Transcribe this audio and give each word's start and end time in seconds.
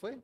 Foi? 0.00 0.22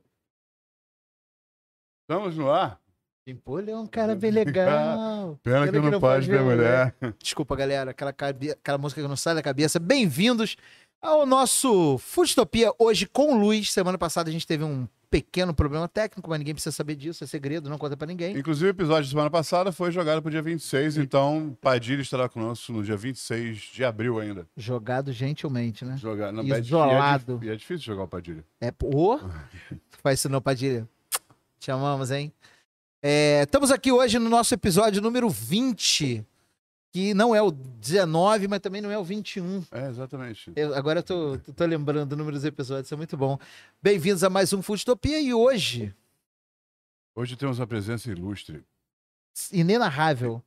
Estamos 2.03 2.35
no 2.37 2.51
ar. 2.51 2.79
Ele 3.25 3.71
é 3.71 3.77
um 3.77 3.87
cara 3.87 4.15
bem 4.15 4.31
legal. 4.31 5.39
Pena 5.41 5.71
que 5.71 5.79
não 5.79 5.99
pode 5.99 6.29
ver 6.29 6.41
mulher. 6.41 6.93
Desculpa, 7.21 7.55
galera. 7.55 7.91
Aquela, 7.91 8.11
cabe- 8.11 8.51
aquela 8.51 8.77
música 8.77 9.01
que 9.01 9.07
não 9.07 9.15
sai 9.15 9.33
da 9.35 9.41
cabeça. 9.41 9.79
Bem-vindos 9.79 10.57
ao 11.01 11.25
nosso 11.25 11.97
Futopia 11.99 12.73
hoje 12.77 13.05
com 13.07 13.37
luz. 13.39 13.71
Semana 13.71 13.97
passada 13.97 14.29
a 14.29 14.33
gente 14.33 14.45
teve 14.45 14.63
um 14.65 14.87
pequeno 15.13 15.53
problema 15.53 15.87
técnico, 15.87 16.27
mas 16.27 16.39
ninguém 16.39 16.55
precisa 16.55 16.75
saber 16.75 16.95
disso. 16.95 17.23
É 17.23 17.27
segredo, 17.27 17.69
não 17.69 17.77
conta 17.77 17.95
pra 17.95 18.07
ninguém. 18.07 18.35
Inclusive, 18.35 18.65
o 18.65 18.71
episódio 18.71 19.03
da 19.03 19.09
semana 19.09 19.29
passada 19.29 19.71
foi 19.71 19.91
jogado 19.91 20.23
pro 20.23 20.31
dia 20.31 20.41
26, 20.41 20.97
então 20.97 21.55
Padilha 21.61 22.01
estará 22.01 22.27
conosco 22.27 22.73
no 22.73 22.83
dia 22.83 22.97
26 22.97 23.57
de 23.57 23.85
abril 23.85 24.19
ainda. 24.19 24.47
Jogado 24.57 25.13
gentilmente, 25.13 25.85
né? 25.85 25.97
Jogar 25.97 26.31
na 26.31 26.41
Isolado. 26.41 27.39
E 27.43 27.49
é, 27.49 27.53
é 27.53 27.55
difícil 27.55 27.85
jogar 27.85 28.03
o 28.05 28.07
Padilha. 28.07 28.43
É, 28.59 28.73
ô, 28.83 29.19
faz 30.01 30.17
isso 30.17 30.29
não, 30.29 30.41
Padilha. 30.41 30.89
Te 31.59 31.69
amamos, 31.69 32.09
hein? 32.09 32.33
É, 32.99 33.43
estamos 33.43 33.69
aqui 33.69 33.91
hoje 33.91 34.17
no 34.17 34.29
nosso 34.29 34.51
episódio 34.55 34.99
número 34.99 35.29
20, 35.29 36.25
que 36.93 37.11
não 37.15 37.33
é 37.33 37.41
o 37.41 37.49
19, 37.49 38.47
mas 38.47 38.59
também 38.59 38.79
não 38.79 38.91
é 38.91 38.97
o 38.99 39.03
21. 39.03 39.63
É, 39.71 39.87
exatamente. 39.89 40.53
Eu- 40.55 40.75
agora 40.75 40.99
eu 40.99 41.03
tô, 41.03 41.39
tô- 41.39 41.65
lembrando 41.65 42.13
o 42.13 42.15
número 42.15 42.35
dos 42.37 42.45
episódios, 42.45 42.85
isso 42.85 42.93
é 42.93 42.97
muito 42.97 43.17
bom. 43.17 43.39
Bem-vindos 43.81 44.23
a 44.23 44.29
mais 44.29 44.53
um 44.53 44.61
Futopia 44.61 45.19
e 45.19 45.33
hoje, 45.33 45.93
Hoje 47.15 47.35
temos 47.35 47.59
uma 47.59 47.65
presença 47.67 48.09
ilustre. 48.11 48.63
inenarrável, 49.51 50.41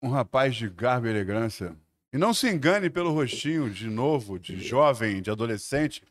Um 0.00 0.08
rapaz 0.08 0.54
de 0.56 0.68
garbo 0.68 1.06
e 1.06 1.10
elegância. 1.10 1.76
E 2.12 2.18
não 2.18 2.32
se 2.34 2.48
engane 2.48 2.88
pelo 2.90 3.12
rostinho 3.12 3.68
de 3.70 3.88
novo, 3.88 4.36
de 4.38 4.60
jovem, 4.60 5.20
de 5.22 5.30
adolescente. 5.30 6.02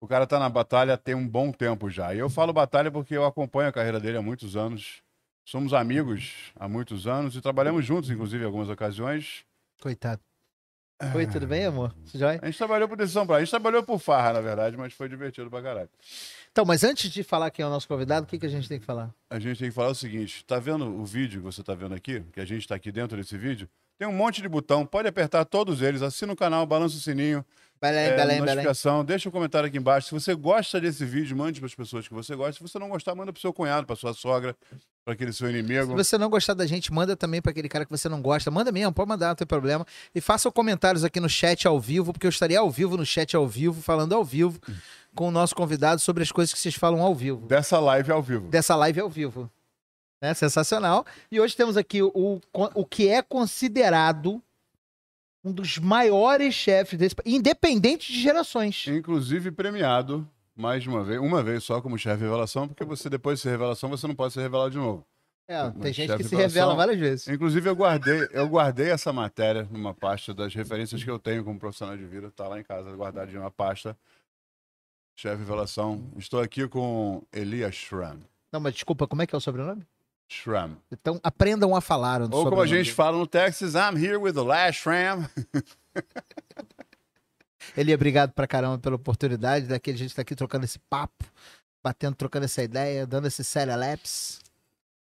O 0.00 0.06
cara 0.06 0.26
tá 0.26 0.38
na 0.38 0.48
batalha 0.48 0.96
tem 0.98 1.14
um 1.14 1.26
bom 1.28 1.50
tempo 1.52 1.88
já. 1.90 2.14
E 2.14 2.18
eu 2.18 2.28
falo 2.30 2.52
batalha 2.54 2.90
porque 2.90 3.14
eu 3.16 3.24
acompanho 3.26 3.68
a 3.68 3.72
carreira 3.72 4.00
dele 4.00 4.16
há 4.18 4.22
muitos 4.22 4.56
anos. 4.56 5.02
Somos 5.48 5.72
amigos 5.72 6.52
há 6.56 6.68
muitos 6.68 7.06
anos 7.06 7.34
e 7.34 7.40
trabalhamos 7.40 7.82
juntos, 7.82 8.10
inclusive, 8.10 8.42
em 8.42 8.46
algumas 8.46 8.68
ocasiões. 8.68 9.46
coitado. 9.80 10.20
Oi, 11.14 11.26
tudo 11.26 11.46
bem, 11.46 11.64
amor? 11.64 11.94
Jóia? 12.12 12.38
A 12.42 12.44
gente 12.44 12.58
trabalhou 12.58 12.86
por 12.86 12.98
decisão 12.98 13.24
própria. 13.24 13.40
A 13.40 13.44
gente 13.46 13.50
trabalhou 13.50 13.82
por 13.82 13.98
farra, 13.98 14.34
na 14.34 14.42
verdade, 14.42 14.76
mas 14.76 14.92
foi 14.92 15.08
divertido 15.08 15.48
pra 15.48 15.62
caralho. 15.62 15.88
Então, 16.52 16.66
mas 16.66 16.84
antes 16.84 17.10
de 17.10 17.22
falar 17.22 17.50
quem 17.50 17.62
é 17.62 17.66
o 17.66 17.70
nosso 17.70 17.88
convidado, 17.88 18.26
o 18.26 18.28
que, 18.28 18.38
que 18.38 18.44
a 18.44 18.48
gente 18.50 18.68
tem 18.68 18.78
que 18.78 18.84
falar? 18.84 19.10
A 19.30 19.38
gente 19.38 19.58
tem 19.58 19.70
que 19.70 19.74
falar 19.74 19.88
o 19.88 19.94
seguinte: 19.94 20.44
tá 20.44 20.58
vendo 20.58 20.84
o 20.84 21.06
vídeo 21.06 21.40
que 21.40 21.46
você 21.46 21.62
tá 21.62 21.74
vendo 21.74 21.94
aqui? 21.94 22.22
Que 22.30 22.40
a 22.40 22.44
gente 22.44 22.68
tá 22.68 22.74
aqui 22.74 22.92
dentro 22.92 23.16
desse 23.16 23.38
vídeo? 23.38 23.66
Tem 23.98 24.06
um 24.06 24.12
monte 24.12 24.42
de 24.42 24.48
botão, 24.50 24.84
pode 24.84 25.08
apertar 25.08 25.46
todos 25.46 25.80
eles, 25.80 26.02
assina 26.02 26.34
o 26.34 26.36
canal, 26.36 26.66
balança 26.66 26.94
o 26.94 27.00
sininho, 27.00 27.42
Belém, 27.80 28.04
é, 28.06 28.10
Belém, 28.16 28.26
Belém. 28.40 28.40
notificação, 28.40 29.04
deixa 29.04 29.28
um 29.28 29.32
comentário 29.32 29.68
aqui 29.68 29.78
embaixo. 29.78 30.08
Se 30.08 30.14
você 30.14 30.34
gosta 30.34 30.80
desse 30.80 31.04
vídeo, 31.04 31.36
mande 31.36 31.60
para 31.60 31.66
as 31.66 31.74
pessoas 31.74 32.08
que 32.08 32.14
você 32.14 32.34
gosta. 32.34 32.54
Se 32.54 32.60
você 32.60 32.78
não 32.78 32.88
gostar, 32.88 33.14
manda 33.14 33.32
pro 33.32 33.40
seu 33.40 33.52
cunhado, 33.52 33.86
pra 33.86 33.94
sua 33.94 34.12
sogra, 34.12 34.56
para 35.04 35.14
aquele 35.14 35.32
seu 35.32 35.46
Se 35.48 35.52
inimigo. 35.56 35.94
você 35.96 36.18
não 36.18 36.28
gostar 36.28 36.54
da 36.54 36.66
gente, 36.66 36.92
manda 36.92 37.16
também 37.16 37.40
pra 37.40 37.50
aquele 37.50 37.68
cara 37.68 37.84
que 37.84 37.90
você 37.90 38.08
não 38.08 38.20
gosta. 38.20 38.50
Manda 38.50 38.72
mesmo, 38.72 38.92
pode 38.92 39.08
mandar, 39.08 39.28
não 39.28 39.34
tem 39.36 39.46
problema. 39.46 39.86
E 40.14 40.20
faça 40.20 40.50
comentários 40.50 41.04
aqui 41.04 41.20
no 41.20 41.28
chat 41.28 41.66
ao 41.68 41.78
vivo, 41.78 42.12
porque 42.12 42.26
eu 42.26 42.30
estaria 42.30 42.58
ao 42.58 42.70
vivo 42.70 42.96
no 42.96 43.06
chat 43.06 43.36
ao 43.36 43.46
vivo, 43.46 43.80
falando 43.80 44.12
ao 44.14 44.24
vivo 44.24 44.58
com 45.14 45.28
o 45.28 45.30
nosso 45.30 45.54
convidado 45.54 46.00
sobre 46.00 46.22
as 46.22 46.32
coisas 46.32 46.52
que 46.52 46.58
vocês 46.60 46.74
falam 46.74 47.00
ao 47.00 47.14
vivo. 47.14 47.46
Dessa 47.46 47.78
live 47.78 48.10
ao 48.12 48.22
vivo. 48.22 48.48
Dessa 48.48 48.74
live 48.76 49.00
ao 49.00 49.08
vivo. 49.08 49.50
É 50.20 50.34
sensacional. 50.34 51.06
E 51.30 51.40
hoje 51.40 51.54
temos 51.56 51.76
aqui 51.76 52.02
o, 52.02 52.40
o 52.52 52.84
que 52.84 53.08
é 53.08 53.22
considerado 53.22 54.42
um 55.44 55.52
dos 55.52 55.78
maiores 55.78 56.54
chefes 56.54 56.98
desse 56.98 57.14
país, 57.14 57.34
independente 57.34 58.12
de 58.12 58.20
gerações. 58.20 58.86
Inclusive 58.88 59.50
premiado, 59.50 60.28
mais 60.54 60.82
de 60.82 60.88
uma 60.88 61.04
vez, 61.04 61.20
uma 61.20 61.42
vez 61.42 61.64
só 61.64 61.80
como 61.80 61.98
chefe 61.98 62.22
revelação, 62.22 62.66
porque 62.66 62.84
você, 62.84 63.08
depois 63.08 63.38
de 63.38 63.44
ser 63.44 63.50
revelação, 63.50 63.88
você 63.88 64.06
não 64.06 64.14
pode 64.14 64.34
ser 64.34 64.40
revelado 64.40 64.70
de 64.70 64.78
novo. 64.78 65.06
É, 65.46 65.70
tem 65.70 65.92
gente 65.94 66.14
que 66.14 66.24
se 66.24 66.36
revela 66.36 66.74
várias 66.74 66.98
vezes. 66.98 67.26
Inclusive, 67.26 67.70
eu 67.70 67.74
guardei, 67.74 68.28
eu 68.32 68.46
guardei 68.46 68.90
essa 68.90 69.14
matéria 69.14 69.66
numa 69.70 69.94
pasta 69.94 70.34
das 70.34 70.54
referências 70.54 71.02
que 71.02 71.10
eu 71.10 71.18
tenho 71.18 71.42
como 71.42 71.58
profissional 71.58 71.96
de 71.96 72.04
vida. 72.04 72.30
Tá 72.30 72.46
lá 72.46 72.60
em 72.60 72.62
casa, 72.62 72.94
guardado 72.94 73.32
em 73.32 73.38
uma 73.38 73.50
pasta. 73.50 73.96
Chefe 75.16 75.38
revelação. 75.38 76.12
Estou 76.18 76.40
aqui 76.40 76.68
com 76.68 77.22
Elias 77.32 77.74
Schramm. 77.74 78.20
Não, 78.52 78.60
mas 78.60 78.74
desculpa, 78.74 79.06
como 79.06 79.22
é 79.22 79.26
que 79.26 79.34
é 79.34 79.38
o 79.38 79.40
sobrenome? 79.40 79.86
Schramm. 80.28 80.76
Então 80.92 81.18
aprendam 81.22 81.74
a 81.74 81.80
falar. 81.80 82.20
Ou 82.22 82.28
como 82.28 82.60
a 82.60 82.66
gente 82.66 82.92
fala 82.92 83.16
no 83.16 83.26
Texas, 83.26 83.74
I'm 83.74 83.96
here 83.96 84.18
with 84.18 84.34
the 84.34 84.42
last 84.42 84.82
Schramm. 84.82 85.26
Ele 87.76 87.92
é 87.92 87.94
obrigado 87.94 88.32
pra 88.32 88.46
caramba 88.46 88.78
pela 88.78 88.96
oportunidade 88.96 89.66
daquele 89.66 89.96
a 89.96 89.98
gente 89.98 90.14
tá 90.14 90.22
aqui 90.22 90.34
trocando 90.34 90.64
esse 90.64 90.78
papo, 90.78 91.24
batendo, 91.82 92.14
trocando 92.14 92.44
essa 92.44 92.62
ideia, 92.62 93.06
dando 93.06 93.26
esse 93.26 93.42
serialaps. 93.42 94.40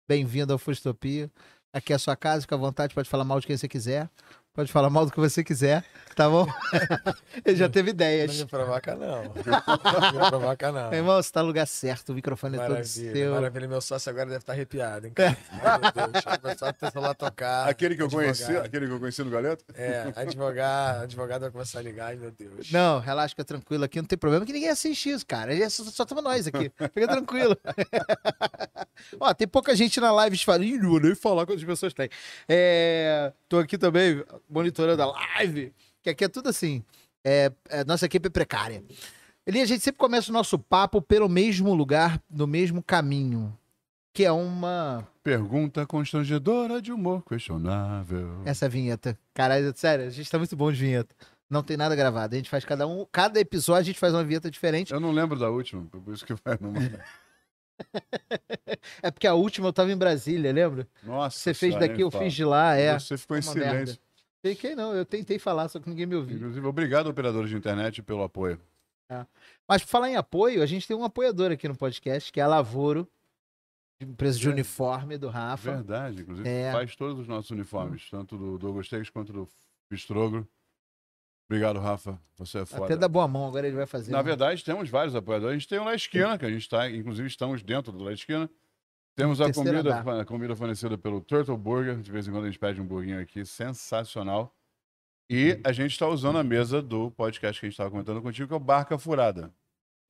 Bem-vindo 0.07 0.53
ao 0.53 0.59
Fustopia. 0.59 1.29
Aqui 1.73 1.93
é 1.93 1.95
a 1.95 1.99
sua 1.99 2.15
casa, 2.15 2.41
fica 2.41 2.55
à 2.55 2.57
vontade, 2.57 2.93
pode 2.93 3.09
falar 3.09 3.23
mal 3.23 3.39
de 3.39 3.47
quem 3.47 3.55
você 3.55 3.67
quiser. 3.67 4.09
Pode 4.53 4.69
falar 4.69 4.89
mal 4.89 5.05
do 5.05 5.13
que 5.13 5.19
você 5.19 5.45
quiser, 5.45 5.81
tá 6.13 6.29
bom? 6.29 6.45
Ele 7.45 7.55
já 7.55 7.69
teve 7.69 7.87
Não 7.87 7.93
ideias. 7.95 8.37
me 8.37 8.45
provoca, 8.45 8.95
não. 8.95 9.23
Não 10.11 10.23
me 10.23 10.29
provoca, 10.29 10.71
não. 10.73 10.89
Meu 10.89 10.99
irmão, 10.99 11.23
você 11.23 11.31
tá 11.31 11.39
no 11.41 11.47
lugar 11.47 11.65
certo, 11.65 12.09
o 12.09 12.13
microfone 12.13 12.57
é 12.57 12.59
todo 12.59 12.71
Maravilha, 12.71 13.13
seu. 13.13 13.33
maravilha. 13.33 13.67
Meu 13.69 13.79
sócio 13.79 14.09
agora 14.09 14.25
deve 14.25 14.39
estar 14.39 14.51
arrepiado, 14.51 15.07
hein? 15.07 15.13
cara? 15.13 15.37
Meu 16.03 16.11
Deus, 16.11 16.63
a 16.63 16.73
ter 16.73 16.91
celular 16.91 17.13
tocar. 17.15 17.69
Aquele 17.69 17.95
que 17.95 18.01
eu 18.01 18.07
advogado. 18.07 18.35
conheci, 18.35 18.57
aquele 18.57 18.87
que 18.87 18.91
eu 18.93 18.99
conheci 18.99 19.23
no 19.23 19.29
Galeto. 19.31 19.63
É, 19.73 20.11
advogado, 20.17 21.03
advogado 21.03 21.41
vai 21.43 21.51
começar 21.51 21.79
a 21.79 21.81
ligar, 21.81 22.07
ai 22.07 22.17
meu 22.17 22.31
Deus. 22.31 22.69
Não, 22.73 22.99
relaxa, 22.99 23.29
fica 23.29 23.45
tranquilo 23.45 23.85
aqui, 23.85 23.99
não 24.01 24.05
tem 24.05 24.17
problema 24.19 24.45
que 24.45 24.51
ninguém 24.51 24.69
assiste 24.69 25.11
isso, 25.11 25.25
cara. 25.25 25.55
É 25.55 25.69
Só, 25.69 25.85
só 25.85 26.21
nós 26.21 26.45
aqui. 26.47 26.69
Fica 26.93 27.07
tranquilo. 27.07 27.57
Ó, 29.17 29.33
tem 29.33 29.47
pouca 29.47 29.73
gente 29.77 30.01
na 30.01 30.11
live 30.11 30.35
de 30.35 30.43
fala, 30.43 30.63
Ih, 30.65 30.77
não 30.77 30.89
vou 30.89 30.99
nem 30.99 31.15
falar 31.15 31.45
quantas 31.45 31.63
pessoas 31.63 31.93
tem. 31.93 32.09
É, 32.49 33.31
tô 33.47 33.57
aqui 33.57 33.77
também 33.77 34.21
monitorando 34.51 35.01
a 35.01 35.05
live, 35.05 35.73
que 36.01 36.09
aqui 36.09 36.25
é 36.25 36.27
tudo 36.27 36.49
assim. 36.49 36.83
É, 37.23 37.51
é, 37.69 37.83
nossa 37.85 38.05
equipe 38.05 38.27
é 38.27 38.29
precária. 38.29 38.83
Ali 39.47 39.61
a 39.61 39.65
gente 39.65 39.83
sempre 39.83 39.97
começa 39.97 40.29
o 40.29 40.33
nosso 40.33 40.59
papo 40.59 41.01
pelo 41.01 41.27
mesmo 41.27 41.73
lugar, 41.73 42.21
no 42.29 42.45
mesmo 42.45 42.83
caminho. 42.83 43.57
Que 44.13 44.25
é 44.25 44.31
uma. 44.31 45.07
Pergunta 45.23 45.85
constrangedora 45.85 46.81
de 46.81 46.91
humor 46.91 47.23
questionável. 47.23 48.41
Essa 48.45 48.67
vinheta. 48.67 49.17
Caralho, 49.33 49.71
sério, 49.75 50.05
a 50.05 50.09
gente 50.09 50.29
tá 50.29 50.37
muito 50.37 50.55
bom 50.55 50.71
de 50.71 50.79
vinheta. 50.79 51.15
Não 51.49 51.63
tem 51.63 51.77
nada 51.77 51.95
gravado. 51.95 52.33
A 52.33 52.37
gente 52.37 52.49
faz 52.49 52.65
cada 52.65 52.85
um. 52.87 53.05
Cada 53.11 53.39
episódio 53.39 53.81
a 53.81 53.83
gente 53.83 53.99
faz 53.99 54.13
uma 54.13 54.23
vinheta 54.23 54.51
diferente. 54.51 54.93
Eu 54.93 54.99
não 54.99 55.11
lembro 55.11 55.39
da 55.39 55.49
última, 55.49 55.83
por 55.85 56.13
isso 56.13 56.25
que 56.25 56.33
vai 56.33 56.57
numa. 56.59 56.79
É 59.01 59.09
porque 59.09 59.25
a 59.25 59.33
última 59.33 59.67
eu 59.67 59.73
tava 59.73 59.91
em 59.91 59.97
Brasília, 59.97 60.53
lembra? 60.53 60.87
Nossa. 61.03 61.39
Você 61.39 61.51
fez 61.51 61.75
daqui, 61.79 62.01
eu 62.01 62.11
fala. 62.11 62.23
fiz 62.23 62.33
de 62.33 62.45
lá, 62.45 62.75
é. 62.75 62.97
Você 62.97 63.17
ficou 63.17 63.35
em 63.35 63.41
silêncio. 63.41 63.73
merda. 63.73 63.99
Fiquei 64.43 64.75
não, 64.75 64.95
eu 64.95 65.05
tentei 65.05 65.37
falar, 65.37 65.67
só 65.69 65.79
que 65.79 65.89
ninguém 65.89 66.05
me 66.05 66.15
ouviu. 66.15 66.37
Inclusive, 66.37 66.65
obrigado, 66.65 67.07
operadores 67.07 67.49
de 67.49 67.55
internet, 67.55 68.01
pelo 68.01 68.23
apoio. 68.23 68.59
Mas 69.67 69.81
por 69.83 69.89
falar 69.89 70.09
em 70.09 70.15
apoio, 70.15 70.63
a 70.63 70.65
gente 70.65 70.87
tem 70.87 70.95
um 70.95 71.03
apoiador 71.03 71.51
aqui 71.51 71.67
no 71.67 71.75
podcast, 71.75 72.31
que 72.31 72.39
é 72.39 72.43
a 72.43 72.47
Lavoro, 72.47 73.07
empresa 73.99 74.39
de 74.39 74.47
É. 74.47 74.51
uniforme 74.51 75.17
do 75.17 75.27
Rafa. 75.29 75.73
Verdade, 75.73 76.21
inclusive 76.21 76.47
É. 76.47 76.71
faz 76.71 76.95
todos 76.95 77.19
os 77.19 77.27
nossos 77.27 77.51
uniformes, 77.51 78.09
tanto 78.09 78.37
do 78.37 78.57
Douglas 78.57 78.87
Tex 78.87 79.09
quanto 79.09 79.33
do 79.33 79.49
Bistrogro. 79.89 80.47
Obrigado, 81.49 81.79
Rafa. 81.79 82.17
Você 82.37 82.59
é 82.59 82.65
foda. 82.65 82.85
Até 82.85 82.95
da 82.95 83.09
boa 83.09 83.27
mão, 83.27 83.45
agora 83.47 83.67
ele 83.67 83.75
vai 83.75 83.85
fazer. 83.85 84.11
Na 84.11 84.19
né? 84.19 84.23
verdade, 84.23 84.63
temos 84.63 84.89
vários 84.89 85.13
apoiadores. 85.13 85.51
A 85.55 85.59
gente 85.59 85.67
tem 85.67 85.79
o 85.79 85.83
La 85.83 85.93
Esquina, 85.93 86.37
que 86.37 86.45
a 86.45 86.49
gente 86.49 86.61
está, 86.61 86.89
inclusive 86.89 87.27
estamos 87.27 87.61
dentro 87.61 87.91
do 87.91 88.05
La 88.05 88.13
Esquina. 88.13 88.49
Temos 89.21 89.39
a 89.39 89.53
comida, 89.53 90.21
a 90.21 90.25
comida 90.25 90.55
fornecida 90.55 90.97
pelo 90.97 91.21
Turtle 91.21 91.55
Burger. 91.55 91.97
De 91.97 92.11
vez 92.11 92.27
em 92.27 92.31
quando 92.31 92.45
a 92.45 92.47
gente 92.47 92.57
pede 92.57 92.81
um 92.81 92.85
burguinho 92.85 93.21
aqui, 93.21 93.45
sensacional. 93.45 94.55
E 95.29 95.59
a 95.63 95.71
gente 95.71 95.91
está 95.91 96.07
usando 96.07 96.39
a 96.39 96.43
mesa 96.43 96.81
do 96.81 97.11
podcast 97.11 97.59
que 97.59 97.67
a 97.67 97.69
gente 97.69 97.75
estava 97.75 97.91
comentando 97.91 98.19
contigo, 98.19 98.47
que 98.47 98.53
é 98.53 98.57
o 98.57 98.59
Barca 98.59 98.97
Furada. 98.97 99.53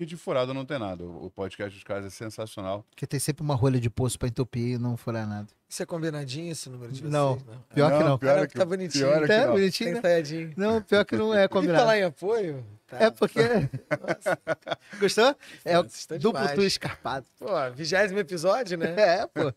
E 0.02 0.06
de 0.06 0.18
furada 0.18 0.52
não 0.52 0.66
tem 0.66 0.80
nada. 0.80 1.04
O 1.06 1.30
podcast 1.30 1.76
dos 1.76 1.84
caras 1.84 2.06
é 2.06 2.10
sensacional. 2.10 2.84
Porque 2.90 3.06
tem 3.06 3.20
sempre 3.20 3.44
uma 3.44 3.54
rolha 3.54 3.80
de 3.80 3.88
poço 3.88 4.18
pra 4.18 4.28
entupir 4.28 4.70
e 4.74 4.78
não 4.80 4.98
furar 4.98 5.28
nada. 5.28 5.48
Isso 5.70 5.84
é 5.84 5.86
combinadinho, 5.86 6.52
esse 6.52 6.68
número 6.72 6.92
de 6.92 7.02
vocês? 7.02 7.14
Não. 7.14 7.38
Pior 7.74 7.96
que 7.98 8.04
não. 8.04 8.18
Pior 8.18 8.32
é 8.32 8.36
Cara, 8.36 8.48
que, 8.48 8.54
tá 8.58 8.66
bonitinho. 8.66 9.06
Pior 9.08 9.24
é 9.24 9.28
que 9.28 9.32
É, 9.32 9.46
não. 9.46 9.54
bonitinho, 9.54 10.02
Tem 10.02 10.24
né? 10.48 10.54
Não, 10.58 10.82
pior 10.82 11.06
que 11.06 11.16
não 11.16 11.32
é 11.34 11.44
E 11.46 11.48
combinado. 11.48 11.80
falar 11.82 12.00
em 12.00 12.04
apoio? 12.04 12.66
Tá. 12.88 12.98
É 12.98 13.12
porque. 13.12 13.40
Gostou? 15.00 15.36
É 15.64 15.78
o 15.80 15.84
duplo 16.20 16.42
tu 16.56 16.62
escarpado. 16.64 17.28
Pô, 17.38 17.48
vigésimo 17.76 18.20
episódio, 18.20 18.80
né? 18.80 18.96
É, 18.98 19.28
pô. 19.28 19.54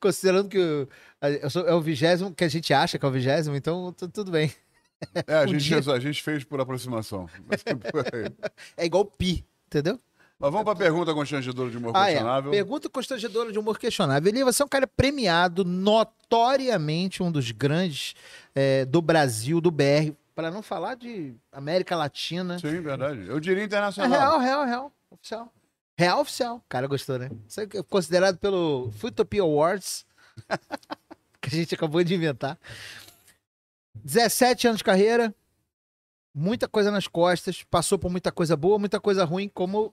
Considerando 0.00 0.48
que 0.48 0.58
o- 0.58 0.88
a- 1.20 1.30
eu 1.30 1.50
sou- 1.50 1.68
é 1.68 1.74
o 1.74 1.80
vigésimo 1.82 2.34
que 2.34 2.44
a 2.44 2.48
gente 2.48 2.72
acha 2.72 2.98
que 2.98 3.04
é 3.04 3.08
o 3.08 3.12
vigésimo, 3.12 3.54
então 3.54 3.92
tu- 3.92 4.08
tudo 4.08 4.30
bem. 4.30 4.50
É, 5.26 5.34
a 5.34 5.46
gente, 5.46 5.64
dia- 5.64 5.92
a 5.92 6.00
gente 6.00 6.22
fez 6.22 6.44
por 6.44 6.60
aproximação. 6.60 7.28
É 8.76 8.84
igual 8.86 9.04
pi, 9.04 9.44
entendeu? 9.66 9.98
Mas 10.38 10.52
vamos 10.52 10.64
para 10.64 10.72
a 10.72 10.76
pergunta 10.76 11.12
constrangedora 11.14 11.68
de 11.70 11.76
humor 11.76 11.92
Ah, 11.96 12.08
é. 12.08 12.12
questionável. 12.12 12.50
Pergunta 12.52 12.88
constrangedora 12.88 13.50
de 13.52 13.58
humor 13.58 13.78
questionável. 13.78 14.28
Eli, 14.28 14.44
você 14.44 14.62
é 14.62 14.64
um 14.64 14.68
cara 14.68 14.86
premiado, 14.86 15.64
notoriamente 15.64 17.22
um 17.22 17.30
dos 17.32 17.50
grandes 17.50 18.14
é, 18.54 18.84
do 18.84 19.02
Brasil, 19.02 19.60
do 19.60 19.70
BR, 19.70 20.12
para 20.36 20.50
não 20.50 20.62
falar 20.62 20.94
de 20.94 21.34
América 21.50 21.96
Latina. 21.96 22.58
Sim, 22.60 22.80
verdade. 22.80 23.26
Eu 23.26 23.40
diria 23.40 23.62
É 23.62 23.66
internacional. 23.66 24.10
real, 24.10 24.38
real, 24.38 24.64
real. 24.64 24.92
Oficial. 25.10 25.52
Real 25.98 26.20
oficial. 26.20 26.56
O 26.58 26.62
cara 26.68 26.86
gostou, 26.86 27.18
né? 27.18 27.28
Isso 27.48 27.60
é 27.60 27.66
considerado 27.88 28.38
pelo 28.38 28.92
Futopia 28.92 29.42
Awards. 29.42 30.06
que 31.40 31.48
a 31.48 31.50
gente 31.50 31.74
acabou 31.74 32.04
de 32.04 32.14
inventar. 32.14 32.56
17 33.94 34.68
anos 34.68 34.78
de 34.78 34.84
carreira. 34.84 35.34
Muita 36.34 36.68
coisa 36.68 36.90
nas 36.90 37.08
costas. 37.08 37.62
Passou 37.64 37.98
por 37.98 38.10
muita 38.10 38.30
coisa 38.30 38.56
boa, 38.56 38.78
muita 38.78 39.00
coisa 39.00 39.24
ruim, 39.24 39.48
como 39.48 39.92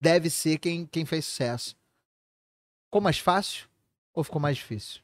deve 0.00 0.30
ser 0.30 0.58
quem, 0.58 0.86
quem 0.86 1.04
fez 1.04 1.24
sucesso. 1.24 1.76
Ficou 2.84 3.00
mais 3.00 3.18
fácil 3.18 3.68
ou 4.12 4.22
ficou 4.22 4.40
mais 4.40 4.56
difícil? 4.56 5.02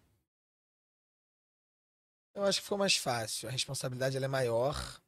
Eu 2.34 2.44
acho 2.44 2.58
que 2.58 2.64
ficou 2.64 2.78
mais 2.78 2.96
fácil. 2.96 3.48
A 3.48 3.52
responsabilidade 3.52 4.16
é 4.16 4.28
maior, 4.28 5.00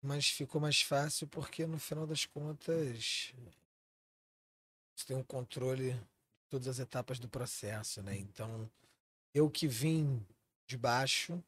mas 0.00 0.28
ficou 0.28 0.60
mais 0.60 0.82
fácil 0.82 1.26
porque 1.26 1.66
no 1.66 1.78
final 1.78 2.06
das 2.06 2.24
contas 2.24 3.32
você 4.94 5.06
tem 5.06 5.16
um 5.16 5.24
controle 5.24 5.92
de 5.92 6.00
todas 6.48 6.68
as 6.68 6.78
etapas 6.78 7.18
do 7.18 7.28
processo, 7.28 8.02
né? 8.02 8.16
Então, 8.16 8.70
eu 9.34 9.50
que 9.50 9.66
vim 9.66 10.24
de 10.66 10.76
baixo, 10.76 11.42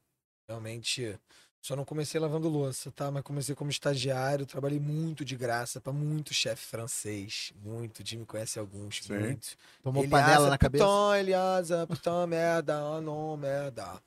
realmente 0.49 1.19
só 1.65 1.75
não 1.75 1.85
comecei 1.85 2.21
lavando 2.21 2.47
louça, 2.47 2.93
tá? 2.93 3.11
Mas 3.11 3.23
comecei 3.23 3.55
como 3.55 3.71
estagiário, 3.71 4.45
trabalhei 4.45 4.79
muito 4.79 5.25
de 5.25 5.35
graça 5.35 5.81
para 5.81 5.95
muito 5.95 6.35
chefe 6.35 6.67
francês, 6.67 7.55
muito. 7.57 8.01
O 8.01 8.07
Jimmy 8.07 8.27
conhece 8.27 8.59
alguns, 8.59 9.03
Sim. 9.03 9.15
muito. 9.15 9.57
Tomou 9.83 10.05
Eliasa, 10.05 10.27
panela 10.27 10.51
na 10.51 10.59
cabeça? 10.59 10.85
Putain, 10.85 11.21
Eliasa, 11.21 11.87
putain, 11.87 12.27
merda, 12.29 12.77
ah, 12.77 13.01
não, 13.01 13.35
merda. 13.39 13.99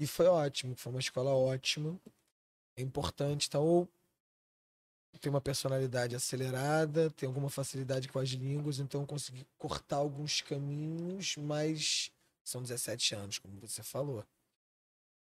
E 0.00 0.08
foi 0.08 0.26
ótimo, 0.26 0.74
foi 0.74 0.90
uma 0.90 0.98
escola 0.98 1.30
ótima. 1.30 1.96
É 2.76 2.82
importante, 2.82 3.46
então 3.46 3.88
eu 5.12 5.20
tenho 5.20 5.34
uma 5.34 5.40
personalidade 5.40 6.16
acelerada, 6.16 7.10
tenho 7.10 7.30
alguma 7.30 7.48
facilidade 7.48 8.08
com 8.08 8.18
as 8.18 8.30
línguas, 8.30 8.80
então 8.80 9.02
eu 9.02 9.06
consegui 9.06 9.46
cortar 9.56 9.98
alguns 9.98 10.40
caminhos, 10.40 11.36
mas 11.36 12.10
são 12.44 12.60
17 12.60 13.14
anos, 13.14 13.38
como 13.38 13.58
você 13.60 13.84
falou. 13.84 14.24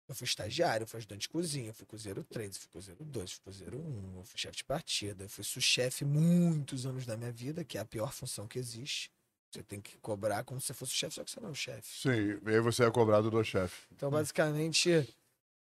Eu 0.07 0.13
fui 0.13 0.25
estagiário, 0.25 0.85
fui 0.85 0.97
ajudante 0.97 1.21
de 1.21 1.29
cozinha, 1.29 1.73
fui 1.73 1.85
cozinheiro 1.85 2.23
3, 2.23 2.57
fui 2.57 2.69
cozinheiro 2.71 3.03
2, 3.03 3.31
fui 3.31 3.41
cozinheiro 3.43 3.79
1, 3.79 4.17
eu 4.17 4.23
fui 4.23 4.39
chefe 4.39 4.57
de 4.57 4.63
partida, 4.63 5.23
eu 5.23 5.29
fui 5.29 5.43
sous-chefe 5.43 6.05
muitos 6.05 6.85
anos 6.85 7.05
da 7.07 7.17
minha 7.17 7.31
vida, 7.31 7.63
que 7.63 7.77
é 7.77 7.81
a 7.81 7.85
pior 7.85 8.13
função 8.13 8.47
que 8.47 8.59
existe. 8.59 9.11
Você 9.51 9.63
tem 9.63 9.81
que 9.81 9.97
cobrar 9.97 10.43
como 10.43 10.61
se 10.61 10.67
você 10.67 10.73
fosse 10.73 10.91
o 10.91 10.95
chefe, 10.95 11.15
só 11.15 11.23
que 11.23 11.31
você 11.31 11.39
não 11.39 11.49
é 11.49 11.51
o 11.51 11.55
chefe. 11.55 12.01
Sim, 12.01 12.39
e 12.45 12.49
aí 12.49 12.59
você 12.59 12.83
é 12.83 12.91
cobrado 12.91 13.31
do 13.31 13.43
chefe. 13.43 13.87
Então, 13.91 14.11
basicamente, 14.11 14.89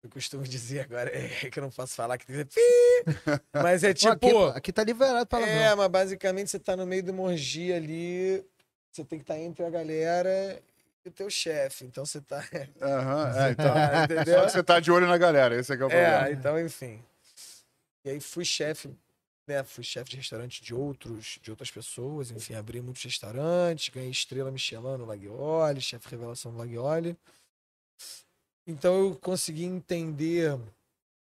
eu 0.03 0.09
costumo 0.09 0.43
dizer 0.43 0.81
agora, 0.81 1.09
é 1.15 1.49
que 1.49 1.57
eu 1.57 1.63
não 1.63 1.71
posso 1.71 1.95
falar 1.95 2.17
que 2.17 2.25
tem 2.25 2.35
que 2.35 2.43
dizer, 2.43 2.53
pi, 2.53 3.41
mas 3.53 3.85
é 3.85 3.93
tipo, 3.93 4.11
aqui, 4.11 4.57
aqui 4.57 4.73
tá 4.73 4.83
liberado 4.83 5.27
para 5.27 5.47
é, 5.47 5.73
mas 5.75 5.87
basicamente 5.87 6.51
você 6.51 6.59
tá 6.59 6.75
no 6.75 6.85
meio 6.85 7.03
de 7.03 7.11
uma 7.11 7.23
orgia 7.23 7.77
ali, 7.77 8.45
você 8.91 9.05
tem 9.05 9.17
que 9.17 9.23
estar 9.23 9.39
entre 9.39 9.63
a 9.63 9.69
galera 9.69 10.61
o 11.09 11.11
teu 11.11 11.29
chefe, 11.29 11.85
então 11.85 12.05
você 12.05 12.21
tá... 12.21 12.43
Aham, 12.81 13.45
é, 13.47 13.51
então. 13.51 14.03
entendeu? 14.03 14.39
Só 14.39 14.45
que 14.45 14.51
você 14.51 14.63
tá 14.63 14.79
de 14.79 14.91
olho 14.91 15.07
na 15.07 15.17
galera, 15.17 15.55
esse 15.55 15.73
é 15.73 15.77
que 15.77 15.83
é 15.83 15.85
o 15.85 15.89
problema. 15.89 16.27
É, 16.27 16.31
então, 16.31 16.59
enfim. 16.59 17.03
E 18.03 18.09
aí 18.09 18.19
fui 18.19 18.45
chefe, 18.45 18.95
né? 19.47 19.63
Fui 19.63 19.83
chefe 19.83 20.11
de 20.11 20.17
restaurante 20.17 20.61
de 20.61 20.73
outros, 20.73 21.39
de 21.41 21.49
outras 21.49 21.71
pessoas, 21.71 22.31
enfim, 22.31 22.55
abri 22.55 22.81
muitos 22.81 23.03
restaurantes, 23.03 23.89
ganhei 23.89 24.11
estrela 24.11 24.51
Michelin 24.51 24.97
no 24.97 25.05
Laguiole, 25.05 25.81
chefe 25.81 26.09
revelação 26.09 26.51
no 26.51 26.57
Laguiole. 26.59 27.17
Então 28.67 28.99
eu 28.99 29.15
consegui 29.15 29.63
entender 29.63 30.59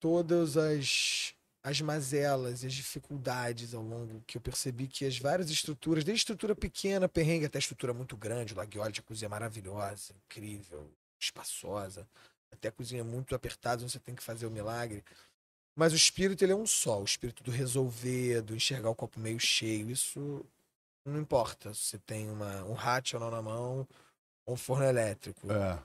todas 0.00 0.56
as 0.56 1.35
as 1.66 1.80
mazelas 1.80 2.62
e 2.62 2.68
as 2.68 2.72
dificuldades 2.72 3.74
ao 3.74 3.82
longo 3.82 4.22
que 4.24 4.36
eu 4.36 4.40
percebi 4.40 4.86
que 4.86 5.04
as 5.04 5.18
várias 5.18 5.50
estruturas, 5.50 6.04
desde 6.04 6.20
estrutura 6.20 6.54
pequena, 6.54 7.08
perrengue, 7.08 7.46
até 7.46 7.58
estrutura 7.58 7.92
muito 7.92 8.16
grande, 8.16 8.54
o 8.54 8.56
Laguiole 8.56 8.92
tinha 8.92 9.02
cozinha 9.02 9.28
maravilhosa, 9.28 10.14
incrível, 10.24 10.88
espaçosa, 11.18 12.06
até 12.52 12.70
cozinha 12.70 13.02
muito 13.02 13.34
apertada, 13.34 13.82
onde 13.82 13.90
você 13.90 13.98
tem 13.98 14.14
que 14.14 14.22
fazer 14.22 14.46
o 14.46 14.50
milagre. 14.50 15.02
Mas 15.74 15.92
o 15.92 15.96
espírito 15.96 16.44
ele 16.44 16.52
é 16.52 16.56
um 16.56 16.68
só, 16.68 17.00
o 17.00 17.04
espírito 17.04 17.42
do 17.42 17.50
resolver, 17.50 18.42
do 18.42 18.54
enxergar 18.54 18.90
o 18.90 18.94
copo 18.94 19.18
meio 19.18 19.40
cheio, 19.40 19.90
isso 19.90 20.46
não 21.04 21.18
importa 21.18 21.74
se 21.74 21.80
você 21.80 21.98
tem 21.98 22.30
uma, 22.30 22.62
um 22.62 22.78
hatch 22.78 23.14
ou 23.14 23.20
não 23.20 23.30
na 23.32 23.42
mão, 23.42 23.88
ou 24.46 24.54
um 24.54 24.56
forno 24.56 24.84
elétrico. 24.84 25.50
É. 25.50 25.82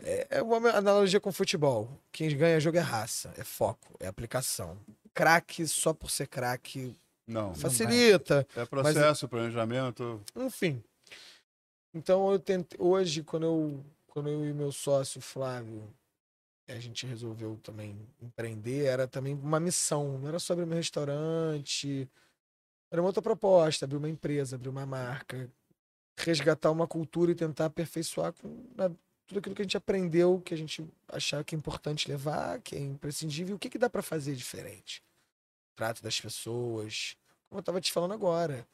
É, 0.00 0.26
é 0.30 0.42
uma 0.42 0.70
analogia 0.70 1.20
com 1.20 1.30
futebol. 1.30 1.88
Quem 2.10 2.36
ganha 2.36 2.58
jogo 2.58 2.78
é 2.78 2.80
raça, 2.80 3.32
é 3.36 3.44
foco, 3.44 3.96
é 4.00 4.08
aplicação. 4.08 4.76
Craque 5.14 5.66
só 5.66 5.92
por 5.92 6.10
ser 6.10 6.26
craque 6.28 6.96
Não. 7.26 7.54
facilita, 7.54 8.46
É 8.56 8.64
processo, 8.64 9.28
planejamento. 9.28 10.20
enfim. 10.36 10.82
Então 11.94 12.30
eu 12.30 12.38
tentei, 12.38 12.78
hoje 12.80 13.22
quando 13.22 13.44
eu 13.44 13.84
quando 14.06 14.28
eu 14.28 14.44
e 14.44 14.52
meu 14.52 14.72
sócio 14.72 15.20
Flávio 15.20 15.88
a 16.68 16.78
gente 16.78 17.04
resolveu 17.06 17.58
também 17.62 17.98
empreender, 18.22 18.84
era 18.84 19.08
também 19.08 19.34
uma 19.34 19.58
missão, 19.58 20.18
não 20.18 20.28
era 20.28 20.38
só 20.38 20.52
abrir 20.52 20.66
meu 20.66 20.76
restaurante, 20.76 22.08
era 22.92 23.00
uma 23.02 23.08
outra 23.08 23.20
proposta, 23.22 23.84
abrir 23.84 23.96
uma 23.96 24.08
empresa, 24.08 24.54
abrir 24.54 24.68
uma 24.68 24.86
marca, 24.86 25.50
resgatar 26.16 26.70
uma 26.70 26.86
cultura 26.86 27.32
e 27.32 27.34
tentar 27.34 27.66
aperfeiçoar 27.66 28.32
com 28.34 28.64
na- 28.76 28.90
tudo 29.30 29.38
aquilo 29.38 29.54
que 29.54 29.62
a 29.62 29.64
gente 29.64 29.76
aprendeu, 29.76 30.40
que 30.40 30.52
a 30.52 30.56
gente 30.56 30.84
achar 31.08 31.44
que 31.44 31.54
é 31.54 31.58
importante 31.58 32.08
levar, 32.08 32.60
que 32.60 32.74
é 32.74 32.80
imprescindível, 32.80 33.54
o 33.54 33.58
que, 33.60 33.70
que 33.70 33.78
dá 33.78 33.88
para 33.88 34.02
fazer 34.02 34.34
diferente? 34.34 35.04
Trato 35.76 36.02
das 36.02 36.20
pessoas, 36.20 37.16
como 37.48 37.58
eu 37.58 37.60
estava 37.60 37.80
te 37.80 37.92
falando 37.92 38.12
agora. 38.12 38.66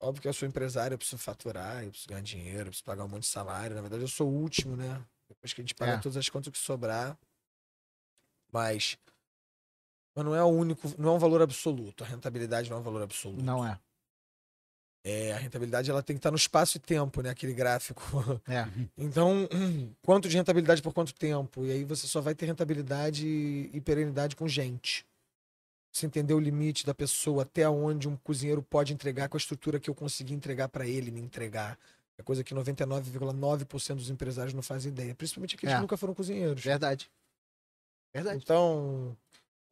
Óbvio 0.00 0.20
que 0.22 0.26
eu 0.26 0.32
sou 0.32 0.48
empresário, 0.48 0.94
eu 0.94 0.98
preciso 0.98 1.18
faturar, 1.22 1.84
eu 1.84 1.90
preciso 1.90 2.08
ganhar 2.08 2.22
dinheiro, 2.22 2.60
eu 2.62 2.66
preciso 2.66 2.84
pagar 2.84 3.04
um 3.04 3.08
monte 3.08 3.22
de 3.22 3.28
salário. 3.28 3.76
Na 3.76 3.82
verdade, 3.82 4.02
eu 4.02 4.08
sou 4.08 4.28
o 4.28 4.34
último, 4.34 4.74
né? 4.76 5.00
Depois 5.28 5.52
que 5.52 5.60
a 5.60 5.62
gente 5.62 5.76
paga 5.76 5.92
É. 5.92 5.98
todas 5.98 6.16
as 6.16 6.28
contas 6.28 6.52
que 6.52 6.58
sobrar. 6.58 7.16
Mas, 8.52 8.98
mas 10.12 10.24
não 10.24 10.34
é 10.34 10.42
o 10.42 10.48
único, 10.48 10.92
não 10.98 11.10
é 11.10 11.12
um 11.12 11.18
valor 11.20 11.40
absoluto. 11.40 12.02
A 12.02 12.06
rentabilidade 12.06 12.68
não 12.68 12.78
é 12.78 12.80
um 12.80 12.82
valor 12.82 13.02
absoluto. 13.02 13.44
Não 13.44 13.64
é. 13.64 13.78
É, 15.02 15.32
a 15.32 15.38
rentabilidade 15.38 15.90
ela 15.90 16.02
tem 16.02 16.14
que 16.14 16.18
estar 16.18 16.30
no 16.30 16.36
espaço 16.36 16.76
e 16.76 16.80
tempo, 16.80 17.22
né? 17.22 17.30
Aquele 17.30 17.54
gráfico. 17.54 18.02
É. 18.46 18.66
Então, 18.98 19.48
quanto 20.02 20.28
de 20.28 20.36
rentabilidade 20.36 20.82
por 20.82 20.92
quanto 20.92 21.14
tempo? 21.14 21.64
E 21.64 21.70
aí 21.72 21.84
você 21.84 22.06
só 22.06 22.20
vai 22.20 22.34
ter 22.34 22.46
rentabilidade 22.46 23.26
e 23.26 23.80
perenidade 23.80 24.36
com 24.36 24.46
gente. 24.46 25.06
Você 25.90 26.06
entender 26.06 26.34
o 26.34 26.38
limite 26.38 26.84
da 26.86 26.94
pessoa, 26.94 27.42
até 27.42 27.68
onde 27.68 28.08
um 28.08 28.14
cozinheiro 28.16 28.62
pode 28.62 28.92
entregar 28.92 29.28
com 29.28 29.36
a 29.36 29.40
estrutura 29.40 29.80
que 29.80 29.88
eu 29.90 29.94
consegui 29.94 30.34
entregar 30.34 30.68
para 30.68 30.86
ele 30.86 31.10
me 31.10 31.20
entregar. 31.20 31.78
É 32.18 32.22
coisa 32.22 32.44
que 32.44 32.54
99,9% 32.54 33.94
dos 33.94 34.10
empresários 34.10 34.52
não 34.54 34.62
fazem 34.62 34.92
ideia. 34.92 35.14
Principalmente 35.14 35.56
aqueles 35.56 35.72
É. 35.72 35.76
que 35.76 35.80
nunca 35.82 35.96
foram 35.96 36.14
cozinheiros. 36.14 36.62
Verdade. 36.62 37.10
Verdade. 38.12 38.40
Então, 38.42 39.16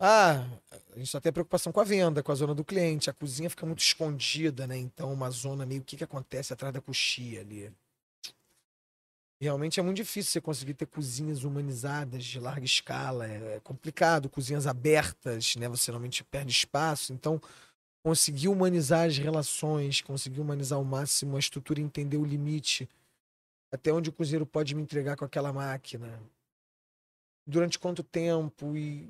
ah, 0.01 0.47
a 0.93 0.99
gente 0.99 1.11
só 1.11 1.21
tem 1.21 1.31
a 1.31 1.33
preocupação 1.33 1.73
com 1.73 1.81
a 1.81 1.85
venda, 1.85 2.23
com 2.23 2.31
a 2.31 2.35
zona 2.35 2.55
do 2.55 2.65
cliente. 2.65 3.11
A 3.11 3.13
cozinha 3.13 3.51
fica 3.51 3.67
muito 3.67 3.81
escondida, 3.81 4.67
né? 4.67 4.77
Então, 4.77 5.13
uma 5.13 5.31
zona 5.31 5.67
meio 5.67 5.81
o 5.81 5.85
que, 5.85 5.97
que 5.97 6.05
acontece 6.05 6.53
atrás 6.53 6.73
da 6.73 6.81
coxia 6.81 7.41
ali. 7.41 7.73
Realmente 9.41 9.79
é 9.79 9.83
muito 9.83 9.97
difícil 9.97 10.33
você 10.33 10.41
conseguir 10.41 10.75
ter 10.75 10.87
cozinhas 10.87 11.45
humanizadas 11.45 12.25
de 12.25 12.41
larga 12.41 12.65
escala. 12.65 13.27
É 13.27 13.57
é 13.57 13.61
complicado, 13.61 14.29
cozinhas 14.29 14.67
abertas, 14.67 15.57
né? 15.57 15.69
Você 15.69 15.91
normalmente 15.91 16.25
perde 16.25 16.53
espaço. 16.53 17.13
Então, 17.13 17.41
conseguir 18.03 18.49
humanizar 18.49 19.07
as 19.07 19.19
relações, 19.19 20.01
conseguir 20.01 20.41
humanizar 20.41 20.79
ao 20.79 20.85
máximo 20.85 21.37
a 21.37 21.41
estrutura 21.41 21.81
e 21.81 21.83
entender 21.85 22.17
o 22.17 22.25
limite. 22.25 22.89
Até 23.73 23.93
onde 23.93 24.11
o 24.11 24.13
cozinheiro 24.13 24.47
pode 24.47 24.75
me 24.75 24.83
entregar 24.83 25.17
com 25.17 25.25
aquela 25.25 25.53
máquina. 25.53 26.21
Durante 27.47 27.79
quanto 27.79 28.03
tempo 28.03 28.77
e, 28.77 29.09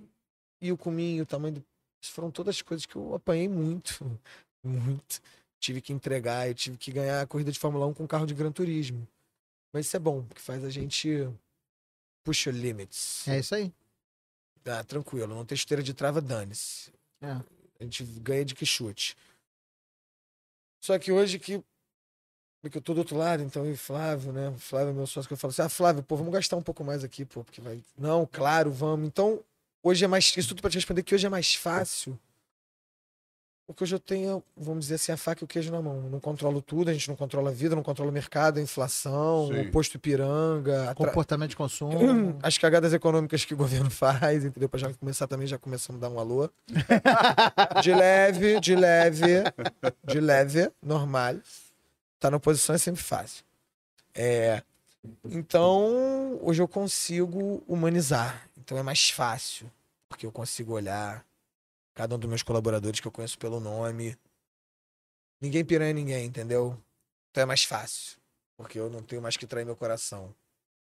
e 0.61 0.73
o 0.73 0.77
cominho, 0.77 1.23
o 1.23 1.27
tamanho 1.27 1.55
do. 1.55 1.65
Isso 2.01 2.13
foram 2.13 2.31
todas 2.31 2.63
coisas 2.63 2.87
que 2.87 2.97
eu 2.97 3.15
apanhei 3.15 3.49
muito. 3.49 4.21
Muito. 4.63 5.21
Tive 5.61 5.81
que 5.81 5.93
entregar, 5.93 6.49
eu 6.49 6.55
tive 6.55 6.77
que 6.77 6.93
ganhar 6.93 7.23
a 7.23 7.27
corrida 7.27 7.51
de 7.51 7.59
Fórmula 7.59 7.87
1 7.87 7.95
com 7.95 8.07
carro 8.07 8.27
de 8.27 8.35
Gran 8.35 8.53
Turismo. 8.53 9.07
Mas 9.73 9.87
isso 9.87 9.97
é 9.97 10.01
bom, 10.01 10.23
porque 10.23 10.41
faz 10.41 10.65
a 10.65 10.71
gente 10.71 11.29
push 12.25 12.47
your 12.47 12.55
limits. 12.55 13.27
É 13.27 13.39
isso 13.39 13.55
aí. 13.55 13.73
Ah, 14.65 14.85
tranquilo, 14.85 15.35
não 15.35 15.45
tem 15.45 15.57
esteira 15.57 15.83
de 15.83 15.95
trava, 15.95 16.21
dane-se. 16.21 16.93
É. 17.23 17.33
A 17.81 17.85
gente 17.85 18.05
ganha 18.05 18.45
de 18.45 18.55
que 18.55 18.67
chute. 18.67 19.17
Só 20.81 20.99
que 20.99 21.11
hoje 21.11 21.39
que, 21.39 21.63
que 22.71 22.79
eu 22.79 22.83
tô 22.83 22.93
do 22.93 22.99
outro 22.99 23.17
lado, 23.17 23.43
então 23.43 23.69
e 23.71 23.77
Flávio, 23.77 24.33
né? 24.33 24.51
O 24.51 24.59
Flávio 24.59 24.91
é 24.91 24.93
meu 24.93 25.07
sócio, 25.07 25.27
que 25.27 25.33
eu 25.33 25.39
falo 25.39 25.53
assim, 25.53 25.63
ah, 25.63 25.69
Flávio, 25.69 26.03
pô, 26.03 26.17
vamos 26.17 26.33
gastar 26.33 26.57
um 26.57 26.63
pouco 26.63 26.85
mais 26.85 27.03
aqui, 27.03 27.25
pô, 27.25 27.43
porque 27.43 27.61
vai. 27.61 27.83
Não, 27.97 28.27
claro, 28.27 28.71
vamos. 28.71 29.07
Então, 29.07 29.43
hoje 29.83 30.05
é 30.05 30.09
mais. 30.09 30.35
Isso 30.37 30.49
tudo 30.49 30.61
pra 30.63 30.71
te 30.71 30.75
responder 30.75 31.03
que 31.03 31.15
hoje 31.15 31.27
é 31.27 31.31
mais 31.31 31.55
fácil. 31.55 32.19
Porque 33.67 33.85
hoje 33.85 33.95
eu 33.95 34.01
tenho, 34.01 34.43
vamos 34.57 34.87
dizer 34.87 34.95
assim, 34.95 35.13
a 35.13 35.17
faca 35.19 35.43
e 35.43 35.45
o 35.45 35.47
queijo 35.47 35.71
na 35.71 35.83
mão. 35.83 35.97
Eu 36.05 36.09
não 36.11 36.19
controlo 36.21 36.63
tudo, 36.63 36.89
a 36.89 36.93
gente 36.95 37.07
não 37.07 37.15
controla 37.15 37.51
a 37.51 37.53
vida, 37.53 37.77
não 37.77 37.83
controla 37.83 38.11
o 38.11 38.15
mercado, 38.15 38.59
a 38.59 38.63
inflação, 38.63 39.49
Sim. 39.53 39.61
o 39.61 39.71
posto 39.71 39.97
Ipiranga, 39.97 40.85
tra- 40.85 40.95
Comportamento 40.95 41.51
de 41.51 41.57
consumo. 41.57 42.39
as 42.43 42.57
cagadas 42.57 42.95
econômicas 42.95 43.45
que 43.45 43.53
o 43.53 43.57
governo 43.59 43.91
faz, 43.93 44.43
entendeu? 44.43 44.71
Pra 44.71 44.81
já 44.81 44.95
começar 44.95 45.27
também, 45.27 45.47
já 45.47 45.59
começamos 45.59 46.03
a 46.03 46.09
dar 46.09 46.15
um 46.15 46.19
alô. 46.19 46.49
De 47.83 47.93
leve, 47.95 48.59
de 48.59 48.75
leve, 48.75 49.27
de 50.07 50.19
leve, 50.19 50.71
normal. 50.83 51.35
Tá 52.19 52.31
na 52.31 52.39
oposição 52.39 52.75
é 52.75 52.79
sempre 52.79 53.03
fácil. 53.03 53.45
É, 54.15 54.63
então, 55.27 56.39
hoje 56.43 56.63
eu 56.63 56.67
consigo 56.67 57.63
humanizar. 57.69 58.48
Então 58.69 58.77
é 58.77 58.83
mais 58.83 59.09
fácil, 59.09 59.73
porque 60.11 60.27
eu 60.27 60.31
consigo 60.31 60.75
olhar 60.75 61.25
cada 61.95 62.15
um 62.15 62.19
dos 62.19 62.29
meus 62.29 62.43
colaboradores 62.43 63.01
que 63.01 63.09
eu 63.09 63.11
conheço 63.11 63.39
pelo 63.39 63.59
nome. 63.61 64.15
Ninguém 65.41 65.65
piranha 65.65 65.95
ninguém, 65.95 66.27
entendeu? 66.27 66.79
Então 67.31 67.45
é 67.45 67.47
mais 67.47 67.65
fácil, 67.65 68.19
porque 68.59 68.79
eu 68.79 68.91
não 68.91 69.03
tenho 69.03 69.23
mais 69.23 69.39
que 69.39 69.47
trair 69.47 69.65
meu 69.65 69.75
coração. 69.75 70.35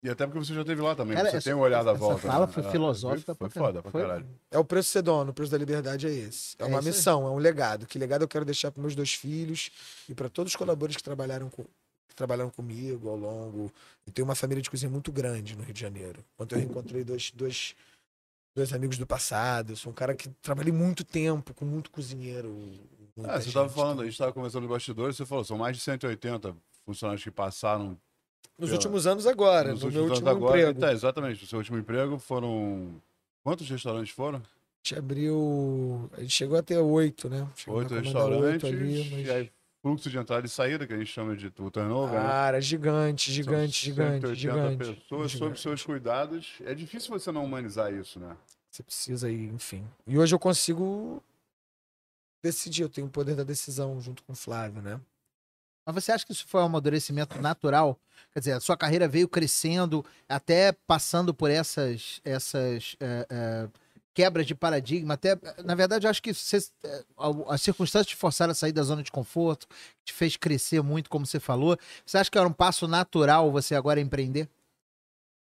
E 0.04 0.10
até 0.10 0.26
porque 0.28 0.40
você 0.44 0.54
já 0.54 0.66
teve 0.66 0.82
lá 0.82 0.96
também. 0.98 1.16
Cara, 1.16 1.30
você 1.30 1.38
essa- 1.38 1.46
tem 1.50 1.54
um 1.54 1.62
olhado 1.62 1.88
à 1.88 1.92
essa 1.94 2.00
volta. 2.00 2.28
fala 2.28 2.46
né? 2.46 2.52
foi 2.52 2.62
Ela- 2.64 2.72
filosófica 2.74 3.36
Foi, 3.36 3.48
pra 3.48 3.50
foi 3.50 3.62
foda 3.68 3.82
pra 3.82 3.92
caralho. 3.94 4.10
caralho. 4.26 4.40
É 4.52 4.58
o 4.60 4.66
preço 4.66 4.88
de 4.90 4.92
ser 4.94 5.02
dono, 5.04 5.32
o 5.32 5.34
preço 5.34 5.52
da 5.54 5.58
liberdade 5.58 6.08
é 6.08 6.10
esse. 6.12 6.58
É 6.60 6.64
É 6.64 6.66
uma 6.66 6.80
isso 6.80 6.90
aí. 6.90 6.94
missão, 6.94 7.26
é 7.26 7.30
um 7.30 7.38
legado. 7.38 7.88
Que 7.88 7.98
legado 7.98 8.24
eu 8.24 8.28
quero 8.28 8.44
deixar 8.44 8.70
para 8.72 8.82
meus 8.82 8.96
dois 8.96 9.14
filhos 9.14 9.72
e 10.10 10.14
para 10.14 10.28
todos 10.28 10.52
os 10.52 10.56
colaboradores 10.58 10.98
que 10.98 11.04
trabalharam 11.04 11.50
com 11.50 11.64
que 12.12 12.16
trabalharam 12.16 12.50
comigo 12.52 13.10
ao 13.10 13.16
longo. 13.16 13.72
Eu 14.06 14.14
tenho 14.14 14.28
uma 14.28 14.36
família 14.36 14.62
de 14.62 14.70
cozinha 14.70 14.90
muito 14.90 15.12
grande 15.12 15.56
no 15.56 15.64
Rio 15.64 15.74
de 15.74 15.80
Janeiro. 15.82 16.24
Ontem 16.38 16.56
eu 16.56 16.60
reencontrei 16.60 17.04
dois, 17.04 17.32
dois, 17.34 17.74
dois 18.54 18.72
amigos 18.74 18.98
do 18.98 19.08
passado. 19.08 19.72
Eu 19.72 19.76
sou 19.78 19.92
um 19.92 19.96
cara 19.96 20.14
que 20.14 20.30
trabalhei 20.42 20.74
muito 20.74 21.04
tempo 21.04 21.54
com 21.54 21.66
muito 21.66 21.90
cozinheiro. 21.90 22.54
Ah, 23.24 23.40
você 23.40 23.48
estava 23.48 23.70
falando, 23.70 24.02
a 24.02 24.04
gente 24.04 24.14
estava 24.14 24.32
conversando 24.34 24.64
nos 24.64 24.72
bastidores, 24.72 25.16
você 25.16 25.26
falou, 25.26 25.44
são 25.44 25.58
mais 25.58 25.76
de 25.78 25.84
180 25.84 26.56
funcionários 26.86 27.24
que 27.24 27.32
passaram 27.32 27.98
Nos 28.58 28.70
pela- 28.70 28.74
últimos 28.74 29.08
anos 29.08 29.26
agora, 29.28 29.72
nos 29.72 29.82
no 29.82 29.86
últimos 29.88 29.94
meu 29.94 30.04
anos 30.06 30.18
último 30.20 30.30
agora. 30.30 30.60
emprego. 30.62 30.80
Tá, 30.80 30.92
exatamente. 30.92 31.44
O 31.44 31.48
seu 31.48 31.60
último 31.60 31.78
emprego 31.78 32.18
foram. 32.20 33.02
Quantos 33.44 33.70
restaurantes 33.70 34.14
foram? 34.14 34.40
A 34.40 34.84
gente 34.84 34.98
abriu. 34.98 36.10
A 36.18 36.22
gente 36.22 36.32
chegou 36.34 36.58
até 36.58 36.80
oito, 36.80 37.30
né? 37.30 37.48
Chegou 37.56 37.80
Oito 37.80 37.94
restaurantes. 37.94 38.68
ali, 38.68 39.10
mas- 39.12 39.28
E 39.28 39.32
aí, 39.32 39.52
fluxo 39.82 40.10
de 40.10 40.18
entrada 40.18 40.46
e 40.46 40.50
saída, 40.50 40.86
que 40.86 40.94
a 40.94 40.98
gente 40.98 41.12
chama 41.12 41.36
de 41.36 41.50
turnover. 41.50 42.20
né? 42.22 42.28
Cara, 42.28 42.62
gigante, 42.62 43.32
gigante, 43.32 43.86
São 43.86 43.94
gigante, 43.94 44.28
180 44.28 44.36
gigante. 44.36 44.78
pessoas 44.78 45.32
sob 45.32 45.44
gigante. 45.44 45.62
seus 45.62 45.84
cuidados. 45.84 46.54
É 46.64 46.74
difícil 46.74 47.10
você 47.10 47.32
não 47.32 47.44
humanizar 47.44 47.94
isso, 47.94 48.20
né? 48.20 48.36
Você 48.70 48.84
precisa 48.84 49.30
ir, 49.30 49.50
enfim. 49.52 49.86
E 50.08 50.18
hoje 50.18 50.34
eu 50.34 50.40
consigo 50.40 51.22
decidir, 52.44 52.84
eu 52.84 52.90
tenho 52.90 53.08
o 53.08 53.10
poder 53.10 53.36
da 53.36 53.44
decisão 53.44 54.00
junto 54.00 54.24
com 54.24 54.34
o 54.34 54.36
Flávio, 54.36 54.82
né? 54.82 55.00
Mas 55.86 55.96
você 55.96 56.12
acha 56.12 56.26
que 56.26 56.32
isso 56.32 56.48
foi 56.48 56.62
um 56.62 56.66
amadurecimento 56.66 57.42
natural? 57.42 58.00
Quer 58.32 58.40
dizer, 58.40 58.52
a 58.54 58.60
sua 58.60 58.78
carreira 58.78 59.08
veio 59.08 59.28
crescendo, 59.28 60.06
até 60.30 60.72
passando 60.72 61.34
por 61.34 61.50
essas, 61.50 62.22
essas 62.24 62.96
é, 63.00 63.28
é, 63.30 63.70
quebras 64.14 64.46
de 64.46 64.56
paradigma. 64.56 65.14
Até, 65.14 65.38
na 65.64 65.76
verdade, 65.76 66.08
acho 66.08 66.22
que 66.22 66.34
você, 66.34 66.58
é, 66.84 67.04
as 67.48 67.62
circunstâncias 67.62 68.08
te 68.08 68.16
forçaram 68.16 68.52
a 68.52 68.56
sair 68.56 68.72
da 68.72 68.84
zona 68.84 69.04
de 69.04 69.12
conforto, 69.12 69.68
te 70.04 70.14
fez 70.14 70.38
crescer 70.38 70.82
muito, 70.82 71.10
como 71.10 71.26
você 71.26 71.40
falou. 71.40 71.78
Você 72.06 72.18
acha 72.18 72.30
que 72.30 72.38
era 72.38 72.48
um 72.48 72.54
passo 72.54 72.88
natural 72.88 73.52
você 73.52 73.76
agora 73.76 74.00
empreender? 74.00 74.50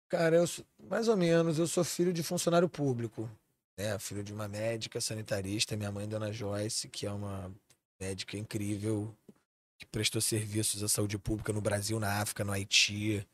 Cara, 0.10 0.38
eu 0.38 0.46
mais 0.90 1.08
ou 1.08 1.18
menos, 1.18 1.60
eu 1.60 1.68
sou 1.68 1.84
filho 1.84 2.14
de 2.14 2.24
funcionário 2.24 2.70
público, 2.70 3.30
né? 3.78 3.98
Filho 4.00 4.24
de 4.24 4.32
uma 4.34 4.48
médica 4.48 5.02
sanitarista, 5.02 5.76
minha 5.76 5.92
mãe, 5.92 6.08
Dona 6.08 6.32
Joyce, 6.32 6.88
que 6.88 7.06
é 7.06 7.12
uma 7.12 7.52
médica 8.00 8.38
incrível, 8.38 9.14
que 9.78 9.86
prestou 9.86 10.22
serviços 10.22 10.82
à 10.82 10.88
saúde 10.88 11.18
pública 11.18 11.52
no 11.52 11.62
Brasil, 11.62 12.00
na 12.00 12.22
África, 12.22 12.44
no 12.44 12.54
Haiti, 12.54 13.28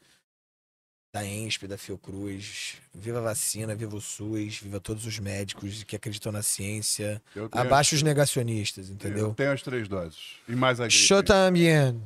da 1.13 1.23
ENSP, 1.23 1.67
da 1.67 1.77
Fiocruz. 1.77 2.77
Viva 2.91 3.19
a 3.19 3.21
vacina, 3.21 3.75
viva 3.75 3.95
o 3.95 4.01
SUS, 4.01 4.57
viva 4.57 4.79
todos 4.79 5.05
os 5.05 5.19
médicos 5.19 5.83
que 5.83 5.95
acreditam 5.95 6.31
na 6.31 6.41
ciência. 6.41 7.21
Tenho, 7.31 7.47
Abaixo 7.51 7.93
os 7.93 8.01
negacionistas, 8.01 8.89
entendeu? 8.89 9.27
Eu 9.27 9.33
tenho 9.35 9.51
as 9.51 9.61
três 9.61 9.87
doses. 9.87 10.37
E 10.49 10.55
mais 10.55 10.79
a 10.79 10.87
gripe. 10.87 11.13
Eu 11.13 11.23
também. 11.23 12.01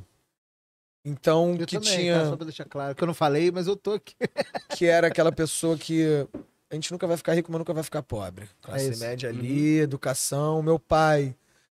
Então, 1.02 1.56
Eu 1.58 1.66
que 1.66 1.78
também, 1.78 1.96
tinha. 1.98 2.18
tá? 2.20 2.26
só 2.26 2.36
pra 2.36 2.44
deixar 2.44 2.64
claro, 2.66 2.94
que 2.94 3.02
eu 3.02 3.06
não 3.06 3.14
falei, 3.14 3.50
mas 3.50 3.66
eu 3.66 3.76
tô 3.76 3.92
aqui. 3.92 4.14
que 4.76 4.84
era 4.84 5.06
aquela 5.06 5.32
pessoa 5.32 5.78
que 5.78 6.26
a 6.70 6.74
gente 6.74 6.92
nunca 6.92 7.06
vai 7.06 7.16
ficar 7.16 7.32
rico, 7.32 7.50
mas 7.50 7.58
nunca 7.58 7.72
vai 7.72 7.82
ficar 7.82 8.02
pobre. 8.02 8.46
Classe 8.60 8.92
É 8.92 8.96
média 9.08 9.30
ali, 9.30 9.78
educação. 9.78 10.62
Meu 10.62 10.78
pai 10.78 11.34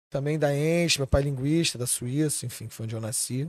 também 0.09 0.37
da 0.37 0.53
ENS, 0.53 0.97
meu 0.99 1.07
pai 1.07 1.23
linguista 1.23 1.79
da 1.79 1.87
Suíça, 1.87 2.45
enfim, 2.45 2.67
que 2.67 2.75
foi 2.75 2.87
onde 2.87 2.97
eu 2.97 3.01
nasci. 3.01 3.49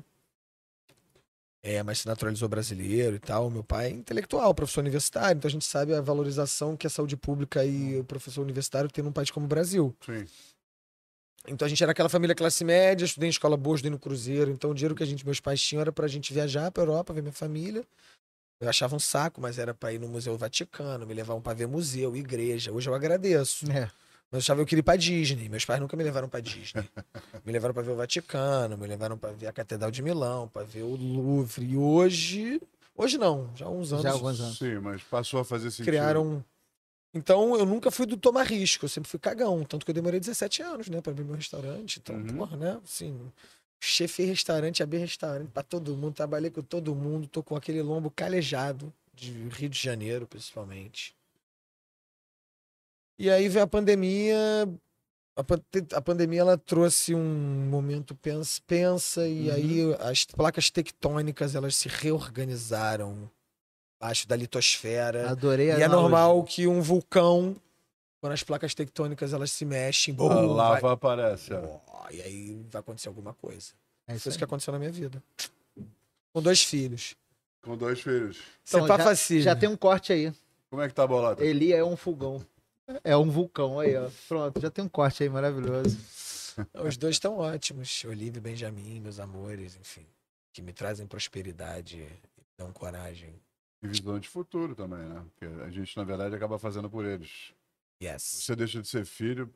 É, 1.64 1.84
mas 1.84 2.00
se 2.00 2.08
naturalizou 2.08 2.50
brasileiro 2.50 3.16
e 3.16 3.20
tal. 3.20 3.50
Meu 3.50 3.64
pai 3.64 3.88
é 3.88 3.90
intelectual, 3.92 4.54
professor 4.54 4.82
universitário, 4.82 5.38
então 5.38 5.48
a 5.48 5.52
gente 5.52 5.66
sabe 5.66 5.94
a 5.94 6.02
valorização 6.02 6.76
que 6.76 6.88
a 6.88 6.90
saúde 6.90 7.16
pública 7.16 7.64
e 7.64 8.00
o 8.00 8.04
professor 8.04 8.42
universitário 8.42 8.90
tem 8.90 9.04
num 9.04 9.12
país 9.12 9.30
como 9.30 9.46
o 9.46 9.50
Brasil. 9.50 9.96
Sim. 10.04 10.26
Então 11.48 11.66
a 11.66 11.70
gente 11.70 11.82
era 11.82 11.92
aquela 11.92 12.10
família 12.10 12.36
classe 12.36 12.64
média, 12.64 13.06
estudei 13.06 13.28
em 13.28 13.32
escola 13.32 13.58
boa, 13.58 13.76
estudei 13.76 13.92
no 13.92 14.00
Cruzeiro. 14.00 14.52
Então 14.52 14.72
o 14.72 14.74
dinheiro 14.74 14.96
que 14.96 15.04
a 15.04 15.06
gente, 15.06 15.26
meus 15.26 15.40
pais 15.40 15.62
tinham 15.62 15.82
era 15.82 15.92
pra 15.92 16.08
gente 16.08 16.34
viajar 16.34 16.72
pra 16.72 16.84
Europa, 16.84 17.14
ver 17.14 17.22
minha 17.22 17.34
família. 17.34 17.86
Eu 18.60 18.70
achava 18.70 18.96
um 18.96 19.00
saco, 19.00 19.42
mas 19.42 19.58
era 19.58 19.74
pra 19.74 19.92
ir 19.92 20.00
no 20.00 20.08
Museu 20.08 20.38
Vaticano, 20.38 21.06
me 21.06 21.14
levavam 21.16 21.42
pra 21.42 21.54
ver 21.54 21.68
museu, 21.68 22.16
igreja. 22.16 22.72
Hoje 22.72 22.90
eu 22.90 22.94
agradeço. 22.94 23.66
É. 23.72 23.90
Mas 24.32 24.34
eu 24.34 24.38
achava 24.40 24.58
que 24.60 24.62
eu 24.62 24.66
queria 24.68 24.80
ir 24.80 24.84
pra 24.84 24.96
Disney. 24.96 25.50
Meus 25.50 25.66
pais 25.66 25.80
nunca 25.82 25.98
me 25.98 26.04
levaram 26.04 26.30
pra 26.30 26.40
Disney. 26.40 26.84
me 27.46 27.52
levaram 27.52 27.74
pra 27.74 27.84
ver 27.84 27.92
o 27.92 27.96
Vaticano, 27.96 28.78
me 28.78 28.88
levaram 28.88 29.18
pra 29.18 29.32
ver 29.32 29.48
a 29.48 29.52
Catedral 29.54 29.92
de 29.92 30.02
Milão, 30.02 30.48
pra 30.48 30.64
ver 30.64 30.84
o 30.84 30.96
Louvre. 30.96 31.66
E 31.66 31.76
hoje. 31.78 32.62
Hoje 32.96 33.18
não, 33.18 33.50
já 33.56 33.66
há 33.66 33.70
uns 33.70 33.92
anos. 33.92 34.04
Já 34.04 34.10
há 34.10 34.14
alguns 34.14 34.40
anos. 34.40 34.58
Sim, 34.58 34.80
mas 34.80 35.02
passou 35.04 35.40
a 35.42 35.46
fazer 35.46 35.70
sentido. 35.72 35.86
criaram. 35.86 36.44
Então 37.14 37.58
eu 37.58 37.66
nunca 37.66 37.92
fui 37.92 38.06
do 38.06 38.16
tomar 38.16 38.44
risco, 38.44 38.86
eu 38.86 38.90
sempre 38.90 39.10
fui 39.10 39.20
cagão. 39.20 39.66
Tanto 39.66 39.86
que 39.86 39.92
eu 39.92 39.96
demorei 39.96 40.18
17 40.20 40.62
anos, 40.62 40.88
né, 40.88 41.02
pra 41.02 41.12
abrir 41.12 41.26
meu 41.26 41.36
restaurante. 41.36 42.00
Então, 42.00 42.16
Uhum. 42.16 42.28
porra, 42.38 42.56
né? 42.56 42.80
Assim, 42.84 43.20
chefe 43.82 44.24
restaurante, 44.24 44.82
abri 44.82 44.98
restaurante 44.98 45.50
pra 45.50 45.62
todo 45.64 45.96
mundo, 45.98 46.14
trabalhei 46.14 46.50
com 46.50 46.62
todo 46.62 46.96
mundo, 46.96 47.28
tô 47.28 47.44
com 47.44 47.56
aquele 47.56 47.82
lombo 47.82 48.10
calejado, 48.10 48.94
de 49.14 49.32
Rio 49.50 49.68
de 49.68 49.78
Janeiro, 49.78 50.26
principalmente. 50.26 51.14
E 53.18 53.30
aí 53.30 53.48
veio 53.48 53.64
a 53.64 53.68
pandemia. 53.68 54.38
A, 55.36 55.44
pan- 55.44 55.62
a 55.94 56.02
pandemia 56.02 56.42
ela 56.42 56.58
trouxe 56.58 57.16
um 57.16 57.68
momento 57.70 58.14
pensa, 58.16 58.62
pensa 58.68 59.28
e 59.28 59.50
Uhum. 59.50 59.56
aí 59.56 59.96
as 60.10 60.26
placas 60.26 60.70
tectônicas 60.70 61.56
elas 61.56 61.76
se 61.76 61.88
reorganizaram 61.88 63.30
abaixo 64.00 64.28
da 64.28 64.36
litosfera. 64.36 65.30
Adorei 65.32 65.72
a 65.72 65.80
E 65.80 65.84
é 65.84 65.88
normal 65.88 66.44
que 66.44 66.68
um 66.68 66.82
vulcão, 66.82 67.56
quando 68.20 68.34
as 68.34 68.44
placas 68.44 68.74
tectônicas 68.76 69.32
elas 69.34 69.52
se 69.52 69.64
mexem, 69.64 70.14
A 70.14 70.18
bum, 70.18 70.54
lava 70.54 70.80
vai- 70.82 70.92
aparece. 70.94 71.52
e 72.12 72.22
aí 72.22 72.66
vai 72.70 72.82
acontecer 72.82 73.08
alguma 73.08 73.34
coisa. 73.34 73.72
É 74.08 74.14
isso 74.16 74.24
Foi 74.24 74.30
isso 74.32 74.38
que 74.38 74.44
aconteceu 74.44 74.74
na 74.74 74.80
minha 74.80 74.92
vida. 74.92 75.24
Com 76.34 76.42
dois 76.42 76.62
filhos. 76.62 77.16
Com 77.62 77.78
dois 77.78 78.02
filhos. 78.02 78.40
Então, 78.68 78.86
já-. 78.88 79.40
Já 79.42 79.56
tem 79.56 79.70
um 79.70 79.78
corte 79.78 80.12
aí. 80.12 80.34
Como 80.70 80.82
é 80.82 80.88
que 80.88 80.94
tá 80.94 81.04
a 81.04 81.08
bolada? 81.08 81.44
Eli 81.46 81.72
é 81.72 81.84
um 81.86 81.96
fogão. 81.96 82.44
É 83.04 83.16
um 83.18 83.30
vulcão 83.30 83.80
aí, 83.80 83.96
ó. 83.96 84.10
Pronto, 84.28 84.60
já 84.62 84.70
tem 84.72 84.84
um 84.86 84.90
corte 84.90 85.24
aí 85.24 85.30
maravilhoso. 85.30 85.98
Os 86.86 86.98
dois 86.98 87.16
estão 87.16 87.38
ótimos. 87.38 88.04
Olivia 88.06 88.38
e 88.40 88.42
Benjamin, 88.42 89.00
meus 89.00 89.20
amores, 89.20 89.76
enfim. 89.76 90.06
Que 90.54 90.62
me 90.62 90.74
trazem 90.74 91.08
prosperidade 91.08 91.98
e 91.98 92.10
dão 92.58 92.72
coragem. 92.74 93.34
E 93.82 93.88
visão 93.88 94.20
de 94.20 94.28
futuro 94.28 94.76
também, 94.76 95.00
né? 95.08 95.26
Porque 95.32 95.46
a 95.64 95.70
gente, 95.70 95.96
na 95.98 96.04
verdade, 96.04 96.36
acaba 96.36 96.60
fazendo 96.60 96.90
por 96.90 97.06
eles. 97.06 97.54
Yes. 98.04 98.22
Você 98.24 98.56
deixa 98.56 98.82
de 98.82 98.88
ser 98.88 99.06
filho 99.06 99.52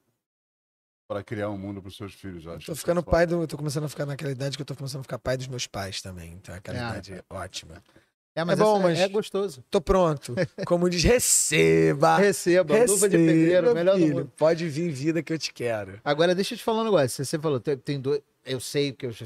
para 1.07 1.23
criar 1.23 1.49
um 1.49 1.57
mundo 1.57 1.81
para 1.81 1.89
os 1.89 1.97
seus 1.97 2.13
filhos, 2.13 2.45
eu 2.45 2.53
acho. 2.53 2.65
Tô 2.65 2.75
ficando 2.75 3.01
é 3.01 3.03
foda. 3.03 3.11
pai 3.11 3.25
do. 3.27 3.45
Tô 3.45 3.57
começando 3.57 3.83
a 3.83 3.89
ficar 3.89 4.05
naquela 4.05 4.31
idade 4.31 4.55
que 4.57 4.61
eu 4.61 4.65
tô 4.65 4.75
começando 4.75 5.01
a 5.01 5.03
ficar 5.03 5.19
pai 5.19 5.37
dos 5.37 5.47
meus 5.47 5.67
pais 5.67 6.01
também. 6.01 6.33
Então 6.33 6.55
é 6.55 6.57
aquela 6.57 6.77
É. 6.77 6.81
idade 6.81 7.23
ótima. 7.29 7.83
É, 8.35 8.43
mas 8.43 8.59
É 8.59 8.63
bom, 8.63 8.79
mas- 8.81 8.99
é 8.99 9.07
gostoso. 9.07 9.63
Tô 9.71 9.79
pronto. 9.79 10.35
Como 10.67 10.89
diz, 10.89 11.03
receba! 11.03 12.17
Receba, 12.19 12.73
luva 12.85 13.07
de 13.07 13.15
Receba, 13.17 13.31
pedreiro, 13.33 13.73
melhor 13.73 13.95
do 13.95 14.01
filho. 14.03 14.15
mundo. 14.17 14.31
Pode 14.35 14.67
vir 14.67 14.91
vida 14.91 15.23
que 15.23 15.31
eu 15.31 15.39
te 15.39 15.53
quero. 15.53 15.99
Agora, 16.03 16.35
deixa 16.35 16.53
eu 16.53 16.57
te 16.57 16.63
falar 16.63 16.81
um 16.81 16.85
negócio. 16.85 17.23
Você 17.23 17.39
falou, 17.39 17.59
tem, 17.59 17.77
tem 17.77 17.99
dois. 17.99 18.21
Eu 18.45 18.59
sei 18.59 18.91
que 18.91 19.05
eu 19.05 19.11
já 19.11 19.25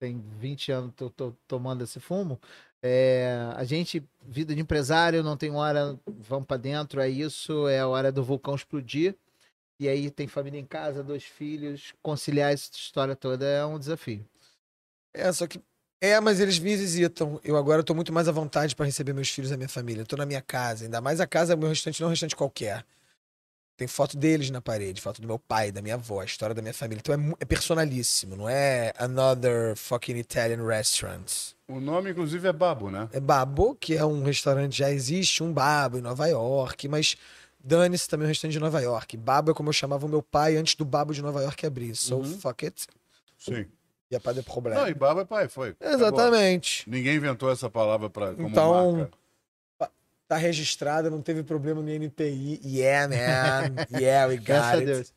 tenho 0.00 0.18
20 0.38 0.72
anos 0.72 0.92
tô, 0.96 1.10
tô 1.10 1.32
tomando 1.46 1.84
esse 1.84 2.00
fumo. 2.00 2.40
É, 2.82 3.50
a 3.54 3.64
gente, 3.64 4.02
vida 4.22 4.54
de 4.54 4.60
empresário, 4.60 5.22
não 5.22 5.36
tem 5.36 5.50
hora, 5.50 5.98
vamos 6.06 6.46
pra 6.46 6.56
dentro, 6.56 7.00
é 7.00 7.08
isso, 7.08 7.68
é 7.68 7.80
a 7.80 7.88
hora 7.88 8.10
do 8.10 8.22
vulcão 8.24 8.54
explodir. 8.54 9.14
E 9.78 9.88
aí 9.88 10.10
tem 10.10 10.26
família 10.26 10.58
em 10.58 10.64
casa, 10.64 11.02
dois 11.02 11.22
filhos, 11.24 11.92
conciliar 12.02 12.52
essa 12.52 12.70
história 12.72 13.14
toda 13.14 13.44
é 13.46 13.64
um 13.66 13.78
desafio. 13.78 14.24
É, 15.14 15.30
só 15.32 15.46
que. 15.46 15.60
É, 16.00 16.20
mas 16.20 16.40
eles 16.40 16.58
me 16.58 16.76
visitam. 16.76 17.40
Eu 17.42 17.56
agora 17.56 17.82
tô 17.82 17.94
muito 17.94 18.12
mais 18.12 18.28
à 18.28 18.32
vontade 18.32 18.76
para 18.76 18.84
receber 18.84 19.12
meus 19.14 19.28
filhos 19.30 19.50
e 19.50 19.54
a 19.54 19.56
minha 19.56 19.68
família. 19.68 20.02
Eu 20.02 20.06
tô 20.06 20.16
na 20.16 20.26
minha 20.26 20.42
casa, 20.42 20.84
ainda 20.84 21.00
mais 21.00 21.20
a 21.20 21.26
casa, 21.26 21.56
meu 21.56 21.68
restante 21.68 22.00
não 22.00 22.06
é 22.06 22.08
um 22.08 22.10
restante 22.10 22.36
qualquer. 22.36 22.84
Tem 23.78 23.86
foto 23.86 24.16
deles 24.16 24.48
na 24.48 24.60
parede, 24.62 25.02
foto 25.02 25.20
do 25.20 25.26
meu 25.26 25.38
pai, 25.38 25.70
da 25.70 25.82
minha 25.82 25.96
avó, 25.96 26.20
a 26.20 26.24
história 26.24 26.54
da 26.54 26.62
minha 26.62 26.72
família. 26.72 27.00
Então 27.00 27.14
é, 27.14 27.34
é 27.40 27.44
personalíssimo, 27.44 28.34
não 28.34 28.48
é 28.48 28.92
another 28.98 29.76
fucking 29.76 30.16
Italian 30.16 30.66
restaurant. 30.66 31.30
O 31.68 31.78
nome, 31.78 32.10
inclusive, 32.10 32.46
é 32.48 32.52
Babo, 32.52 32.90
né? 32.90 33.08
É 33.12 33.20
Babo, 33.20 33.74
que 33.74 33.94
é 33.94 34.04
um 34.04 34.22
restaurante, 34.22 34.78
já 34.78 34.90
existe 34.90 35.42
um 35.42 35.52
Babo 35.52 35.98
em 35.98 36.00
Nova 36.00 36.26
York, 36.26 36.88
mas 36.88 37.16
dane-se 37.62 38.08
também 38.08 38.26
um 38.26 38.28
restaurante 38.28 38.54
de 38.54 38.60
Nova 38.60 38.80
York. 38.80 39.14
Babo 39.16 39.50
é 39.50 39.54
como 39.54 39.68
eu 39.68 39.74
chamava 39.74 40.06
o 40.06 40.08
meu 40.08 40.22
pai 40.22 40.56
antes 40.56 40.74
do 40.74 40.84
Babo 40.84 41.12
de 41.12 41.20
Nova 41.20 41.42
York 41.42 41.66
abrir. 41.66 41.94
So 41.96 42.16
Uhum. 42.16 42.38
fuck 42.38 42.64
it. 42.64 42.86
Sim. 43.38 43.66
E 44.10 44.16
a 44.16 44.20
pas 44.20 44.34
de 44.36 44.42
problema. 44.42 44.80
Não, 44.80 44.88
e 44.88 44.94
Babo 44.94 45.20
é 45.20 45.24
pai, 45.24 45.48
foi. 45.48 45.70
Acabou. 45.70 45.94
Exatamente. 45.94 46.88
Ninguém 46.88 47.16
inventou 47.16 47.50
essa 47.50 47.68
palavra 47.68 48.08
pra, 48.08 48.34
como 48.34 48.48
Então, 48.48 48.92
marca. 48.92 49.16
Tá 50.28 50.36
registrada, 50.36 51.08
não 51.08 51.22
teve 51.22 51.44
problema 51.44 51.80
no 51.80 51.88
NPI. 51.88 52.60
Yeah, 52.64 53.08
man. 53.08 53.86
Yeah, 54.00 54.28
we 54.28 54.36
Graças 54.38 54.70
got 54.70 54.74
a 54.74 54.78
it. 54.78 54.86
Deus. 54.86 55.12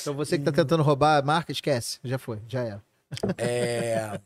Então 0.00 0.14
você 0.14 0.36
que 0.36 0.44
tá 0.44 0.50
tentando 0.50 0.82
roubar 0.82 1.18
a 1.18 1.22
marca, 1.22 1.52
esquece. 1.52 2.00
Já 2.02 2.18
foi, 2.18 2.40
já 2.48 2.62
era. 2.64 2.82
É. 3.36 4.20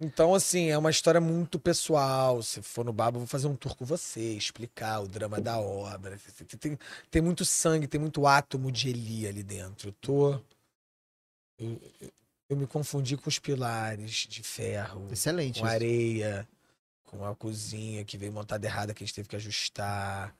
Então, 0.00 0.34
assim, 0.34 0.68
é 0.70 0.76
uma 0.78 0.90
história 0.90 1.20
muito 1.20 1.58
pessoal. 1.58 2.42
Se 2.42 2.60
for 2.62 2.84
no 2.84 2.92
Babo, 2.92 3.16
eu 3.16 3.20
vou 3.20 3.26
fazer 3.26 3.46
um 3.48 3.56
tour 3.56 3.74
com 3.74 3.84
você, 3.84 4.20
explicar 4.34 5.00
o 5.00 5.08
drama 5.08 5.40
da 5.40 5.58
obra. 5.58 6.18
Tem, 6.36 6.58
tem, 6.58 6.78
tem 7.10 7.22
muito 7.22 7.44
sangue, 7.46 7.86
tem 7.88 8.00
muito 8.00 8.26
átomo 8.26 8.70
de 8.70 8.90
Eli 8.90 9.26
ali 9.26 9.42
dentro. 9.42 9.88
Eu 9.88 9.92
tô. 10.00 10.32
Eu, 11.58 11.80
eu- 12.00 12.10
eu 12.48 12.56
me 12.56 12.66
confundi 12.66 13.16
com 13.16 13.28
os 13.28 13.38
pilares 13.38 14.26
de 14.28 14.42
ferro, 14.42 15.06
Excelente. 15.10 15.60
com 15.60 15.66
isso. 15.66 15.74
areia, 15.74 16.48
com 17.04 17.24
a 17.24 17.34
cozinha 17.34 18.04
que 18.04 18.16
veio 18.16 18.32
montada 18.32 18.66
errada, 18.66 18.94
que 18.94 19.02
a 19.02 19.06
gente 19.06 19.14
teve 19.14 19.28
que 19.28 19.36
ajustar. 19.36 20.34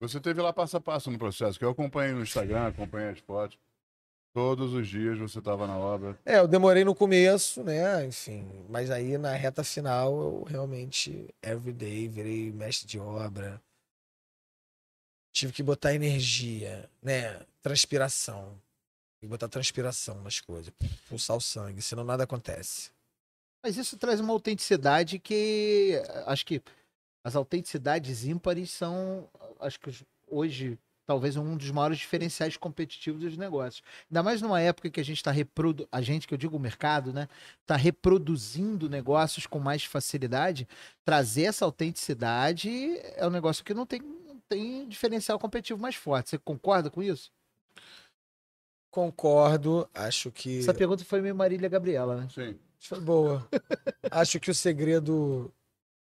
Você 0.00 0.20
teve 0.20 0.40
lá 0.40 0.52
passo 0.52 0.76
a 0.76 0.80
passo 0.80 1.10
no 1.10 1.18
processo, 1.18 1.58
que 1.58 1.64
eu 1.64 1.70
acompanhei 1.70 2.12
no 2.12 2.22
Instagram, 2.22 2.68
acompanhei 2.68 3.10
as 3.10 3.18
fotos. 3.18 3.58
Todos 4.32 4.72
os 4.72 4.86
dias 4.86 5.18
você 5.18 5.40
estava 5.40 5.66
na 5.66 5.76
obra. 5.76 6.16
É, 6.24 6.38
eu 6.38 6.46
demorei 6.46 6.84
no 6.84 6.94
começo, 6.94 7.64
né? 7.64 8.04
Enfim, 8.06 8.46
mas 8.68 8.90
aí 8.90 9.18
na 9.18 9.32
reta 9.32 9.64
final 9.64 10.12
eu 10.20 10.44
realmente, 10.44 11.28
everyday, 11.42 12.06
virei 12.08 12.52
mestre 12.52 12.86
de 12.86 12.98
obra. 12.98 13.60
Tive 15.32 15.52
que 15.52 15.62
botar 15.62 15.94
energia, 15.94 16.88
né? 17.02 17.40
Transpiração. 17.62 18.56
Tem 19.20 19.26
que 19.26 19.30
botar 19.30 19.48
transpiração 19.48 20.22
nas 20.22 20.40
coisas, 20.40 20.72
pulsar 21.08 21.36
o 21.36 21.40
sangue, 21.40 21.82
senão 21.82 22.04
nada 22.04 22.24
acontece. 22.24 22.90
Mas 23.62 23.76
isso 23.76 23.96
traz 23.96 24.20
uma 24.20 24.32
autenticidade 24.32 25.18
que 25.18 26.00
acho 26.26 26.46
que 26.46 26.62
as 27.24 27.34
autenticidades 27.34 28.24
ímpares 28.24 28.70
são, 28.70 29.28
acho 29.58 29.80
que 29.80 29.90
hoje, 30.28 30.78
talvez 31.04 31.36
um 31.36 31.56
dos 31.56 31.70
maiores 31.72 31.98
diferenciais 31.98 32.56
competitivos 32.56 33.20
dos 33.20 33.36
negócios. 33.36 33.82
Ainda 34.08 34.22
mais 34.22 34.40
numa 34.40 34.60
época 34.60 34.88
que 34.88 35.00
a 35.00 35.04
gente 35.04 35.16
está 35.16 35.32
reprodu... 35.32 35.88
a 35.90 36.00
gente, 36.00 36.28
que 36.28 36.34
eu 36.34 36.38
digo 36.38 36.56
o 36.56 36.60
mercado, 36.60 37.12
né, 37.12 37.28
está 37.60 37.74
reproduzindo 37.74 38.88
negócios 38.88 39.46
com 39.46 39.58
mais 39.58 39.82
facilidade, 39.82 40.68
trazer 41.04 41.42
essa 41.42 41.64
autenticidade 41.64 42.70
é 43.16 43.26
um 43.26 43.30
negócio 43.30 43.64
que 43.64 43.74
não 43.74 43.84
tem, 43.84 44.00
não 44.00 44.40
tem 44.48 44.88
diferencial 44.88 45.40
competitivo 45.40 45.80
mais 45.80 45.96
forte. 45.96 46.30
Você 46.30 46.38
concorda 46.38 46.88
com 46.88 47.02
isso? 47.02 47.32
Concordo, 48.98 49.88
acho 49.94 50.30
que. 50.32 50.58
Essa 50.58 50.74
pergunta 50.74 51.04
foi 51.04 51.20
meio 51.20 51.34
Marília 51.34 51.68
Gabriela, 51.68 52.16
né? 52.16 52.28
Sim. 52.34 52.58
Foi 52.80 52.98
boa. 53.00 53.48
Acho 54.10 54.40
que 54.40 54.50
o 54.50 54.54
segredo. 54.54 55.52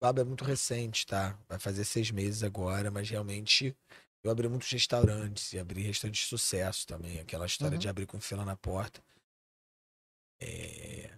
Baba 0.01 0.22
é 0.22 0.24
muito 0.24 0.43
recente, 0.43 1.05
tá? 1.05 1.38
Vai 1.48 1.60
fazer 1.60 1.84
seis 1.84 2.10
meses 2.10 2.41
agora, 2.41 2.89
mas 2.89 3.08
realmente 3.10 3.75
eu 4.24 4.31
abri 4.31 4.48
muitos 4.48 4.72
restaurantes 4.72 5.51
e 5.53 5.60
abri 5.60 5.81
restaurantes 5.84 6.22
de 6.22 6.27
sucesso 6.27 6.88
também. 6.88 7.19
Aquela 7.19 7.46
história 7.46 7.74
Uhum. 7.75 7.79
de 7.79 7.88
abrir 7.89 8.05
com 8.08 8.19
fila 8.19 8.43
na 8.46 8.55
porta. 8.55 9.01
É, 10.41 11.12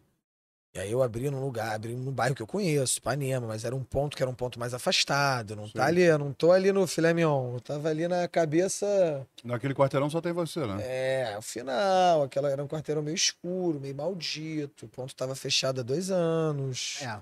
E 0.73 0.79
aí 0.79 0.91
eu 0.91 1.03
abri 1.03 1.29
num 1.29 1.41
lugar, 1.41 1.75
abri 1.75 1.93
num 1.93 2.13
bairro 2.13 2.33
que 2.33 2.41
eu 2.41 2.47
conheço, 2.47 2.99
Ipanema, 2.99 3.45
mas 3.45 3.65
era 3.65 3.75
um 3.75 3.83
ponto 3.83 4.15
que 4.15 4.23
era 4.23 4.29
um 4.29 4.33
ponto 4.33 4.57
mais 4.57 4.73
afastado. 4.73 5.53
Não 5.53 5.67
tá 5.67 5.83
Sim. 5.83 5.89
ali, 5.89 6.01
eu 6.03 6.17
não 6.17 6.31
tô 6.31 6.53
ali 6.53 6.71
no 6.71 6.87
filé 6.87 7.13
mignon. 7.13 7.55
Eu 7.55 7.59
tava 7.59 7.89
ali 7.89 8.07
na 8.07 8.25
cabeça. 8.29 9.27
Naquele 9.43 9.73
quarteirão 9.73 10.09
só 10.09 10.21
tem 10.21 10.31
você, 10.31 10.65
né? 10.65 10.77
É, 10.81 11.37
o 11.37 11.41
final, 11.41 12.23
aquela 12.23 12.49
era 12.49 12.63
um 12.63 12.67
quarteirão 12.69 13.01
meio 13.01 13.15
escuro, 13.15 13.81
meio 13.81 13.93
maldito. 13.93 14.85
O 14.85 14.89
ponto 14.89 15.13
tava 15.13 15.35
fechado 15.35 15.81
há 15.81 15.83
dois 15.83 16.09
anos. 16.09 16.99
É. 17.01 17.19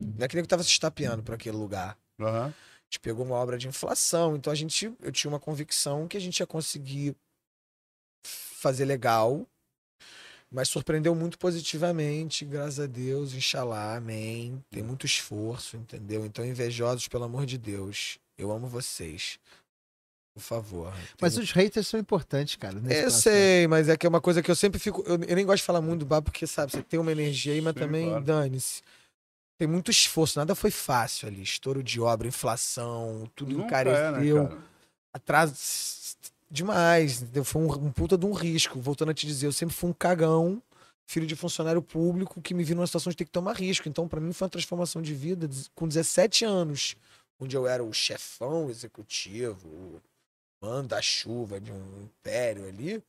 Não 0.00 0.24
é 0.24 0.28
que 0.28 0.34
nem 0.34 0.42
que 0.42 0.48
tava 0.48 0.64
se 0.64 0.70
estapeando 0.70 1.22
por 1.22 1.36
aquele 1.36 1.56
lugar. 1.56 1.96
Aham. 2.20 2.46
A 2.46 2.84
gente 2.86 3.00
pegou 3.00 3.24
uma 3.24 3.36
obra 3.36 3.56
de 3.56 3.68
inflação, 3.68 4.34
então 4.36 4.52
a 4.52 4.56
gente, 4.56 4.92
eu 5.00 5.12
tinha 5.12 5.28
uma 5.28 5.40
convicção 5.40 6.08
que 6.08 6.16
a 6.16 6.20
gente 6.20 6.40
ia 6.40 6.46
conseguir 6.46 7.16
fazer 8.24 8.84
legal, 8.84 9.46
mas 10.54 10.68
surpreendeu 10.68 11.14
muito 11.16 11.36
positivamente, 11.36 12.44
graças 12.44 12.78
a 12.78 12.86
Deus, 12.86 13.34
inshallah, 13.34 13.96
amém. 13.96 14.62
Tem 14.70 14.82
muito 14.84 15.04
esforço, 15.04 15.76
entendeu? 15.76 16.24
Então, 16.24 16.44
invejosos, 16.44 17.08
pelo 17.08 17.24
amor 17.24 17.44
de 17.44 17.58
Deus, 17.58 18.18
eu 18.38 18.52
amo 18.52 18.68
vocês. 18.68 19.38
Por 20.32 20.40
favor. 20.42 20.92
Mas 21.20 21.34
Tem- 21.34 21.42
os 21.42 21.50
haters 21.52 21.88
são 21.88 21.98
importantes, 21.98 22.56
cara. 22.56 22.76
eu 22.76 22.82
processo. 22.82 23.22
sei, 23.22 23.66
mas 23.66 23.88
é 23.88 23.96
que 23.96 24.06
é 24.06 24.08
uma 24.08 24.20
coisa 24.20 24.42
que 24.42 24.50
eu 24.50 24.56
sempre 24.56 24.78
fico. 24.80 25.02
Eu, 25.06 25.14
eu 25.22 25.36
nem 25.36 25.44
gosto 25.44 25.58
de 25.62 25.66
falar 25.66 25.80
muito 25.80 26.00
do 26.00 26.06
bar, 26.06 26.22
porque, 26.22 26.46
sabe, 26.46 26.72
você 26.72 26.82
tem 26.82 26.98
uma 26.98 27.12
energia 27.12 27.52
aí, 27.52 27.60
mas 27.60 27.74
Sim, 27.74 27.78
também 27.80 28.08
claro. 28.08 28.24
dane-se. 28.24 28.82
Tem 29.58 29.68
muito 29.68 29.90
esforço, 29.90 30.38
nada 30.38 30.54
foi 30.54 30.70
fácil 30.70 31.28
ali. 31.28 31.42
Estouro 31.42 31.82
de 31.82 32.00
obra, 32.00 32.26
inflação, 32.28 33.30
tudo 33.36 33.52
Nunca 33.52 33.66
encareceu. 33.66 34.38
é, 34.46 34.48
né, 34.48 34.58
atraso 35.12 35.54
demais. 36.54 37.20
Entendeu? 37.20 37.44
Foi 37.44 37.60
um, 37.60 37.70
um 37.86 37.92
puta 37.92 38.16
de 38.16 38.24
um 38.24 38.32
risco. 38.32 38.80
Voltando 38.80 39.10
a 39.10 39.14
te 39.14 39.26
dizer, 39.26 39.46
eu 39.46 39.52
sempre 39.52 39.74
fui 39.74 39.90
um 39.90 39.92
cagão, 39.92 40.62
filho 41.06 41.26
de 41.26 41.36
funcionário 41.36 41.82
público, 41.82 42.40
que 42.40 42.54
me 42.54 42.64
vi 42.64 42.74
numa 42.74 42.86
situação 42.86 43.10
de 43.10 43.16
ter 43.16 43.24
que 43.24 43.30
tomar 43.30 43.56
risco. 43.56 43.88
Então, 43.88 44.08
pra 44.08 44.20
mim, 44.20 44.32
foi 44.32 44.46
uma 44.46 44.50
transformação 44.50 45.02
de 45.02 45.12
vida 45.12 45.48
com 45.74 45.86
17 45.86 46.44
anos, 46.44 46.96
onde 47.38 47.56
eu 47.56 47.66
era 47.66 47.84
o 47.84 47.92
chefão 47.92 48.70
executivo, 48.70 49.68
o 49.68 50.00
manda-chuva 50.62 51.60
de 51.60 51.72
um 51.72 52.02
império 52.04 52.66
ali. 52.66 53.02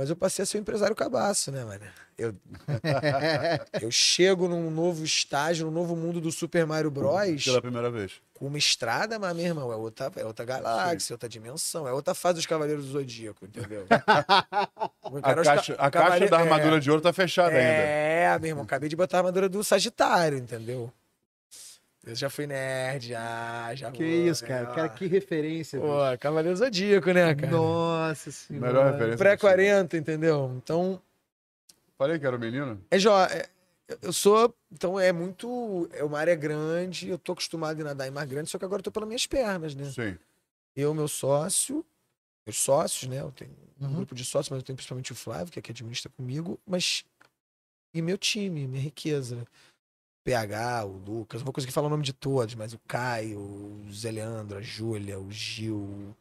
Mas 0.00 0.08
eu 0.08 0.16
passei 0.16 0.42
a 0.42 0.46
ser 0.46 0.56
um 0.56 0.62
empresário 0.62 0.96
cabaço, 0.96 1.52
né, 1.52 1.62
mano? 1.62 1.84
Eu, 2.16 2.34
eu 3.82 3.90
chego 3.90 4.48
num 4.48 4.70
novo 4.70 5.04
estágio, 5.04 5.66
num 5.66 5.70
novo 5.70 5.94
mundo 5.94 6.22
do 6.22 6.32
Super 6.32 6.64
Mario 6.64 6.90
Bros 6.90 7.44
Pela 7.44 7.60
primeira 7.60 7.90
vez. 7.90 8.12
com 8.32 8.46
uma 8.46 8.56
estrada, 8.56 9.18
mas, 9.18 9.36
meu 9.36 9.44
irmão, 9.44 9.70
é 9.70 9.76
outra, 9.76 10.10
é 10.16 10.24
outra 10.24 10.46
galáxia, 10.46 11.12
outra 11.12 11.28
dimensão, 11.28 11.86
é 11.86 11.92
outra 11.92 12.14
fase 12.14 12.36
dos 12.36 12.46
Cavaleiros 12.46 12.86
do 12.86 12.92
Zodíaco, 12.92 13.44
entendeu? 13.44 13.84
A 15.22 15.34
caixa, 15.44 15.74
a 15.74 15.90
caixa 15.90 16.28
da 16.28 16.38
armadura 16.38 16.76
é, 16.76 16.80
de 16.80 16.90
ouro 16.90 17.02
tá 17.02 17.12
fechada 17.12 17.50
ainda. 17.50 17.60
É, 17.60 18.38
meu 18.38 18.48
irmão, 18.48 18.64
acabei 18.64 18.88
de 18.88 18.96
botar 18.96 19.18
a 19.18 19.20
armadura 19.20 19.50
do 19.50 19.62
Sagitário, 19.62 20.38
entendeu? 20.38 20.90
Eu 22.04 22.14
já 22.14 22.30
fui 22.30 22.46
nerd, 22.46 23.08
já, 23.08 23.74
já 23.74 23.90
Que 23.90 24.02
vou, 24.02 24.30
isso, 24.30 24.44
cara. 24.46 24.68
né? 24.70 24.74
Cara, 24.74 24.88
que 24.88 25.06
referência. 25.06 25.78
Pô, 25.78 26.02
bicho. 26.08 26.18
Cavaleiro 26.18 26.56
Zodíaco, 26.56 27.12
né, 27.12 27.34
cara? 27.34 27.52
Nossa 27.52 28.30
senhora. 28.30 28.66
Melhor 28.66 28.92
referência. 28.92 29.18
Pré-40, 29.18 29.94
entendeu? 29.98 30.52
Então, 30.56 31.00
Falei 31.98 32.18
que 32.18 32.26
era 32.26 32.34
o 32.34 32.40
menino? 32.40 32.82
É, 32.90 32.98
jo... 32.98 33.10
é, 33.10 33.46
eu 34.00 34.12
sou. 34.12 34.54
Então 34.72 34.98
é 34.98 35.12
muito. 35.12 35.90
É 35.92 36.02
uma 36.02 36.18
área 36.18 36.34
grande, 36.34 37.08
eu 37.10 37.18
tô 37.18 37.32
acostumado 37.32 37.78
a 37.82 37.84
nadar 37.84 38.08
em 38.08 38.10
mar 38.10 38.26
grande, 38.26 38.48
só 38.48 38.58
que 38.58 38.64
agora 38.64 38.80
eu 38.80 38.84
tô 38.84 38.90
pelas 38.90 39.06
minhas 39.06 39.26
pernas, 39.26 39.74
né? 39.74 39.84
Sim. 39.84 40.16
Eu, 40.74 40.94
meu 40.94 41.06
sócio, 41.08 41.84
meus 42.46 42.56
sócios, 42.58 43.06
né? 43.10 43.20
Eu 43.20 43.30
tenho 43.32 43.50
um 43.78 43.86
Uhum. 43.86 43.94
grupo 43.96 44.14
de 44.14 44.24
sócios, 44.24 44.48
mas 44.50 44.60
eu 44.60 44.62
tenho 44.64 44.76
principalmente 44.76 45.12
o 45.12 45.14
Flávio, 45.14 45.52
que 45.52 45.58
é 45.58 45.62
que 45.62 45.72
administra 45.72 46.10
comigo, 46.16 46.58
mas. 46.66 47.04
E 47.92 48.00
meu 48.00 48.16
time, 48.16 48.66
minha 48.66 48.82
riqueza. 48.82 49.46
PH, 50.24 50.84
o 50.84 50.98
Lucas, 50.98 51.42
uma 51.42 51.52
coisa 51.52 51.66
que 51.66 51.72
fala 51.72 51.86
o 51.86 51.90
nome 51.90 52.02
de 52.02 52.12
todos, 52.12 52.54
mas 52.54 52.72
o 52.72 52.80
Caio, 52.86 53.38
o 53.38 53.86
Zé 53.92 54.10
Leandro, 54.10 54.58
a 54.58 54.60
Júlia, 54.62 55.18
o 55.18 55.30
Gil, 55.30 56.14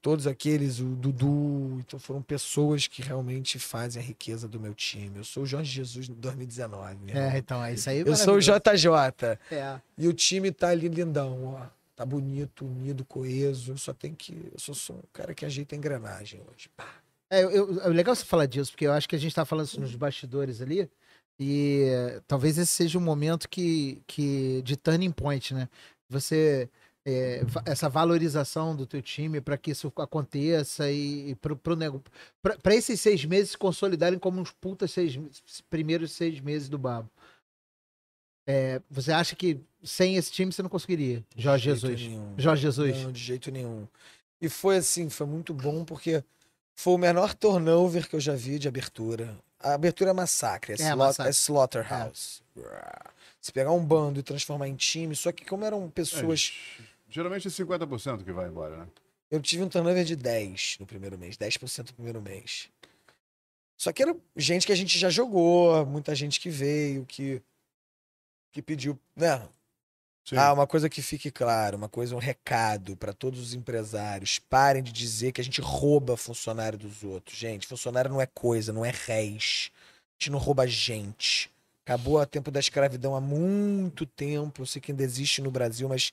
todos 0.00 0.26
aqueles, 0.26 0.78
o 0.80 0.84
Dudu. 0.84 1.78
Então 1.80 1.98
foram 1.98 2.22
pessoas 2.22 2.86
que 2.86 3.02
realmente 3.02 3.58
fazem 3.58 4.00
a 4.02 4.04
riqueza 4.04 4.46
do 4.46 4.58
meu 4.60 4.74
time. 4.74 5.18
Eu 5.18 5.24
sou 5.24 5.42
o 5.42 5.46
Jorge 5.46 5.70
Jesus 5.72 6.06
de 6.06 6.12
2019. 6.14 6.96
meu 7.04 7.14
irmão. 7.14 7.30
É, 7.32 7.38
então, 7.38 7.62
é 7.64 7.74
isso 7.74 7.90
aí. 7.90 8.00
Eu 8.00 8.16
sou 8.16 8.36
o 8.36 8.40
JJ. 8.40 9.38
É. 9.50 9.80
E 9.98 10.06
o 10.08 10.12
time 10.12 10.50
tá 10.52 10.68
ali 10.68 10.88
lindão, 10.88 11.44
ó. 11.56 11.66
Tá 11.96 12.04
bonito, 12.04 12.64
unido, 12.64 13.04
coeso. 13.04 13.76
Só 13.78 13.92
tem 13.92 14.14
que. 14.14 14.32
Eu 14.52 14.74
sou 14.74 14.96
um 14.96 15.02
cara 15.12 15.32
que 15.34 15.44
ajeita 15.44 15.74
a 15.74 15.78
engrenagem 15.78 16.40
hoje. 16.52 16.68
Pá. 16.76 16.86
É, 17.30 17.42
eu, 17.42 17.50
eu- 17.50 17.80
é 17.82 17.88
legal 17.88 18.14
você 18.14 18.24
falar 18.24 18.46
disso, 18.46 18.70
porque 18.72 18.86
eu 18.86 18.92
acho 18.92 19.08
que 19.08 19.14
a 19.16 19.18
gente 19.18 19.34
tá 19.34 19.44
falando 19.44 19.66
isso 19.66 19.80
nos 19.80 19.94
bastidores 19.94 20.60
ali, 20.60 20.88
e 21.38 21.88
talvez 22.28 22.56
esse 22.58 22.72
seja 22.72 22.98
um 22.98 23.02
momento 23.02 23.48
que, 23.48 24.00
que 24.06 24.62
de 24.62 24.76
turning 24.76 25.10
point, 25.10 25.52
né? 25.54 25.68
Você 26.08 26.68
va- 27.46 27.62
essa 27.66 27.88
valorização 27.88 28.74
do 28.74 28.86
teu 28.86 29.02
time 29.02 29.40
para 29.40 29.58
que 29.58 29.70
isso 29.72 29.92
aconteça 29.96 30.90
e, 30.90 31.30
e 31.30 31.34
pra 32.62 32.74
esses 32.74 33.00
seis 33.00 33.24
meses 33.24 33.50
se 33.50 33.58
consolidarem 33.58 34.18
como 34.18 34.40
uns 34.40 34.50
putas 34.52 34.90
seis, 34.92 35.18
primeiros 35.68 36.12
seis 36.12 36.40
meses 36.40 36.68
do 36.68 36.78
Babo. 36.78 37.10
É, 38.46 38.80
você 38.90 39.10
acha 39.10 39.34
que 39.34 39.58
sem 39.82 40.16
esse 40.16 40.30
time 40.30 40.52
você 40.52 40.62
não 40.62 40.68
conseguiria? 40.70 41.24
Jorge 41.36 41.72
De 41.72 41.78
jeito 41.80 41.96
Jesus. 41.96 42.08
nenhum. 42.10 42.34
Jorge 42.38 42.62
Jesus. 42.62 43.02
Não, 43.02 43.12
de 43.12 43.20
jeito 43.20 43.50
nenhum. 43.50 43.88
E 44.40 44.48
foi 44.48 44.76
assim, 44.76 45.08
foi 45.08 45.26
muito 45.26 45.54
bom 45.54 45.84
porque 45.84 46.22
foi 46.76 46.92
o 46.94 46.98
menor 46.98 47.34
turnover 47.34 48.08
que 48.08 48.16
eu 48.16 48.20
já 48.20 48.34
vi 48.34 48.58
de 48.58 48.68
abertura. 48.68 49.38
A 49.64 49.74
abertura 49.74 50.10
é 50.10 50.12
massacre, 50.12 50.74
é, 50.78 50.82
É, 50.82 50.94
massacre. 50.94 51.30
é 51.30 51.32
slaughterhouse. 51.32 52.42
Se 53.40 53.50
pegar 53.52 53.72
um 53.72 53.84
bando 53.84 54.20
e 54.20 54.22
transformar 54.22 54.68
em 54.68 54.76
time, 54.76 55.16
só 55.16 55.32
que 55.32 55.44
como 55.44 55.64
eram 55.64 55.88
pessoas. 55.90 56.52
É, 56.78 56.82
geralmente 57.08 57.48
é 57.48 57.50
50% 57.50 58.24
que 58.24 58.32
vai 58.32 58.46
embora, 58.48 58.76
né? 58.76 58.86
Eu 59.30 59.40
tive 59.40 59.62
um 59.62 59.68
turnover 59.68 60.04
de 60.04 60.14
10 60.14 60.76
no 60.80 60.86
primeiro 60.86 61.18
mês, 61.18 61.36
10% 61.36 61.88
no 61.88 61.94
primeiro 61.94 62.20
mês. 62.20 62.68
Só 63.76 63.92
que 63.92 64.02
era 64.02 64.14
gente 64.36 64.66
que 64.66 64.72
a 64.72 64.76
gente 64.76 64.98
já 64.98 65.10
jogou, 65.10 65.84
muita 65.86 66.14
gente 66.14 66.38
que 66.38 66.48
veio, 66.50 67.04
que, 67.06 67.42
que 68.52 68.62
pediu, 68.62 68.98
né? 69.16 69.42
Sim. 70.24 70.36
Ah, 70.36 70.52
uma 70.54 70.66
coisa 70.66 70.88
que 70.88 71.02
fique 71.02 71.30
claro, 71.30 71.76
uma 71.76 71.88
coisa, 71.88 72.16
um 72.16 72.18
recado 72.18 72.96
para 72.96 73.12
todos 73.12 73.38
os 73.38 73.54
empresários. 73.54 74.38
Parem 74.38 74.82
de 74.82 74.90
dizer 74.90 75.32
que 75.32 75.40
a 75.40 75.44
gente 75.44 75.60
rouba 75.60 76.16
funcionário 76.16 76.78
dos 76.78 77.04
outros. 77.04 77.36
Gente, 77.36 77.66
funcionário 77.66 78.10
não 78.10 78.20
é 78.20 78.26
coisa, 78.26 78.72
não 78.72 78.84
é 78.84 78.90
réis. 78.90 79.70
A 79.74 80.22
gente 80.22 80.30
não 80.30 80.38
rouba 80.38 80.66
gente. 80.66 81.50
Acabou 81.84 82.18
o 82.18 82.26
tempo 82.26 82.50
da 82.50 82.58
escravidão 82.58 83.14
há 83.14 83.20
muito 83.20 84.06
tempo. 84.06 84.62
Eu 84.62 84.66
sei 84.66 84.80
que 84.80 84.92
ainda 84.92 85.02
existe 85.02 85.42
no 85.42 85.50
Brasil, 85.50 85.86
mas. 85.88 86.10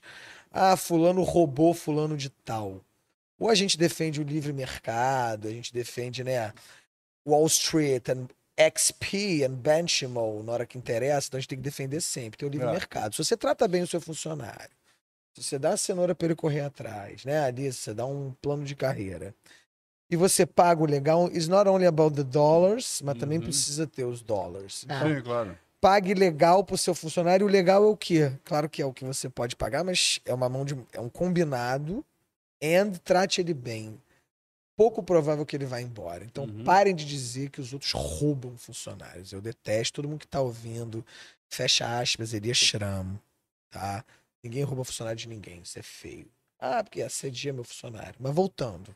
Ah, 0.50 0.76
fulano 0.76 1.22
roubou 1.22 1.72
fulano 1.72 2.14
de 2.14 2.28
tal. 2.28 2.82
Ou 3.38 3.48
a 3.48 3.54
gente 3.54 3.78
defende 3.78 4.20
o 4.20 4.24
livre 4.24 4.52
mercado, 4.52 5.48
a 5.48 5.50
gente 5.50 5.72
defende, 5.72 6.22
né? 6.22 6.52
Wall 7.26 7.46
Street 7.46 8.04
XP 8.58 9.44
and 9.44 9.54
Benchmark 9.54 10.44
na 10.44 10.52
hora 10.52 10.66
que 10.66 10.76
interessa, 10.78 11.28
então 11.28 11.38
a 11.38 11.40
gente 11.40 11.48
tem 11.48 11.58
que 11.58 11.64
defender 11.64 12.00
sempre, 12.00 12.38
tem 12.38 12.48
o 12.48 12.50
livre 12.52 12.66
É. 12.68 12.70
mercado. 12.72 13.14
Se 13.14 13.24
você 13.24 13.36
trata 13.36 13.66
bem 13.66 13.82
o 13.82 13.86
seu 13.86 14.00
funcionário, 14.00 14.70
se 15.34 15.42
você 15.42 15.58
dá 15.58 15.70
a 15.70 15.76
cenoura 15.76 16.14
para 16.14 16.26
ele 16.26 16.34
correr 16.34 16.60
atrás, 16.60 17.24
né? 17.24 17.40
Ali 17.44 17.72
você 17.72 17.94
dá 17.94 18.04
um 18.04 18.32
plano 18.42 18.64
de 18.64 18.74
carreira. 18.76 19.34
E 20.10 20.16
você 20.16 20.44
paga 20.44 20.82
o 20.82 20.86
legal, 20.86 21.26
it's 21.28 21.48
not 21.48 21.66
only 21.68 21.86
about 21.86 22.14
the 22.14 22.22
dollars, 22.22 23.00
mas 23.02 23.16
também 23.16 23.38
Uhum. 23.38 23.44
precisa 23.44 23.86
ter 23.86 24.04
os 24.04 24.20
dólares. 24.20 24.84
Ah. 24.88 24.96
Então, 24.96 25.08
Sim, 25.16 25.22
claro. 25.22 25.58
pague 25.80 26.12
legal 26.12 26.62
pro 26.62 26.76
seu 26.76 26.94
funcionário. 26.94 27.46
O 27.46 27.48
legal 27.48 27.82
é 27.82 27.86
o 27.86 27.96
quê? 27.96 28.30
Claro 28.44 28.68
que 28.68 28.82
é 28.82 28.84
o 28.86 28.92
que 28.92 29.06
você 29.06 29.30
pode 29.30 29.56
pagar, 29.56 29.82
mas 29.82 30.20
é 30.26 30.34
uma 30.34 30.50
mão 30.50 30.66
de. 30.66 30.76
é 30.92 31.00
um 31.00 31.08
combinado. 31.08 32.04
And 32.62 32.92
trate 33.02 33.40
ele 33.40 33.54
bem. 33.54 33.98
Pouco 34.82 35.00
provável 35.00 35.46
que 35.46 35.54
ele 35.54 35.64
vá 35.64 35.80
embora. 35.80 36.24
Então 36.24 36.42
Uhum. 36.42 36.64
parem 36.64 36.92
de 36.92 37.04
dizer 37.04 37.50
que 37.50 37.60
os 37.60 37.72
outros 37.72 37.92
roubam 37.92 38.56
funcionários. 38.56 39.32
Eu 39.32 39.40
detesto 39.40 39.94
todo 40.02 40.08
mundo 40.08 40.18
que 40.18 40.26
tá 40.26 40.40
ouvindo. 40.40 41.06
Fecha 41.48 42.00
aspas, 42.00 42.34
Elias 42.34 42.56
Schramm. 42.58 43.14
Tá? 43.70 44.04
Ninguém 44.42 44.64
rouba 44.64 44.82
funcionário 44.82 45.16
de 45.16 45.28
ninguém. 45.28 45.60
Isso 45.62 45.78
é 45.78 45.82
feio. 45.82 46.26
Ah, 46.58 46.82
porque 46.82 47.00
assedia 47.00 47.52
meu 47.52 47.62
funcionário. 47.62 48.16
Mas 48.18 48.34
voltando. 48.34 48.92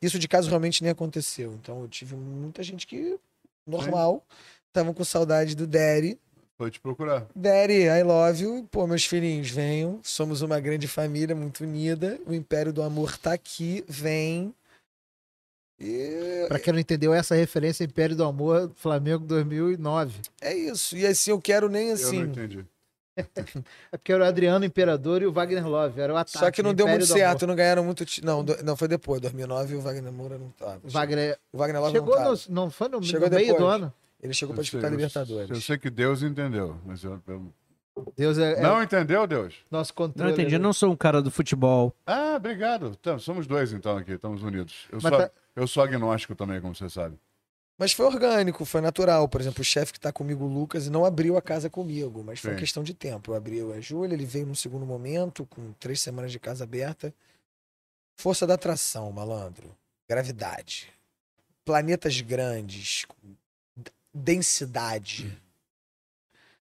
Isso 0.00 0.18
de 0.18 0.26
caso 0.26 0.48
realmente 0.48 0.82
nem 0.82 0.90
aconteceu. 0.92 1.52
Então 1.60 1.82
eu 1.82 1.88
tive 1.88 2.16
muita 2.16 2.62
gente 2.62 2.86
que. 2.86 3.18
Normal. 3.66 4.24
Estavam 4.68 4.94
com 4.94 5.04
saudade 5.04 5.54
do 5.54 5.66
Daddy. 5.66 6.18
Foi 6.56 6.70
te 6.70 6.80
procurar. 6.80 7.26
Daddy, 7.36 7.82
I 7.82 8.02
love 8.02 8.42
you. 8.42 8.66
Pô, 8.70 8.86
meus 8.86 9.04
filhinhos, 9.04 9.50
venham. 9.50 10.00
Somos 10.02 10.40
uma 10.40 10.58
grande 10.58 10.88
família, 10.88 11.36
muito 11.36 11.64
unida. 11.64 12.18
O 12.26 12.32
Império 12.32 12.72
do 12.72 12.82
Amor 12.82 13.18
tá 13.18 13.34
aqui. 13.34 13.84
Vem. 13.86 14.54
E 15.84 16.44
Pra 16.48 16.58
quem 16.60 16.72
não 16.72 16.78
entendeu, 16.80 17.12
essa 17.12 17.34
referência 17.34 17.82
Império 17.84 18.14
do 18.14 18.24
Amor, 18.24 18.70
Flamengo 18.76 19.24
2009. 19.26 20.20
é 20.40 20.54
isso. 20.54 20.96
E 20.96 21.04
assim, 21.06 21.30
eu 21.32 21.40
quero 21.40 21.68
nem 21.68 21.88
Eu 21.88 21.94
assim. 21.94 22.18
não 22.20 22.26
entendi. 22.26 22.64
É 23.92 23.96
porque 23.98 24.10
era 24.12 24.24
o 24.24 24.26
Adriano 24.26 24.64
Imperador 24.64 25.20
e 25.20 25.26
o 25.26 25.32
Wagner 25.32 25.66
Love. 25.68 26.00
Era 26.00 26.14
o 26.14 26.16
ataque. 26.16 26.38
Só 26.38 26.50
que 26.50 26.62
não 26.62 26.70
do 26.72 26.76
deu 26.76 26.88
muito 26.88 27.00
do 27.00 27.06
certo, 27.06 27.46
não 27.46 27.54
ganharam 27.54 27.84
muito. 27.84 28.04
Não, 28.22 28.42
do- 28.42 28.56
não, 28.64 28.74
foi 28.76 28.88
depois. 28.88 29.20
2009 29.20 29.74
o 29.76 29.80
Wagner 29.82 30.10
Moura 30.12 30.38
não 30.38 30.48
tava. 30.50 30.72
Amor. 30.76 30.90
Wagner 30.90 31.38
O 31.52 31.58
Wagner 31.58 31.80
Love 31.82 31.92
chegou 31.92 32.16
não 32.16 32.22
tava. 32.22 32.34
no, 32.48 32.54
não 32.54 32.70
foi 32.70 32.88
no, 32.88 33.02
Chegou 33.02 33.28
no 33.28 33.34
meio 33.34 33.48
do 33.48 33.52
depois. 33.58 33.74
ano. 33.74 33.92
Ele 34.22 34.32
chegou 34.32 34.52
Eu 34.52 34.54
pra 34.54 34.62
sei- 34.64 34.70
disputar 34.70 34.90
eu- 34.90 34.96
Libertadores. 34.96 35.50
Eu 35.50 35.60
sei 35.60 35.76
que 35.76 35.90
Deus 35.90 36.22
entendeu. 36.22 36.76
Mas 36.86 37.04
eu, 37.04 37.20
eu- 37.28 37.52
Deus 38.16 38.38
é, 38.38 38.52
é 38.52 38.60
Não 38.62 38.82
entendeu, 38.82 39.26
Deus? 39.26 39.56
nosso 39.70 39.92
Não 39.92 40.06
controle. 40.06 40.32
entendi, 40.32 40.54
eu 40.54 40.60
não 40.60 40.72
sou 40.72 40.90
um 40.90 40.96
cara 40.96 41.20
do 41.20 41.30
futebol. 41.30 41.92
Ah, 42.06 42.36
obrigado. 42.36 42.96
Então, 42.98 43.18
somos 43.18 43.46
dois 43.46 43.72
então 43.74 43.98
aqui, 43.98 44.12
estamos 44.12 44.42
unidos. 44.42 44.86
Eu, 44.90 45.00
Mas 45.02 45.10
sou, 45.10 45.18
tá- 45.20 45.30
eu 45.54 45.66
sou 45.66 45.82
agnóstico 45.82 46.34
também, 46.34 46.60
como 46.60 46.74
você 46.74 46.88
sabe. 46.88 47.18
Mas 47.78 47.92
foi 47.92 48.06
orgânico, 48.06 48.64
foi 48.64 48.80
natural. 48.80 49.28
Por 49.28 49.40
exemplo, 49.40 49.60
o 49.62 49.64
chefe 49.64 49.92
que 49.92 50.00
tá 50.00 50.12
comigo, 50.12 50.44
o 50.44 50.48
Lucas, 50.48 50.88
não 50.88 51.04
abriu 51.04 51.36
a 51.36 51.42
casa 51.42 51.68
comigo, 51.68 52.22
mas 52.22 52.38
foi 52.38 52.50
uma 52.50 52.56
Sim. 52.56 52.60
questão 52.60 52.82
de 52.82 52.94
tempo. 52.94 53.32
Eu 53.32 53.34
abri 53.34 53.60
a 53.60 53.80
Júlia, 53.80 54.14
ele 54.14 54.26
veio 54.26 54.46
num 54.46 54.54
segundo 54.54 54.86
momento, 54.86 55.46
com 55.46 55.72
três 55.74 56.00
semanas 56.00 56.30
de 56.30 56.38
casa 56.38 56.64
aberta. 56.64 57.12
Força 58.16 58.46
da 58.46 58.54
atração, 58.54 59.10
malandro. 59.10 59.76
Gravidade. 60.08 60.92
Planetas 61.64 62.20
grandes, 62.20 63.06
densidade, 64.12 65.40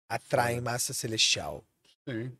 atraem 0.07 0.61
massa 0.61 0.93
celestial. 0.93 1.63
Sim. 2.07 2.31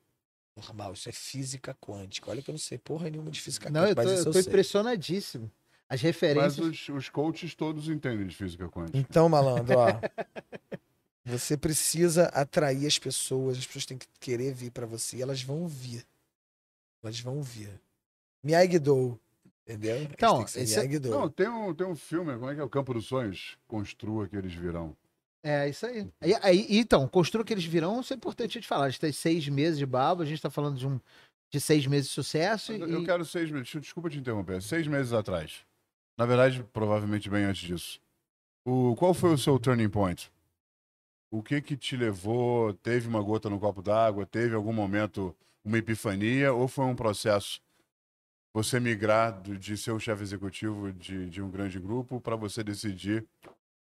Normal, 0.55 0.93
isso 0.93 1.09
é 1.09 1.11
física 1.11 1.75
quântica. 1.81 2.31
Olha 2.31 2.41
que 2.41 2.49
eu 2.49 2.53
não 2.53 2.59
sei 2.59 2.77
porra 2.77 3.09
nenhuma 3.09 3.29
de 3.29 3.41
física 3.41 3.69
Não, 3.69 3.81
eu 3.81 3.87
quântica, 3.87 4.03
tô, 4.03 4.07
mas 4.09 4.19
isso 4.19 4.27
eu 4.27 4.29
eu 4.29 4.33
tô 4.33 4.41
sei. 4.41 4.49
impressionadíssimo. 4.49 5.51
As 5.87 5.97
Mas 5.97 6.01
referências. 6.01 6.57
os, 6.65 6.89
os 6.89 7.09
coaches 7.09 7.53
todos 7.53 7.87
entendem 7.89 8.25
de 8.25 8.35
física 8.35 8.67
quântica. 8.69 8.97
Então, 8.97 9.29
malandro, 9.29 9.77
ó. 9.77 9.87
Você 11.27 11.57
precisa 11.57 12.25
atrair 12.27 12.85
as 12.85 12.99
pessoas, 12.99 13.57
as 13.57 13.65
pessoas 13.65 13.85
têm 13.85 13.97
que 13.97 14.07
querer 14.19 14.53
vir 14.53 14.69
pra 14.71 14.85
você, 14.85 15.17
e 15.17 15.21
elas 15.23 15.41
vão 15.41 15.67
vir. 15.67 16.05
Elas 17.03 17.19
vão 17.19 17.41
vir. 17.41 17.81
Miyagi-Do, 18.43 19.19
entendeu? 19.63 19.95
Elas 19.95 20.09
Então, 20.11 20.43
esse 20.43 20.59
é- 20.75 20.81
Miyagi-Do. 20.81 21.09
Não, 21.09 21.27
tem 21.29 21.47
um, 21.49 21.73
tem 21.73 21.87
um 21.87 21.95
filme, 21.95 22.33
como 22.37 22.49
é 22.51 22.53
que 22.55 22.61
é? 22.61 22.63
O 22.63 22.69
Campo 22.69 22.93
dos 22.93 23.05
Sonhos. 23.07 23.57
Construa 23.67 24.27
que 24.27 24.35
eles 24.35 24.53
virão. 24.53 24.95
É, 25.43 25.67
isso 25.69 25.85
aí. 25.87 26.07
Aí- 26.21 26.35
aí- 26.43 26.67
então, 26.69 27.07
construa 27.07 27.43
que 27.43 27.53
eles 27.53 27.65
virão, 27.65 28.01
isso 28.01 28.13
é 28.13 28.15
importante 28.15 28.59
de 28.59 28.67
falar. 28.67 28.85
A 28.85 28.89
gente 28.89 28.99
tem 29.01 29.11
seis 29.11 29.47
meses 29.49 29.79
de 29.79 29.85
baba, 29.85 30.21
a 30.23 30.25
gente 30.27 30.41
tá 30.41 30.49
falando 30.51 30.77
de 30.77 30.87
um 30.87 30.99
de 31.51 31.59
seis 31.61 31.87
meses 31.87 32.07
de 32.09 32.13
sucesso. 32.13 32.71
Mas 32.71 32.81
E, 32.81 32.83
Eu 32.83 32.99
eu 32.99 33.05
quero 33.05 33.23
seis 33.25 33.49
meses. 33.49 33.67
Desculpa 33.81 34.09
te 34.09 34.17
interromper. 34.19 34.61
Seis 34.61 34.85
meses 34.87 35.11
atrás. 35.13 35.63
Na 36.17 36.25
verdade, 36.25 36.63
provavelmente 36.71 37.29
bem 37.29 37.43
antes 37.43 37.67
disso. 37.67 37.99
O, 38.65 38.95
qual 38.95 39.13
foi 39.13 39.33
o 39.33 39.37
seu 39.37 39.59
turning 39.59 39.89
point? 39.89 40.31
O 41.31 41.43
que 41.43 41.61
que 41.61 41.75
te 41.75 41.97
levou? 41.97 42.73
Teve 42.73 43.07
uma 43.07 43.21
gota 43.21 43.49
no 43.49 43.59
copo 43.59 43.81
d'água? 43.81 44.25
Teve 44.25 44.55
algum 44.55 44.73
momento 44.73 45.35
uma 45.63 45.77
epifania? 45.77 46.53
Ou 46.53 46.67
foi 46.67 46.85
um 46.85 46.95
processo 46.95 47.61
você 48.53 48.79
migrar 48.79 49.41
de 49.41 49.75
ser 49.75 49.91
o 49.91 49.99
chefe 49.99 50.23
executivo 50.23 50.91
de, 50.93 51.29
de 51.29 51.41
um 51.41 51.51
grande 51.51 51.77
grupo 51.77 52.21
para 52.21 52.37
você 52.37 52.63
decidir, 52.63 53.27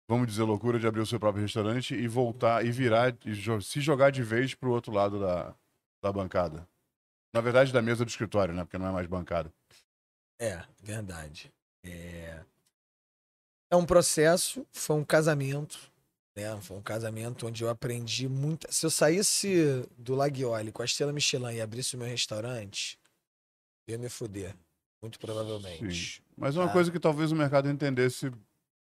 vamos 0.09 0.25
dizer, 0.27 0.41
loucura 0.43 0.79
de 0.79 0.87
abrir 0.87 1.01
o 1.01 1.05
seu 1.05 1.19
próprio 1.19 1.43
restaurante 1.43 1.93
e 1.93 2.07
voltar 2.07 2.65
e 2.65 2.71
virar 2.71 3.15
e 3.23 3.33
jo- 3.33 3.61
se 3.61 3.79
jogar 3.79 4.09
de 4.09 4.23
vez 4.23 4.55
para 4.55 4.67
o 4.67 4.71
outro 4.71 4.91
lado 4.91 5.19
da, 5.19 5.53
da 6.01 6.11
bancada? 6.11 6.67
Na 7.31 7.41
verdade, 7.41 7.71
da 7.71 7.81
mesa 7.81 8.03
do 8.03 8.09
escritório, 8.09 8.53
né? 8.53 8.63
Porque 8.63 8.77
não 8.79 8.87
é 8.87 8.91
mais 8.91 9.05
bancada. 9.07 9.53
É, 10.39 10.63
verdade. 10.81 11.53
É... 11.85 12.39
é 13.71 13.75
um 13.75 13.85
processo, 13.85 14.65
foi 14.71 14.95
um 14.95 15.03
casamento, 15.03 15.79
né? 16.35 16.59
Foi 16.61 16.77
um 16.77 16.81
casamento 16.81 17.47
onde 17.47 17.63
eu 17.63 17.69
aprendi 17.69 18.27
muito. 18.27 18.67
Se 18.73 18.85
eu 18.85 18.89
saísse 18.89 19.87
do 19.97 20.15
Laguiole 20.15 20.71
com 20.71 20.81
a 20.81 20.85
estrela 20.85 21.11
Michelin 21.13 21.55
e 21.55 21.61
abrisse 21.61 21.95
o 21.95 21.99
meu 21.99 22.07
restaurante, 22.07 22.97
eu 23.87 23.93
ia 23.93 23.97
me 23.97 24.09
fuder. 24.09 24.55
Muito 25.01 25.19
provavelmente. 25.19 26.23
Mas 26.37 26.55
é 26.55 26.59
uma 26.59 26.69
Ah. 26.69 26.73
coisa 26.73 26.89
que 26.91 26.99
talvez 26.99 27.31
o 27.31 27.35
mercado 27.35 27.69
entendesse 27.69 28.31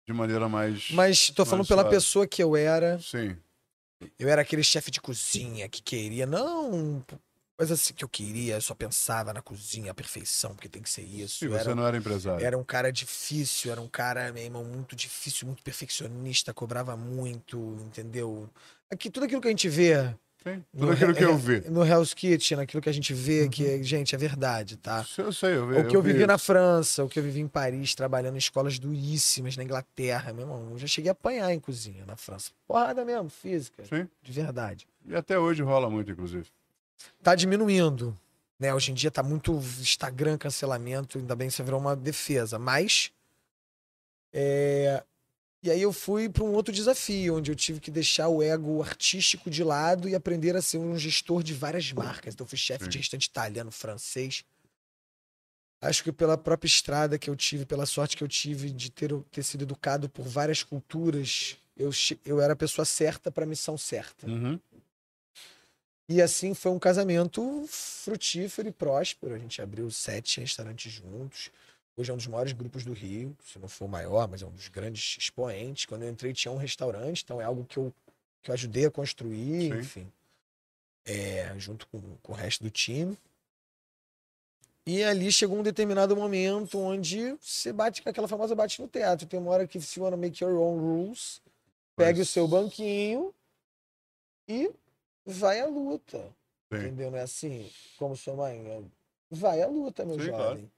de 0.08 0.14
maneira 0.14 0.48
mais. 0.48 0.90
Mas 0.92 1.30
tô 1.30 1.46
falando 1.46 1.68
pela 1.68 1.82
suave. 1.82 1.96
pessoa 1.96 2.28
que 2.28 2.42
eu 2.42 2.56
era. 2.56 2.98
Sim. 3.00 3.36
Eu 4.20 4.30
era 4.30 4.42
aquele 4.42 4.64
chefe 4.64 4.92
de 4.92 5.02
cozinha 5.02 5.68
que 5.68 5.82
queria, 5.82 6.26
não, 6.26 7.04
mas 7.58 7.72
assim 7.72 7.94
que 7.94 8.04
eu 8.04 8.10
queria, 8.10 8.56
eu 8.56 8.62
só 8.62 8.74
pensava 8.76 9.34
na 9.34 9.42
cozinha, 9.42 9.92
a 9.92 9.94
perfeição, 9.94 10.54
porque 10.54 10.68
tem 10.70 10.82
que 10.82 10.90
ser 10.90 11.04
isso. 11.04 11.46
Eu 11.46 11.52
você 11.52 11.60
era, 11.60 11.76
não 11.76 11.86
era 11.88 11.98
empresário. 11.98 12.46
era 12.46 12.58
um 12.58 12.64
cara 12.64 12.92
difícil, 12.92 13.72
era 13.72 13.80
um 13.82 13.88
cara, 13.88 14.32
meu 14.34 14.44
irmão, 14.44 14.64
muito 14.64 14.96
difícil, 14.96 15.48
muito 15.48 15.64
perfeccionista, 15.64 16.54
cobrava 16.54 16.96
muito, 16.98 17.78
entendeu? 17.86 18.50
Aqui, 18.92 19.10
tudo 19.10 19.26
aquilo 19.26 19.42
que 19.42 19.48
a 19.48 19.52
gente 19.52 19.70
vê 19.70 19.96
Sim. 20.44 20.64
no 20.74 20.80
Tudo 20.82 20.92
aquilo 20.92 21.12
He- 21.12 21.16
que 21.16 21.24
eu 21.24 21.38
vi. 21.38 21.70
no 21.70 21.84
Hell's 21.84 22.14
Kitchen, 22.14 22.60
aquilo 22.60 22.82
que 22.82 22.90
a 22.90 22.92
gente 22.94 23.14
vê, 23.14 23.50
que, 23.50 23.82
gente, 23.84 24.14
é 24.14 24.18
verdade, 24.18 24.78
tá? 24.78 25.02
Isso 25.02 25.22
eu 25.22 25.34
sei, 25.34 25.56
eu 25.56 25.68
vi. 25.68 25.76
O 25.78 25.88
que 25.88 25.96
eu 25.98 26.02
vi 26.04 26.12
vivi 26.14 26.28
na 26.28 26.36
isso. 26.36 26.46
França, 26.46 27.04
o 27.04 27.10
que 27.10 27.18
eu 27.18 27.24
vivi 27.24 27.40
em 27.40 27.48
Paris, 27.48 27.96
trabalhando 27.96 28.36
em 28.36 28.38
escolas 28.38 28.78
duríssimas 28.78 29.58
na 29.58 29.64
Inglaterra, 29.64 30.32
meu 30.34 30.44
irmão. 30.44 30.70
Eu 30.72 30.78
já 30.78 30.88
cheguei 30.88 31.10
a 31.10 31.14
apanhar 31.14 31.52
em 31.54 31.60
cozinha 31.60 32.06
na 32.06 32.16
França. 32.16 32.52
Porrada 32.68 33.04
mesmo, 33.04 33.30
física, 33.30 33.84
Sim. 33.86 34.08
de 34.22 34.32
verdade. 34.32 34.88
E 35.08 35.16
até 35.16 35.40
hoje 35.40 35.64
rola 35.64 35.90
muito, 35.90 36.12
inclusive. 36.12 36.46
Tá 37.22 37.36
diminuindo. 37.36 38.18
Né? 38.60 38.74
Hoje 38.74 38.92
em 38.92 38.96
dia 38.96 39.12
tá 39.12 39.22
muito 39.22 39.52
Instagram, 39.80 40.38
cancelamento, 40.38 41.18
ainda 41.18 41.36
bem 41.36 41.48
que 41.48 41.54
isso 41.54 41.64
virou 41.64 41.80
uma 41.80 41.96
defesa. 41.96 42.58
Mas. 42.58 43.12
é, 44.34 45.04
E 45.64 45.72
aí 45.72 45.82
eu 45.82 45.92
fui 45.92 46.30
para 46.30 46.44
um 46.44 46.54
outro 46.54 46.74
desafio, 46.74 47.38
onde 47.38 47.52
eu 47.52 47.56
tive 47.56 47.80
que 47.80 47.90
deixar 47.90 48.28
o 48.28 48.42
ego 48.44 48.82
artístico 48.84 49.50
de 49.50 49.64
lado 49.64 50.08
e 50.08 50.14
aprender 50.16 50.56
a 50.56 50.62
ser 50.62 50.78
um 50.78 50.98
gestor 50.98 51.42
de 51.42 51.54
várias 51.54 51.92
marcas. 51.92 52.34
Então 52.34 52.46
eu 52.46 52.50
fui 52.50 52.58
chefe 52.58 52.88
de 52.88 52.98
restaurante 53.00 53.26
italiano, 53.26 53.72
francês. 53.72 54.46
Acho 55.82 56.04
que 56.04 56.12
pela 56.12 56.38
própria 56.38 56.68
estrada 56.68 57.18
que 57.18 57.30
eu 57.30 57.36
tive, 57.36 57.66
pela 57.66 57.86
sorte 57.86 58.16
que 58.16 58.24
eu 58.24 58.28
tive 58.28 58.72
de 58.72 58.90
ter, 58.90 59.12
ter 59.32 59.44
sido 59.44 59.64
educado 59.64 60.08
por 60.10 60.26
várias 60.26 60.64
culturas, 60.64 61.58
eu, 61.76 61.90
eu 62.24 62.42
era 62.42 62.54
a 62.54 62.56
pessoa 62.56 62.86
certa 62.86 63.30
para 63.32 63.44
a 63.44 63.48
missão 63.48 63.78
certa. 63.78 64.26
Uhum. 64.28 64.60
E 66.08 66.22
assim 66.22 66.54
foi 66.54 66.72
um 66.72 66.78
casamento 66.80 67.66
frutífero 67.68 68.68
e 68.70 68.72
próspero. 68.72 69.34
A 69.34 69.40
gente 69.40 69.62
abriu 69.62 69.90
sete 69.90 70.40
restaurantes 70.40 70.92
juntos. 70.92 71.50
Hoje 71.98 72.12
é 72.12 72.14
um 72.14 72.18
dos 72.18 72.28
maiores 72.28 72.52
grupos 72.54 72.84
do 72.84 72.94
Rio, 72.94 73.36
se 73.44 73.58
não 73.58 73.68
for 73.68 73.86
o 73.86 73.90
maior, 73.90 74.28
mas 74.28 74.42
é 74.42 74.46
um 74.46 74.52
dos 74.52 74.68
grandes 74.68 75.18
expoentes. 75.18 75.86
Quando 75.86 76.04
eu 76.04 76.10
entrei 76.10 76.34
tinha 76.34 76.52
um 76.52 76.58
restaurante, 76.58 77.24
então 77.24 77.42
é 77.42 77.46
algo 77.46 77.66
que 77.66 77.78
eu, 77.78 77.94
que 78.44 78.52
eu 78.52 78.54
ajudei 78.54 78.86
a 78.86 78.92
construir, 78.92 79.72
Sim. 79.72 79.80
enfim. 79.80 80.12
É, 81.06 81.54
junto 81.58 81.88
com, 81.88 82.02
com 82.22 82.34
o 82.34 82.36
resto 82.36 82.64
do 82.64 82.70
time. 82.70 83.18
E 84.86 85.04
ali 85.04 85.32
chegou 85.32 85.58
um 85.58 85.64
determinado 85.64 86.16
momento 86.16 86.78
onde 86.80 87.36
você 87.42 87.74
bate 87.74 88.04
com 88.04 88.10
aquela 88.10 88.28
famosa 88.28 88.54
bate 88.54 88.80
no 88.82 88.88
teatro. 88.88 89.26
Tem 89.26 89.40
uma 89.40 89.50
hora 89.52 89.66
que 89.68 89.82
se 89.82 90.00
wanna 90.00 90.18
make 90.18 90.44
your 90.44 90.60
own 90.60 90.78
rules, 90.80 91.42
pegue 91.96 92.20
o 92.20 92.22
Mas- 92.22 92.30
seu 92.30 92.48
banquinho 92.48 93.34
e 94.48 94.70
vai 95.26 95.60
à 95.60 95.66
luta. 95.66 96.18
Sim. 96.72 96.80
Entendeu? 96.80 97.12
Não 97.12 97.18
é 97.18 97.22
assim, 97.22 97.70
como 97.98 98.16
sua 98.16 98.36
mãe. 98.36 98.66
é, 98.68 98.82
Vai 99.32 99.62
à 99.62 99.68
luta, 99.68 100.06
meu 100.06 100.20
Sim, 100.20 100.26
jovem. 100.28 100.38
claro. 100.46 100.72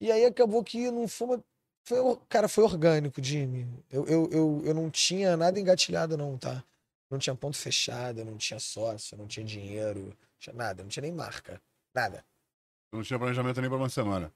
E 0.00 0.12
aí 0.12 0.24
acabou 0.24 0.62
que 0.62 0.90
não 0.90 1.08
foi. 1.08 1.40
Foi, 1.84 1.98
cara, 2.28 2.48
foi 2.48 2.64
orgânico, 2.64 3.22
Jimmy. 3.22 3.66
Eu, 3.90 4.06
eu, 4.06 4.28
eu, 4.32 4.62
eu 4.64 4.74
não 4.74 4.90
tinha 4.90 5.36
nada 5.36 5.58
engatilhado, 5.58 6.16
não, 6.16 6.36
tá? 6.36 6.62
Não 7.08 7.18
tinha 7.18 7.34
ponto 7.34 7.56
fechado, 7.56 8.24
não 8.24 8.36
tinha 8.36 8.58
sócio, 8.58 9.16
não 9.16 9.26
tinha 9.28 9.46
dinheiro, 9.46 10.00
não 10.06 10.12
tinha 10.40 10.52
nada, 10.54 10.82
não 10.82 10.88
tinha 10.90 11.02
nem 11.02 11.12
marca. 11.12 11.62
Nada. 11.94 12.24
Não 12.92 13.02
tinha 13.02 13.18
planejamento 13.18 13.60
nem 13.60 13.70
pra 13.70 13.78
uma 13.78 13.88
semana. 13.88 14.32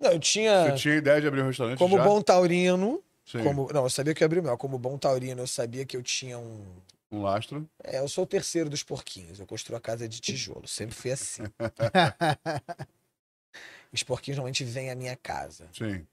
Não, 0.00 0.10
eu 0.10 0.18
tinha. 0.18 0.64
Você 0.70 0.74
tinha 0.76 0.96
ideia 0.96 1.20
de 1.20 1.28
abrir 1.28 1.42
um 1.42 1.46
restaurante 1.46 1.78
Como 1.78 1.96
já? 1.96 2.02
bom 2.04 2.20
taurino, 2.20 3.02
Sim. 3.24 3.44
como. 3.44 3.72
Não, 3.72 3.84
eu 3.84 3.90
sabia 3.90 4.12
que 4.14 4.22
eu 4.22 4.24
ia 4.24 4.26
abrir 4.26 4.40
o 4.40 4.42
meu. 4.42 4.58
Como 4.58 4.76
bom 4.76 4.98
taurino, 4.98 5.40
eu 5.42 5.46
sabia 5.46 5.86
que 5.86 5.96
eu 5.96 6.02
tinha 6.02 6.36
um. 6.38 6.66
Um 7.12 7.20
lastro. 7.20 7.68
É, 7.84 7.98
eu 7.98 8.08
sou 8.08 8.24
o 8.24 8.26
terceiro 8.26 8.70
dos 8.70 8.82
porquinhos. 8.82 9.38
Eu 9.38 9.46
construo 9.46 9.76
a 9.76 9.80
casa 9.80 10.08
de 10.08 10.18
tijolo. 10.18 10.66
Sempre 10.66 10.94
fui 10.96 11.10
assim. 11.12 11.42
Os 13.92 14.02
porquinhos 14.02 14.38
normalmente 14.38 14.64
vêm 14.64 14.90
à 14.90 14.94
minha 14.94 15.14
casa. 15.14 15.68
Sim. 15.76 16.06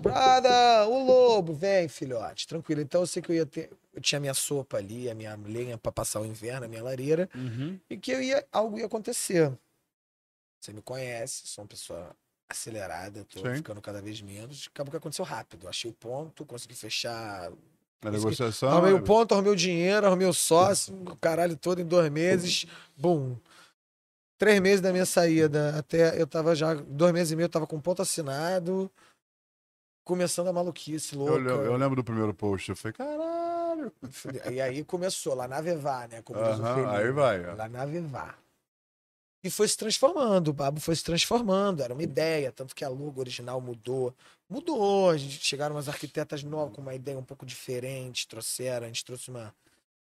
Brada, 0.00 0.86
o 0.86 1.04
lobo, 1.04 1.52
vem, 1.52 1.86
filhote. 1.88 2.46
Tranquilo. 2.46 2.80
Então 2.80 3.02
eu 3.02 3.06
sei 3.06 3.20
que 3.20 3.30
eu 3.30 3.36
ia 3.36 3.44
ter. 3.44 3.70
Eu 3.92 4.00
tinha 4.00 4.18
minha 4.18 4.32
sopa 4.32 4.78
ali, 4.78 5.10
a 5.10 5.14
minha 5.14 5.36
lenha 5.36 5.76
pra 5.76 5.92
passar 5.92 6.20
o 6.20 6.24
inverno, 6.24 6.64
a 6.64 6.68
minha 6.68 6.82
lareira, 6.82 7.28
Uhum. 7.34 7.78
e 7.90 7.98
que 7.98 8.10
eu 8.10 8.22
ia, 8.22 8.46
algo 8.50 8.78
ia 8.78 8.86
acontecer. 8.86 9.52
Você 10.60 10.72
me 10.72 10.80
conhece, 10.80 11.46
sou 11.46 11.62
uma 11.64 11.68
pessoa 11.68 12.16
acelerada, 12.48 13.24
tô 13.24 13.40
Sim. 13.40 13.56
ficando 13.56 13.82
cada 13.82 14.00
vez 14.00 14.22
menos. 14.22 14.68
Acabou 14.72 14.90
que 14.90 14.96
aconteceu 14.96 15.24
rápido. 15.24 15.68
Achei 15.68 15.90
o 15.90 15.94
ponto, 15.94 16.46
consegui 16.46 16.74
fechar 16.74 17.52
A 18.04 18.10
negociação. 18.10 18.68
Arrumei 18.68 18.92
é- 18.92 18.94
o 18.94 19.02
ponto, 19.02 19.32
arrumei 19.34 19.52
o 19.52 19.56
dinheiro, 19.56 20.06
arrumei 20.06 20.26
o 20.26 20.32
sócio, 20.32 20.94
o 21.10 21.16
caralho 21.16 21.56
todo 21.56 21.80
em 21.80 21.84
dois 21.86 22.10
meses. 22.10 22.66
Bum. 22.96 23.36
Três 24.38 24.60
meses 24.60 24.80
da 24.82 24.92
minha 24.92 25.06
saída. 25.06 25.76
Até 25.78 26.20
eu 26.20 26.26
tava 26.26 26.54
já. 26.54 26.74
Dois 26.74 27.12
meses 27.12 27.32
e 27.32 27.36
meio, 27.36 27.46
eu 27.46 27.50
tava 27.50 27.66
com 27.66 27.80
ponto 27.80 28.02
assinado. 28.02 28.90
Começando 30.04 30.48
a 30.48 30.52
maluquice 30.52 31.16
louca. 31.16 31.32
Eu, 31.34 31.38
lembro- 31.40 31.64
eu 31.64 31.76
lembro 31.76 31.96
do 31.96 32.04
primeiro 32.04 32.32
post. 32.34 32.68
Eu 32.70 32.76
falei, 32.76 32.92
caralho. 32.92 33.92
E 34.52 34.60
aí 34.60 34.84
começou, 34.84 35.34
lá 35.34 35.48
na 35.48 35.60
Vevá, 35.60 36.06
né? 36.06 36.22
Como 36.22 36.38
diz 36.44 36.58
o 36.58 36.62
Aham, 36.62 36.74
Felipe. 36.74 36.94
aí 36.96 37.10
vai. 37.10 37.56
Lá 37.56 37.68
na 37.68 37.84
Vevá. 37.86 38.34
E 39.46 39.50
foi 39.50 39.68
se 39.68 39.76
transformando, 39.76 40.48
o 40.48 40.52
Babo 40.52 40.80
foi 40.80 40.96
se 40.96 41.04
transformando, 41.04 41.80
era 41.80 41.94
uma 41.94 42.02
ideia, 42.02 42.50
tanto 42.50 42.74
que 42.74 42.84
a 42.84 42.88
logo 42.88 43.20
original 43.20 43.60
mudou. 43.60 44.12
Mudou, 44.50 45.10
a 45.10 45.16
gente 45.16 45.38
chegaram 45.44 45.76
umas 45.76 45.88
arquitetas 45.88 46.42
novas 46.42 46.74
com 46.74 46.82
uma 46.82 46.96
ideia 46.96 47.16
um 47.16 47.22
pouco 47.22 47.46
diferente, 47.46 48.26
trouxeram, 48.26 48.86
a 48.86 48.88
gente 48.88 49.04
trouxe 49.04 49.30
uma, 49.30 49.54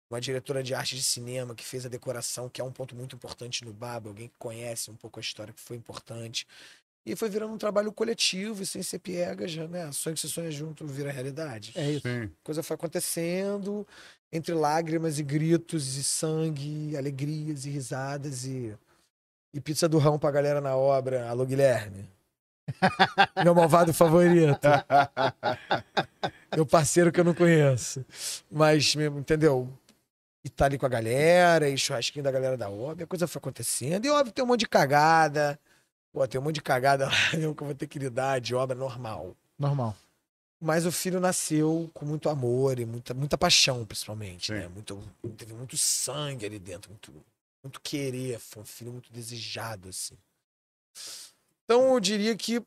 uma 0.08 0.22
diretora 0.22 0.62
de 0.62 0.76
arte 0.76 0.96
de 0.96 1.02
cinema 1.02 1.56
que 1.56 1.66
fez 1.66 1.84
a 1.84 1.90
decoração, 1.90 2.48
que 2.48 2.62
é 2.62 2.64
um 2.64 2.72
ponto 2.72 2.96
muito 2.96 3.16
importante 3.16 3.66
no 3.66 3.74
Babo, 3.74 4.10
alguém 4.10 4.28
que 4.28 4.36
conhece 4.38 4.92
um 4.92 4.96
pouco 4.96 5.20
a 5.20 5.22
história 5.22 5.52
que 5.52 5.62
foi 5.62 5.78
importante. 5.78 6.46
E 7.04 7.16
foi 7.16 7.28
virando 7.28 7.56
um 7.56 7.58
trabalho 7.58 7.92
coletivo 7.92 8.62
e 8.62 8.68
sem 8.68 8.84
ser 8.84 9.00
piega, 9.00 9.48
já, 9.48 9.68
né? 9.68 9.92
Sonho 9.92 10.14
que 10.14 10.22
se 10.22 10.30
sonha 10.30 10.52
junto 10.52 10.86
vira 10.86 11.12
realidade 11.12 11.74
É 11.76 11.92
isso. 11.92 12.08
Sim. 12.08 12.32
coisa 12.44 12.62
foi 12.62 12.76
acontecendo 12.76 13.86
entre 14.32 14.54
lágrimas 14.54 15.18
e 15.18 15.24
gritos 15.24 15.98
e 15.98 16.04
sangue, 16.04 16.92
e 16.92 16.98
alegrias 16.98 17.66
e 17.66 17.72
risadas 17.72 18.46
e, 18.46 18.74
e 19.54 19.62
pizza 19.62 19.88
do 19.88 19.98
rão 19.98 20.18
pra 20.18 20.32
galera 20.32 20.60
na 20.60 20.76
obra. 20.76 21.30
Alô, 21.30 21.46
Guilherme. 21.46 22.10
Meu 23.44 23.54
malvado 23.54 23.94
favorito. 23.94 24.68
Meu 26.56 26.66
parceiro 26.66 27.12
que 27.12 27.20
eu 27.20 27.24
não 27.24 27.34
conheço. 27.34 28.06
Mas, 28.50 28.96
entendeu? 28.96 29.70
E 30.44 30.50
tá 30.50 30.66
ali 30.66 30.78
com 30.78 30.86
a 30.86 30.90
galera, 30.90 31.70
e 31.70 31.78
churrasquinho 31.78 32.24
da 32.24 32.32
galera 32.32 32.58
da 32.58 32.70
obra, 32.70 33.06
a 33.06 33.08
coisa 33.08 33.28
foi 33.28 33.40
acontecendo. 33.40 34.06
E 34.06 34.10
óbvio, 34.10 34.34
tem 34.34 34.44
um 34.44 34.48
monte 34.48 34.62
de 34.62 34.68
cagada. 34.68 35.58
Pô, 36.12 36.28
tem 36.28 36.40
um 36.40 36.44
monte 36.44 36.56
de 36.56 36.62
cagada 36.62 37.06
lá 37.06 37.12
mesmo 37.34 37.56
que 37.56 37.64
eu 37.64 37.68
vou 37.68 37.76
ter 37.76 37.88
que 37.88 37.98
lidar 37.98 38.40
de 38.40 38.54
obra 38.54 38.76
normal. 38.76 39.36
Normal. 39.58 39.96
Mas 40.60 40.86
o 40.86 40.92
filho 40.92 41.20
nasceu 41.20 41.90
com 41.94 42.06
muito 42.06 42.30
amor 42.30 42.80
e 42.80 42.86
muita, 42.86 43.14
muita 43.14 43.38
paixão, 43.38 43.86
principalmente, 43.86 44.48
Sim. 44.48 44.60
né? 44.60 44.68
Muito, 44.70 45.02
teve 45.36 45.54
muito 45.54 45.76
sangue 45.76 46.46
ali 46.46 46.58
dentro, 46.58 46.90
muito, 46.90 47.14
muito 47.64 47.82
querer. 47.82 48.40
Foi 48.40 48.62
um 48.62 48.66
filho 48.66 48.92
muito 48.92 49.12
desejado, 49.12 49.90
assim. 49.90 50.16
Então 51.66 51.94
eu 51.94 52.00
diria 52.00 52.36
que 52.36 52.62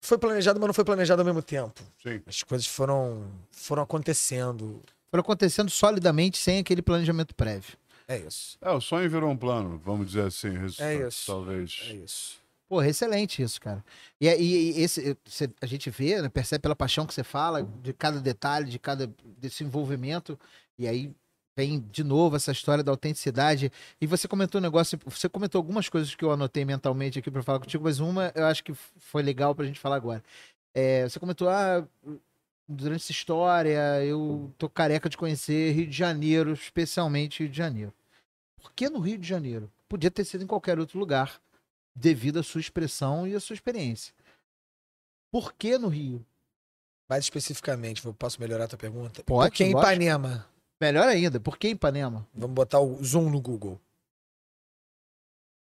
foi 0.00 0.18
planejado, 0.18 0.58
mas 0.58 0.66
não 0.68 0.74
foi 0.74 0.84
planejado 0.84 1.20
ao 1.20 1.26
mesmo 1.26 1.42
tempo. 1.42 1.80
Sim. 2.02 2.22
As 2.26 2.42
coisas 2.42 2.66
foram, 2.66 3.30
foram 3.50 3.82
acontecendo. 3.82 4.82
Foram 5.10 5.20
acontecendo 5.22 5.70
solidamente 5.70 6.38
sem 6.38 6.58
aquele 6.58 6.82
planejamento 6.82 7.34
prévio. 7.34 7.76
É 8.06 8.18
isso. 8.18 8.56
É, 8.60 8.70
o 8.70 8.80
sonho 8.80 9.08
virou 9.10 9.30
um 9.30 9.36
plano, 9.36 9.80
vamos 9.84 10.08
dizer 10.08 10.22
assim. 10.26 10.48
É 10.78 11.06
isso. 11.06 11.26
Talvez. 11.26 11.80
É 11.88 11.92
isso. 11.94 12.38
Porra, 12.68 12.86
excelente 12.88 13.42
isso, 13.42 13.60
cara. 13.60 13.82
E, 14.20 14.26
e- 14.28 14.78
e 14.78 14.80
esse, 14.82 15.16
você- 15.24 15.50
a 15.60 15.66
gente 15.66 15.88
vê, 15.90 16.20
né, 16.20 16.28
percebe 16.28 16.60
pela 16.62 16.76
paixão 16.76 17.06
que 17.06 17.14
você 17.14 17.24
fala, 17.24 17.62
de 17.82 17.92
cada 17.94 18.20
detalhe, 18.20 18.70
de 18.70 18.78
cada 18.78 19.10
desse 19.38 19.64
envolvimento, 19.64 20.38
e 20.78 20.86
aí 20.86 21.10
vem 21.58 21.80
de 21.90 22.04
novo 22.04 22.36
essa 22.36 22.52
história 22.52 22.84
da 22.84 22.92
autenticidade. 22.92 23.72
E 24.00 24.06
você 24.06 24.28
comentou 24.28 24.60
um 24.60 24.62
negócio, 24.62 24.96
você 25.04 25.28
comentou 25.28 25.58
algumas 25.58 25.88
coisas 25.88 26.14
que 26.14 26.24
eu 26.24 26.30
anotei 26.30 26.64
mentalmente 26.64 27.18
aqui 27.18 27.32
pra 27.32 27.42
falar 27.42 27.58
contigo, 27.58 27.82
mas 27.82 27.98
uma 27.98 28.30
eu 28.36 28.46
acho 28.46 28.62
que 28.62 28.72
foi 28.72 29.24
legal 29.24 29.56
pra 29.56 29.66
gente 29.66 29.80
falar 29.80 29.96
agora. 29.96 30.22
É, 30.72 31.08
você 31.08 31.18
comentou, 31.18 31.48
ah, 31.48 31.84
durante 32.68 33.02
essa 33.02 33.10
história, 33.10 34.04
eu 34.04 34.54
tô 34.56 34.68
careca 34.68 35.08
de 35.08 35.16
conhecer 35.16 35.72
Rio 35.72 35.88
de 35.88 35.96
Janeiro, 35.96 36.52
especialmente 36.52 37.42
Rio 37.42 37.50
de 37.50 37.58
Janeiro. 37.58 37.92
Por 38.62 38.72
que 38.72 38.88
no 38.88 39.00
Rio 39.00 39.18
de 39.18 39.26
Janeiro? 39.26 39.68
Podia 39.88 40.12
ter 40.12 40.24
sido 40.24 40.44
em 40.44 40.46
qualquer 40.46 40.78
outro 40.78 40.96
lugar 40.96 41.40
devido 41.92 42.38
à 42.38 42.42
sua 42.44 42.60
expressão 42.60 43.26
e 43.26 43.34
à 43.34 43.40
sua 43.40 43.54
experiência. 43.54 44.14
Por 45.32 45.52
que 45.54 45.76
no 45.76 45.88
Rio? 45.88 46.24
Mais 47.08 47.24
especificamente, 47.24 48.02
posso 48.12 48.40
melhorar 48.40 48.64
a 48.64 48.68
tua 48.68 48.78
pergunta? 48.78 49.24
Pode, 49.24 49.50
Por 49.50 49.56
que 49.56 49.64
em. 49.64 49.70
Ipanema? 49.70 50.46
Melhor 50.80 51.08
ainda, 51.08 51.40
por 51.40 51.58
que 51.58 51.68
Ipanema? 51.68 52.26
Vamos 52.34 52.54
botar 52.54 52.80
o 52.80 53.02
zoom 53.02 53.30
no 53.30 53.40
Google. 53.40 53.80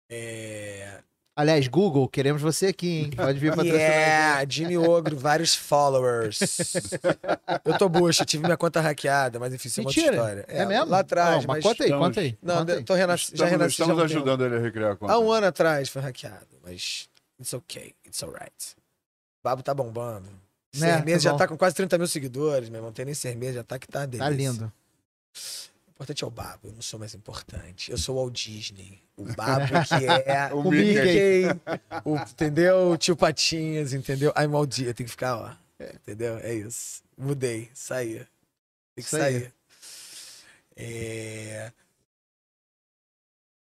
É... 0.09 1.01
Aliás, 1.37 1.67
Google, 1.67 2.07
queremos 2.07 2.41
você 2.41 2.67
aqui, 2.67 2.87
hein? 3.03 3.09
Pode 3.11 3.37
vir 3.39 3.49
patrocinar. 3.55 3.79
Yeah, 3.81 4.45
Jimmy 4.49 4.77
Ogro, 4.77 5.17
vários 5.17 5.53
followers. 5.53 6.39
eu 7.65 7.77
tô 7.77 7.89
bucha, 7.89 8.23
tive 8.23 8.43
minha 8.45 8.55
conta 8.55 8.79
hackeada, 8.79 9.37
mas 9.37 9.53
enfim, 9.53 9.67
isso 9.67 9.81
é 9.81 9.83
uma 9.83 9.91
história. 9.91 10.45
É, 10.47 10.65
mesmo? 10.65 10.85
Lá 10.85 10.99
atrás, 10.99 11.43
Não, 11.45 11.53
mas... 11.53 11.63
conta 11.63 11.83
aí, 11.83 11.89
Estamos- 11.89 12.07
conta 12.07 12.19
aí. 12.21 12.37
Não, 12.41 12.57
conta 12.57 12.73
aí. 12.73 12.83
tô 12.85 12.93
renasci, 12.93 13.31
já 13.35 13.45
renasci 13.45 13.77
já 13.77 13.83
estamos 13.83 14.01
há 14.01 14.05
um 14.05 14.07
tempo. 14.07 14.17
ajudando 14.19 14.45
ele 14.45 14.55
a 14.55 14.59
recriar 14.59 14.91
a 14.91 14.95
conta. 14.95 15.11
Há 15.11 15.19
um 15.19 15.29
ano 15.31 15.47
atrás 15.47 15.89
foi 15.89 16.01
hackeado, 16.01 16.57
mas 16.63 17.09
it's 17.37 17.53
okay, 17.53 17.93
it's 18.05 18.23
alright. 18.23 18.53
O 18.77 19.43
Babo 19.43 19.61
tá 19.61 19.73
bombando. 19.73 20.29
Né, 20.77 21.01
tá 21.01 21.19
já 21.19 21.33
tá 21.35 21.47
com 21.47 21.57
quase 21.57 21.75
30 21.75 21.97
mil 21.97 22.07
seguidores, 22.07 22.69
meu 22.69 22.79
irmão. 22.79 22.91
Tem 22.93 23.03
nem 23.05 23.13
meses, 23.35 23.55
já 23.55 23.63
tá 23.63 23.77
que 23.77 23.87
tá 23.87 24.05
uma 24.05 24.19
Tá 24.19 24.29
lindo. 24.29 24.71
O 25.87 25.91
importante 25.91 26.23
é 26.23 26.27
o 26.27 26.31
Babo, 26.31 26.67
eu 26.67 26.73
não 26.73 26.81
sou 26.81 26.99
mais 26.99 27.13
importante. 27.15 27.89
Eu 27.91 27.97
sou 27.97 28.15
o 28.17 28.19
Walt 28.19 28.33
Disney. 28.33 29.01
O 29.15 29.23
Babo 29.33 29.65
que 29.87 30.05
é 30.05 30.49
O 30.53 30.59
O 30.59 30.71
Mickey. 30.71 31.45
Mickey. 31.45 31.61
o, 32.03 32.15
entendeu? 32.17 32.91
O 32.91 32.97
tio 32.97 33.15
Patinhas, 33.15 33.93
entendeu? 33.93 34.33
Walt 34.49 34.69
Disney. 34.69 34.93
Tem 34.93 35.05
que 35.05 35.11
ficar, 35.11 35.37
ó. 35.37 35.55
Entendeu? 35.79 36.37
É 36.39 36.53
isso. 36.53 37.01
Mudei, 37.17 37.69
saí. 37.73 38.25
Tem 38.95 39.03
que 39.03 39.09
sair. 39.09 39.53
É... 40.75 41.71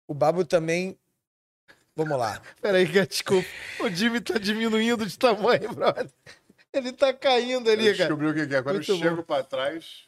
O 0.09 0.14
Babo 0.14 0.44
também. 0.44 0.97
Vamos 1.94 2.18
lá. 2.18 2.40
Peraí, 2.61 2.87
cara, 2.87 3.07
desculpa. 3.07 3.47
O 3.81 3.88
Jimmy 3.88 4.21
tá 4.21 4.38
diminuindo 4.38 5.05
de 5.07 5.18
tamanho, 5.18 5.73
brother. 5.75 6.09
Ele 6.73 6.92
tá 6.92 7.12
caindo 7.12 7.68
ali, 7.71 7.87
Eu 7.87 7.92
cara. 7.97 8.09
descobri 8.09 8.27
o 8.29 8.35
que 8.35 8.47
que 8.47 8.55
é. 8.55 8.62
Quando 8.62 8.77
Muito 8.77 8.90
eu 8.92 8.99
chego 8.99 9.23
pra 9.23 9.42
trás, 9.42 10.08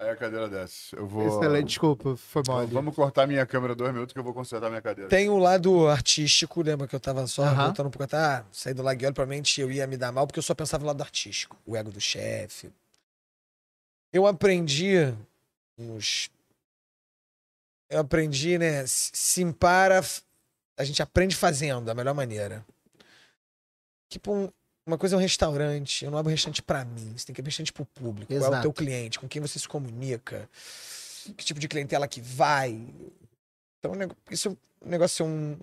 Aí 0.00 0.10
a 0.10 0.16
cadeira 0.16 0.48
desce. 0.48 0.94
Eu 0.94 1.06
vou. 1.08 1.26
Excelente, 1.26 1.68
desculpa, 1.70 2.16
foi 2.16 2.42
mal 2.46 2.60
ali. 2.60 2.72
Vamos 2.72 2.94
cortar 2.94 3.26
minha 3.26 3.44
câmera 3.44 3.74
dois 3.74 3.92
minutos 3.92 4.12
que 4.12 4.18
eu 4.18 4.22
vou 4.22 4.32
consertar 4.32 4.68
minha 4.68 4.80
cadeira. 4.80 5.10
Tem 5.10 5.28
o 5.28 5.38
lado 5.38 5.88
artístico, 5.88 6.62
lembra 6.62 6.86
que 6.86 6.94
eu 6.94 7.00
tava 7.00 7.26
só 7.26 7.42
Aham. 7.42 7.64
voltando 7.64 7.86
um 7.88 7.90
pouco 7.90 8.04
até, 8.04 8.16
ah, 8.16 8.44
sair 8.52 8.74
do 8.74 8.82
Laguiole, 8.82 9.12
provavelmente 9.12 9.60
eu 9.60 9.72
ia 9.72 9.88
me 9.88 9.96
dar 9.96 10.12
mal, 10.12 10.24
porque 10.26 10.38
eu 10.38 10.42
só 10.42 10.54
pensava 10.54 10.82
no 10.82 10.86
lado 10.86 11.02
artístico, 11.02 11.56
o 11.66 11.76
ego 11.76 11.90
do 11.90 12.00
chefe. 12.00 12.72
Eu 14.12 14.24
aprendi 14.26 15.12
uns... 15.76 16.30
Eu 17.90 18.00
aprendi, 18.00 18.56
né, 18.58 18.86
se 18.86 19.10
se 19.14 19.52
para, 19.54 20.00
a 20.76 20.84
gente 20.84 21.02
aprende 21.02 21.34
fazendo, 21.34 21.86
da 21.86 21.94
melhor 21.94 22.14
maneira. 22.14 22.64
Tipo, 24.10 24.32
um- 24.32 24.52
uma 24.88 24.96
coisa 24.96 25.14
é 25.14 25.18
um 25.18 25.20
restaurante, 25.20 26.04
eu 26.04 26.10
não 26.10 26.16
abro 26.16 26.30
restaurante 26.30 26.62
pra 26.62 26.82
mim, 26.82 27.12
você 27.14 27.26
tem 27.26 27.34
que 27.34 27.42
abrir 27.42 27.50
restaurante 27.50 27.74
pro 27.74 27.84
público, 27.84 28.32
qual 28.32 28.38
é 28.38 28.42
o 28.42 28.48
Exato. 28.48 28.62
teu 28.62 28.72
cliente, 28.72 29.18
com 29.18 29.28
quem 29.28 29.40
você 29.40 29.58
se 29.58 29.68
comunica, 29.68 30.48
que 31.36 31.44
tipo 31.44 31.60
de 31.60 31.68
clientela 31.68 32.08
que 32.08 32.22
vai. 32.22 32.70
Então, 33.78 33.92
o 33.92 34.32
isso 34.32 34.48
é 34.48 34.86
um 34.86 34.90
negócio 34.90 35.22
é 35.22 35.28
um. 35.28 35.58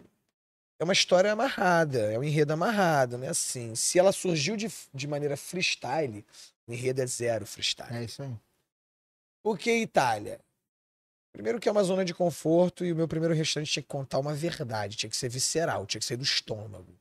É 0.78 0.84
uma 0.84 0.94
história 0.94 1.32
amarrada, 1.32 2.12
é 2.12 2.20
um 2.20 2.24
enredo 2.24 2.52
amarrado, 2.52 3.18
né? 3.18 3.30
Assim, 3.30 3.74
se 3.76 3.98
ela 3.98 4.12
surgiu 4.12 4.58
de, 4.58 4.70
de 4.94 5.08
maneira 5.08 5.38
freestyle, 5.38 6.24
o 6.68 6.74
enredo 6.74 7.02
é 7.02 7.08
zero 7.08 7.46
freestyle. 7.46 7.96
É 7.96 8.04
isso 8.04 8.22
aí. 8.22 8.36
Por 9.42 9.58
que 9.58 9.72
Itália? 9.72 10.40
Primeiro 11.32 11.60
que 11.60 11.70
é 11.70 11.72
uma 11.72 11.84
zona 11.84 12.04
de 12.04 12.14
conforto 12.14 12.84
e 12.86 12.92
o 12.92 12.96
meu 12.96 13.08
primeiro 13.08 13.34
restaurante 13.34 13.72
tinha 13.72 13.84
que 13.84 13.90
contar 13.90 14.20
uma 14.20 14.34
verdade, 14.34 14.98
tinha 14.98 15.10
que 15.10 15.18
ser 15.18 15.30
visceral, 15.30 15.86
tinha 15.86 16.00
que 16.00 16.06
ser 16.06 16.18
do 16.18 16.24
estômago. 16.24 16.94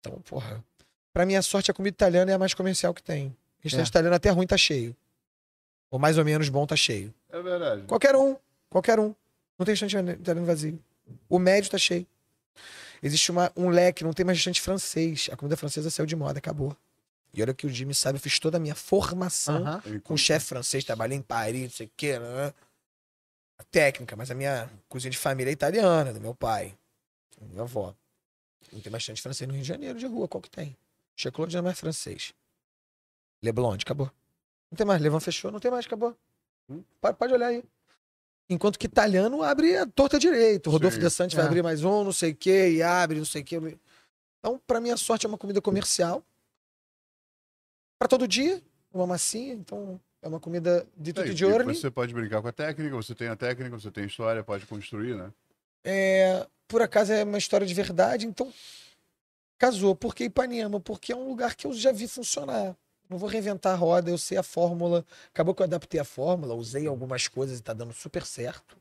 Então, 0.00 0.20
porra. 0.22 0.64
Pra 1.12 1.26
minha 1.26 1.42
sorte, 1.42 1.70
a 1.70 1.74
comida 1.74 1.94
italiana 1.94 2.30
é 2.30 2.34
a 2.34 2.38
mais 2.38 2.54
comercial 2.54 2.94
que 2.94 3.02
tem. 3.02 3.36
Restaurante 3.60 3.88
É. 3.88 3.90
italiano 3.90 4.16
até 4.16 4.30
ruim 4.30 4.46
tá 4.46 4.56
cheio. 4.56 4.96
Ou 5.90 5.98
mais 5.98 6.16
ou 6.18 6.24
menos 6.24 6.48
bom 6.48 6.66
tá 6.66 6.74
cheio. 6.76 7.12
É 7.30 7.40
verdade. 7.40 7.82
Qualquer 7.82 8.16
um. 8.16 8.36
Qualquer 8.70 8.98
um. 8.98 9.14
Não 9.58 9.66
tem 9.66 9.74
restaurante 9.74 10.18
italiano 10.20 10.46
vazio. 10.46 10.82
O 11.28 11.38
médio 11.38 11.70
tá 11.70 11.78
cheio. 11.78 12.06
Existe 13.02 13.30
uma- 13.30 13.52
um 13.56 13.68
leque, 13.68 14.04
não 14.04 14.12
tem 14.12 14.24
mais 14.24 14.38
restaurante 14.38 14.60
francês. 14.60 15.28
A 15.30 15.36
comida 15.36 15.56
francesa 15.56 15.90
saiu 15.90 16.06
de 16.06 16.16
moda, 16.16 16.38
acabou. 16.38 16.76
E 17.34 17.42
olha 17.42 17.52
que 17.54 17.66
o 17.66 17.70
Jimmy 17.70 17.94
sabe, 17.94 18.16
eu 18.16 18.20
fiz 18.20 18.38
toda 18.38 18.56
a 18.56 18.60
minha 18.60 18.74
formação 18.74 19.64
com 20.04 20.16
chefe 20.16 20.46
francês, 20.46 20.84
trabalhei 20.84 21.16
em 21.18 21.22
Paris, 21.22 21.62
não 21.62 21.70
sei 21.70 21.86
o 21.86 21.90
quê, 21.96 22.18
né? 22.18 22.52
A 23.58 23.64
técnica, 23.64 24.14
mas 24.16 24.30
a 24.30 24.34
minha 24.34 24.70
cozinha 24.88 25.10
de 25.10 25.16
família 25.18 25.50
é 25.50 25.52
italiana, 25.52 26.12
do 26.12 26.20
meu 26.20 26.34
pai, 26.34 26.74
da 27.40 27.46
minha 27.46 27.62
avó. 27.62 27.94
Não 28.72 28.80
tem 28.80 28.90
bastante 28.92 29.20
francês 29.22 29.46
no 29.48 29.54
Rio 29.54 29.62
de 29.62 29.68
Janeiro, 29.68 29.98
de 29.98 30.06
rua, 30.06 30.28
qual 30.28 30.40
que 30.42 30.50
tem? 30.50 30.76
Checlot 31.16 31.52
já 31.52 31.60
não 31.60 31.68
é 31.68 31.70
mais 31.70 31.80
francês. 31.80 32.32
Leblon, 33.42 33.74
acabou. 33.74 34.10
Não 34.70 34.76
tem 34.76 34.86
mais, 34.86 35.02
Levan 35.02 35.20
fechou, 35.20 35.50
não 35.50 35.60
tem 35.60 35.70
mais, 35.70 35.84
acabou. 35.86 36.16
Hum? 36.70 36.82
Pode, 37.00 37.16
pode 37.18 37.32
olhar 37.34 37.48
aí. 37.48 37.62
Enquanto 38.48 38.78
que 38.78 38.86
italiano 38.86 39.42
abre 39.42 39.76
a 39.76 39.86
torta 39.86 40.18
direito. 40.18 40.70
Rodolfo 40.70 40.96
Sim. 40.96 41.02
De 41.02 41.10
Santos 41.10 41.34
vai 41.34 41.44
É. 41.44 41.48
abrir 41.48 41.62
mais 41.62 41.84
um, 41.84 42.04
não 42.04 42.12
sei 42.12 42.32
o 42.32 42.36
quê, 42.36 42.70
e 42.72 42.82
abre, 42.82 43.18
não 43.18 43.24
sei 43.24 43.42
o 43.42 43.44
quê. 43.44 43.78
Então, 44.38 44.60
pra 44.66 44.80
minha 44.80 44.96
sorte, 44.96 45.26
é 45.26 45.28
uma 45.28 45.38
comida 45.38 45.60
comercial. 45.60 46.24
Pra 47.98 48.08
todo 48.08 48.26
dia, 48.26 48.62
uma 48.92 49.06
massinha. 49.06 49.54
Então, 49.54 50.00
é 50.20 50.28
uma 50.28 50.40
comida 50.40 50.86
de 50.96 51.10
É, 51.10 51.14
tutti 51.14 51.30
e 51.30 51.36
giorni. 51.36 51.74
Você 51.74 51.90
pode 51.90 52.12
brincar 52.12 52.42
com 52.42 52.48
a 52.48 52.52
técnica, 52.52 52.94
você 52.96 53.14
tem 53.14 53.28
a 53.28 53.36
técnica, 53.36 53.78
você 53.78 53.90
tem 53.90 54.04
a 54.04 54.06
história, 54.06 54.42
pode 54.42 54.66
construir, 54.66 55.16
né? 55.16 55.32
É, 55.84 56.46
por 56.68 56.82
acaso 56.82 57.12
é 57.12 57.24
uma 57.24 57.38
história 57.38 57.66
de 57.66 57.74
verdade, 57.74 58.26
então 58.26 58.52
casou. 59.62 59.94
Por 59.94 60.12
que 60.12 60.24
Ipanema? 60.24 60.80
Porque 60.80 61.12
é 61.12 61.16
um 61.16 61.28
lugar 61.28 61.54
que 61.54 61.68
eu 61.68 61.72
já 61.72 61.92
vi 61.92 62.08
funcionar. 62.08 62.76
Não 63.08 63.16
vou 63.16 63.28
reinventar 63.28 63.74
a 63.74 63.76
roda, 63.76 64.10
eu 64.10 64.18
sei 64.18 64.36
a 64.36 64.42
fórmula. 64.42 65.04
Acabou 65.28 65.54
que 65.54 65.62
eu 65.62 65.64
adaptei 65.64 66.00
a 66.00 66.04
fórmula, 66.04 66.54
usei 66.54 66.86
algumas 66.88 67.28
coisas 67.28 67.60
e 67.60 67.62
tá 67.62 67.72
dando 67.72 67.92
super 67.92 68.26
certo. 68.26 68.76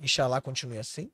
Inxalá 0.00 0.40
continue 0.40 0.78
assim. 0.78 1.08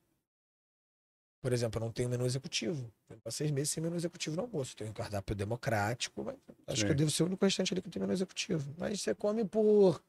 Por 1.43 1.53
exemplo, 1.53 1.79
eu 1.79 1.85
não 1.85 1.93
tenho 1.93 2.09
menu 2.09 2.25
executivo. 2.25 2.91
Eu 3.11 3.19
Há 3.27 3.31
seis 3.31 3.51
meses 3.51 3.71
sem 3.73 3.83
menu 3.83 3.95
executivo 3.95 4.37
no 4.37 4.43
almoço. 4.43 4.75
Tenho 4.75 4.91
um 4.91 4.95
cardápio 4.95 5.35
democrático, 5.37 6.25
mas 6.25 6.37
acho 6.67 6.81
Sim. 6.81 6.87
que 6.87 6.93
eu 6.93 6.97
devo 6.97 7.11
ser 7.11 7.25
o 7.25 7.27
único 7.27 7.45
restaurante 7.45 7.75
ali 7.75 7.83
que 7.83 7.91
tem 7.91 8.01
menu 8.01 8.13
executivo. 8.13 8.73
Mas 8.79 9.03
você 9.03 9.15
come 9.15 9.45
por. 9.45 10.03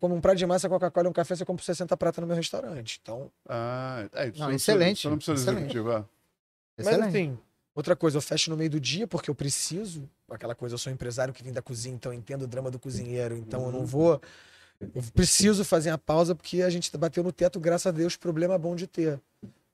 Como 0.00 0.14
um 0.14 0.20
prato 0.20 0.38
de 0.38 0.46
massa, 0.46 0.68
Coca-Cola 0.68 1.06
e 1.06 1.10
um 1.10 1.12
café, 1.12 1.36
você 1.36 1.44
compra 1.44 1.60
por 1.60 1.64
60 1.66 1.96
prata 1.96 2.20
no 2.20 2.26
meu 2.26 2.36
restaurante. 2.36 2.98
Então, 3.02 3.30
Ah, 3.48 4.08
é, 4.12 4.30
Não, 4.38 4.50
excelente, 4.50 5.02
você 5.02 5.08
não 5.08 5.16
precisa 5.16 5.34
de 5.34 5.40
excelente. 5.42 5.76
executivo, 5.76 6.08
é. 6.76 6.82
Mas 6.82 6.86
Excelente. 6.86 7.08
assim, 7.08 7.38
outra 7.74 7.96
coisa, 7.96 8.16
eu 8.16 8.22
fecho 8.22 8.50
no 8.50 8.56
meio 8.56 8.70
do 8.70 8.80
dia 8.80 9.06
porque 9.06 9.30
eu 9.30 9.34
preciso. 9.34 10.08
Aquela 10.30 10.54
coisa, 10.54 10.74
eu 10.74 10.78
sou 10.78 10.92
empresário 10.92 11.32
que 11.32 11.42
vem 11.42 11.52
da 11.52 11.62
cozinha, 11.62 11.94
então 11.94 12.12
eu 12.12 12.18
entendo 12.18 12.42
o 12.42 12.46
drama 12.46 12.70
do 12.70 12.78
cozinheiro. 12.78 13.36
Então 13.36 13.66
eu 13.66 13.72
não 13.72 13.84
vou. 13.84 14.20
Eu 14.80 15.02
preciso 15.14 15.64
fazer 15.64 15.90
a 15.90 15.98
pausa 15.98 16.34
porque 16.34 16.62
a 16.62 16.70
gente 16.70 16.96
bateu 16.96 17.22
no 17.22 17.30
teto, 17.30 17.60
graças 17.60 17.86
a 17.86 17.90
Deus, 17.90 18.16
problema 18.16 18.58
bom 18.58 18.74
de 18.74 18.86
ter. 18.86 19.20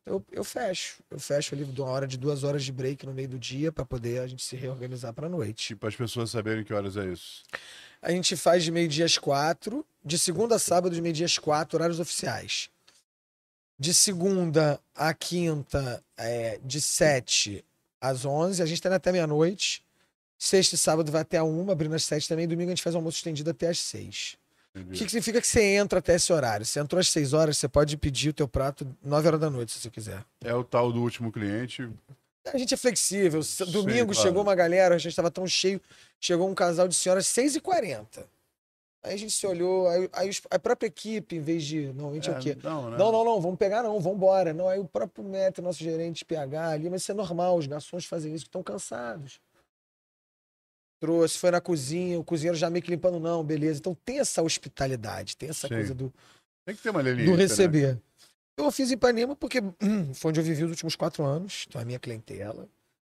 Eu, 0.04 0.24
eu 0.32 0.42
fecho. 0.42 1.02
Eu 1.10 1.20
fecho 1.20 1.54
ali 1.54 1.64
de 1.64 1.80
uma 1.80 1.90
hora 1.90 2.06
de 2.06 2.16
duas 2.16 2.42
horas 2.42 2.64
de 2.64 2.72
break 2.72 3.04
no 3.04 3.12
meio 3.12 3.28
do 3.28 3.38
dia 3.38 3.70
para 3.70 3.84
poder 3.84 4.20
a 4.20 4.26
gente 4.26 4.42
se 4.42 4.56
reorganizar 4.56 5.12
para 5.12 5.28
noite. 5.28 5.68
Tipo, 5.68 5.86
as 5.86 5.94
pessoas 5.94 6.30
saberem 6.30 6.64
que 6.64 6.72
horas 6.72 6.96
é 6.96 7.06
isso. 7.06 7.42
A 8.00 8.10
gente 8.10 8.34
faz 8.36 8.64
de 8.64 8.70
meio-dia 8.70 9.04
às 9.04 9.18
quatro, 9.18 9.84
de 10.04 10.18
segunda 10.18 10.54
a 10.54 10.58
sábado, 10.58 10.94
de 10.94 11.02
meio-dia 11.02 11.26
às 11.26 11.36
quatro, 11.36 11.76
horários 11.76 12.00
oficiais. 12.00 12.70
De 13.78 13.94
segunda 13.94 14.80
a 14.94 15.14
quinta, 15.14 16.02
é, 16.16 16.58
de 16.64 16.80
sete 16.80 17.64
às 18.00 18.24
onze, 18.24 18.62
a 18.62 18.66
gente 18.66 18.82
tá 18.82 18.88
indo 18.88 18.96
até 18.96 19.12
meia-noite. 19.12 19.84
Sexta 20.36 20.74
e 20.74 20.78
sábado 20.78 21.10
vai 21.12 21.22
até 21.22 21.38
a 21.38 21.44
uma, 21.44 21.72
abrindo 21.72 21.94
às 21.94 22.04
sete 22.04 22.28
também. 22.28 22.48
Domingo 22.48 22.70
a 22.70 22.74
gente 22.74 22.82
faz 22.82 22.96
almoço 22.96 23.18
estendido 23.18 23.50
até 23.50 23.68
às 23.68 23.78
seis. 23.78 24.36
O 24.74 24.78
Entendi. 24.78 24.98
que, 24.98 25.04
que 25.04 25.10
significa 25.10 25.40
que 25.40 25.46
você 25.46 25.62
entra 25.76 25.98
até 25.98 26.14
esse 26.14 26.32
horário? 26.32 26.66
Você 26.66 26.78
entrou 26.80 26.98
às 26.98 27.08
seis 27.08 27.32
horas, 27.32 27.58
você 27.58 27.68
pode 27.68 27.96
pedir 27.96 28.30
o 28.30 28.32
teu 28.32 28.46
prato 28.46 28.86
nove 29.02 29.26
horas 29.26 29.40
da 29.40 29.50
noite, 29.50 29.72
se 29.72 29.80
você 29.80 29.90
quiser. 29.90 30.24
É 30.44 30.54
o 30.54 30.62
tal 30.62 30.92
do 30.92 31.00
último 31.00 31.32
cliente. 31.32 31.88
A 32.52 32.58
gente 32.58 32.74
é 32.74 32.76
flexível. 32.76 33.40
Domingo 33.68 34.12
claro. 34.12 34.28
chegou 34.28 34.42
uma 34.42 34.54
galera, 34.54 34.94
a 34.94 34.98
gente 34.98 35.10
estava 35.10 35.30
tão 35.30 35.46
cheio, 35.46 35.80
chegou 36.20 36.48
um 36.48 36.54
casal 36.54 36.88
de 36.88 36.94
senhoras 36.94 37.26
6h40. 37.26 38.24
Aí 39.02 39.14
a 39.14 39.16
gente 39.16 39.32
se 39.32 39.46
olhou, 39.46 39.88
aí, 39.88 40.08
aí 40.12 40.28
os- 40.28 40.42
a 40.50 40.58
própria 40.58 40.88
equipe, 40.88 41.36
em 41.36 41.40
vez 41.40 41.64
de. 41.64 41.86
Normalmente 41.88 42.28
é, 42.28 42.32
o 42.32 42.38
quê? 42.40 42.56
Não, 42.62 42.90
né? 42.90 42.96
Não, 42.98 43.12
não, 43.12 43.24
não, 43.24 43.40
vamos 43.40 43.56
pegar 43.58 43.82
não, 43.82 44.00
vamos 44.00 44.16
embora. 44.16 44.52
Não, 44.52 44.68
aí 44.68 44.78
o 44.78 44.84
próprio 44.84 45.24
Metro, 45.24 45.62
nosso 45.62 45.78
gerente 45.78 46.24
PH 46.24 46.68
ali, 46.70 46.90
mas 46.90 47.02
isso 47.02 47.12
é 47.12 47.14
normal, 47.14 47.56
os 47.56 47.66
garçons 47.66 48.04
fazem 48.04 48.34
isso, 48.34 48.44
que 48.44 48.48
estão 48.48 48.62
cansados. 48.62 49.40
Trouxe, 51.00 51.38
foi 51.38 51.52
na 51.52 51.60
cozinha, 51.60 52.18
o 52.18 52.24
cozinheiro 52.24 52.56
já 52.58 52.68
meio 52.68 52.82
que 52.82 52.90
limpando, 52.90 53.20
não, 53.20 53.44
beleza. 53.44 53.78
Então 53.78 53.96
tem 54.04 54.18
essa 54.18 54.42
hospitalidade, 54.42 55.36
tem 55.36 55.48
essa 55.48 55.68
Sim. 55.68 55.74
coisa 55.74 55.94
do, 55.94 56.12
Tem 56.66 56.74
que 56.74 56.82
ter 56.82 56.90
uma 56.90 57.00
linha. 57.00 57.24
do 57.24 57.36
receber. 57.36 58.00
Eu 58.56 58.72
fiz 58.72 58.90
Ipanema 58.90 59.36
porque 59.36 59.60
hum, 59.80 60.10
foi 60.12 60.30
onde 60.30 60.40
eu 60.40 60.44
vivi 60.44 60.64
os 60.64 60.70
últimos 60.70 60.96
quatro 60.96 61.24
anos, 61.24 61.66
então 61.68 61.80
a 61.80 61.84
minha 61.84 62.00
clientela. 62.00 62.68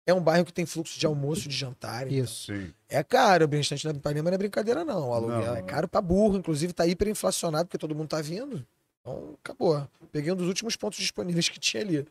É 0.07 0.13
um 0.13 0.21
bairro 0.21 0.45
que 0.45 0.53
tem 0.53 0.65
fluxo 0.65 0.99
de 0.99 1.05
almoço, 1.05 1.49
de 1.49 1.55
jantar. 1.55 2.05
então 2.05 2.23
Isso. 2.23 2.53
Sim. 2.53 2.71
É 2.87 3.03
caro, 3.03 3.49
um 3.51 3.55
instante 3.55 3.85
na 3.87 3.93
Ipanema 3.93 4.29
não 4.29 4.35
é 4.35 4.37
brincadeira, 4.37 4.85
não. 4.85 5.09
O 5.09 5.13
aluguel 5.13 5.41
Não. 5.41 5.55
é 5.55 5.61
caro 5.63 5.87
pra 5.87 5.99
burro, 6.01 6.37
inclusive 6.37 6.73
tá 6.73 6.85
hiperinflacionado 6.85 7.65
porque 7.67 7.77
todo 7.77 7.95
mundo 7.95 8.09
tá 8.09 8.21
vindo. 8.21 8.65
Então, 9.01 9.35
acabou. 9.43 9.87
Peguei 10.11 10.31
um 10.31 10.35
dos 10.35 10.47
últimos 10.47 10.75
pontos 10.75 10.99
disponíveis 10.99 11.49
que 11.49 11.59
tinha 11.59 11.81
ali. 11.81 12.07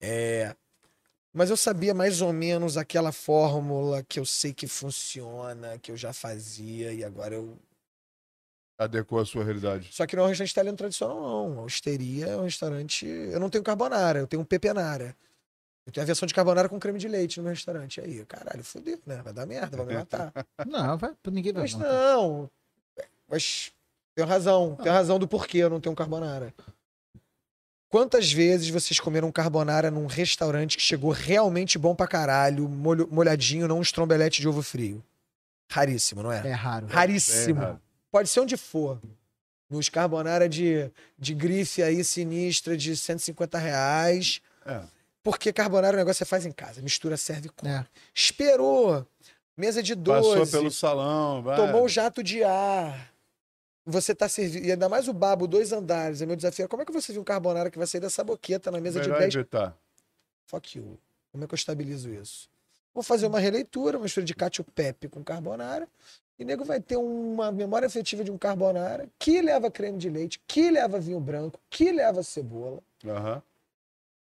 É. 0.00 0.54
Mas 1.32 1.48
eu 1.48 1.56
sabia 1.56 1.94
mais 1.94 2.20
ou 2.20 2.32
menos 2.32 2.76
aquela 2.76 3.12
fórmula 3.12 4.02
que 4.02 4.18
eu 4.18 4.26
sei 4.26 4.52
que 4.52 4.66
funciona, 4.66 5.78
que 5.78 5.92
eu 5.92 5.96
já 5.96 6.12
fazia, 6.12 6.92
e 6.92 7.04
agora 7.04 7.34
eu 7.36 7.56
Adequou 8.76 9.20
a 9.20 9.26
sua 9.26 9.44
realidade. 9.44 9.90
só 9.92 10.06
que 10.06 10.16
não 10.16 10.22
é 10.22 10.26
um 10.26 10.28
restaurante 10.30 10.50
italiano 10.52 10.76
tradicional, 10.76 11.20
não. 11.20 11.60
A 11.60 11.62
Osteria 11.64 12.26
é 12.26 12.36
um 12.36 12.44
restaurante. 12.44 13.06
Eu 13.06 13.38
não 13.38 13.48
tenho 13.50 13.62
carbonara, 13.62 14.18
eu 14.18 14.26
tenho 14.26 14.42
um 14.42 14.44
pepenara. 14.44 15.14
Eu 15.86 15.92
tenho 15.92 16.02
a 16.02 16.06
versão 16.06 16.26
de 16.26 16.34
carbonara 16.34 16.68
com 16.68 16.78
creme 16.78 16.98
de 16.98 17.08
leite 17.08 17.38
no 17.38 17.44
meu 17.44 17.50
restaurante. 17.52 18.00
Aí, 18.00 18.24
caralho, 18.26 18.62
fodeu, 18.62 19.00
né? 19.06 19.20
Vai 19.22 19.32
dar 19.32 19.46
merda, 19.46 19.76
vai 19.76 19.86
me 19.86 19.94
matar. 19.94 20.32
Não, 20.66 20.96
vai, 20.98 21.12
ninguém 21.30 21.52
vai. 21.52 21.62
Mas 21.62 21.74
não. 21.74 21.80
não. 21.80 22.50
Mas 23.28 23.72
tem 24.14 24.24
razão. 24.24 24.76
Tem 24.76 24.92
razão 24.92 25.18
do 25.18 25.26
porquê 25.26 25.58
eu 25.58 25.70
não 25.70 25.80
tenho 25.80 25.92
um 25.92 25.96
carbonara. 25.96 26.52
Quantas 27.88 28.30
vezes 28.32 28.68
vocês 28.68 29.00
comeram 29.00 29.32
carbonara 29.32 29.90
num 29.90 30.06
restaurante 30.06 30.76
que 30.76 30.82
chegou 30.82 31.10
realmente 31.10 31.76
bom 31.76 31.94
pra 31.94 32.06
caralho, 32.06 32.68
molho- 32.68 33.08
molhadinho, 33.10 33.66
não 33.66 33.78
um 33.78 33.82
estrombelete 33.82 34.40
de 34.40 34.48
ovo 34.48 34.62
frio? 34.62 35.02
Raríssimo, 35.72 36.22
não 36.22 36.30
é? 36.32 36.46
É 36.46 36.52
raro. 36.52 36.86
Raríssimo. 36.86 37.54
Bem 37.54 37.64
errado. 37.64 37.80
Pode 38.12 38.28
ser 38.28 38.40
onde 38.40 38.56
for. 38.56 39.00
Nos 39.68 39.88
carbonara 39.88 40.48
de, 40.48 40.90
de 41.18 41.34
grife 41.34 41.82
aí 41.82 42.02
sinistra 42.04 42.76
de 42.76 42.96
150 42.96 43.58
reais. 43.58 44.40
É. 44.66 44.80
Porque 45.22 45.52
carbonara 45.52 45.94
é 45.94 45.98
um 45.98 46.00
negócio 46.00 46.18
que 46.18 46.24
você 46.24 46.30
faz 46.30 46.46
em 46.46 46.52
casa. 46.52 46.80
Mistura, 46.80 47.16
serve 47.16 47.48
com. 47.50 47.66
É. 47.68 47.86
Esperou. 48.14 49.06
Mesa 49.56 49.82
de 49.82 49.94
12. 49.94 50.28
Passou 50.28 50.46
pelo 50.46 50.70
salão. 50.70 51.42
vai. 51.42 51.56
Tomou 51.56 51.84
o 51.84 51.88
jato 51.88 52.22
de 52.22 52.42
ar. 52.42 53.12
Você 53.84 54.14
tá 54.14 54.28
servindo. 54.28 54.64
E 54.64 54.72
ainda 54.72 54.88
mais 54.88 55.08
o 55.08 55.12
babo, 55.12 55.46
dois 55.46 55.72
andares. 55.72 56.22
É 56.22 56.26
meu 56.26 56.36
desafio. 56.36 56.68
Como 56.68 56.82
é 56.82 56.86
que 56.86 56.92
você 56.92 57.12
viu 57.12 57.20
um 57.20 57.24
carbonara 57.24 57.70
que 57.70 57.76
vai 57.78 57.86
sair 57.86 58.00
dessa 58.00 58.24
boqueta 58.24 58.70
na 58.70 58.80
mesa 58.80 59.00
Melhor 59.00 59.14
de 59.14 59.20
10? 59.20 59.34
evitar. 59.34 59.76
Fuck 60.46 60.78
you. 60.78 60.98
Como 61.32 61.44
é 61.44 61.46
que 61.46 61.54
eu 61.54 61.56
estabilizo 61.56 62.10
isso? 62.10 62.48
Vou 62.94 63.02
fazer 63.02 63.26
uma 63.26 63.38
releitura, 63.38 63.98
uma 63.98 64.04
mistura 64.04 64.24
de 64.26 64.34
cacio 64.34 64.64
pepe 64.64 65.08
com 65.08 65.22
carbonara 65.22 65.86
E 66.38 66.44
nego 66.44 66.64
vai 66.64 66.80
ter 66.80 66.96
uma 66.96 67.52
memória 67.52 67.86
afetiva 67.86 68.24
de 68.24 68.30
um 68.30 68.38
carbonara 68.38 69.08
que 69.18 69.40
leva 69.40 69.70
creme 69.70 69.96
de 69.98 70.08
leite, 70.08 70.40
que 70.46 70.70
leva 70.70 70.98
vinho 70.98 71.20
branco, 71.20 71.60
que 71.68 71.92
leva 71.92 72.22
cebola. 72.22 72.80
Aham. 73.06 73.42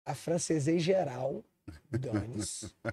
A 0.04 0.14
francesei 0.14 0.78
geral. 0.78 1.44
Dane-se. 1.90 2.70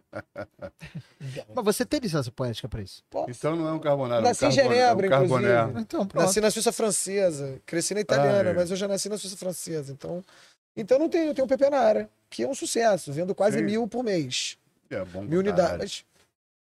Dane-se. 1.20 1.46
Mas 1.56 1.66
você 1.66 1.86
tem 1.86 2.00
licença 2.00 2.32
poética 2.32 2.68
pra 2.68 2.82
isso? 2.82 3.04
Posso. 3.10 3.32
Então 3.32 3.56
não 3.56 3.68
é 3.68 3.72
um 3.74 3.80
carbonara, 3.80 4.22
Nasci 4.22 4.46
é 4.46 4.48
um 4.48 4.52
em 4.52 4.54
Genebra, 4.54 5.08
é 5.08 5.20
um 5.20 5.24
inclusive. 5.26 5.80
Então. 5.80 6.08
Nasci 6.14 6.42
na 6.42 6.52
Suíça 6.52 6.72
francesa, 6.72 7.60
cresci 7.66 7.94
na 7.94 8.02
italiana, 8.02 8.50
Ai. 8.50 8.56
mas 8.56 8.70
eu 8.70 8.78
já 8.78 8.88
nasci 8.88 9.10
na 9.10 9.18
Suíça 9.18 9.38
francesa. 9.38 9.92
Então, 9.94 10.24
então 10.76 11.00
não 11.00 11.10
tenho, 11.10 11.30
eu 11.30 11.34
tenho 11.34 11.46
o 11.46 11.48
Pepe 11.48 11.70
na 11.70 11.80
área, 11.80 12.10
que 12.30 12.44
é 12.44 12.48
um 12.48 12.54
sucesso, 12.54 13.12
vendo 13.12 13.34
quase 13.34 13.58
Sim. 13.58 13.64
mil 13.66 13.88
por 13.88 14.04
mês. 14.04 14.58
É 14.90 15.04
bom 15.06 15.22
Mil 15.24 15.40
unidades. 15.40 16.06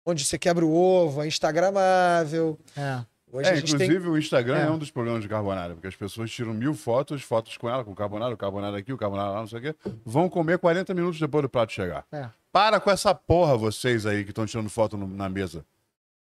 Onde 0.06 0.26
você 0.26 0.38
quebra 0.38 0.66
o 0.66 0.74
ovo, 0.74 1.22
é 1.24 1.28
instagramável. 1.28 2.58
É. 2.76 3.06
Hoje 3.32 3.50
É, 3.50 3.58
inclusive 3.58 4.00
tem. 4.02 4.10
o 4.10 4.18
Instagram 4.18 4.58
é. 4.58 4.64
É. 4.64 4.70
um 4.70 4.78
dos 4.78 4.92
problemas 4.92 5.22
de 5.22 5.30
carbonara, 5.30 5.74
porque 5.74 5.88
as 5.88 5.96
pessoas 5.96 6.30
tiram 6.30 6.54
mil 6.54 6.74
fotos, 6.74 7.22
fotos 7.22 7.56
com 7.58 7.70
ela, 7.70 7.84
com 7.84 7.92
o 7.92 7.96
carbonara, 7.96 8.34
o 8.34 8.38
carbonara 8.38 8.78
aqui, 8.78 8.92
o 8.92 8.98
carbonara 8.98 9.30
lá, 9.32 9.40
não 9.40 9.48
sei 9.48 9.60
o 9.60 9.62
quê, 9.62 9.76
vão 10.06 10.28
comer 10.30 10.58
40 10.60 10.94
minutos 10.94 11.20
depois 11.20 11.42
do 11.44 11.50
prato 11.50 11.72
chegar. 11.72 12.06
É. 12.12 12.28
Para 12.52 12.80
com 12.80 12.92
essa 12.92 13.16
porra, 13.16 13.56
vocês 13.58 14.06
aí 14.06 14.24
que 14.26 14.32
estão 14.32 14.46
tirando 14.46 14.70
foto 14.70 14.98
no- 14.98 15.08
na 15.08 15.30
mesa. 15.30 15.66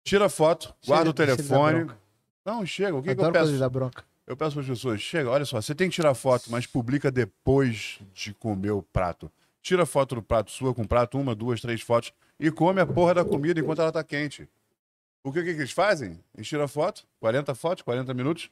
Tira 0.05 0.28
foto, 0.28 0.74
guarda 0.86 1.11
o 1.11 1.14
Chega- 1.16 1.32
chega 1.36 1.36
da 1.36 1.36
telefone. 1.36 1.90
Não, 2.45 2.66
chega. 2.66 2.95
O 2.97 3.03
que, 3.03 3.14
que 3.14 3.20
eu 3.20 3.24
Adoro 3.26 3.47
peço? 3.47 3.59
dá 3.59 3.68
bronca. 3.68 4.05
Eu 4.26 4.36
peço 4.36 4.53
para 4.53 4.62
as 4.62 4.68
pessoas, 4.68 5.01
chega, 5.01 5.30
olha 5.30 5.45
só, 5.45 5.61
você 5.61 5.74
tem 5.74 5.88
que 5.88 5.95
tirar 5.95 6.12
foto, 6.14 6.45
mas 6.51 6.66
publica 6.66 7.11
depois 7.11 7.99
de 8.12 8.34
comer 8.34 8.70
o 8.72 8.82
prato. 8.82 9.30
Tira 9.62 9.86
foto 9.86 10.16
do 10.16 10.22
prato 10.22 10.51
sua 10.51 10.74
com 10.74 10.82
o 10.82 10.88
prato, 10.88 11.18
uma, 11.18 11.34
duas, 11.34 11.61
três 11.61 11.80
fotos, 11.80 12.12
e 12.38 12.51
come 12.51 12.80
a 12.80 12.86
porra 12.86 13.14
da 13.14 13.24
comida 13.24 13.61
enquanto 13.61 13.80
ela 13.80 13.93
tá 13.93 14.03
quente. 14.05 14.49
O 15.25 15.33
que, 15.33 15.43
que, 15.43 15.55
que 15.55 15.61
eles 15.61 15.70
fazem? 15.70 16.18
Eles 16.35 16.49
tiram 16.49 16.66
foto, 16.66 17.07
40 17.20 17.55
fotos, 17.55 17.83
40 17.83 18.12
minutos, 18.12 18.51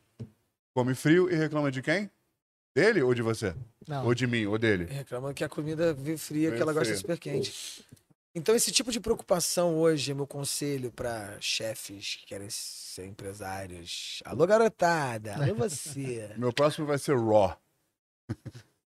come 0.72 0.94
frio 0.94 1.30
e 1.30 1.34
reclama 1.34 1.70
de 1.70 1.82
quem? 1.82 2.08
Dele 2.74 3.02
ou 3.02 3.12
de 3.12 3.22
você? 3.22 3.54
Não. 3.88 4.06
Ou 4.06 4.14
de 4.14 4.26
mim, 4.26 4.46
ou 4.46 4.56
dele? 4.56 4.84
Reclamando 4.84 5.34
que 5.34 5.42
a 5.42 5.48
comida 5.48 5.92
veio 5.92 6.16
fria, 6.16 6.48
que 6.48 6.52
Veio 6.52 6.62
ela 6.62 6.72
gosta 6.72 6.86
fria. 6.86 6.98
super 7.00 7.18
quente. 7.18 7.84
Então, 8.32 8.54
esse 8.54 8.70
tipo 8.70 8.92
de 8.92 9.00
preocupação 9.00 9.76
hoje 9.76 10.12
é 10.12 10.14
meu 10.14 10.26
conselho 10.26 10.92
para 10.92 11.36
chefes 11.40 12.14
que 12.14 12.26
querem 12.26 12.48
ser 12.48 13.06
empresários. 13.06 14.22
Alô, 14.24 14.46
garotada! 14.46 15.34
Alô, 15.34 15.54
você! 15.56 16.30
Meu 16.38 16.52
próximo 16.52 16.86
vai 16.86 16.96
ser 16.96 17.16
Raw. 17.18 17.60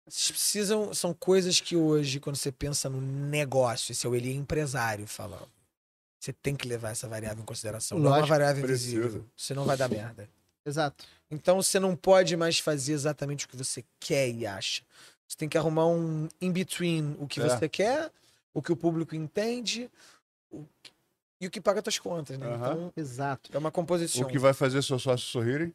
Vocês 0.06 0.32
precisam. 0.32 0.94
São 0.94 1.14
coisas 1.14 1.62
que 1.62 1.78
hoje, 1.78 2.20
quando 2.20 2.36
você 2.36 2.52
pensa 2.52 2.90
no 2.90 3.00
negócio, 3.00 3.94
esse 3.94 4.06
é 4.06 4.10
o 4.10 4.16
ele 4.16 4.34
empresário 4.34 5.08
falando. 5.08 5.48
Você 6.20 6.34
tem 6.34 6.56
que 6.56 6.68
levar 6.68 6.90
essa 6.90 7.08
variável 7.08 7.42
em 7.42 7.46
consideração. 7.46 7.98
Não 7.98 8.08
é 8.08 8.10
uma 8.10 8.16
Lógico, 8.18 8.30
variável 8.30 8.64
precisa. 8.64 8.98
invisível. 8.98 9.26
Senão 9.38 9.64
vai 9.66 9.78
dar 9.78 9.88
merda. 9.90 10.30
Exato. 10.66 11.06
Então 11.32 11.62
você 11.62 11.80
não 11.80 11.96
pode 11.96 12.36
mais 12.36 12.60
fazer 12.60 12.92
exatamente 12.94 13.46
o 13.46 13.50
que 13.50 13.56
você 13.56 13.84
quer 14.00 14.30
e 14.30 14.46
acha. 14.46 14.84
Você 15.28 15.38
tem 15.38 15.48
que 15.48 15.58
arrumar 15.58 15.88
um 15.88 16.28
in-between 16.42 17.16
o 17.20 17.28
que 17.28 17.40
É. 17.40 17.48
você 17.48 17.70
quer, 17.70 18.12
o 18.54 18.62
que 18.62 18.72
o 18.72 18.76
público 18.76 19.16
entende 19.16 19.90
o- 20.52 20.66
e 21.40 21.48
o 21.48 21.50
que 21.52 21.62
paga 21.62 21.82
suas 21.82 21.98
contas, 22.00 22.38
né? 22.38 22.48
Aham. 22.48 22.72
Então 22.74 22.94
Exato. 22.98 23.50
é 23.54 23.58
uma 23.58 23.72
composição. 23.72 24.24
O 24.24 24.28
que 24.28 24.38
vai 24.38 24.54
fazer 24.54 24.82
seus 24.84 25.02
sócios 25.02 25.30
sorrirem? 25.32 25.74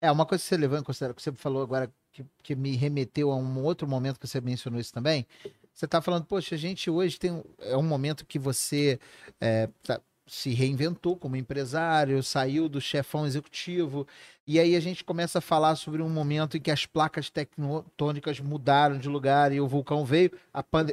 É, 0.00 0.10
uma 0.10 0.26
coisa 0.26 0.42
que 0.42 0.48
você 0.48 0.56
levou 0.56 0.78
em 0.78 0.82
consideração, 0.82 1.14
que 1.14 1.22
você 1.22 1.32
falou 1.32 1.62
agora, 1.62 1.90
que, 2.12 2.24
que 2.42 2.54
me 2.56 2.74
remeteu 2.74 3.30
a 3.30 3.36
um 3.36 3.62
outro 3.62 3.86
momento 3.86 4.18
que 4.18 4.26
você 4.26 4.40
mencionou 4.40 4.80
isso 4.80 4.92
também. 4.92 5.26
Você 5.74 5.86
tá 5.86 6.00
falando, 6.02 6.24
poxa, 6.24 6.54
a 6.54 6.58
gente 6.58 6.90
hoje 6.90 7.18
tem 7.18 7.30
um- 7.30 7.44
é 7.60 7.76
um 7.76 7.82
momento 7.82 8.26
que 8.26 8.38
você 8.38 8.98
é, 9.40 9.68
tá- 9.82 10.00
se 10.26 10.50
reinventou 10.50 11.16
como 11.16 11.34
empresário, 11.34 12.22
saiu 12.22 12.68
do 12.68 12.80
chefão 12.80 13.26
executivo, 13.26 14.06
e 14.46 14.60
aí 14.60 14.76
a 14.76 14.80
gente 14.80 15.02
começa 15.02 15.38
a 15.38 15.42
falar 15.42 15.74
sobre 15.74 16.02
um 16.02 16.08
momento 16.08 16.56
em 16.56 16.60
que 16.60 16.70
as 16.70 16.86
placas 16.86 17.28
tectônicas 17.30 18.38
mudaram 18.38 18.96
de 18.96 19.08
lugar 19.08 19.52
e 19.52 19.60
o 19.60 19.66
vulcão 19.66 20.04
veio, 20.04 20.30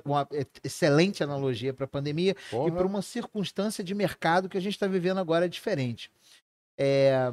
uma 0.03 0.27
excelente 0.63 1.23
analogia 1.23 1.71
para 1.71 1.85
a 1.85 1.87
pandemia, 1.87 2.31
e 2.31 2.49
Porra. 2.49 2.71
por 2.71 2.85
uma 2.87 3.03
circunstância 3.03 3.83
de 3.83 3.93
mercado 3.93 4.49
que 4.49 4.57
a 4.57 4.61
gente 4.61 4.73
está 4.73 4.87
vivendo 4.87 5.19
agora 5.19 5.45
é 5.45 5.49
diferente. 5.49 6.09
É, 6.75 7.31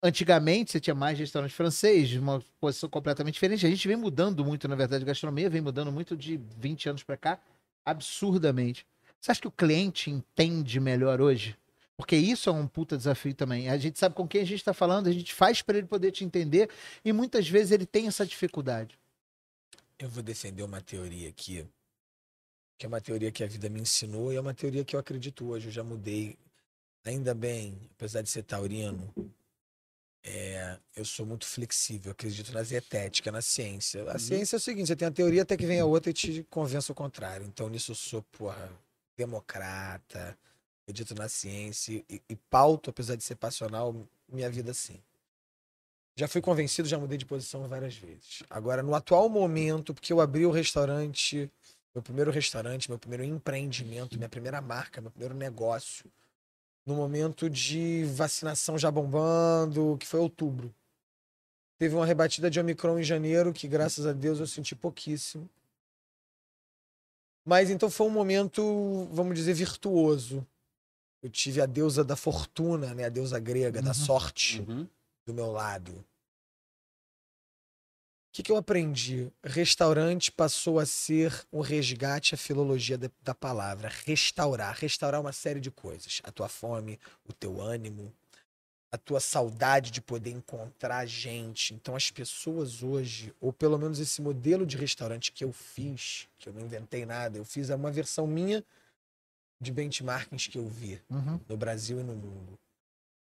Antigamente 0.00 0.70
você 0.70 0.78
tinha 0.78 0.94
mais 0.94 1.18
restaurante 1.18 1.52
francês, 1.52 2.14
uma 2.14 2.40
posição 2.60 2.88
completamente 2.88 3.34
diferente. 3.34 3.66
A 3.66 3.70
gente 3.70 3.88
vem 3.88 3.96
mudando 3.96 4.44
muito, 4.44 4.68
na 4.68 4.76
verdade, 4.76 5.02
a 5.02 5.06
gastronomia 5.06 5.50
vem 5.50 5.60
mudando 5.60 5.90
muito 5.90 6.16
de 6.16 6.36
20 6.36 6.90
anos 6.90 7.02
para 7.02 7.16
cá, 7.16 7.40
absurdamente. 7.84 8.86
Você 9.20 9.32
acha 9.32 9.40
que 9.40 9.48
o 9.48 9.52
cliente 9.52 10.08
entende 10.08 10.78
melhor 10.78 11.20
hoje? 11.20 11.56
Porque 11.96 12.14
isso 12.14 12.48
é 12.48 12.52
um 12.52 12.68
puta 12.68 12.96
desafio 12.96 13.34
também. 13.34 13.68
A 13.68 13.76
gente 13.76 13.98
sabe 13.98 14.14
com 14.14 14.28
quem 14.28 14.42
a 14.42 14.44
gente 14.44 14.60
está 14.60 14.72
falando, 14.72 15.08
a 15.08 15.12
gente 15.12 15.34
faz 15.34 15.62
para 15.62 15.78
ele 15.78 15.86
poder 15.88 16.12
te 16.12 16.24
entender 16.24 16.70
e 17.04 17.12
muitas 17.12 17.48
vezes 17.48 17.72
ele 17.72 17.84
tem 17.84 18.06
essa 18.06 18.24
dificuldade. 18.24 18.96
Eu 19.98 20.08
vou 20.08 20.22
defender 20.22 20.62
uma 20.62 20.80
teoria 20.80 21.28
aqui, 21.28 21.66
que 22.78 22.86
é 22.86 22.88
uma 22.88 23.00
teoria 23.00 23.32
que 23.32 23.42
a 23.42 23.48
vida 23.48 23.68
me 23.68 23.80
ensinou 23.80 24.32
e 24.32 24.36
é 24.36 24.40
uma 24.40 24.54
teoria 24.54 24.84
que 24.84 24.94
eu 24.94 25.00
acredito 25.00 25.44
hoje. 25.48 25.66
Eu 25.66 25.72
já 25.72 25.82
mudei. 25.82 26.38
Ainda 27.04 27.34
bem, 27.34 27.76
apesar 27.96 28.22
de 28.22 28.30
ser 28.30 28.44
taurino, 28.44 29.12
é, 30.24 30.76
eu 30.96 31.04
sou 31.04 31.24
muito 31.24 31.46
flexível, 31.46 32.12
acredito 32.12 32.52
na 32.52 32.62
dietética, 32.62 33.30
na 33.32 33.40
ciência. 33.40 34.02
A 34.10 34.14
Uhum. 34.14 34.18
ciência 34.18 34.56
é 34.56 34.58
o 34.58 34.60
seguinte: 34.60 34.88
você 34.88 34.96
tem 34.96 35.08
a 35.08 35.10
teoria 35.10 35.42
até 35.42 35.56
que 35.56 35.66
vem 35.66 35.80
a 35.80 35.84
outra 35.84 36.10
e 36.10 36.12
te 36.14 36.46
convence 36.50 36.90
o 36.90 36.94
contrário. 36.94 37.46
Então, 37.46 37.68
nisso 37.68 37.92
eu 37.92 37.96
sou, 37.96 38.22
porra, 38.32 38.70
democrata, 39.16 40.36
acredito 40.82 41.14
na 41.14 41.28
ciência 41.28 42.04
e, 42.08 42.22
e 42.28 42.36
pauto, 42.50 42.90
apesar 42.90 43.16
de 43.16 43.24
ser 43.24 43.36
passional, 43.36 43.94
minha 44.28 44.50
vida 44.50 44.70
assim. 44.70 45.00
Já 46.16 46.26
fui 46.26 46.40
convencido, 46.40 46.88
já 46.88 46.98
mudei 46.98 47.16
de 47.16 47.24
posição 47.24 47.66
várias 47.68 47.94
vezes. 47.94 48.42
Agora, 48.50 48.82
no 48.82 48.94
atual 48.94 49.28
momento, 49.28 49.94
porque 49.94 50.12
eu 50.12 50.20
abri 50.20 50.44
o 50.44 50.50
restaurante, 50.50 51.48
meu 51.94 52.02
primeiro 52.02 52.30
restaurante, 52.32 52.88
meu 52.90 52.98
primeiro 52.98 53.22
empreendimento, 53.22 54.16
minha 54.16 54.28
primeira 54.28 54.60
marca, 54.60 55.00
meu 55.00 55.10
primeiro 55.12 55.34
negócio, 55.34 56.10
no 56.88 56.94
momento 56.94 57.50
de 57.50 58.04
vacinação 58.14 58.78
já 58.78 58.90
bombando, 58.90 59.98
que 60.00 60.06
foi 60.06 60.18
outubro. 60.18 60.74
Teve 61.78 61.94
uma 61.94 62.06
rebatida 62.06 62.50
de 62.50 62.58
Omicron 62.58 62.98
em 62.98 63.02
janeiro, 63.04 63.52
que 63.52 63.68
graças 63.68 64.06
a 64.06 64.12
Deus 64.14 64.40
eu 64.40 64.46
senti 64.46 64.74
pouquíssimo. 64.74 65.48
Mas 67.44 67.68
então 67.70 67.90
foi 67.90 68.06
um 68.06 68.10
momento, 68.10 69.06
vamos 69.12 69.34
dizer, 69.36 69.52
virtuoso. 69.52 70.46
Eu 71.22 71.28
tive 71.28 71.60
a 71.60 71.66
deusa 71.66 72.02
da 72.02 72.16
fortuna, 72.16 72.94
né? 72.94 73.04
A 73.04 73.08
deusa 73.10 73.38
grega, 73.38 73.82
da 73.82 73.88
Uhum. 73.88 73.94
sorte 73.94 74.60
Uhum. 74.66 74.88
do 75.26 75.34
meu 75.34 75.52
lado. 75.52 76.02
O 78.38 78.40
que, 78.40 78.44
que 78.44 78.52
eu 78.52 78.56
aprendi? 78.56 79.32
Restaurante 79.42 80.30
passou 80.30 80.78
a 80.78 80.86
ser 80.86 81.44
um 81.52 81.60
resgate 81.60 82.36
à 82.36 82.38
filologia 82.38 82.96
da, 82.96 83.10
da 83.20 83.34
palavra. 83.34 83.90
Restaurar. 84.06 84.76
Restaurar 84.78 85.20
uma 85.20 85.32
série 85.32 85.58
de 85.58 85.72
coisas. 85.72 86.20
A 86.22 86.30
tua 86.30 86.48
fome, 86.48 87.00
o 87.28 87.32
teu 87.32 87.60
ânimo, 87.60 88.14
a 88.92 88.96
tua 88.96 89.18
saudade 89.18 89.90
de 89.90 90.00
poder 90.00 90.30
encontrar 90.30 91.04
gente. 91.04 91.74
Então, 91.74 91.96
as 91.96 92.12
pessoas 92.12 92.80
hoje, 92.80 93.34
ou 93.40 93.52
pelo 93.52 93.76
menos 93.76 93.98
esse 93.98 94.22
modelo 94.22 94.64
de 94.64 94.76
restaurante 94.76 95.32
que 95.32 95.42
eu 95.42 95.52
fiz, 95.52 96.28
que 96.38 96.48
eu 96.48 96.52
não 96.52 96.60
inventei 96.60 97.04
nada, 97.04 97.38
eu 97.38 97.44
fiz 97.44 97.70
uma 97.70 97.90
versão 97.90 98.24
minha 98.24 98.64
de 99.60 99.72
benchmarkings 99.72 100.48
que 100.48 100.58
eu 100.58 100.68
vi 100.68 101.02
Uhum. 101.10 101.40
no 101.48 101.56
Brasil 101.56 101.98
e 101.98 102.04
no 102.04 102.14
mundo. 102.14 102.56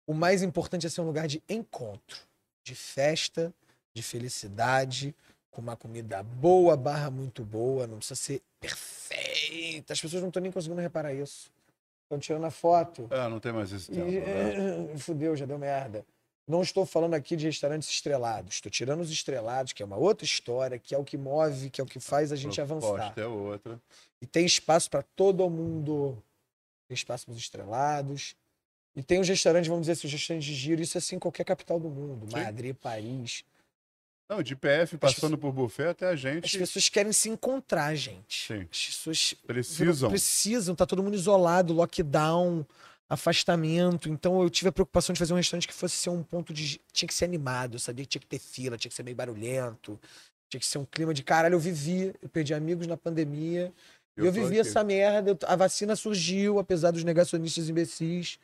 O 0.04 0.12
mais 0.12 0.42
importante 0.42 0.84
é 0.84 0.90
ser 0.90 1.00
um 1.00 1.06
lugar 1.06 1.28
de 1.28 1.40
encontro, 1.48 2.18
de 2.64 2.74
festa, 2.74 3.54
de 3.96 4.02
felicidade, 4.02 5.14
com 5.50 5.62
uma 5.62 5.74
comida 5.74 6.22
boa, 6.22 6.76
barra 6.76 7.10
muito 7.10 7.42
boa, 7.42 7.86
não 7.86 7.96
precisa 7.96 8.14
ser 8.14 8.42
perfeita. 8.60 9.94
As 9.94 10.00
pessoas 10.00 10.20
não 10.20 10.28
estão 10.28 10.42
nem 10.42 10.52
conseguindo 10.52 10.82
reparar 10.82 11.14
isso. 11.14 11.50
Estão 12.02 12.18
tirando 12.18 12.44
a 12.44 12.50
foto. 12.50 13.08
É, 13.10 13.26
não 13.26 13.40
tem 13.40 13.52
mais 13.52 13.72
esse 13.72 13.90
tempo. 13.90 14.06
E, 14.06 14.20
né? 14.20 14.98
fudeu, 14.98 15.34
já 15.34 15.46
deu 15.46 15.58
merda. 15.58 16.04
Não 16.46 16.60
estou 16.60 16.84
falando 16.84 17.14
aqui 17.14 17.36
de 17.36 17.46
restaurantes 17.46 17.88
estrelados. 17.88 18.56
Estou 18.56 18.70
tirando 18.70 19.00
os 19.00 19.10
estrelados, 19.10 19.72
que 19.72 19.82
é 19.82 19.86
uma 19.86 19.96
outra 19.96 20.26
história, 20.26 20.78
que 20.78 20.94
é 20.94 20.98
o 20.98 21.02
que 21.02 21.16
move, 21.16 21.70
que 21.70 21.80
é 21.80 21.84
o 21.84 21.86
que 21.86 21.98
faz 21.98 22.30
a 22.32 22.36
gente 22.36 22.60
avançar. 22.60 23.14
É 23.16 23.26
outra. 23.26 23.80
E 24.20 24.26
tem 24.26 24.44
espaço 24.44 24.90
para 24.90 25.02
todo 25.02 25.48
mundo. 25.48 26.22
Tem 26.86 26.94
espaço 26.94 27.24
para 27.24 27.32
os 27.32 27.38
estrelados. 27.38 28.36
E 28.94 29.02
tem 29.02 29.20
os 29.20 29.28
restaurantes, 29.28 29.68
vamos 29.68 29.82
dizer 29.82 29.92
assim, 29.92 30.06
os 30.06 30.12
restaurantes 30.12 30.46
de 30.46 30.54
giro. 30.54 30.82
Isso 30.82 30.96
é 30.96 31.00
assim 31.00 31.16
em 31.16 31.18
qualquer 31.18 31.44
capital 31.44 31.80
do 31.80 31.88
mundo. 31.88 32.30
Madrid, 32.30 32.76
Paris. 32.76 33.42
Não, 34.28 34.42
de 34.42 34.56
PF, 34.56 34.98
passando 34.98 35.38
por 35.38 35.52
buffet 35.52 35.84
até 35.88 36.06
a 36.06 36.10
As 36.12 36.20
gente. 36.20 36.58
pessoas 36.58 36.88
querem 36.88 37.12
se 37.12 37.28
encontrar, 37.28 37.94
gente. 37.94 38.46
Sim. 38.48 38.66
As 38.70 38.86
pessoas 38.86 39.34
Precisam. 39.46 40.10
precisam. 40.10 40.74
Tá 40.74 40.84
todo 40.84 41.02
mundo 41.02 41.14
isolado, 41.14 41.72
lockdown, 41.72 42.66
afastamento. 43.08 44.08
Então 44.08 44.42
eu 44.42 44.50
tive 44.50 44.68
a 44.68 44.72
preocupação 44.72 45.12
de 45.12 45.18
fazer 45.18 45.32
um 45.32 45.36
restaurante 45.36 45.68
que 45.68 45.74
fosse 45.74 45.94
ser 45.96 46.10
um 46.10 46.22
ponto 46.22 46.52
de. 46.52 46.80
Tinha 46.92 47.06
que 47.08 47.14
ser 47.14 47.24
animado. 47.24 47.74
Eu 47.74 47.78
sabia 47.78 48.04
que 48.04 48.10
tinha 48.10 48.20
que 48.20 48.26
ter 48.26 48.38
fila, 48.38 48.76
tinha 48.76 48.88
que 48.90 48.94
ser 48.96 49.02
meio 49.02 49.16
barulhento. 49.16 49.98
Tinha 50.48 50.60
que 50.60 50.66
ser 50.66 50.78
um 50.78 50.84
clima 50.84 51.12
de 51.14 51.22
caralho. 51.22 51.54
Eu 51.54 51.60
vivi, 51.60 52.12
eu 52.22 52.28
perdi 52.28 52.54
amigos 52.54 52.86
na 52.86 52.96
pandemia. 52.96 53.72
Eu 54.16 54.26
tô 54.26 54.32
vivi 54.32 54.58
aqui. 54.58 54.68
essa 54.68 54.82
merda. 54.82 55.30
eu- 55.32 55.38
A 55.46 55.56
vacina 55.56 55.94
surgiu, 55.94 56.58
apesar 56.58 56.90
dos 56.90 57.04
negacionistas 57.04 57.68
imbecis. 57.68 58.38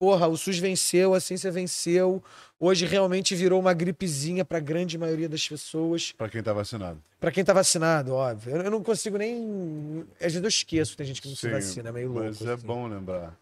Porra, 0.00 0.26
o 0.28 0.34
SUS 0.36 0.56
venceu, 0.58 1.12
a 1.12 1.20
ciência 1.20 1.52
venceu. 1.52 2.24
Hoje 2.58 2.86
realmente 2.86 3.36
virou 3.36 3.60
uma 3.60 3.74
gripezinha 3.74 4.46
pra 4.46 4.58
grande 4.58 4.96
maioria 4.96 5.28
das 5.28 5.46
pessoas. 5.46 6.12
Pra 6.12 6.26
quem 6.30 6.42
tá 6.42 6.54
vacinado. 6.54 7.02
Pra 7.20 7.30
quem 7.30 7.44
tá 7.44 7.52
vacinado, 7.52 8.14
óbvio. 8.14 8.56
Eu 8.56 8.70
não 8.70 8.82
consigo 8.82 9.18
nem. 9.18 10.06
Às 10.14 10.32
vezes 10.32 10.42
eu 10.42 10.48
esqueço, 10.48 10.96
tem 10.96 11.06
gente 11.06 11.20
que 11.20 11.28
não 11.28 11.36
se 11.36 11.42
Sim, 11.42 11.50
vacina, 11.50 11.90
é 11.90 11.92
meio 11.92 12.08
louco. 12.10 12.24
Mas 12.30 12.40
é 12.40 12.52
assim. 12.54 12.66
bom 12.66 12.86
lembrar. 12.88 13.38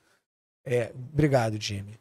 É, 0.67 0.91
obrigado, 1.13 1.57
Jimmy. 1.63 1.97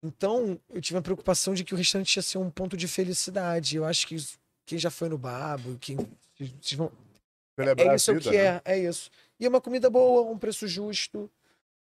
Então, 0.00 0.56
eu 0.70 0.80
tive 0.80 0.98
a 0.98 1.02
preocupação 1.02 1.52
de 1.52 1.64
que 1.64 1.74
o 1.74 1.76
restaurante 1.76 2.14
ia 2.14 2.22
ser 2.22 2.38
um 2.38 2.50
ponto 2.50 2.76
de 2.76 2.86
felicidade. 2.86 3.76
Eu 3.76 3.84
acho 3.84 4.06
que 4.06 4.16
quem 4.64 4.78
já 4.78 4.90
foi 4.90 5.08
no 5.08 5.18
Babo, 5.18 5.76
quem. 5.80 5.96
vocês 6.38 6.74
vão- 6.74 6.92
Celebrar 7.58 7.86
É 7.88 7.90
a 7.90 7.94
isso 7.96 8.12
vida, 8.14 8.30
que 8.30 8.36
né? 8.36 8.44
é, 8.44 8.62
é 8.64 8.78
isso. 8.78 9.10
E 9.40 9.44
é 9.44 9.48
uma 9.48 9.60
comida 9.60 9.90
boa, 9.90 10.22
um 10.30 10.38
preço 10.38 10.68
justo. 10.68 11.28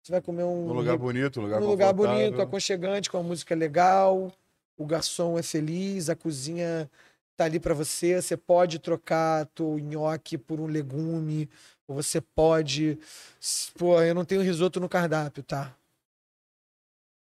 Você 0.05 0.13
vai 0.13 0.21
comer 0.21 0.45
um. 0.45 0.67
Num 0.67 0.75
lugar 0.75 0.99
bonito, 0.99 1.41
lugar 1.41 1.59
num 1.63 1.67
lugar 1.67 1.95
bonito, 1.95 2.43
aconchegante, 2.43 3.11
com 3.11 3.17
uma 3.17 3.27
música 3.27 3.55
legal. 3.55 4.31
O 4.77 4.85
garçom 4.85 5.39
é 5.39 5.43
feliz, 5.43 6.11
a 6.11 6.15
cozinha 6.15 6.91
tá 7.35 7.47
ali 7.47 7.59
pra 7.59 7.73
você. 7.73 8.21
Você 8.21 8.37
pode 8.37 8.79
trocar 8.79 9.47
teu 9.47 9.79
nhoque 9.79 10.37
por 10.37 10.61
um 10.61 10.67
legume. 10.67 11.49
Ou 11.89 11.95
você 11.95 12.21
pode. 12.21 12.99
Pô, 13.79 13.99
eu 14.03 14.15
não 14.15 14.27
tenho 14.27 14.43
risoto 14.43 14.79
no 14.79 14.91
cardápio, 14.91 15.43
tá? 15.43 15.75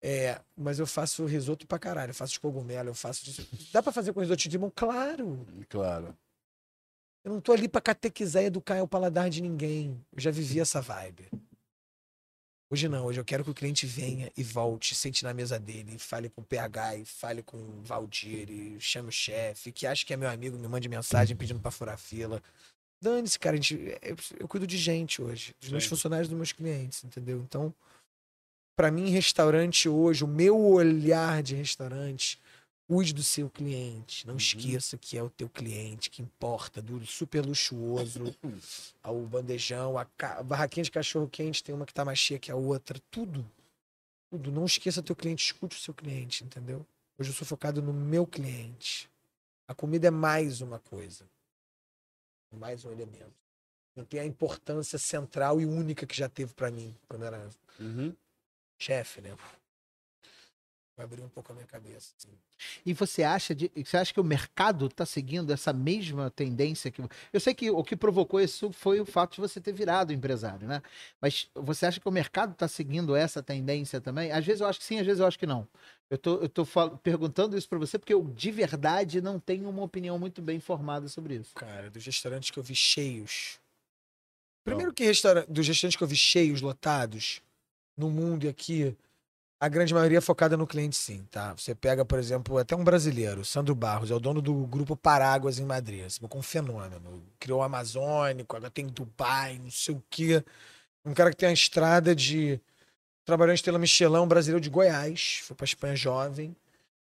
É, 0.03 0.41
mas 0.57 0.79
eu 0.79 0.87
faço 0.87 1.27
risoto 1.27 1.67
pra 1.67 1.79
caralho. 1.79 2.11
Eu 2.11 2.15
faço 2.15 2.33
de 2.33 2.41
cogumelo, 2.41 2.89
eu 2.89 2.95
faço 2.95 3.27
de... 3.27 3.47
Dá 3.71 3.83
pra 3.83 3.93
fazer 3.93 4.15
com 4.15 4.21
risoto 4.21 4.41
de 4.41 4.49
limão? 4.49 4.73
Claro! 4.75 5.47
Claro. 5.69 6.17
Eu 7.23 7.35
não 7.35 7.43
tô 7.43 7.53
ali 7.53 7.69
pra 7.69 7.83
catequizar 7.83 8.43
e 8.43 8.47
educar 8.47 8.83
o 8.83 8.89
paladar 8.89 9.29
de 9.29 9.43
ninguém. 9.43 10.03
Eu 10.17 10.23
já 10.23 10.31
vivi 10.31 10.59
essa 10.61 10.81
vibe. 10.81 11.29
Hoje 12.73 12.89
não, 12.89 13.05
hoje 13.05 13.19
eu 13.19 13.25
quero 13.25 13.43
que 13.43 13.51
o 13.51 13.55
cliente 13.55 13.85
venha 13.85 14.31
e 14.37 14.45
volte, 14.45 14.95
sente 14.95 15.25
na 15.25 15.35
mesa 15.35 15.59
dele, 15.59 15.99
fale 15.99 16.29
com 16.29 16.41
o 16.41 16.45
PH, 16.45 16.97
e 16.99 17.05
fale 17.05 17.43
com 17.43 17.57
o 17.57 17.83
Valdir, 17.83 18.49
e 18.49 18.81
chame 18.81 19.09
o 19.09 19.13
chefe, 19.13 19.73
que 19.73 19.89
acha 19.89 20.07
que 20.07 20.15
é 20.15 20.17
meu 20.17 20.31
amigo, 20.31 20.57
me 20.57 20.69
mande 20.69 20.89
mensagem 20.89 21.37
pedindo 21.37 21.59
pra 21.59 21.73
furar 21.73 21.99
fila. 21.99 22.41
Dane-se, 23.03 23.41
cara, 23.41 23.55
a 23.55 23.61
gente, 23.61 23.75
eu, 24.01 24.17
eu 24.39 24.47
cuido 24.47 24.69
de 24.69 24.79
gente 24.79 25.21
hoje, 25.21 25.53
dos 25.61 25.71
meus 25.71 25.85
funcionários, 25.85 26.29
dos 26.29 26.37
meus 26.37 26.53
clientes, 26.53 27.03
entendeu? 27.03 27.41
Então, 27.41 27.75
pra 28.77 28.89
mim, 28.89 29.11
restaurante 29.11 29.89
hoje, 29.89 30.23
o 30.23 30.29
meu 30.29 30.57
olhar 30.57 31.43
de 31.43 31.57
restaurante, 31.57 32.41
cuide 32.91 33.15
do 33.15 33.23
seu 33.23 33.49
cliente. 33.49 34.27
Não 34.27 34.37
esqueça 34.37 34.99
que 34.99 35.17
é 35.17 35.23
o 35.23 35.31
teu 35.31 35.49
cliente 35.49 36.11
que 36.11 36.21
importa, 36.21 36.83
do 36.83 37.07
super 37.07 37.47
luxuoso 37.47 38.35
ao 39.01 39.21
bandejão, 39.27 39.97
a, 39.97 40.05
ca- 40.05 40.43
barraquinha 40.43 40.83
de 40.83 40.91
cachorro 40.91 41.29
quente 41.29 41.63
tem 41.63 41.73
uma 41.73 41.87
que 41.87 41.95
tá 41.95 42.05
mais 42.05 42.19
cheia 42.19 42.41
que 42.41 42.51
a 42.51 42.57
outra, 42.57 42.99
tudo. 43.09 43.49
Tudo. 44.29 44.51
Não 44.51 44.65
esqueça 44.65 45.01
teu 45.05 45.15
cliente, 45.15 45.45
escute 45.45 45.77
o 45.77 45.81
seu 45.81 45.95
cliente, 45.95 46.43
entendeu? 46.43 46.85
Hoje 47.17 47.31
eu 47.31 47.35
sou 47.35 47.47
focado 47.47 47.81
no 47.81 47.93
meu 47.93 48.27
cliente. 48.27 49.09
A 49.69 49.75
comida 49.75 50.09
é 50.09 50.11
mais 50.11 50.61
uma 50.61 50.81
coisa. 50.81 51.25
Mais 52.53 52.85
um 52.85 52.91
elemento. 52.91 53.33
Não 53.95 54.05
tem 54.05 54.19
a 54.19 54.25
importância 54.27 54.99
central 54.99 55.61
e 55.61 55.65
única 55.67 56.05
que 56.07 56.17
já 56.17 56.29
teve 56.29 56.53
pra 56.55 56.73
mim 56.73 56.93
quando 57.09 57.25
era 57.25 57.49
Uhum. 57.79 58.13
chefe, 58.81 59.21
né? 59.21 59.37
Vai 61.01 61.07
abrir 61.07 61.23
um 61.23 61.31
pouco 61.31 61.51
a 61.51 61.55
minha 61.55 61.67
cabeça. 61.67 62.13
assim. 62.19 62.29
E 62.85 62.93
você 62.93 63.23
acha, 63.23 63.55
de, 63.55 63.73
você 63.75 63.97
acha 63.97 64.13
que 64.13 64.21
o 64.21 64.25
mercado 64.25 64.85
está 64.85 65.07
seguindo 65.07 65.51
essa 65.51 65.73
mesma 65.73 66.31
tendência 66.31 66.91
que. 66.91 67.03
Eu 67.33 67.41
sei 67.41 67.55
que 67.55 67.71
o 67.71 67.83
que 67.83 67.97
provocou 67.97 68.39
isso 68.39 68.71
foi 68.71 69.01
o 69.01 69.07
fato 69.07 69.37
de 69.37 69.41
você 69.41 69.59
ter 69.63 69.73
virado 69.73 70.13
empresário, 70.13 70.69
né? 70.69 70.83
Mas 71.19 71.49
você 71.55 71.87
acha 71.87 71.99
que 71.99 72.07
o 72.07 72.13
mercado 72.13 72.53
está 72.53 72.69
seguindo 72.69 73.17
essa 73.17 73.43
tendência 73.43 73.99
também? 73.99 74.31
Às 74.31 74.45
vezes 74.45 74.61
eu 74.61 74.67
acho 74.67 74.79
que 74.79 74.85
sim, 74.85 74.99
às 74.99 75.07
vezes 75.07 75.21
eu 75.21 75.27
acho 75.27 75.39
que 75.39 75.47
não. 75.47 75.67
Eu 76.11 76.19
tô, 76.19 76.35
eu 76.37 76.49
tô 76.51 76.67
fal- 76.67 76.99
perguntando 76.99 77.57
isso 77.57 77.67
para 77.67 77.79
você 77.79 77.99
porque 77.99 78.13
eu 78.13 78.23
de 78.23 78.51
verdade 78.51 79.23
não 79.23 79.41
tenho 79.41 79.71
uma 79.71 79.83
opinião 79.83 80.19
muito 80.19 80.43
bem 80.43 80.61
formada 80.61 81.09
sobre 81.09 81.37
isso. 81.37 81.55
Cara, 81.55 81.89
dos 81.89 82.05
restaurantes 82.05 82.51
que 82.51 82.59
eu 82.59 82.63
vi 82.63 82.75
cheios. 82.75 83.59
Primeiro 84.65 84.93
que 84.93 85.05
restaura... 85.05 85.47
dos 85.49 85.67
restaurantes 85.67 85.97
que 85.97 86.05
eu 86.05 86.09
vi 86.09 86.17
cheios, 86.17 86.61
lotados, 86.61 87.41
no 87.97 88.11
mundo 88.11 88.45
e 88.45 88.49
aqui, 88.49 88.95
a 89.61 89.69
grande 89.69 89.93
maioria 89.93 90.19
é 90.19 90.21
focada 90.23 90.57
no 90.57 90.67
cliente 90.67 90.97
sim, 90.97 91.23
tá? 91.31 91.53
Você 91.55 91.75
pega, 91.75 92.03
por 92.03 92.19
exemplo, 92.19 92.57
até 92.57 92.75
um 92.75 92.83
brasileiro, 92.83 93.45
Sandro 93.45 93.75
Barros, 93.75 94.11
é 94.11 94.15
o 94.15 94.19
dono 94.19 94.41
do 94.41 94.55
grupo 94.67 94.97
Paráguas 94.97 95.59
em 95.59 95.67
Madrid, 95.67 96.07
assim, 96.07 96.27
com 96.27 96.39
um 96.39 96.43
fenômeno. 96.43 97.23
Criou 97.39 97.61
o 97.61 97.63
Amazônico, 97.63 98.57
agora 98.57 98.71
tem 98.71 98.87
Dubai, 98.87 99.59
não 99.63 99.71
sei 99.71 99.95
o 99.95 100.03
quê. 100.09 100.43
Um 101.05 101.13
cara 101.13 101.29
que 101.29 101.37
tem 101.37 101.51
a 101.51 101.53
estrada 101.53 102.15
de... 102.17 102.59
Trabalhou 103.23 103.53
em 103.53 103.55
Estrela 103.55 103.79
Michelin, 103.79 104.17
um 104.17 104.27
brasileiro 104.27 104.63
de 104.63 104.71
Goiás, 104.71 105.41
foi 105.45 105.55
pra 105.55 105.65
Espanha 105.67 105.95
jovem. 105.95 106.57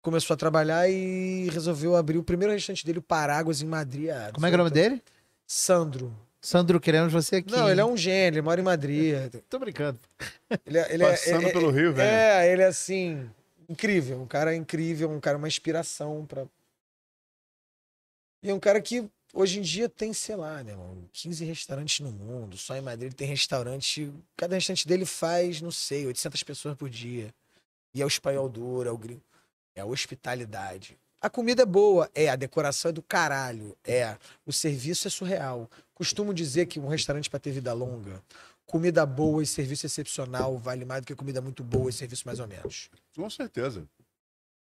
Começou 0.00 0.34
a 0.34 0.36
trabalhar 0.36 0.88
e 0.88 1.50
resolveu 1.50 1.96
abrir 1.96 2.16
o 2.16 2.22
primeiro 2.22 2.52
restaurante 2.54 2.86
dele, 2.86 3.00
o 3.00 3.02
Paráguas, 3.02 3.60
em 3.60 3.66
Madrid. 3.66 4.08
Como 4.32 4.46
é 4.46 4.50
que 4.50 4.54
é 4.54 4.56
o 4.56 4.58
nome 4.58 4.70
18 4.70 4.72
dele? 4.72 5.02
Sandro. 5.48 6.16
Sandro, 6.46 6.78
queremos 6.78 7.12
você 7.12 7.36
aqui. 7.36 7.50
Não, 7.50 7.68
ele 7.68 7.80
é 7.80 7.84
um 7.84 7.96
gênio, 7.96 8.36
ele 8.38 8.42
mora 8.42 8.60
em 8.60 8.62
Madrid. 8.62 9.16
Tô 9.50 9.58
brincando. 9.58 9.98
Ele 10.64 10.78
é, 10.78 10.94
ele 10.94 11.02
é- 11.02 11.10
Passando 11.10 11.48
é- 11.48 11.52
pelo 11.52 11.72
Rio, 11.72 11.92
velho. 11.92 12.08
É, 12.08 12.52
ele 12.52 12.62
é 12.62 12.66
assim, 12.66 13.28
incrível. 13.68 14.22
Um 14.22 14.28
cara 14.28 14.54
incrível, 14.54 15.10
um 15.10 15.18
cara, 15.18 15.36
uma 15.36 15.48
inspiração 15.48 16.24
pra. 16.24 16.46
E 18.44 18.48
é 18.48 18.54
um 18.54 18.60
cara 18.60 18.80
que 18.80 19.10
hoje 19.34 19.58
em 19.58 19.62
dia 19.62 19.88
tem, 19.88 20.12
sei 20.12 20.36
lá, 20.36 20.62
né, 20.62 20.76
mano, 20.76 21.08
15 21.12 21.44
restaurantes 21.44 21.98
no 21.98 22.12
mundo. 22.12 22.56
Só 22.56 22.76
em 22.76 22.80
Madrid 22.80 23.12
tem 23.12 23.26
restaurante. 23.26 24.12
Cada 24.36 24.54
restaurante 24.54 24.86
dele 24.86 25.04
faz, 25.04 25.60
não 25.60 25.72
sei, 25.72 26.06
800 26.06 26.44
pessoas 26.44 26.76
por 26.76 26.88
dia. 26.88 27.34
E 27.92 28.00
é 28.00 28.04
o 28.04 28.08
espanhol 28.08 28.48
duro, 28.48 28.88
é 28.88 28.92
o 28.92 28.96
gringo. 28.96 29.20
É 29.74 29.80
a 29.80 29.84
hospitalidade. 29.84 30.96
A 31.20 31.30
comida 31.30 31.62
é 31.62 31.66
boa, 31.66 32.10
é. 32.14 32.28
A 32.28 32.36
decoração 32.36 32.90
é 32.90 32.92
do 32.92 33.02
caralho, 33.02 33.76
é. 33.84 34.16
O 34.44 34.52
serviço 34.52 35.08
é 35.08 35.10
surreal. 35.10 35.70
Costumo 35.94 36.32
dizer 36.34 36.66
que 36.66 36.78
um 36.78 36.88
restaurante 36.88 37.30
para 37.30 37.40
ter 37.40 37.50
vida 37.52 37.72
longa, 37.72 38.22
comida 38.66 39.04
boa 39.06 39.42
e 39.42 39.46
serviço 39.46 39.86
excepcional 39.86 40.58
vale 40.58 40.84
mais 40.84 41.00
do 41.02 41.06
que 41.06 41.14
comida 41.14 41.40
muito 41.40 41.64
boa 41.64 41.88
e 41.88 41.92
serviço 41.92 42.24
mais 42.26 42.38
ou 42.38 42.46
menos. 42.46 42.90
Com 43.14 43.28
certeza. 43.30 43.88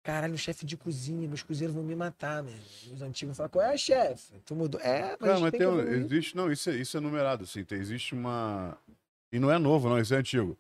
Caralho, 0.04 0.38
chefe 0.38 0.68
de 0.68 0.78
cozinha, 0.78 1.28
meus 1.28 1.42
cozinheiros 1.42 1.74
vão 1.74 1.84
me 1.84 1.96
matar, 1.96 2.44
mesmo. 2.44 2.94
Os 2.94 3.02
antigos 3.02 3.36
falam, 3.36 3.50
qual 3.50 3.66
é, 3.66 3.76
chefe? 3.76 4.40
Tu 4.46 4.56
mudou? 4.56 4.80
É, 4.80 5.18
mas, 5.20 5.32
Não, 5.32 5.40
mas 5.42 5.50
tem 5.52 5.60
tem 5.62 5.68
um- 5.68 5.80
existe, 5.82 6.36
não, 6.36 6.52
isso 6.52 6.70
é, 6.70 6.76
isso 6.76 6.96
é 6.96 7.00
numerado, 7.00 7.44
assim, 7.44 7.64
tem, 7.64 7.80
existe 7.80 8.14
uma, 8.14 8.78
e 9.32 9.40
não 9.40 9.50
é 9.52 9.58
novo, 9.58 9.90
não, 9.90 9.98
isso 9.98 10.14
é 10.14 10.18
antigo. 10.18 10.56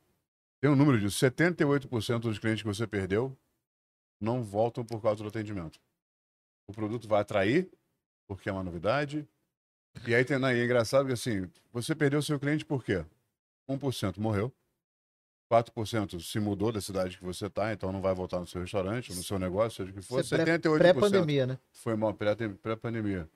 Tem 0.59 0.67
um 0.71 0.75
número 0.75 0.99
de 0.99 1.11
78% 1.11 2.21
dos 2.21 2.39
clientes 2.39 2.63
que 2.63 2.67
você 2.67 2.87
perdeu 2.87 3.37
não 4.25 4.41
voltam 4.43 4.83
por 4.83 4.99
causa 5.01 5.21
do 5.23 5.29
atendimento. 5.29 5.79
O 6.67 6.73
produto 6.73 7.07
vai 7.07 7.21
atrair, 7.21 7.69
porque 8.27 8.49
é 8.49 8.51
uma 8.51 8.63
novidade, 8.63 9.25
e 10.07 10.15
aí 10.15 10.25
tem, 10.25 10.37
e 10.37 10.45
é 10.45 10.65
engraçado 10.65 11.05
que, 11.05 11.13
assim, 11.13 11.47
você 11.71 11.93
perdeu 11.93 12.21
seu 12.23 12.39
cliente 12.39 12.65
por 12.65 12.83
quê? 12.83 13.05
1% 13.69 14.17
morreu, 14.19 14.51
4% 15.51 16.19
se 16.19 16.39
mudou 16.39 16.71
da 16.71 16.81
cidade 16.81 17.17
que 17.17 17.23
você 17.23 17.45
está, 17.45 17.71
então 17.71 17.91
não 17.91 18.01
vai 18.01 18.15
voltar 18.15 18.39
no 18.39 18.47
seu 18.47 18.59
restaurante, 18.61 19.13
no 19.13 19.23
seu 19.23 19.37
negócio, 19.37 19.85
seja 19.85 19.91
o 19.91 19.93
que 19.93 20.01
for, 20.01 20.19
Isso 20.21 20.33
é 20.35 20.43
pré- 20.43 20.57
78% 20.57 20.77
Pré-pandemia, 20.79 21.45
né? 21.45 21.59
foi 21.71 21.95
mal 21.95 22.13
pré- 22.13 22.35
pré-pandemia. 22.35 23.29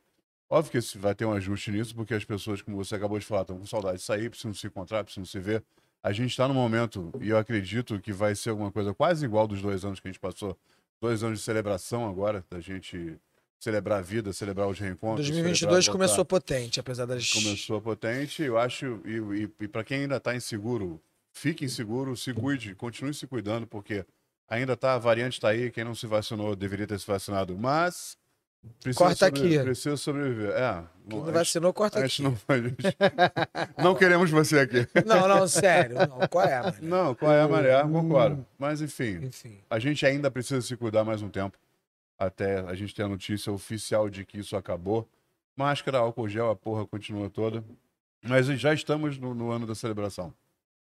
Óbvio 0.50 0.72
que 0.82 0.98
vai 0.98 1.14
ter 1.14 1.26
um 1.26 1.34
ajuste 1.34 1.72
nisso, 1.72 1.94
porque 1.96 2.16
as 2.16 2.26
pessoas, 2.26 2.64
como 2.64 2.76
você 2.78 2.96
acabou 2.96 3.20
de 3.20 3.26
falar, 3.26 3.42
estão 3.42 3.60
com 3.60 3.66
saudade 3.68 4.00
de 4.00 4.04
sair, 4.04 4.28
precisam 4.32 4.52
se 4.56 4.66
encontrar, 4.66 5.04
precisam 5.04 5.24
se 5.26 5.40
ver. 5.40 5.64
A 6.02 6.12
gente 6.12 6.32
está 6.32 6.48
no 6.48 6.54
momento, 6.56 7.12
e 7.22 7.30
eu 7.30 7.38
acredito 7.38 8.00
que 8.00 8.12
vai 8.12 8.34
ser 8.34 8.50
alguma 8.50 8.72
coisa 8.72 8.92
quase 8.94 9.24
igual 9.26 9.48
dos 9.48 9.62
dois 9.62 9.86
anos 9.86 10.00
que 10.00 10.08
a 10.08 10.12
gente 10.12 10.20
passou. 10.20 10.58
Dois 11.02 11.24
anos 11.24 11.40
de 11.40 11.46
celebração 11.46 12.08
agora, 12.08 12.44
da 12.50 12.60
gente 12.60 13.18
celebrar 13.60 14.00
a 14.00 14.02
vida, 14.02 14.32
celebrar 14.34 14.68
os 14.68 14.80
reencontros. 14.80 15.28
2022 15.28 15.60
celebrar 15.60 15.82
voltar. 15.82 15.92
começou 15.92 16.26
potente, 16.26 16.80
apesar 16.80 17.06
das... 17.06 17.32
Começou 17.32 17.82
potente, 17.82 18.42
eu 18.42 18.58
acho, 18.58 19.02
e, 19.06 19.44
e, 19.44 19.64
e 19.64 19.68
para 19.68 19.84
quem 19.84 20.02
ainda 20.02 20.18
está 20.18 20.36
inseguro, 20.36 21.02
fique 21.32 21.66
inseguro, 21.66 22.16
se 22.16 22.34
cuide, 22.34 22.74
continue 22.76 23.14
se 23.14 23.28
cuidando, 23.28 23.68
porque 23.68 24.06
ainda 24.48 24.76
tá, 24.76 24.94
a 24.94 24.98
variante 24.98 25.34
está 25.34 25.50
aí, 25.50 25.72
quem 25.72 25.84
não 25.84 25.94
se 25.94 26.08
vacinou 26.08 26.56
deveria 26.56 26.88
ter 26.88 27.00
se 27.00 27.08
vacinado, 27.08 27.58
mas 27.58 28.18
precisa, 28.82 29.06
Corta 29.06 29.26
aqui. 29.28 29.60
precisa 29.60 29.98
sobreviver. 29.98 30.52
É, 30.52 30.84
Quem 31.10 31.20
não, 31.20 31.32
vacinou, 31.32 31.74
corta 31.74 32.00
aqui. 32.04 32.22
não, 32.22 32.38
não 33.84 33.96
queremos 33.96 34.30
você 34.30 34.60
aqui. 34.60 34.88
Não, 35.06 35.28
não, 35.28 35.48
sério. 35.48 35.96
Não, 35.96 36.28
qual 36.28 36.46
é, 36.46 36.62
mano? 36.62 36.78
Não, 36.82 37.16
qual 37.16 37.32
é 37.32 37.42
a 37.42 37.48
maré? 37.48 37.82
Concordo. 37.84 38.46
Mas 38.58 38.82
enfim, 38.82 39.26
Enfim. 39.26 39.60
a 39.70 39.80
gente 39.80 40.06
ainda 40.06 40.30
precisa 40.30 40.62
se 40.62 40.76
cuidar 40.76 41.04
mais 41.04 41.22
um 41.22 41.30
tempo, 41.30 41.58
até 42.18 42.60
a 42.60 42.74
gente 42.76 42.94
ter 42.94 43.04
a 43.04 43.08
notícia 43.08 43.52
oficial 43.52 44.10
de 44.10 44.26
que 44.26 44.40
isso 44.40 44.56
acabou. 44.56 45.08
Máscara, 45.56 45.98
álcool 45.98 46.30
gel, 46.30 46.50
a 46.50 46.56
porra 46.56 46.86
continua 46.86 47.30
toda. 47.30 47.64
Mas 48.24 48.48
já 48.48 48.74
estamos 48.74 49.18
no, 49.18 49.34
no 49.34 49.52
ano 49.52 49.66
da 49.66 49.76
celebração. 49.76 50.34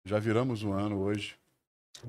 Já 0.06 0.20
viramos 0.20 0.64
o 0.64 0.72
ano 0.72 1.00
hoje. 1.00 1.36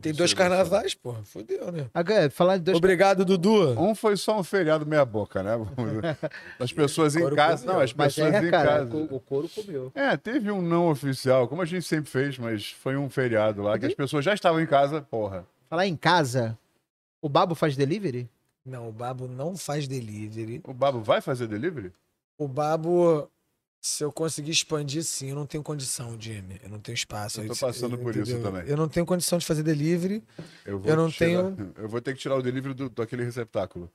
Tem 0.01 0.13
dois 0.13 0.35
carnavais, 0.35 0.95
porra. 0.95 1.23
Fudeu, 1.25 1.73
né? 1.73 1.87
Agora, 1.93 2.31
falar 2.31 2.59
de 2.59 2.65
dois. 2.65 2.77
Obrigado, 2.77 3.25
Dudu. 3.25 3.79
Um 3.81 3.95
foi 3.95 4.17
só 4.17 4.39
um 4.39 4.45
feriado 4.45 4.87
meia 4.87 5.05
boca, 5.05 5.43
né? 5.43 5.53
As 6.61 6.73
pessoas 6.73 7.17
em 7.17 7.35
casa. 7.35 7.63
comeu. 7.63 7.75
Não, 7.75 7.83
as 7.83 7.93
Mas 7.93 8.15
pessoas 8.15 8.35
é, 8.35 8.47
em 8.47 8.51
cara, 8.51 8.69
casa. 8.79 8.97
o, 8.97 9.17
o 9.17 9.21
couro 9.21 9.49
comeu. 9.49 9.91
É, 9.95 10.17
teve 10.17 10.51
um 10.51 10.61
não 10.63 10.89
oficial, 10.89 11.49
como 11.49 11.63
a 11.63 11.65
gente 11.65 11.87
sempre 11.87 12.11
fez, 12.11 12.39
mas 12.39 12.71
foi 12.71 12.97
um 12.97 13.09
feriado 13.09 13.63
lá 13.63 13.79
que 13.79 13.87
as 13.87 13.95
pessoas 13.95 14.25
já 14.25 14.35
estavam 14.35 14.61
em 14.61 14.67
casa, 14.67 15.01
porra. 15.03 15.45
Falar 15.69 15.87
em 15.87 15.97
casa, 15.97 16.57
o 17.21 17.29
Babo 17.29 17.55
faz 17.55 17.77
delivery? 17.77 18.29
Não, 18.65 18.89
o 18.89 18.93
Babo 18.93 19.27
não 19.27 19.57
faz 19.57 19.89
delivery. 19.89 20.61
O 20.65 20.75
Babo 20.75 21.01
vai 21.01 21.21
fazer 21.21 21.47
delivery? 21.47 21.93
O 22.37 22.47
Babo, 22.47 23.29
se 23.81 24.03
eu 24.05 24.11
conseguir 24.13 24.51
expandir, 24.51 25.05
sim, 25.05 25.31
eu 25.31 25.37
não 25.37 25.47
tenho 25.47 25.63
condição, 25.63 26.21
Jimmy. 26.21 26.61
Eu 26.63 26.69
não 26.69 26.81
tenho 26.81 26.95
espaço. 26.95 27.41
Eu 27.41 27.47
tô 27.47 27.53
Isso- 27.53 27.65
passando 27.67 27.97
por 27.99 28.11
isso 28.17 28.31
entendeu? 28.33 28.43
também. 28.53 28.69
Eu 28.69 28.77
não 28.77 28.89
tenho 28.89 29.07
condição 29.07 29.39
de 29.39 29.47
fazer 29.47 29.63
delivery, 29.63 30.23
Eu, 30.65 30.83
Eu 30.85 30.97
não 30.97 31.11
tirar- 31.11 31.53
Eu 31.77 31.89
vou 31.89 32.01
ter 32.01 32.13
que 32.15 32.21
tirar 32.21 32.37
o 32.37 32.43
delivery 32.43 32.75
do, 32.75 32.89
daquele 32.91 33.23
receptáculo. 33.25 33.91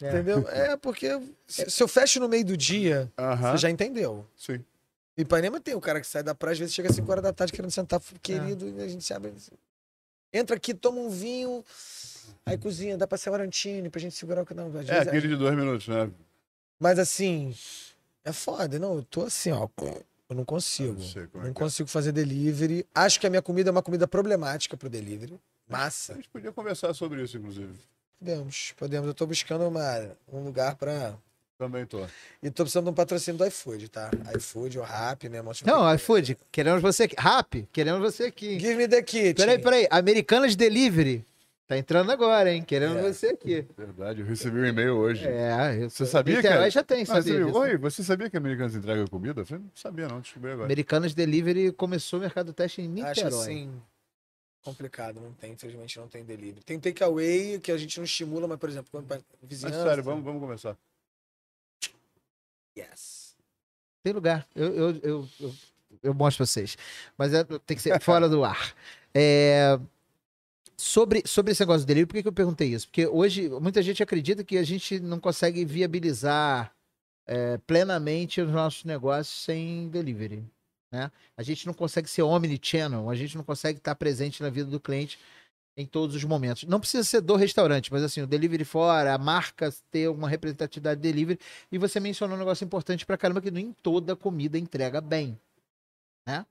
É. 0.00 0.08
entendeu? 0.10 0.46
É, 0.48 0.76
porque 0.76 1.08
se, 1.46 1.68
se 1.70 1.82
eu 1.82 1.88
fecho 1.88 2.20
no 2.20 2.28
meio 2.28 2.44
do 2.44 2.56
dia, 2.56 3.10
Aham. 3.18 3.52
você 3.52 3.58
já 3.58 3.70
entendeu. 3.70 4.26
Sim. 4.36 4.64
Em 5.16 5.22
Ipanema 5.22 5.60
tem 5.60 5.74
o 5.74 5.80
cara 5.80 6.00
que 6.00 6.06
sai 6.06 6.22
da 6.22 6.34
praia, 6.34 6.52
às 6.52 6.58
vezes 6.58 6.74
chega 6.74 6.88
às 6.88 6.94
5 6.94 7.10
horas 7.10 7.22
da 7.24 7.32
tarde 7.32 7.52
querendo 7.52 7.70
sentar, 7.70 8.00
É. 8.00 8.18
querido, 8.22 8.68
e 8.68 8.80
a 8.82 8.88
gente 8.88 9.02
se 9.04 9.12
abre. 9.12 9.32
Entra 10.32 10.56
aqui, 10.56 10.72
toma 10.72 10.98
um 11.00 11.10
vinho, 11.10 11.62
aí 12.46 12.56
cozinha, 12.56 12.96
dá 12.96 13.06
pra 13.06 13.18
ser 13.18 13.30
Arantini, 13.32 13.90
pra 13.90 14.00
gente 14.00 14.14
segurar 14.14 14.42
o 14.42 14.46
que 14.46 14.54
não. 14.54 14.68
às 14.68 14.74
É 14.88 14.92
vezes- 14.94 15.08
aquele 15.08 15.28
de 15.28 15.36
dois 15.36 15.54
minutos, 15.54 15.86
né? 15.88 16.10
Mas 16.80 16.98
assim, 16.98 17.54
é 18.24 18.32
foda, 18.32 18.78
não, 18.78 18.96
eu 18.96 19.02
tô 19.02 19.22
assim, 19.22 19.50
ó, 19.50 19.68
eu 20.32 20.36
não 20.36 20.44
consigo. 20.44 20.94
Não 20.94 21.02
sei 21.02 21.26
como 21.26 21.44
é 21.44 21.46
Não 21.46 21.50
é. 21.50 21.54
consigo 21.54 21.88
fazer 21.88 22.12
delivery. 22.12 22.86
Acho 22.94 23.20
que 23.20 23.26
a 23.26 23.30
minha 23.30 23.42
comida 23.42 23.70
é 23.70 23.72
uma 23.72 23.82
comida 23.82 24.08
problemática 24.08 24.76
pro 24.76 24.88
delivery. 24.88 25.38
A 25.68 25.72
Massa. 25.72 26.14
gente 26.14 26.28
podia 26.28 26.50
conversar 26.52 26.94
sobre 26.94 27.22
isso, 27.22 27.36
inclusive. 27.36 27.72
Podemos, 28.18 28.72
podemos. 28.76 29.08
Eu 29.08 29.14
tô 29.14 29.26
buscando 29.26 29.66
uma, 29.66 30.10
um 30.32 30.44
lugar 30.44 30.76
pra. 30.76 31.14
Também 31.58 31.84
tô. 31.86 32.04
E 32.42 32.50
tô 32.50 32.64
precisando 32.64 32.84
de 32.84 32.90
um 32.90 32.94
patrocínio 32.94 33.38
do 33.38 33.46
iFood, 33.46 33.88
tá? 33.88 34.10
iFood 34.36 34.78
ou 34.78 34.84
Rap, 34.84 35.28
né? 35.28 35.42
Não, 35.64 35.94
iFood, 35.94 36.36
queremos 36.50 36.82
você 36.82 37.04
aqui. 37.04 37.14
Rap, 37.18 37.68
queremos 37.72 38.00
você 38.00 38.24
aqui. 38.24 38.58
Give 38.58 38.74
me 38.74 38.88
the 38.88 39.02
kit. 39.02 39.34
Peraí, 39.34 39.58
peraí. 39.58 39.86
Americanas 39.90 40.56
Delivery. 40.56 41.24
Tá 41.66 41.78
entrando 41.78 42.10
agora, 42.10 42.52
hein? 42.52 42.62
Queremos 42.62 42.96
É. 42.98 43.12
você 43.12 43.28
aqui. 43.28 43.66
Verdade, 43.76 44.20
eu 44.20 44.26
recebi 44.26 44.58
um 44.58 44.64
e-mail 44.66 44.94
hoje. 44.96 45.26
É, 45.26 45.78
eu 45.84 45.88
Você 45.88 46.04
sabia, 46.04 46.36
Niterói 46.36 46.58
cara? 46.58 46.70
já 46.70 46.82
tem, 46.82 47.02
Ah, 47.02 47.06
sabia? 47.06 47.22
você 47.22 47.36
viu? 47.38 47.46
disso. 47.46 47.58
Oi, 47.58 47.76
você 47.78 48.02
sabia 48.04 48.28
que 48.28 48.36
a 48.36 48.40
Americanas 48.40 48.74
entrega 48.74 49.08
comida? 49.08 49.40
Eu 49.40 49.46
falei, 49.46 49.62
não 49.62 49.70
sabia 49.74 50.08
não, 50.08 50.20
descobri 50.20 50.50
agora. 50.50 50.66
Americanas 50.66 51.14
Delivery 51.14 51.72
começou 51.72 52.18
o 52.18 52.22
mercado 52.22 52.52
teste 52.52 52.82
em 52.82 53.00
Acho 53.02 53.24
Niterói. 53.24 53.40
assim. 53.40 53.82
Complicado, 54.64 55.20
não 55.20 55.32
tem, 55.32 55.52
infelizmente 55.52 55.98
não 55.98 56.06
tem 56.08 56.24
delivery. 56.24 56.62
Tem 56.64 56.78
takeaway 56.78 57.58
que 57.58 57.72
a 57.72 57.76
gente 57.76 57.96
não 57.98 58.04
estimula, 58.04 58.46
mas, 58.46 58.58
por 58.58 58.68
exemplo, 58.68 58.88
quando 58.92 59.06
pra 59.06 59.16
Mas 59.16 59.24
vizinhança. 59.42 59.82
sério, 59.82 60.02
vamos, 60.04 60.24
vamos 60.24 60.40
conversar. 60.40 60.76
Yes. 62.76 63.34
Tem 64.04 64.12
lugar. 64.12 64.46
Eu, 64.54 64.74
eu, 64.74 64.90
eu, 65.02 65.28
eu, 65.40 65.54
eu 66.02 66.14
mostro 66.14 66.38
pra 66.38 66.46
vocês. 66.46 66.76
Mas 67.18 67.32
é- 67.34 67.44
tem 67.66 67.76
que 67.76 67.82
ser 67.82 68.00
fora 68.00 68.28
do 68.28 68.44
ar. 68.44 68.74
É, 69.14 69.78
sobre, 70.82 71.22
sobre 71.24 71.52
esse 71.52 71.60
negócio 71.60 71.86
do 71.86 71.86
delivery, 71.86 72.06
por 72.06 72.14
que, 72.14 72.22
que 72.22 72.28
eu 72.28 72.32
perguntei 72.32 72.74
isso? 72.74 72.88
Porque 72.88 73.06
hoje 73.06 73.48
muita 73.48 73.80
gente 73.80 74.02
acredita 74.02 74.42
que 74.42 74.58
a 74.58 74.64
gente 74.64 74.98
não 74.98 75.20
consegue 75.20 75.64
viabilizar 75.64 76.74
é, 77.24 77.56
plenamente 77.58 78.40
os 78.40 78.50
nossos 78.50 78.82
negócios 78.84 79.44
sem 79.44 79.88
delivery. 79.88 80.44
Né? 80.90 81.10
A 81.36 81.42
gente 81.42 81.66
não 81.68 81.72
consegue 81.72 82.10
ser 82.10 82.22
omnichannel, 82.22 83.08
a 83.08 83.14
gente 83.14 83.36
não 83.36 83.44
consegue 83.44 83.78
estar 83.78 83.94
presente 83.94 84.42
na 84.42 84.50
vida 84.50 84.68
do 84.68 84.80
cliente 84.80 85.20
em 85.76 85.86
todos 85.86 86.16
os 86.16 86.24
momentos. 86.24 86.64
Não 86.64 86.80
precisa 86.80 87.04
ser 87.04 87.20
do 87.20 87.36
restaurante, 87.36 87.92
mas 87.92 88.02
assim, 88.02 88.20
o 88.20 88.26
delivery 88.26 88.64
fora, 88.64 89.14
a 89.14 89.18
marca 89.18 89.72
ter 89.88 90.08
uma 90.08 90.28
representatividade 90.28 91.00
de 91.00 91.08
delivery. 91.08 91.38
E 91.70 91.78
você 91.78 92.00
mencionou 92.00 92.36
um 92.36 92.40
negócio 92.40 92.64
importante 92.64 93.06
pra 93.06 93.16
caramba, 93.16 93.40
que 93.40 93.52
nem 93.52 93.72
toda 93.72 94.16
comida 94.16 94.58
entrega 94.58 95.00
bem. 95.00 95.38
Né? 96.26 96.44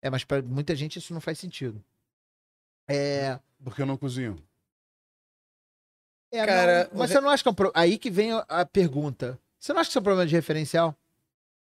É, 0.00 0.08
mas 0.08 0.24
pra 0.24 0.40
muita 0.40 0.74
gente 0.74 0.98
isso 0.98 1.12
não 1.12 1.20
faz 1.20 1.38
sentido. 1.38 1.84
É. 2.88 3.38
Porque 3.66 3.82
eu 3.82 3.86
não 3.86 3.96
cozinho. 3.96 4.36
é, 6.30 6.46
Cara, 6.46 6.84
não, 6.92 6.98
mas 7.00 7.10
você 7.10 7.20
não 7.20 7.28
acha 7.28 7.42
que 7.42 7.48
é 7.48 7.50
um 7.50 7.54
pro... 7.54 7.72
Aí 7.74 7.98
que 7.98 8.08
vem 8.08 8.30
a- 8.32 8.44
a 8.48 8.64
pergunta. 8.64 9.36
Você 9.58 9.72
não 9.72 9.80
acha 9.80 9.88
que 9.88 9.90
isso 9.92 9.98
é 9.98 10.00
um 10.00 10.04
problema 10.04 10.24
de 10.24 10.36
referencial? 10.36 10.94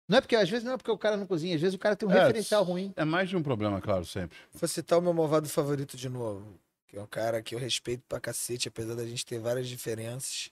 Não 0.05 0.17
é 0.17 0.21
porque, 0.21 0.35
às 0.35 0.49
vezes, 0.49 0.65
não 0.65 0.73
é 0.73 0.77
porque 0.77 0.91
o 0.91 0.97
cara 0.97 1.15
não 1.15 1.25
cozinha, 1.25 1.55
às 1.55 1.61
vezes 1.61 1.75
o 1.75 1.79
cara 1.79 1.95
tem 1.95 2.07
um 2.07 2.11
É, 2.11 2.19
referencial 2.19 2.61
ruim. 2.61 2.91
É 2.97 3.05
mais 3.05 3.29
de 3.29 3.37
um 3.37 3.41
problema, 3.41 3.79
claro, 3.79 4.05
sempre. 4.05 4.37
Vou 4.53 4.67
citar 4.67 4.99
o 4.99 5.01
meu 5.01 5.13
malvado 5.13 5.47
favorito 5.47 5.95
de 5.95 6.09
novo. 6.09 6.59
Que 6.87 6.97
é 6.97 7.01
um 7.01 7.07
cara 7.07 7.41
que 7.41 7.55
eu 7.55 7.59
respeito 7.59 8.03
pra 8.09 8.19
cacete, 8.19 8.67
apesar 8.67 8.95
da 8.95 9.05
gente 9.05 9.25
ter 9.25 9.39
várias 9.39 9.69
diferenças 9.69 10.51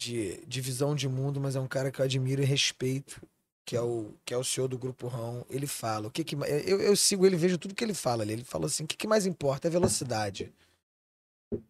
de, 0.00 0.42
de 0.46 0.60
visão 0.62 0.94
de 0.94 1.06
mundo, 1.06 1.38
mas 1.38 1.54
é 1.54 1.60
um 1.60 1.68
cara 1.68 1.90
que 1.92 2.00
eu 2.00 2.04
admiro 2.06 2.40
e 2.40 2.46
respeito, 2.46 3.20
que 3.68 3.76
é 3.76 3.82
o, 3.82 4.14
que 4.24 4.32
é 4.32 4.36
o 4.38 4.42
senhor 4.42 4.66
do 4.66 4.78
Grupo 4.78 5.08
Rão. 5.08 5.44
Ele 5.50 5.66
fala, 5.66 6.08
o 6.08 6.10
que 6.10 6.24
que, 6.24 6.34
eu, 6.34 6.80
eu 6.80 6.96
sigo 6.96 7.26
ele, 7.26 7.36
vejo 7.36 7.58
tudo 7.58 7.74
que 7.74 7.84
ele 7.84 7.92
fala 7.92 8.22
ali. 8.22 8.32
Ele 8.32 8.42
fala 8.44 8.64
assim, 8.64 8.84
o 8.84 8.86
que, 8.86 8.96
que 8.96 9.06
mais 9.06 9.26
importa 9.26 9.68
é 9.68 9.70
velocidade. 9.70 10.50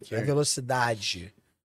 É 0.09 0.15
a 0.15 0.19
Sim. 0.19 0.25
velocidade. 0.25 1.33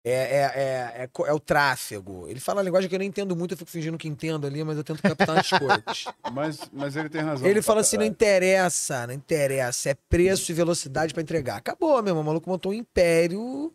É, 0.06 0.12
é, 0.12 0.38
é, 0.38 1.04
é, 1.06 1.10
é 1.28 1.34
o 1.34 1.40
tráfego. 1.40 2.28
Ele 2.28 2.40
fala 2.40 2.60
uma 2.60 2.64
linguagem 2.66 2.88
que 2.88 2.94
eu 2.94 3.00
nem 3.00 3.08
entendo 3.08 3.36
muito, 3.36 3.54
eu 3.56 3.58
fico 3.58 3.72
fingindo 3.72 3.98
que 3.98 4.08
entendo 4.08 4.46
ali, 4.46 4.64
mas 4.64 4.78
eu 4.78 4.84
tento 4.84 5.02
captar 5.02 5.40
as 5.40 5.50
coisas. 5.50 6.06
Mas, 6.32 6.70
mas 6.72 6.96
ele 6.96 7.10
tem 7.10 7.22
razão. 7.22 7.46
Ele 7.46 7.56
pra 7.56 7.64
fala 7.64 7.82
assim: 7.82 7.98
não 7.98 8.06
interessa, 8.06 9.08
não 9.08 9.14
interessa, 9.16 9.90
é 9.90 9.96
preço 10.08 10.52
e 10.52 10.54
velocidade 10.56 11.14
pra 11.16 11.22
entregar. 11.24 11.58
Acabou, 11.58 12.02
meu 12.04 12.12
irmão. 12.12 12.22
O 12.22 12.26
maluco 12.26 12.50
montou 12.50 12.72
um 12.72 12.76
império, 12.76 13.74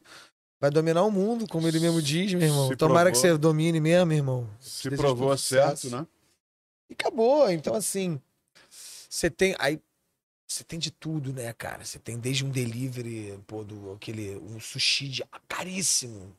vai 0.60 0.70
dominar 0.70 1.02
o 1.02 1.10
mundo, 1.10 1.46
como 1.48 1.66
ele 1.68 1.80
mesmo 1.80 2.00
diz, 2.00 2.32
meu 2.34 2.48
irmão. 2.48 2.68
Se 2.68 2.76
Tomara 2.76 3.10
que 3.10 3.18
provou. 3.18 3.36
você 3.36 3.38
domine 3.38 3.80
mesmo, 3.80 4.12
irmão. 4.12 4.48
Se 4.60 4.88
Desejo 4.88 5.02
provou 5.02 5.36
certo, 5.36 5.90
né? 5.90 6.06
E 6.90 6.94
acabou. 6.94 7.50
Então, 7.50 7.74
assim, 7.74 8.20
você 9.08 9.30
tem. 9.30 9.54
Aí. 9.58 9.80
Você 10.48 10.62
tem 10.62 10.78
de 10.78 10.92
tudo, 10.92 11.32
né, 11.32 11.52
cara? 11.52 11.84
Você 11.84 11.98
tem 11.98 12.16
desde 12.18 12.44
um 12.44 12.50
delivery, 12.50 13.36
pô, 13.48 13.64
do 13.64 13.92
aquele. 13.92 14.36
Um 14.36 14.60
sushi 14.60 15.08
de, 15.08 15.24
caríssimo. 15.48 16.32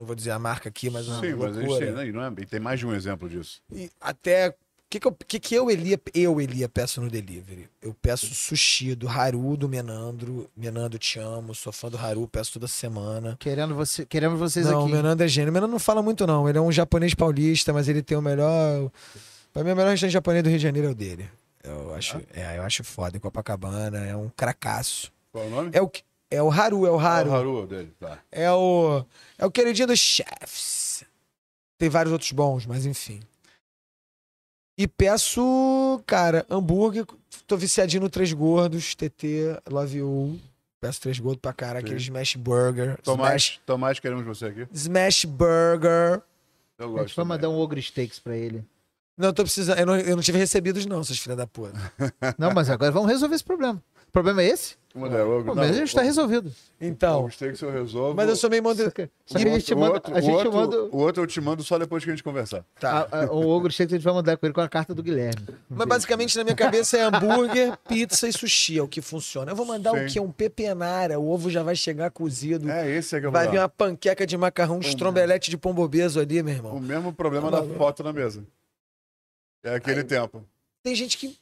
Não 0.00 0.06
vou 0.06 0.16
dizer 0.16 0.30
a 0.30 0.38
marca 0.38 0.68
aqui, 0.70 0.88
mas 0.88 1.06
uma 1.06 1.20
Sim, 1.20 1.34
mas 1.34 1.56
a 1.56 1.60
gente 1.60 1.68
loucura. 1.68 1.86
tem, 1.86 1.94
né? 1.94 2.06
E 2.08 2.12
não 2.12 2.24
é- 2.24 2.32
e 2.38 2.46
tem 2.46 2.58
mais 2.58 2.80
de 2.80 2.86
um 2.86 2.94
exemplo 2.94 3.28
disso. 3.28 3.60
E 3.70 3.90
até. 4.00 4.48
O 4.48 4.54
que, 4.94 5.00
que, 5.00 5.06
eu, 5.08 5.12
que, 5.12 5.40
que 5.40 5.54
eu, 5.56 5.70
Elia, 5.70 6.00
eu, 6.14 6.40
Elia, 6.40 6.68
peço 6.68 7.00
no 7.00 7.10
delivery? 7.10 7.68
Eu 7.82 7.92
peço 8.00 8.32
sushi 8.32 8.94
do 8.94 9.08
Haru, 9.08 9.56
do 9.56 9.68
Menandro. 9.68 10.48
Menandro, 10.56 10.98
te 10.98 11.18
amo. 11.18 11.52
Sou 11.52 11.72
fã 11.72 11.90
do 11.90 11.98
Haru, 11.98 12.28
peço 12.28 12.52
toda 12.52 12.68
semana. 12.68 13.36
Querendo 13.40 13.74
você, 13.74 14.06
queremos 14.06 14.38
vocês 14.38 14.66
não, 14.66 14.82
aqui. 14.82 14.92
o 14.92 14.94
Menandro 14.94 15.24
é 15.24 15.28
gênio. 15.28 15.50
O 15.50 15.52
Menandro 15.52 15.72
não 15.72 15.80
fala 15.80 16.00
muito, 16.00 16.26
não. 16.28 16.48
Ele 16.48 16.58
é 16.58 16.60
um 16.60 16.70
japonês 16.70 17.12
paulista, 17.12 17.72
mas 17.72 17.88
ele 17.88 18.02
tem 18.02 18.16
o 18.16 18.22
melhor. 18.22 18.90
Pra 19.54 19.62
mim, 19.64 19.70
o 19.70 19.76
melhor 19.76 19.90
restaurante 19.92 20.12
japonês 20.12 20.42
do 20.42 20.48
Rio 20.50 20.58
de 20.58 20.62
Janeiro 20.64 20.88
é 20.88 20.90
o 20.90 20.94
dele. 20.94 21.30
Eu 21.62 21.94
acho, 21.94 22.20
é, 22.34 22.58
eu 22.58 22.62
acho 22.62 22.84
foda. 22.84 23.16
Em 23.16 23.20
Copacabana, 23.20 24.04
é 24.04 24.14
um 24.16 24.28
cracaço. 24.28 25.10
Qual 25.32 25.44
é 25.44 25.46
o 25.46 25.50
nome? 25.50 25.70
É 25.72 25.80
o, 25.80 25.90
é 26.30 26.42
o 26.42 26.50
Haru, 26.50 26.86
é 26.86 26.90
o 26.90 26.98
Ah, 26.98 27.08
Haru. 27.18 27.30
o 27.30 27.34
Haru 27.34 27.66
dele, 27.66 27.92
tá. 27.98 28.18
É 28.30 28.50
o. 28.52 29.04
É 29.38 29.46
o 29.46 29.50
queridinho 29.50 29.86
dos 29.88 29.98
chefs. 30.00 31.04
Tem 31.78 31.88
vários 31.88 32.12
outros 32.12 32.32
bons, 32.32 32.66
mas 32.66 32.84
enfim. 32.84 33.20
E 34.76 34.88
peço, 34.88 36.02
cara, 36.04 36.44
hambúrguer. 36.50 37.06
Tô 37.46 37.56
viciadinho 37.56 38.02
no 38.02 38.10
Três 38.10 38.32
Gordos, 38.32 38.94
TT, 38.94 39.60
Love 39.70 39.98
You. 39.98 40.40
Peço 40.80 41.00
Três 41.00 41.18
Gordos 41.20 41.40
pra 41.40 41.52
cara, 41.52 41.78
Sim. 41.78 41.84
aquele 41.86 42.00
Smash 42.00 42.34
Burger. 42.36 42.86
Smash, 42.90 43.04
Tomás, 43.04 43.60
Tomás, 43.64 44.00
queremos 44.00 44.24
você 44.26 44.46
aqui. 44.46 44.66
Smash 44.72 45.24
Burger. 45.24 46.20
Eu 46.76 46.86
A 46.86 46.88
gosto. 46.88 46.98
gente 47.08 47.16
vai 47.16 47.24
também. 47.24 47.26
mandar 47.28 47.48
um 47.50 47.58
ogre 47.58 47.80
steaks 47.80 48.18
pra 48.18 48.36
ele. 48.36 48.64
Não, 49.16 49.32
tô 49.32 49.42
precisando. 49.42 49.78
Eu 49.78 49.86
não, 49.86 49.96
eu 49.96 50.16
não 50.16 50.22
tive 50.22 50.38
recebidos, 50.38 50.84
não, 50.86 51.02
seus 51.04 51.18
filha 51.18 51.36
da 51.36 51.46
puta. 51.46 51.72
Não, 52.38 52.52
mas 52.52 52.68
agora 52.68 52.90
vamos 52.90 53.08
resolver 53.10 53.34
esse 53.36 53.44
problema. 53.44 53.80
O 54.08 54.12
problema 54.14 54.42
é 54.42 54.46
esse? 54.46 54.76
Como 54.92 55.06
é? 55.06 55.24
O- 55.24 55.42
Pô, 55.42 55.46
não, 55.46 55.54
mas 55.56 55.70
a 55.72 55.74
gente 55.74 55.92
tá 55.92 56.02
o- 56.02 56.04
resolvido. 56.04 56.52
Então. 56.80 57.24
O 57.24 57.30
steak 57.30 57.60
eu 57.60 57.70
resolvo. 57.72 58.14
Mas 58.14 58.28
eu 58.28 58.36
sou 58.36 58.48
meio 58.48 58.62
manda. 58.62 58.84
Só 58.84 58.90
que, 58.90 59.10
só 59.26 59.34
O 59.34 59.42
que 59.42 59.48
a 59.48 59.50
outro- 59.50 59.58
gente 59.60 59.74
o 59.74 59.78
manda. 59.78 59.92
outro- 59.94 60.14
A 60.16 60.20
gente 60.20 60.30
o 60.30 60.34
outro- 60.36 60.52
manda 60.52 60.82
O 60.84 60.96
outro 60.98 61.22
eu 61.24 61.26
te 61.26 61.40
mando 61.40 61.64
só 61.64 61.76
depois 61.78 62.04
que 62.04 62.10
a 62.10 62.12
gente 62.12 62.22
conversar. 62.22 62.64
Tá. 62.78 63.08
a- 63.10 63.24
a- 63.24 63.32
o 63.32 63.48
ogre 63.48 63.72
steaks 63.72 63.92
a 63.92 63.96
gente 63.96 64.04
vai 64.04 64.14
mandar 64.14 64.36
com 64.36 64.46
ele 64.46 64.52
com 64.54 64.60
a 64.60 64.68
carta 64.68 64.94
do 64.94 65.02
Guilherme. 65.02 65.44
Mas 65.68 65.88
basicamente 65.88 66.36
na 66.38 66.44
minha 66.44 66.54
cabeça 66.54 66.96
é 66.96 67.02
hambúrguer, 67.02 67.76
pizza 67.88 68.28
e 68.28 68.32
sushi, 68.32 68.78
é 68.78 68.82
o 68.82 68.86
que 68.88 69.00
funciona. 69.00 69.50
Eu 69.50 69.56
vou 69.56 69.66
mandar 69.66 69.92
o 69.92 69.98
Sim. 69.98 70.06
quê? 70.06 70.20
Um 70.20 70.30
pepenara, 70.30 71.18
o 71.18 71.28
ovo 71.28 71.50
já 71.50 71.64
vai 71.64 71.74
chegar 71.74 72.10
cozido. 72.12 72.70
É, 72.70 72.88
esse 72.90 73.16
é 73.16 73.20
que 73.20 73.26
eu 73.26 73.30
vou 73.32 73.38
Vai 73.38 73.46
dar. 73.46 73.50
vir 73.50 73.58
uma 73.58 73.68
panqueca 73.68 74.24
de 74.24 74.36
macarrão, 74.36 74.76
um 74.76 74.80
estrombelete 74.80 75.50
de 75.50 75.56
pombobeso 75.58 76.20
ali, 76.20 76.40
meu 76.40 76.54
O 76.54 76.56
irmão. 76.56 76.80
mesmo 76.80 77.12
problema 77.12 77.50
Tá 77.50 77.56
da 77.56 77.62
maluco. 77.62 77.78
foto 77.78 78.04
na 78.04 78.12
mesa. 78.12 78.44
É 79.64 79.74
aquele 79.76 80.00
Aí- 80.00 80.04
tempo. 80.06 80.44
Tem 80.82 80.94
gente 80.94 81.16
que. 81.18 81.36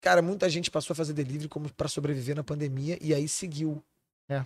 Cara, 0.00 0.22
muita 0.22 0.48
gente 0.48 0.70
passou 0.70 0.94
a 0.94 0.96
fazer 0.96 1.12
delivery 1.12 1.48
como 1.48 1.70
para 1.72 1.88
sobreviver 1.88 2.34
na 2.36 2.42
pandemia 2.42 2.96
e 3.00 3.12
aí 3.12 3.28
seguiu. 3.28 3.82
É. 4.28 4.44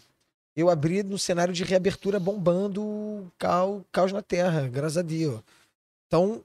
Eu 0.57 0.69
abri 0.71 1.03
no 1.03 1.19
cenário 1.19 1.53
de 1.55 1.63
reabertura 1.65 2.19
bombando 2.19 3.31
cal, 3.39 3.85
caos 3.93 4.11
na 4.13 4.23
terra, 4.23 4.67
graças 4.69 4.97
a 4.99 5.03
Deus. 5.03 5.41
Então, 6.07 6.43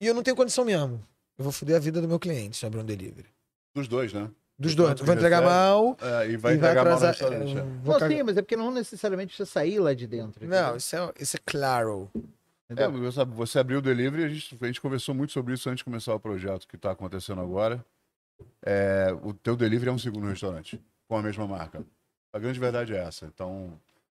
e 0.00 0.06
eu 0.06 0.14
não 0.14 0.22
tenho 0.22 0.36
condição 0.36 0.64
mesmo. 0.64 1.02
Eu 1.36 1.42
vou 1.44 1.52
foder 1.52 1.76
a 1.76 1.80
vida 1.80 2.00
do 2.00 2.08
meu 2.08 2.18
cliente 2.18 2.56
se 2.56 2.64
eu 2.64 2.68
abrir 2.68 2.80
um 2.80 2.84
delivery. 2.84 3.26
Dos 3.74 3.86
dois, 3.88 4.12
né? 4.12 4.30
Dos 4.58 4.74
dois. 4.74 5.00
Vou 5.00 5.14
entregar 5.14 5.40
Recebe. 5.40 5.54
mal 5.56 5.96
É, 6.00 6.28
e 6.30 6.36
vai 6.36 6.54
e 6.54 6.56
vai 6.56 6.56
entregar 6.56 6.84
mal 6.84 6.84
no 6.84 6.96
atrasar. 6.96 7.10
restaurante. 7.10 7.56
é, 7.56 7.60
é. 7.60 7.64
Não, 7.84 8.08
sim, 8.08 8.22
mas 8.24 8.36
é 8.36 8.42
porque 8.42 8.56
não 8.56 8.70
necessariamente 8.72 9.28
precisa 9.28 9.48
sair 9.48 9.78
lá 9.78 9.94
de 9.94 10.06
dentro. 10.06 10.44
Não, 10.46 10.56
entendeu? 10.58 10.76
isso 10.76 10.96
é, 10.96 11.12
isso 11.20 11.36
é 11.36 11.40
claro. 11.46 12.10
É, 12.70 12.86
você, 13.24 13.58
abriu 13.58 13.78
o 13.78 13.82
delivery, 13.82 14.24
a 14.24 14.28
gente, 14.28 14.56
a 14.60 14.66
gente 14.66 14.80
conversou 14.80 15.14
muito 15.14 15.32
sobre 15.32 15.54
isso 15.54 15.68
antes 15.70 15.78
de 15.78 15.84
começar 15.84 16.14
o 16.14 16.20
projeto 16.20 16.68
que 16.68 16.76
está 16.76 16.90
acontecendo 16.90 17.40
agora. 17.40 17.84
É, 18.64 19.08
o 19.22 19.32
teu 19.32 19.56
delivery 19.56 19.88
é 19.88 19.92
um 19.92 19.98
segundo 19.98 20.26
restaurante, 20.26 20.78
com 21.08 21.16
a 21.16 21.22
mesma 21.22 21.46
marca. 21.46 21.82
A 22.32 22.38
grande 22.38 22.60
verdade 22.60 22.94
é 22.94 22.98
essa. 22.98 23.24
Então, 23.24 23.72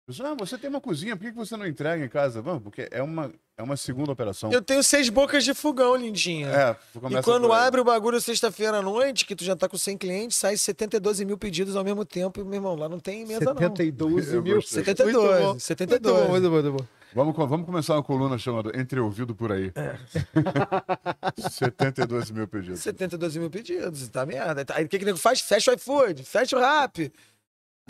você, 0.06 0.22
ah, 0.22 0.34
você 0.34 0.56
tem 0.56 0.70
uma 0.70 0.80
cozinha, 0.80 1.14
por 1.14 1.24
que 1.26 1.30
você 1.32 1.54
não 1.58 1.66
entrega 1.66 2.02
em 2.02 2.08
casa? 2.08 2.40
Vamos, 2.40 2.62
porque 2.62 2.88
é 2.90 3.02
uma, 3.02 3.30
é 3.58 3.62
uma 3.62 3.76
segunda 3.76 4.10
operação. 4.10 4.50
Eu 4.50 4.62
tenho 4.62 4.82
seis 4.82 5.10
bocas 5.10 5.44
de 5.44 5.52
fogão, 5.52 5.94
lindinha. 5.94 6.48
É, 6.48 6.76
E 7.10 7.22
quando 7.22 7.52
abre 7.52 7.82
o 7.82 7.84
bagulho 7.84 8.18
sexta-feira 8.18 8.78
à 8.78 8.82
noite, 8.82 9.26
que 9.26 9.36
tu 9.36 9.44
já 9.44 9.54
tá 9.54 9.68
com 9.68 9.76
100 9.76 9.98
clientes, 9.98 10.38
sai 10.38 10.56
72 10.56 11.20
mil 11.20 11.36
pedidos 11.36 11.76
ao 11.76 11.84
mesmo 11.84 12.06
tempo. 12.06 12.40
E, 12.40 12.44
meu 12.44 12.54
irmão, 12.54 12.74
lá 12.74 12.88
não 12.88 12.98
tem 12.98 13.26
mesa, 13.26 13.44
não. 13.44 13.54
72 13.58 14.32
Eu 14.32 14.42
mil. 14.42 14.54
gostei. 14.54 14.82
72, 14.82 15.14
Muito 15.14 15.52
bom. 15.52 15.58
72. 15.58 16.00
Muito 16.00 16.24
bom, 16.24 16.30
muito 16.30 16.48
bom, 16.48 16.62
muito 16.62 16.72
bom. 16.72 16.97
Vamos, 17.14 17.34
vamos 17.34 17.66
começar 17.66 17.94
uma 17.94 18.02
coluna 18.02 18.38
chamada 18.38 18.78
Entre 18.78 19.00
Ouvido 19.00 19.34
por 19.34 19.50
aí. 19.50 19.72
72 21.50 22.30
mil 22.30 22.46
pedidos. 22.46 22.80
72 22.80 23.36
mil 23.36 23.50
pedidos, 23.50 24.08
tá 24.08 24.26
merda. 24.26 24.64
Aí 24.74 24.84
o 24.84 24.88
que 24.88 24.98
que 24.98 25.04
o 25.04 25.06
nego 25.06 25.18
faz? 25.18 25.40
Fecha 25.40 25.70
o 25.70 25.74
iFood, 25.74 26.22
fecha 26.24 26.56
o 26.56 26.60
Rap. 26.60 27.12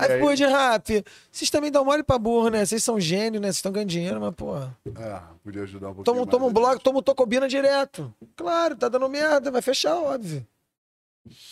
IFood, 0.00 0.44
Rap. 0.46 1.04
Vocês 1.30 1.50
também 1.50 1.72
dão 1.72 1.84
mole 1.84 2.04
pra 2.04 2.18
burro, 2.18 2.50
né? 2.50 2.64
Vocês 2.64 2.84
são 2.84 3.00
gênios, 3.00 3.40
né? 3.42 3.48
Vocês 3.48 3.56
estão 3.56 3.72
ganhando 3.72 3.88
dinheiro, 3.90 4.20
mas, 4.20 4.34
pô. 4.34 4.56
É, 4.56 5.22
podia 5.42 5.62
ajudar 5.64 5.90
um 5.90 5.94
pouquinho 5.94 6.16
Toma, 6.16 6.30
toma 6.30 6.46
um 6.46 6.52
bloco, 6.52 6.80
toma 6.80 7.00
um 7.00 7.02
tocobina 7.02 7.48
direto. 7.48 8.14
Claro, 8.36 8.76
tá 8.76 8.88
dando 8.88 9.08
merda, 9.08 9.50
vai 9.50 9.60
fechar, 9.60 9.96
óbvio. 9.96 10.46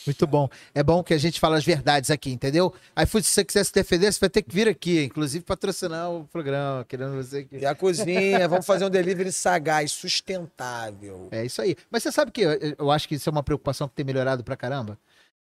Muito 0.06 0.26
bom. 0.26 0.48
É 0.74 0.82
bom 0.82 1.02
que 1.02 1.12
a 1.14 1.18
gente 1.18 1.38
fala 1.40 1.56
as 1.56 1.64
verdades 1.64 2.10
aqui, 2.10 2.30
entendeu? 2.30 2.72
Aí, 2.94 3.06
se 3.06 3.22
você 3.22 3.44
quiser 3.44 3.64
se 3.64 3.72
defender, 3.72 4.12
você 4.12 4.20
vai 4.20 4.30
ter 4.30 4.42
que 4.42 4.52
vir 4.54 4.68
aqui, 4.68 5.04
inclusive 5.04 5.44
patrocinar 5.44 6.10
o 6.10 6.24
programa, 6.26 6.84
querendo 6.84 7.14
você 7.16 7.38
aqui. 7.38 7.58
E 7.58 7.66
a 7.66 7.74
cozinha, 7.74 8.48
vamos 8.48 8.66
fazer 8.66 8.84
um 8.84 8.90
delivery 8.90 9.32
sagaz, 9.32 9.92
sustentável. 9.92 11.28
É 11.30 11.44
isso 11.44 11.60
aí. 11.60 11.76
Mas 11.90 12.02
você 12.02 12.12
sabe 12.12 12.30
que 12.30 12.42
eu, 12.78 12.90
acho 12.90 13.08
que 13.08 13.14
isso 13.14 13.28
é 13.28 13.32
uma 13.32 13.42
preocupação 13.42 13.88
que 13.88 13.94
tem 13.94 14.04
melhorado 14.04 14.42
pra 14.44 14.56
caramba? 14.56 14.98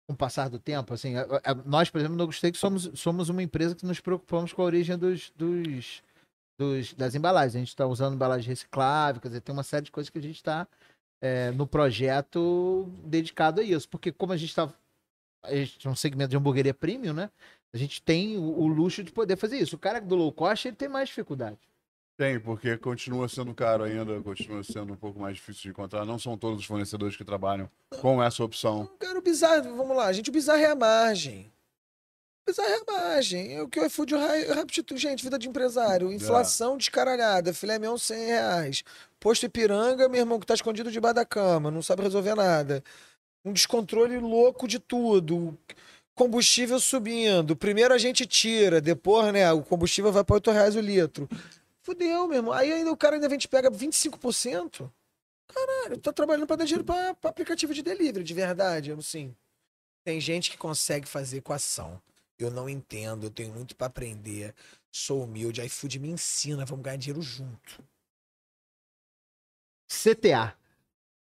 Com 0.08 0.14
o 0.14 0.18
passar 0.18 0.50
do 0.50 0.60
tempo, 0.60 0.94
assim, 0.94 1.16
a- 1.16 1.26
a- 1.44 1.56
nós, 1.66 1.90
por 1.90 1.98
exemplo, 2.00 2.16
no 2.16 2.26
Gostei 2.28 2.52
que 2.52 2.58
somos, 2.58 2.92
somos 2.94 3.30
uma 3.30 3.42
empresa 3.42 3.74
que 3.74 3.86
nos 3.86 4.00
preocupamos 4.00 4.54
com 4.54 4.62
a 4.62 4.66
origem 4.66 4.96
dos, 4.98 5.32
dos, 5.36 6.04
dos- 6.60 6.94
das 6.94 7.16
embalagens. 7.16 7.56
A 7.56 7.60
gente 7.60 7.70
está 7.70 7.88
usando 7.88 8.14
embalagem 8.14 8.48
reciclável, 8.48 9.20
quer 9.20 9.30
dizer, 9.30 9.42
tem 9.42 9.54
uma 9.54 9.64
série 9.64 9.86
de 9.86 9.92
coisas 9.92 10.10
que 10.12 10.20
a 10.20 10.22
gente 10.22 10.36
está 10.36 10.68
no 11.56 11.66
projeto 11.68 12.90
dedicado 13.04 13.62
a 13.62 13.64
isso. 13.64 13.88
Porque 13.88 14.12
como 14.12 14.34
a 14.34 14.38
gente 14.38 14.50
está 14.50 14.72
a 15.44 15.56
gente 15.56 15.86
é 15.86 15.90
um 15.90 15.96
segmento 15.96 16.32
de 16.32 16.38
hamburgueria 16.38 16.74
premium, 16.74 17.14
né? 17.14 17.30
A 17.74 17.78
gente 17.78 18.02
tem 18.02 18.38
o, 18.38 18.42
o 18.42 18.68
luxo 18.68 19.04
de 19.04 19.12
poder 19.12 19.36
fazer 19.36 19.58
isso. 19.58 19.76
O 19.76 19.80
cara 19.80 20.00
do 20.00 20.16
low 20.16 20.32
cost, 20.32 20.68
ele 20.68 20.76
tem 20.76 20.90
mais 20.90 21.10
dificuldade. 21.10 21.60
Tem, 22.18 22.40
porque 22.40 22.78
continua 22.78 23.28
sendo 23.28 23.54
caro 23.54 23.84
ainda, 23.84 24.22
continua 24.22 24.64
sendo 24.64 24.94
um 24.94 24.96
pouco 24.96 25.20
mais 25.20 25.36
difícil 25.36 25.64
de 25.64 25.70
encontrar. 25.70 26.06
Não 26.06 26.18
são 26.18 26.38
todos 26.38 26.62
os 26.62 26.66
fornecedores 26.66 27.18
que 27.18 27.26
trabalham 27.26 27.70
com 28.00 28.24
essa 28.24 28.44
opção. 28.44 28.90
Cara, 29.00 29.20
o 29.20 29.22
bizarro, 29.22 29.76
vamos 29.76 29.98
lá, 29.98 30.12
gente, 30.14 30.30
o 30.30 30.34
bizarro 30.34 30.62
é 30.62 30.72
a 30.72 30.76
margem. 30.76 31.52
Bizarro 32.48 32.70
é 32.70 33.18
a. 33.18 33.54
É 33.54 33.62
o 33.62 33.68
que 33.68 33.80
o 33.80 33.86
iFood 33.86 34.16
rapidito, 34.54 34.96
gente, 34.98 35.24
vida 35.24 35.40
de 35.40 35.50
empresário. 35.50 36.14
Inflação 36.14 36.78
descaralhada, 36.78 37.54
filé 37.54 37.80
mignon 37.80 37.98
100 37.98 38.26
reais. 38.26 38.84
Posto 39.20 39.48
Ipiranga, 39.48 40.08
meu 40.08 40.20
irmão, 40.20 40.40
que 40.40 40.46
tá 40.46 40.54
escondido 40.54 40.92
debaixo 40.92 41.16
da 41.16 41.26
cama, 41.26 41.72
não 41.72 41.82
sabe 41.82 42.04
resolver 42.04 42.36
nada. 42.36 42.84
Um 43.44 43.52
descontrole 43.52 44.20
louco 44.20 44.68
de 44.68 44.78
tudo. 44.78 45.58
Combustível 46.14 46.80
subindo. 46.80 47.56
Primeiro 47.56 47.94
a 47.94 47.98
gente 47.98 48.26
tira, 48.26 48.80
depois, 48.80 49.34
né, 49.34 49.52
o 49.52 49.64
combustível 49.64 50.12
vai 50.12 50.24
para 50.24 50.36
8 50.36 50.52
reais 50.52 50.76
o 50.76 50.80
litro. 50.80 51.28
Fudeu, 51.82 52.28
meu 52.28 52.38
irmão. 52.38 52.54
Aí 52.54 52.72
ainda 52.72 52.92
o 52.92 52.98
cara 52.98 53.16
ainda 53.16 53.28
vem 53.28 53.38
te 53.38 53.48
pega 53.48 53.72
25%. 53.72 54.90
Caralho, 55.48 55.98
tá 56.00 56.14
trabalhando 56.14 56.48
pra 56.48 56.56
dar 56.56 56.66
dinheiro 56.66 56.84
pra, 56.84 57.14
pra 57.16 57.30
aplicativo 57.30 57.74
de 57.74 57.82
delivery, 57.82 58.24
de 58.24 58.34
verdade, 58.34 58.92
assim. 58.92 59.36
Tem 60.04 60.20
gente 60.20 60.52
que 60.52 60.58
consegue 60.58 61.08
fazer 61.08 61.38
equação. 61.38 62.00
Eu 62.38 62.52
não 62.52 62.68
entendo, 62.70 63.26
eu 63.28 63.30
tenho 63.30 63.54
muito 63.54 63.76
pra 63.76 63.88
aprender. 63.88 64.54
Sou 64.92 65.24
humilde, 65.24 65.62
iFood 65.62 66.00
me 66.00 66.10
ensina, 66.10 66.66
vamos 66.66 66.84
ganhar 66.84 66.98
dinheiro 66.98 67.22
junto. 67.22 67.84
CTA. 69.88 70.54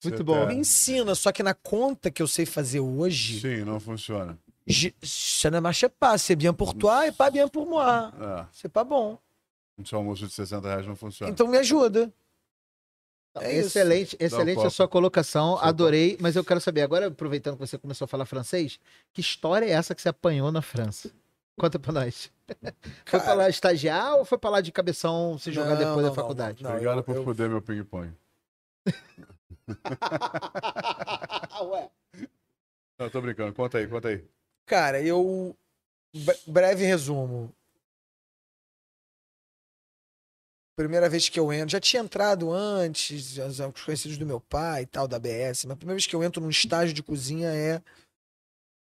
Muito 0.05 0.17
CTA. 0.19 0.25
bom. 0.25 0.47
Me 0.47 0.55
ensina, 0.55 1.15
só 1.15 1.33
que 1.33 1.43
na 1.43 1.55
conta 1.55 2.11
que 2.11 2.23
eu 2.23 2.27
sei 2.29 2.45
fazer 2.47 2.81
hoje, 2.81 3.41
Sim, 3.41 3.65
não 3.65 3.79
funciona. 3.81 4.39
je- 4.67 4.95
ça 5.03 5.51
ne 5.51 5.61
marche 5.61 5.89
pas, 5.89 6.19
c'est 6.19 6.37
bien 6.37 6.53
pour 6.53 6.75
toi 6.75 7.07
et 7.07 7.13
pas 7.13 7.31
bien 7.31 7.49
pour 7.49 7.67
moi. 7.67 8.13
É, 8.21 8.47
C'est 8.53 8.69
pas 8.73 8.85
bom. 8.85 9.19
um 9.79 9.85
seu 9.85 9.99
almoço 9.99 10.27
de 10.27 10.33
60 10.35 10.67
reais 10.69 10.87
não 10.87 10.95
funciona. 10.97 11.33
Então 11.33 11.49
me 11.49 11.57
ajuda. 11.57 12.13
É 13.37 13.57
isso. 13.59 13.69
excelente, 13.69 14.17
excelente 14.19 14.67
a 14.67 14.71
sua 14.71 14.89
colocação, 14.89 15.57
Só 15.57 15.65
adorei, 15.65 16.17
mas 16.21 16.35
eu 16.35 16.45
quero 16.45 16.61
saber, 16.61 16.83
agora 16.83 17.07
aproveitando 17.07 17.55
que 17.55 17.61
você 17.67 17.79
começou 17.79 18.05
a 18.05 18.09
falar 18.09 18.27
francês, 18.27 18.81
que 19.13 19.21
história 19.21 19.67
é 19.67 19.71
essa 19.71 19.95
que 19.95 20.03
você 20.03 20.09
apanhou 20.09 20.51
na 20.51 20.61
França? 20.63 21.11
Conta 21.59 21.79
pra 21.79 21.93
nós. 21.93 22.31
Foi 23.07 23.15
pra 23.21 23.21
Cara, 23.21 23.35
lá 23.35 23.49
estagiar 23.49 24.17
ou 24.17 24.25
foi 24.25 24.37
pra 24.39 24.51
lá 24.51 24.61
de 24.61 24.73
cabeção 24.73 25.39
se 25.39 25.53
jogar 25.53 25.71
Não, 25.71 25.77
depois 25.79 25.97
não, 25.97 26.03
da 26.03 26.09
não, 26.09 26.15
faculdade? 26.15 26.63
não. 26.65 26.71
Obrigado 26.73 26.99
eu- 26.99 27.05
por 27.05 27.17
eu- 27.17 27.25
foder 27.25 27.49
meu 27.49 27.63
ping-pong. 27.63 28.13
Ué. 31.63 31.91
Não, 32.99 33.11
tô 33.11 33.21
brincando. 33.21 33.53
Conta 33.55 33.79
aí, 33.79 33.87
conta 33.87 34.09
aí. 34.09 34.25
Cara, 34.67 35.01
eu. 35.01 35.57
bre- 36.15 36.39
Breve 36.47 36.85
resumo. 36.85 37.53
Primeira 40.81 41.11
vez 41.11 41.29
que 41.29 41.39
eu 41.39 41.53
entro, 41.53 41.73
já 41.73 41.79
tinha 41.79 42.03
entrado 42.03 42.51
antes, 42.51 43.37
os 43.37 43.83
conhecidos 43.85 44.17
do 44.17 44.25
meu 44.25 44.41
pai 44.41 44.85
e 44.85 44.87
tal, 44.87 45.07
da 45.07 45.19
BS, 45.19 45.67
mas 45.67 45.73
a 45.73 45.77
primeira 45.77 45.97
vez 45.97 46.07
que 46.07 46.17
eu 46.17 46.25
entro 46.25 46.43
num 46.43 46.49
estágio 46.49 46.95
de 46.95 47.03
cozinha 47.03 47.49
é 47.49 47.83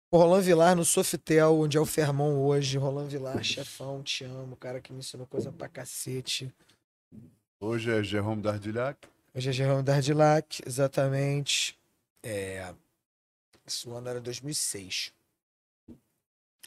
o 0.08 0.16
Roland 0.16 0.42
Vilar 0.42 0.76
no 0.76 0.84
Sofitel, 0.84 1.58
onde 1.58 1.76
é 1.76 1.80
o 1.80 1.84
Fermon 1.84 2.36
hoje. 2.36 2.78
Roland 2.78 3.08
Vilar, 3.08 3.42
chefão, 3.42 4.00
te 4.00 4.22
amo, 4.22 4.54
cara 4.54 4.80
que 4.80 4.92
me 4.92 5.00
ensinou 5.00 5.26
coisa 5.26 5.50
pra 5.50 5.68
cacete. 5.68 6.54
Hoje 7.58 7.90
é 7.90 8.00
Jerome 8.00 8.40
Dardillac. 8.40 9.08
Hoje 9.34 9.50
é 9.50 9.52
Jerome 9.52 9.82
Dardilac, 9.82 10.62
exatamente. 10.64 11.76
É... 12.22 12.72
Isso 13.66 13.92
ano 13.92 14.08
era 14.08 14.20
2006. 14.20 15.12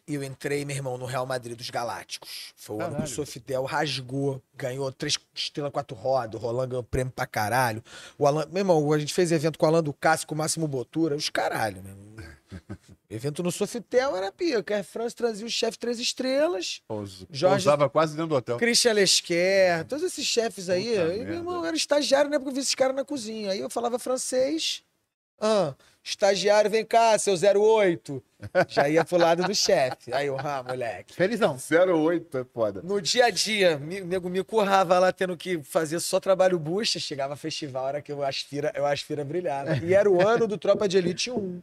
E 0.08 0.14
eu 0.14 0.24
entrei, 0.24 0.64
meu 0.66 0.76
irmão, 0.76 0.98
no 1.00 1.06
Real 1.06 1.26
Madrid 1.26 1.58
dos 1.58 1.70
Galácticos. 1.72 2.54
Foi 2.56 2.76
o 2.76 2.80
ano 2.80 2.90
que 2.90 2.94
o 2.94 2.98
Caralho. 3.00 3.16
Sofitel 3.16 3.64
rasgou, 3.64 4.40
ganhou 4.56 4.92
três 4.92 5.18
estrelas, 5.34 5.72
quatro 5.72 5.98
rodas. 5.98 6.40
O 6.40 6.44
Roland 6.44 6.68
ganhou 6.68 6.84
prêmio 6.84 7.12
pra 7.12 7.26
caralho. 7.26 7.84
O 8.18 8.28
Alan, 8.28 8.46
meu 8.52 8.62
irmão, 8.62 8.94
a 8.94 9.00
gente 9.00 9.14
fez 9.14 9.32
evento 9.32 9.58
com 9.58 9.66
o 9.66 9.70
Alan 9.70 9.82
do 9.82 9.92
Cássio, 9.92 10.28
com 10.28 10.36
o 10.36 10.38
Máximo 10.38 10.68
Botura, 10.68 11.16
os 11.16 11.30
caralho, 11.30 11.82
meu 11.82 11.92
irmão. 11.92 12.06
evento 13.10 13.42
no 13.42 13.52
Sofitel 13.52 14.16
era 14.16 14.32
pica. 14.32 14.80
A 14.80 14.84
France 14.84 15.16
trazia 15.16 15.46
o 15.48 15.50
chefe 15.50 15.80
três 15.80 16.00
estrelas. 16.00 16.82
Pous- 16.88 17.26
Jorge- 17.32 17.64
Pousava 17.66 17.90
quase 17.90 18.14
dentro 18.14 18.28
do 18.30 18.36
hotel. 18.36 18.58
Christian 18.58 18.94
Lesquer, 18.94 19.86
todos 19.86 20.04
esses 20.06 20.24
chefes 20.26 20.70
aí. 20.70 20.86
Merda. 20.98 21.24
meu 21.24 21.34
irmão, 21.34 21.66
era 21.66 21.76
estagiário, 21.76 22.30
né? 22.30 22.38
Porque 22.38 22.50
eu 22.52 22.54
vi 22.54 22.60
esses 22.62 22.76
caras 22.76 22.96
na 22.96 23.04
cozinha. 23.04 23.52
Aí 23.52 23.60
eu 23.60 23.72
falava 23.72 23.98
francês. 23.98 24.84
Ah, 25.42 25.74
estagiário, 26.06 26.70
vem 26.70 26.86
cá, 26.86 27.18
seu 27.18 27.34
08. 27.36 28.24
Já 28.68 28.88
ia 28.88 29.04
pro 29.04 29.18
lado 29.18 29.44
do 29.44 29.56
chefe. 29.56 30.14
Aí 30.14 30.28
eu, 30.28 30.38
ah, 30.40 30.64
moleque. 30.66 31.14
Felizão. 31.16 31.58
08 31.58 32.38
é 32.38 32.44
foda. 32.54 32.82
No 32.84 33.02
dia 33.02 33.26
a 33.26 33.30
dia, 33.32 33.78
me- 33.80 34.02
o 34.02 34.06
nego 34.06 34.30
me 34.30 34.44
currava 34.44 35.00
lá 35.00 35.12
tendo 35.12 35.36
que 35.36 35.62
fazer 35.64 36.00
só 36.00 36.20
trabalho 36.20 36.60
bucha. 36.60 37.00
Chegava 37.00 37.36
festival, 37.36 37.84
a 37.86 37.88
hora 37.88 38.02
que 38.02 38.12
eu 38.12 38.24
aspira, 38.24 38.72
eu 38.76 38.86
aspira 38.86 39.26
brilhava. 39.26 39.78
E 39.78 39.94
era 39.96 40.10
o 40.10 40.26
ano 40.26 40.48
do 40.48 40.58
Tropa 40.58 40.88
de 40.88 40.98
Elite 40.98 41.32
1. 41.32 41.62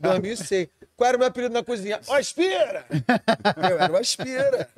2006. 0.00 0.68
Qual 0.96 1.08
era 1.08 1.16
o 1.16 1.20
meu 1.20 1.28
apelido 1.28 1.52
na 1.52 1.62
cozinha? 1.64 2.00
Ó, 2.06 2.14
Aspira! 2.14 2.86
Eu 3.68 3.78
era 3.78 3.92
o 3.92 3.96
Aspira. 3.96 4.68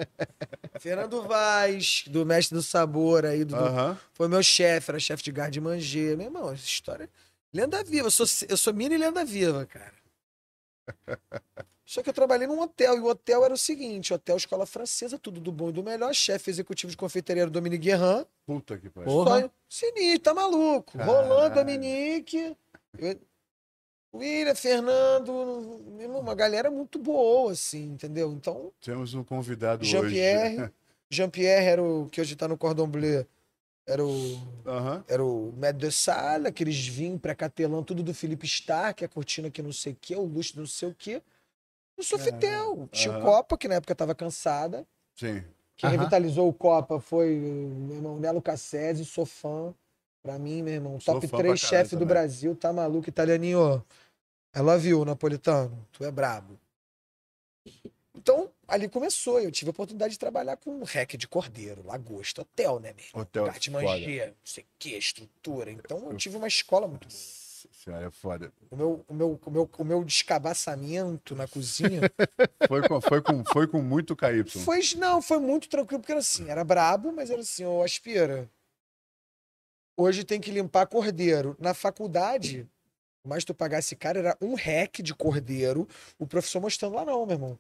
Fernando 0.81 1.23
Vaz, 1.23 2.05
do 2.09 2.25
Mestre 2.25 2.57
do 2.57 2.63
Sabor 2.63 3.25
aí, 3.27 3.45
do, 3.45 3.55
foi 4.15 4.27
meu 4.27 4.43
chefe, 4.43 4.91
era 4.91 4.99
chefe 4.99 5.23
de 5.23 5.31
garde 5.33 5.61
manger. 5.61 6.17
Meu 6.17 6.27
irmão, 6.27 6.47
essa 6.53 6.65
história. 6.65 7.09
Lenda 7.57 7.83
viva, 7.83 8.07
eu 8.09 8.11
sou, 8.11 8.27
eu 8.49 8.57
sou 8.57 8.75
mini 8.75 8.97
lenda 8.99 9.25
viva, 9.25 9.65
cara. 9.67 9.95
Só 11.87 12.03
que 12.03 12.11
eu 12.11 12.15
trabalhei 12.15 12.49
num 12.49 12.61
hotel, 12.61 12.97
e 12.97 13.01
o 13.01 13.07
hotel 13.07 13.45
era 13.45 13.55
o 13.55 13.57
seguinte: 13.57 14.13
hotel 14.13 14.37
escola 14.37 14.67
francesa, 14.67 15.19
tudo 15.19 15.41
do 15.41 15.51
bom 15.53 15.71
e 15.71 15.73
do 15.73 15.83
melhor, 15.83 16.13
chefe 16.15 16.51
executivo 16.51 16.91
de 16.91 16.97
confeiteria 16.97 17.43
era 17.45 17.49
o 17.49 17.53
Dominique 17.53 17.85
Guerrin. 17.85 18.27
Puta 18.45 18.77
que 18.77 18.91
pariu. 18.91 19.11
Só 19.11 19.51
sinistro, 19.69 20.21
tá 20.21 20.35
maluco. 20.35 20.99
Caralho. 20.99 21.29
Roland, 21.29 21.55
Dominique, 21.55 22.57
eu- 22.99 23.21
William, 24.13 24.55
Fernando, 24.55 25.83
meu 25.89 26.03
irmão, 26.03 26.21
uma 26.21 26.35
galera 26.35 26.71
muito 26.71 26.99
boa, 26.99 27.53
assim, 27.53 27.85
entendeu? 27.93 28.33
Então, 28.33 28.73
Temos 28.81 29.15
um 29.15 29.23
convidado 29.23 29.83
hoje. 29.83 29.91
Jean-Pierre, 29.93 30.73
Jean-Pierre 31.11 31.67
era 31.67 31.83
o 31.83 32.09
que 32.11 32.21
hoje 32.21 32.35
tá 32.35 32.49
no 32.49 32.57
Cordon 32.59 32.87
Bleu, 32.89 33.27
era 33.87 34.05
o 34.05 34.11
Aham. 34.67 35.05
era 35.07 35.25
o 35.25 35.53
Maître 35.57 35.87
de 35.87 35.93
Salle, 35.93 36.49
aqueles 36.49 36.87
vinhos 36.87 37.21
pré-catelão, 37.21 37.85
tudo 37.85 38.03
do 38.03 38.13
Felipe 38.13 38.47
é 39.01 39.05
a 39.05 39.09
cortina 39.09 39.51
que 39.51 39.63
não 39.63 39.73
sei 39.73 39.93
o 39.93 39.97
que, 40.01 40.17
o 40.17 40.25
luxo 40.25 40.59
não 40.59 40.67
sei 40.67 40.89
o 40.89 40.95
que. 40.95 41.23
No 41.97 42.05
Sofitel. 42.05 42.89
Tinha 42.91 43.17
o. 43.17 43.23
Copa, 43.23 43.57
que 43.57 43.69
na 43.69 43.77
época 43.77 43.95
tava 43.95 44.15
cansada. 44.15 44.87
Sim. 45.15 45.43
Quem 45.77 45.89
Aham. 45.89 45.99
revitalizou 45.99 46.49
o 46.49 46.53
Copa 46.53 47.01
foi 47.01 47.35
meu 47.37 47.97
irmão 47.97 48.19
Nelo 48.19 48.43
Cassese, 48.43 49.05
sou 49.05 49.25
fã. 49.25 49.75
Pra 50.23 50.39
mim, 50.39 50.61
meu 50.63 50.75
irmão, 50.75 50.99
Sou 51.01 51.15
top 51.15 51.29
fã 51.29 51.37
pra 51.37 51.45
3 51.45 51.61
caralho 51.61 51.79
chefe 51.79 51.95
do 51.95 52.01
também. 52.01 52.09
Brasil, 52.09 52.57
tá 52.57 52.73
maluco, 52.73 53.09
italianinho. 53.09 53.85
I 54.57 54.61
love 54.61 54.89
you, 54.89 55.05
napolitano. 55.05 55.87
Tu 55.93 56.05
é 56.05 56.11
brabo. 56.11 56.59
Então, 58.27 58.51
ali 58.67 58.89
começou. 58.89 59.39
Eu 59.39 59.53
tive 59.53 59.69
a 59.69 59.71
oportunidade 59.71 60.15
de 60.15 60.19
trabalhar 60.19 60.57
com 60.57 60.83
rec 60.83 61.17
de 61.17 61.29
cordeiro, 61.29 61.87
lagosta, 61.87 62.43
hotel, 62.43 62.81
né, 62.81 62.93
meu 62.93 63.05
irmão? 63.05 63.23
Hotel 63.23 63.47
é 63.47 63.53
de 63.53 63.71
foda. 63.71 63.85
manger, 63.85 64.29
não 64.31 64.35
sei 64.43 64.65
o 64.65 64.67
que, 64.81 64.97
estrutura. 64.97 65.71
Então, 65.71 66.11
eu 66.11 66.17
tive 66.17 66.37
uma 66.37 66.49
escola 66.49 66.89
muito 66.89 67.07
Senhora, 67.09 68.07
é 68.07 68.11
foda. 68.11 68.53
O 68.69 68.77
meu, 68.77 69.05
o 69.09 69.15
meu, 69.15 69.41
o 69.45 69.51
meu, 69.51 69.71
o 69.79 69.85
meu 69.85 70.05
descabaçamento 70.05 71.37
na 71.37 71.47
cozinha 71.47 72.01
Foi 72.67 72.89
com, 72.89 73.01
foi 73.01 73.23
com, 73.23 73.45
foi 73.45 73.67
com 73.69 73.81
muito 73.81 74.17
KY. 74.17 74.45
foi, 74.65 74.81
não, 74.97 75.23
foi 75.23 75.39
muito 75.39 75.69
tranquilo, 75.69 76.01
porque 76.01 76.13
era 76.13 76.21
assim, 76.21 76.49
era 76.49 76.65
brabo, 76.65 77.13
mas 77.13 77.31
era 77.31 77.41
assim, 77.41 77.65
ô 77.65 77.83
aspira. 77.83 78.51
Hoje 79.97 80.25
tem 80.25 80.41
que 80.41 80.51
limpar 80.51 80.87
cordeiro. 80.89 81.57
Na 81.61 81.75
faculdade, 81.75 82.69
mas 83.25 83.45
tu 83.45 83.55
pagasse 83.55 83.95
cara, 83.95 84.19
era 84.19 84.39
um 84.41 84.55
rec 84.55 85.01
de 85.01 85.15
cordeiro, 85.15 85.89
o 86.19 86.27
professor 86.27 86.61
mostrando 86.61 86.97
lá, 86.97 87.05
não, 87.05 87.25
meu 87.25 87.37
irmão. 87.37 87.59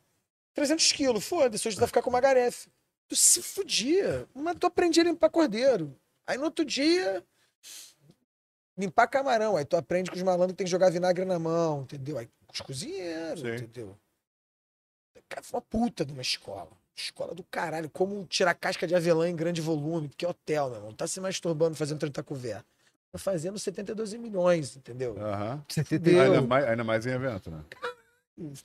300 0.56 0.90
quilos, 0.92 1.24
foda-se, 1.24 1.68
hoje 1.68 1.76
tu 1.76 1.80
vai 1.80 1.86
ficar 1.86 2.00
com 2.00 2.08
uma 2.08 2.20
garefe. 2.20 2.70
Tu 3.06 3.14
se 3.14 3.42
fudia, 3.42 4.26
mas 4.34 4.56
tu 4.58 4.66
aprendia 4.66 5.02
a 5.02 5.06
limpar 5.06 5.28
cordeiro. 5.28 5.94
Aí 6.26 6.38
no 6.38 6.44
outro 6.44 6.64
dia, 6.64 7.22
limpar 8.76 9.06
camarão. 9.06 9.54
Aí 9.54 9.66
tu 9.66 9.76
aprende 9.76 10.10
que 10.10 10.16
os 10.16 10.22
malandros 10.22 10.56
tem 10.56 10.64
que 10.64 10.70
jogar 10.70 10.90
vinagre 10.90 11.26
na 11.26 11.38
mão, 11.38 11.82
entendeu? 11.82 12.16
Aí 12.16 12.26
com 12.46 12.54
os 12.54 12.60
cozinheiros, 12.62 13.40
Sim. 13.40 13.54
entendeu? 13.54 13.96
Cara, 15.28 15.42
foi 15.42 15.58
uma 15.58 15.62
puta 15.62 16.06
de 16.06 16.12
uma 16.14 16.22
escola. 16.22 16.70
Escola 16.96 17.34
do 17.34 17.44
caralho. 17.44 17.90
Como 17.90 18.24
tirar 18.24 18.54
casca 18.54 18.86
de 18.86 18.94
avelã 18.94 19.28
em 19.28 19.36
grande 19.36 19.60
volume, 19.60 20.08
que 20.08 20.24
é 20.24 20.28
hotel, 20.28 20.68
meu 20.68 20.76
irmão. 20.78 20.92
Tá 20.94 21.06
se 21.06 21.20
masturbando 21.20 21.76
fazendo 21.76 21.98
30 21.98 22.22
couvert. 22.22 22.64
Tá 23.12 23.18
fazendo 23.18 23.58
72 23.58 24.14
milhões, 24.14 24.74
entendeu? 24.74 25.16
Aham. 25.20 25.62
Entendeu? 25.76 26.22
Ainda 26.22 26.40
mais, 26.40 26.64
ainda 26.64 26.84
mais 26.84 27.04
em 27.04 27.10
evento, 27.10 27.50
né? 27.50 27.62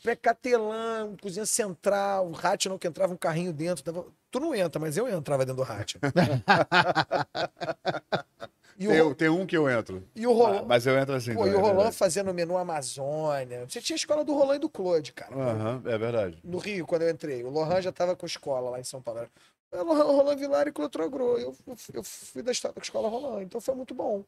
Pré-catelã, 0.03 1.15
cozinha 1.22 1.45
central, 1.45 2.28
o 2.28 2.32
rádio 2.32 2.69
não 2.69 2.78
que 2.78 2.88
entrava 2.88 3.13
um 3.13 3.17
carrinho 3.17 3.53
dentro. 3.53 4.11
Tu 4.30 4.39
não 4.39 4.53
entra, 4.53 4.80
mas 4.82 4.97
eu 4.97 5.07
entrava 5.07 5.45
dentro 5.45 5.63
do 5.63 5.67
rádio. 5.67 5.99
e, 8.78 8.88
Tem, 8.88 9.01
o, 9.01 9.15
tem 9.15 9.30
um 9.30 9.45
que 9.45 9.55
eu 9.55 9.69
entro. 9.69 10.05
e 10.13 10.28
o 10.28 10.34
Roland, 10.34 10.65
Mas 10.67 10.86
eu 10.86 10.97
entro 10.97 11.15
assim. 11.15 11.34
pô, 11.34 11.47
e 11.47 11.51
o 11.51 11.53
é 11.53 11.57
Roland 11.57 11.76
verdade. 11.76 11.95
fazendo 11.95 12.34
menu 12.34 12.57
Amazônia. 12.57 13.65
Você 13.67 13.80
tinha 13.80 13.95
a 13.95 13.97
escola 13.97 14.26
do 14.26 14.34
Roland 14.34 14.57
e 14.57 14.59
do 14.59 14.69
Claude, 14.69 15.13
cara. 15.13 15.34
Aham, 15.34 15.82
é 15.86 15.97
verdade. 15.97 16.39
no 16.43 16.57
Rio, 16.57 16.86
quando 16.86 17.03
eu 17.03 17.09
entrei. 17.09 17.41
O 17.43 17.49
Lohan 17.49 17.82
já 17.82 17.91
estava 17.91 18.13
com 18.15 18.26
escola 18.26 18.72
lá 18.72 18.80
em 18.80 18.84
São 18.84 19.01
Paulo. 19.01 19.26
Lohan, 19.74 20.03
Roland 20.03 20.36
Vilar 20.36 20.67
e 20.67 20.72
Clotrogro. 20.74 21.38
Eu, 21.38 21.55
eu, 21.93 22.03
fui 22.03 22.43
da 22.43 22.51
escola 22.51 23.07
Roland, 23.07 23.43
então 23.43 23.61
foi 23.61 23.74
muito 23.74 23.93
bom. 23.93 24.26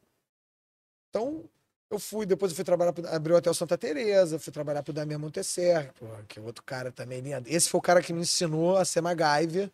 Então, 1.10 1.44
eu 1.90 1.98
fui, 1.98 2.26
depois 2.26 2.52
eu 2.52 2.56
fui 2.56 2.64
trabalhar, 2.64 2.92
pro, 2.92 3.06
abri 3.08 3.32
o 3.32 3.36
Hotel 3.36 3.54
Santa 3.54 3.78
Teresa, 3.78 4.38
fui 4.38 4.52
trabalhar 4.52 4.82
pro 4.82 4.92
Damien 4.92 5.18
Monteser, 5.18 5.92
porra, 5.94 6.24
que 6.26 6.38
é 6.38 6.42
outro 6.42 6.62
cara 6.64 6.90
também 6.90 7.20
lindo. 7.20 7.48
Esse 7.48 7.68
foi 7.68 7.78
o 7.78 7.82
cara 7.82 8.02
que 8.02 8.12
me 8.12 8.20
ensinou 8.20 8.76
a 8.76 8.84
ser 8.84 9.00
MacGyver, 9.00 9.70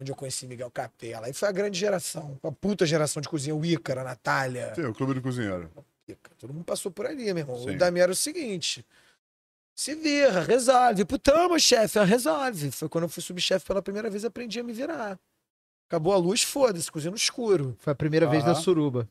onde 0.00 0.12
eu 0.12 0.16
conheci 0.16 0.46
Miguel 0.46 0.70
Capela. 0.70 1.26
Aí 1.26 1.32
foi 1.32 1.48
a 1.48 1.52
grande 1.52 1.78
geração, 1.78 2.38
a 2.42 2.52
puta 2.52 2.84
geração 2.84 3.20
de 3.20 3.28
cozinha, 3.28 3.54
o 3.54 3.64
Ícaro, 3.64 4.00
a 4.00 4.04
Natália. 4.04 4.74
Sim, 4.74 4.84
o 4.84 4.94
Clube 4.94 5.14
do 5.14 5.22
Cozinheiro. 5.22 5.70
Todo 6.38 6.54
mundo 6.54 6.64
passou 6.64 6.90
por 6.90 7.06
ali, 7.06 7.24
meu 7.34 7.38
irmão. 7.38 7.58
Sim. 7.58 7.70
O 7.70 7.78
Dami 7.78 8.00
era 8.00 8.10
o 8.10 8.16
seguinte: 8.16 8.84
se 9.74 9.94
vira, 9.94 10.42
resolve. 10.42 11.04
Putamos, 11.04 11.62
chefe, 11.62 11.98
resolve. 12.04 12.70
Foi 12.70 12.88
quando 12.88 13.04
eu 13.04 13.08
fui 13.08 13.22
subchefe 13.22 13.66
pela 13.66 13.82
primeira 13.82 14.08
vez, 14.08 14.24
aprendi 14.24 14.58
a 14.58 14.62
me 14.62 14.72
virar. 14.72 15.18
Acabou 15.88 16.12
a 16.12 16.16
luz, 16.16 16.42
foda-se, 16.42 16.90
cozinha 16.90 17.10
no 17.10 17.16
escuro. 17.16 17.76
Foi 17.78 17.92
a 17.92 17.96
primeira 17.96 18.26
vez 18.26 18.44
da 18.44 18.52
Aham. 18.52 18.60
suruba. 18.60 19.08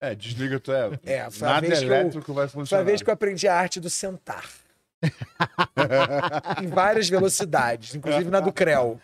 É, 0.00 0.14
desliga 0.14 0.58
tu 0.58 0.72
é. 0.72 0.98
É, 1.04 1.30
foi 1.30 1.46
a 1.48 1.52
Nada 1.52 1.66
vez 1.66 1.78
que 1.80 1.84
eu- 1.84 1.92
elétrico 1.92 2.32
vai 2.32 2.48
Foi 2.48 2.60
funcionar. 2.62 2.82
a 2.82 2.84
vez 2.84 3.02
que 3.02 3.10
eu 3.10 3.14
aprendi 3.14 3.46
a 3.48 3.54
arte 3.54 3.78
do 3.80 3.90
sentar. 3.90 4.48
em 6.62 6.66
várias 6.68 7.08
velocidades, 7.08 7.94
inclusive 7.94 8.30
na 8.30 8.40
do 8.40 8.52
Creu. 8.52 9.00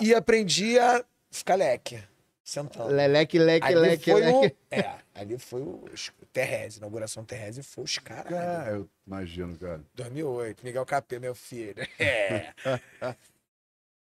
E 0.00 0.14
aprendi 0.14 0.78
a 0.78 1.04
ficar 1.30 1.54
leque, 1.56 2.02
sentando. 2.42 2.88
Leleque, 2.92 3.38
leque, 3.38 3.66
Ali 3.66 3.74
leque, 3.76 4.10
foi 4.10 4.20
leque. 4.20 4.56
o, 4.70 4.74
é, 4.74 4.94
ali 5.14 5.38
foi 5.38 5.60
o 5.62 5.84
Terrese, 6.32 6.78
inauguração 6.78 7.24
Terrese, 7.24 7.62
foi 7.62 7.84
os 7.84 7.98
caras. 7.98 8.32
Ah, 8.32 8.66
eu 8.70 8.88
imagino, 9.06 9.56
cara. 9.58 9.80
2008, 9.94 10.64
Miguel 10.64 10.86
Capê, 10.86 11.18
meu 11.18 11.34
filho. 11.34 11.86
É. 11.98 12.52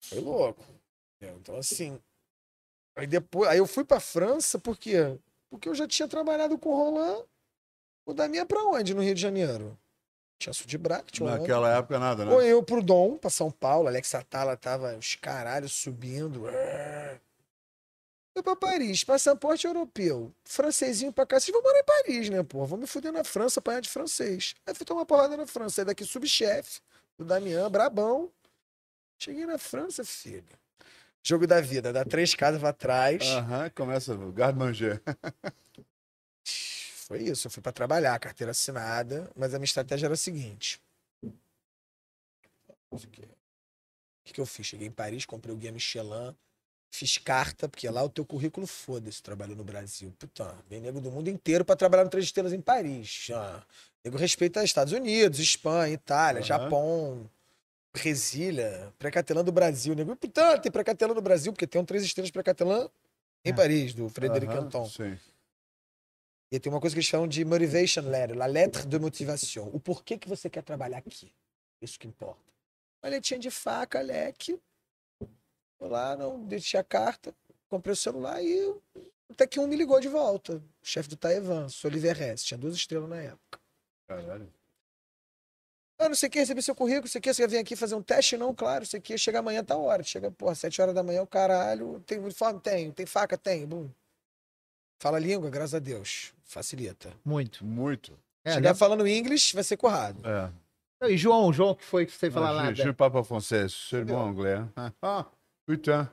Foi 0.02 0.20
louco. 0.20 0.64
Então, 1.20 1.56
assim. 1.56 1.98
Aí 2.94 3.06
depois. 3.06 3.50
Aí 3.50 3.58
eu 3.58 3.66
fui 3.66 3.84
pra 3.84 3.98
França, 3.98 4.58
por 4.58 4.76
quê? 4.78 5.16
Porque 5.50 5.68
eu 5.68 5.74
já 5.74 5.86
tinha 5.86 6.08
trabalhado 6.08 6.58
com 6.58 6.70
o 6.70 6.76
Roland. 6.76 7.24
O 8.04 8.12
da 8.12 8.28
minha 8.28 8.46
pra 8.46 8.62
onde 8.64 8.94
no 8.94 9.02
Rio 9.02 9.14
de 9.14 9.20
Janeiro? 9.20 9.76
Tinha 10.38 10.52
Sudibrac, 10.52 11.10
tinha 11.10 11.26
Holanda. 11.26 11.40
Naquela 11.40 11.76
época, 11.76 11.98
nada, 11.98 12.24
né? 12.24 12.32
Ou 12.32 12.42
eu 12.42 12.62
pro 12.62 12.82
Dom, 12.82 13.16
pra 13.16 13.30
São 13.30 13.50
Paulo. 13.50 13.88
Alex 13.88 14.14
Atala 14.14 14.56
tava 14.56 14.96
os 14.96 15.14
caralhos 15.16 15.72
subindo. 15.72 16.44
Fui 18.32 18.42
pra 18.42 18.54
Paris, 18.54 19.02
passaporte 19.02 19.66
europeu. 19.66 20.30
Francesinho 20.44 21.10
pra 21.10 21.24
cá. 21.24 21.40
Vocês 21.40 21.52
vão 21.52 21.62
morar 21.62 21.78
em 21.78 21.84
Paris, 21.84 22.28
né, 22.28 22.42
pô? 22.42 22.66
Vou 22.66 22.78
me 22.78 22.86
fuder 22.86 23.10
na 23.10 23.24
França, 23.24 23.60
apanhar 23.60 23.80
de 23.80 23.88
francês. 23.88 24.54
Aí 24.66 24.74
fui 24.74 24.84
tomar 24.84 25.06
porrada 25.06 25.36
na 25.36 25.46
França. 25.46 25.80
Aí 25.80 25.86
daqui 25.86 26.04
subchefe, 26.04 26.80
do 27.18 27.24
Damian, 27.24 27.70
brabão. 27.70 28.30
Cheguei 29.18 29.46
na 29.46 29.56
França, 29.56 30.04
filho. 30.04 30.44
Jogo 31.28 31.44
da 31.44 31.60
vida, 31.60 31.92
dá 31.92 32.04
três 32.04 32.36
casas 32.36 32.60
pra 32.60 32.72
trás. 32.72 33.20
Aham, 33.20 33.68
começa 33.70 34.14
o 34.14 34.30
garde. 34.30 35.00
Foi 36.44 37.20
isso, 37.24 37.48
eu 37.48 37.50
fui 37.50 37.60
pra 37.60 37.72
trabalhar, 37.72 38.16
carteira 38.20 38.52
assinada, 38.52 39.28
mas 39.34 39.52
a 39.52 39.58
minha 39.58 39.64
estratégia 39.64 40.06
era 40.06 40.14
a 40.14 40.16
seguinte. 40.16 40.80
O 42.92 42.96
que, 42.96 44.32
que 44.34 44.40
eu 44.40 44.46
fiz? 44.46 44.66
Cheguei 44.66 44.86
em 44.86 44.90
Paris, 44.92 45.26
comprei 45.26 45.52
o 45.52 45.58
Guia 45.58 45.72
Michelin, 45.72 46.32
fiz 46.92 47.18
carta, 47.18 47.68
porque 47.68 47.90
lá 47.90 48.04
o 48.04 48.08
teu 48.08 48.24
currículo 48.24 48.64
foda-se, 48.64 49.20
trabalhou 49.20 49.56
no 49.56 49.64
Brasil. 49.64 50.14
Puta, 50.16 50.56
vem 50.70 50.80
nego 50.80 51.00
do 51.00 51.10
mundo 51.10 51.28
inteiro 51.28 51.64
pra 51.64 51.74
trabalhar 51.74 52.04
no 52.04 52.10
Três 52.10 52.26
Estrelas 52.26 52.52
em 52.52 52.60
Paris. 52.60 53.30
Ah, 53.34 53.66
nego 54.04 54.16
respeita 54.16 54.62
Estados 54.62 54.92
Unidos, 54.92 55.40
Espanha, 55.40 55.92
Itália, 55.92 56.40
Aham. 56.40 56.46
Japão, 56.46 57.30
Brasília, 58.02 58.92
pré-catelã 58.98 59.42
do 59.42 59.50
Brasil. 59.50 59.94
Nego, 59.94 60.14
puta, 60.16 60.58
tem 60.58 60.70
pré-catelã 60.70 61.14
do 61.14 61.22
Brasil, 61.22 61.52
porque 61.52 61.66
tem 61.66 61.80
um 61.80 61.84
Três 61.84 62.04
Estrelas 62.04 62.30
pré-catelã 62.30 62.90
em 63.44 63.50
É. 63.50 63.52
Paris, 63.54 63.94
do 63.94 64.08
Frederic 64.08 64.52
Aham, 64.52 64.66
Anton. 64.66 64.86
Sim. 64.88 65.18
E 66.52 66.60
tem 66.60 66.72
uma 66.72 66.80
coisa 66.80 66.94
que 66.94 66.98
eles 66.98 67.08
chamam 67.08 67.26
de 67.26 67.44
motivation 67.44 68.02
letter, 68.02 68.36
la 68.36 68.46
lettre 68.46 68.86
de 68.86 68.98
motivation. 68.98 69.68
O 69.72 69.80
porquê 69.80 70.16
que 70.16 70.28
você 70.28 70.48
quer 70.48 70.62
trabalhar 70.62 70.98
aqui. 70.98 71.32
Isso 71.82 71.98
que 71.98 72.06
importa. 72.06 72.40
Uma 73.02 73.10
letrinha 73.10 73.40
de 73.40 73.50
faca, 73.50 74.00
leque. 74.00 74.58
Vou 75.78 75.88
lá, 75.90 76.16
não, 76.16 76.44
deixei 76.44 76.78
a 76.78 76.84
carta, 76.84 77.34
comprei 77.68 77.92
o 77.92 77.96
celular 77.96 78.42
e 78.42 78.74
até 79.28 79.46
que 79.46 79.58
um 79.58 79.66
me 79.66 79.76
ligou 79.76 80.00
de 80.00 80.08
volta. 80.08 80.56
O 80.56 80.86
chefe 80.86 81.08
do 81.08 81.16
Taevan, 81.16 81.68
Soliver 81.68 82.20
Hess, 82.20 82.44
tinha 82.44 82.56
duas 82.56 82.74
estrelas 82.74 83.08
na 83.08 83.20
época. 83.20 83.60
Caralho. 84.08 84.50
Ah, 85.98 86.08
não 86.08 86.14
sei 86.14 86.28
o 86.28 86.32
que, 86.32 86.38
recebi 86.38 86.62
seu 86.62 86.74
currículo, 86.74 87.04
não 87.04 87.08
sei 87.10 87.18
o 87.18 87.22
que, 87.22 87.32
você 87.32 87.42
quer 87.42 87.48
vir 87.48 87.58
aqui 87.58 87.74
fazer 87.74 87.94
um 87.94 88.02
teste? 88.02 88.36
Não, 88.36 88.54
claro, 88.54 88.80
não 88.80 88.86
sei 88.86 89.00
o 89.00 89.02
que, 89.02 89.16
chega 89.16 89.38
amanhã, 89.38 89.64
tá 89.64 89.76
hora. 89.76 90.02
Chega, 90.02 90.30
porra, 90.30 90.54
sete 90.54 90.80
horas 90.82 90.94
da 90.94 91.02
manhã, 91.02 91.22
o 91.22 91.26
caralho, 91.26 92.02
tem 92.06 92.18
uniforme? 92.18 92.60
Tem. 92.60 92.90
Tem 92.90 93.06
faca? 93.06 93.38
Tem. 93.38 93.66
Bum. 93.66 93.88
Fala 95.00 95.18
língua? 95.18 95.48
Graças 95.48 95.74
a 95.74 95.78
Deus. 95.78 96.32
Facilita. 96.44 97.12
Muito. 97.24 97.64
Muito. 97.64 98.18
É, 98.44 98.54
Chegar 98.54 98.70
né? 98.70 98.74
falando 98.74 99.06
inglês, 99.06 99.52
vai 99.52 99.64
ser 99.64 99.76
currado. 99.76 100.20
É. 100.26 100.50
E 101.08 101.16
João, 101.16 101.52
João 101.52 101.74
que 101.74 101.84
foi 101.84 102.06
que 102.06 102.12
você 102.12 102.30
falar 102.30 102.48
Ah, 102.50 102.52
lá. 102.52 102.72
Je, 102.72 102.92
parle 102.92 103.12
pas 103.14 103.26
français, 103.26 103.72
seulement 103.72 104.28
anglais. 104.30 104.66
Ah, 105.02 105.26
putain. 105.66 106.08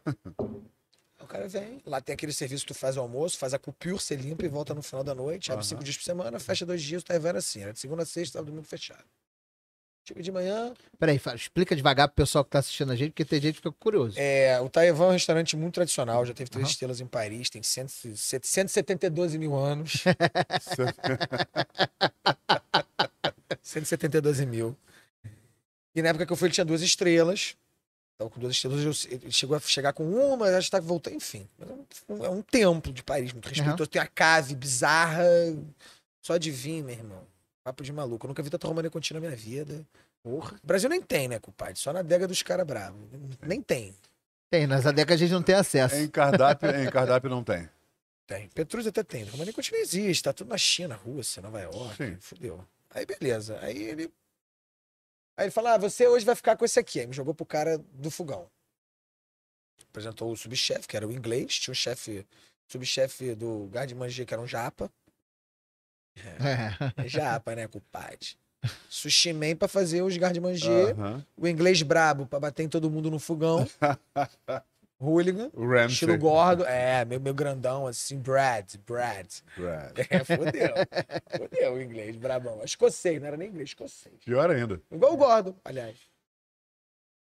O 1.21 1.25
cara 1.27 1.47
vem, 1.47 1.81
lá 1.85 2.01
tem 2.01 2.13
aquele 2.13 2.33
serviço 2.33 2.65
que 2.65 2.73
tu 2.73 2.77
faz 2.77 2.97
o 2.97 2.99
almoço, 2.99 3.37
faz 3.37 3.53
a 3.53 3.59
coupure, 3.59 3.93
você 3.93 4.15
limpa 4.15 4.43
e 4.43 4.49
volta 4.49 4.73
no 4.73 4.83
final 4.83 5.03
da 5.03 5.15
noite, 5.15 5.51
abre 5.51 5.61
Aham. 5.61 5.69
cinco 5.69 5.83
dias 5.83 5.95
por 5.95 6.03
semana, 6.03 6.37
fecha 6.39 6.65
dois 6.65 6.81
dias, 6.81 7.01
tá 7.01 7.13
era 7.13 7.37
assim, 7.37 7.61
era 7.61 7.71
de 7.71 7.79
segunda 7.79 8.03
a 8.03 8.05
sexta, 8.05 8.33
sábado, 8.33 8.47
domingo 8.47 8.67
fechado. 8.67 9.05
Chega 10.05 10.21
de 10.21 10.31
manhã. 10.33 10.73
Peraí, 10.99 11.17
fala, 11.17 11.37
explica 11.37 11.73
devagar 11.75 12.09
pro 12.09 12.15
pessoal 12.15 12.43
que 12.43 12.51
tá 12.51 12.59
assistindo 12.59 12.91
a 12.91 12.95
gente, 12.95 13.11
porque 13.11 13.23
tem 13.23 13.39
gente 13.39 13.53
que 13.53 13.59
fica 13.59 13.71
curioso. 13.71 14.19
É, 14.19 14.59
o 14.59 14.69
Taevan 14.69 15.05
é 15.05 15.07
um 15.07 15.11
resturante 15.11 15.55
muito 15.55 15.75
tradicional, 15.75 16.25
já 16.25 16.33
teve 16.33 16.49
três 16.49 16.65
Aham. 16.65 16.71
estrelas 16.71 16.99
em 16.99 17.07
Paris, 17.07 17.49
tem 17.49 17.63
100, 17.63 17.87
172 18.13 19.35
mil 19.37 19.55
anos. 19.55 20.03
172 23.63 24.41
mil. 24.41 24.75
E 25.95 26.01
na 26.01 26.09
época 26.09 26.25
que 26.25 26.33
eu 26.33 26.37
fui, 26.37 26.47
ele 26.47 26.53
tinha 26.53 26.65
duas 26.65 26.81
estrelas. 26.81 27.55
Então, 28.15 28.29
com 28.29 28.41
duas 28.41 28.53
estrelas, 28.53 29.07
ele 29.09 29.31
chegou 29.31 29.55
a 29.55 29.59
chegar 29.61 29.93
com 29.93 30.03
uma, 30.03 30.35
mas 30.35 30.53
acho 30.53 30.67
que 30.67 30.71
tá 30.71 30.81
voltando, 30.81 31.15
enfim. 31.15 31.47
É 31.59 32.13
um, 32.13 32.25
é 32.25 32.29
um 32.29 32.41
templo 32.41 32.91
de 32.91 33.03
Paris, 33.03 33.31
muito 33.31 33.47
respeitoso. 33.47 33.89
Tem 33.89 34.01
a 34.01 34.07
cave 34.07 34.53
bizarra, 34.53 35.23
só 36.21 36.37
de 36.37 36.51
vir, 36.51 36.83
meu 36.83 36.93
irmão. 36.93 37.25
Papo 37.63 37.83
de 37.83 37.93
maluco. 37.93 38.25
Eu 38.25 38.29
nunca 38.29 38.43
vi 38.43 38.49
tanta 38.49 38.67
România 38.67 38.91
contínua 38.91 39.21
na 39.21 39.27
minha 39.27 39.37
vida. 39.37 39.85
Porra. 40.21 40.59
O 40.61 40.67
Brasil 40.67 40.89
nem 40.89 41.01
tem, 41.01 41.27
né, 41.27 41.39
compadre? 41.39 41.79
Só 41.79 41.93
na 41.93 41.99
adega 41.99 42.27
dos 42.27 42.41
caras 42.41 42.65
bravos. 42.65 42.99
Nem 43.41 43.61
tem. 43.61 43.95
Tem, 44.49 44.67
nas 44.67 44.85
adecas 44.85 45.15
a 45.15 45.17
gente 45.17 45.31
não 45.31 45.41
tem 45.41 45.55
acesso. 45.55 45.95
Em 45.95 46.07
cardápio, 46.07 46.69
em 46.69 46.89
cardápio 46.89 47.29
não 47.29 47.43
tem. 47.43 47.69
Tem. 48.27 48.49
Petrus 48.49 48.85
até 48.85 49.01
tem. 49.01 49.23
România 49.23 49.53
contínua 49.53 49.81
existe. 49.81 50.23
Tá 50.23 50.33
tudo 50.33 50.49
na 50.49 50.57
China, 50.57 50.95
Rússia, 50.95 51.41
Nova 51.41 51.61
York. 51.61 51.95
Sim. 51.95 52.17
Fudeu. 52.19 52.65
Aí, 52.89 53.05
beleza. 53.05 53.57
Aí 53.61 53.81
ele. 53.81 54.11
Aí 55.37 55.45
ele 55.45 55.51
fala: 55.51 55.73
ah, 55.73 55.77
você 55.77 56.07
hoje 56.07 56.25
vai 56.25 56.35
ficar 56.35 56.55
com 56.57 56.65
esse 56.65 56.79
aqui. 56.79 56.99
Aí 56.99 57.07
me 57.07 57.13
jogou 57.13 57.33
pro 57.33 57.45
cara 57.45 57.77
do 57.77 58.11
fogão. 58.11 58.49
Apresentou 59.89 60.31
o 60.31 60.37
subchefe, 60.37 60.87
que 60.87 60.97
era 60.97 61.07
o 61.07 61.11
inglês. 61.11 61.57
Tinha 61.59 61.71
o 61.71 61.75
chefe, 61.75 62.25
subchefe 62.67 63.35
do 63.35 63.69
Manger, 63.95 64.25
que 64.25 64.33
era 64.33 64.41
um 64.41 64.47
japa. 64.47 64.91
É. 66.15 67.03
É 67.05 67.07
japa, 67.07 67.55
né, 67.55 67.67
compadre? 67.67 68.35
Sushi 68.89 69.33
Man 69.33 69.55
pra 69.55 69.67
fazer 69.67 70.01
os 70.01 70.15
Gard 70.15 70.39
Manger. 70.39 70.97
Aham. 70.97 71.25
O 71.35 71.47
inglês 71.47 71.81
brabo 71.81 72.25
pra 72.25 72.39
bater 72.39 72.63
em 72.63 72.69
todo 72.69 72.89
mundo 72.89 73.11
no 73.11 73.19
fogão. 73.19 73.67
Hooligan. 75.01 75.49
O 75.53 75.67
Ramsey. 75.67 75.87
Estilo 75.87 76.17
gordo. 76.17 76.63
É, 76.63 77.03
meu, 77.03 77.19
meu 77.19 77.33
grandão, 77.33 77.85
assim, 77.85 78.17
Brad, 78.17 78.75
Brad. 78.87 79.27
Brad. 79.57 79.99
É, 80.09 80.23
fodeu. 80.23 80.73
fodeu 81.37 81.73
o 81.73 81.81
inglês, 81.81 82.15
brabão. 82.15 82.63
Escocês, 82.63 83.19
não 83.19 83.27
era 83.27 83.35
nem 83.35 83.49
inglês, 83.49 83.69
escocês. 83.69 84.15
Pior 84.23 84.49
ainda. 84.49 84.81
Igual 84.89 85.13
o 85.13 85.17
Gordon, 85.17 85.55
aliás. 85.65 85.97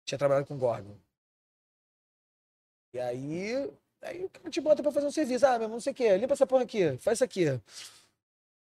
Tinha 0.05 0.19
trabalhado 0.19 0.47
com 0.47 0.55
o 0.55 0.57
Gordon. 0.57 0.97
E 2.93 2.99
aí, 2.99 3.71
aí 4.01 4.25
o 4.25 4.29
cara 4.29 4.49
te 4.49 4.59
bota 4.59 4.83
pra 4.83 4.91
fazer 4.91 5.07
um 5.07 5.11
serviço. 5.11 5.45
Ah, 5.45 5.51
meu 5.51 5.61
irmão, 5.61 5.75
não 5.77 5.79
sei 5.79 5.93
o 5.93 5.95
quê. 5.95 6.17
Limpa 6.17 6.33
essa 6.33 6.45
porra 6.45 6.63
aqui, 6.63 6.97
faz 6.97 7.17
isso 7.17 7.23
aqui. 7.23 7.45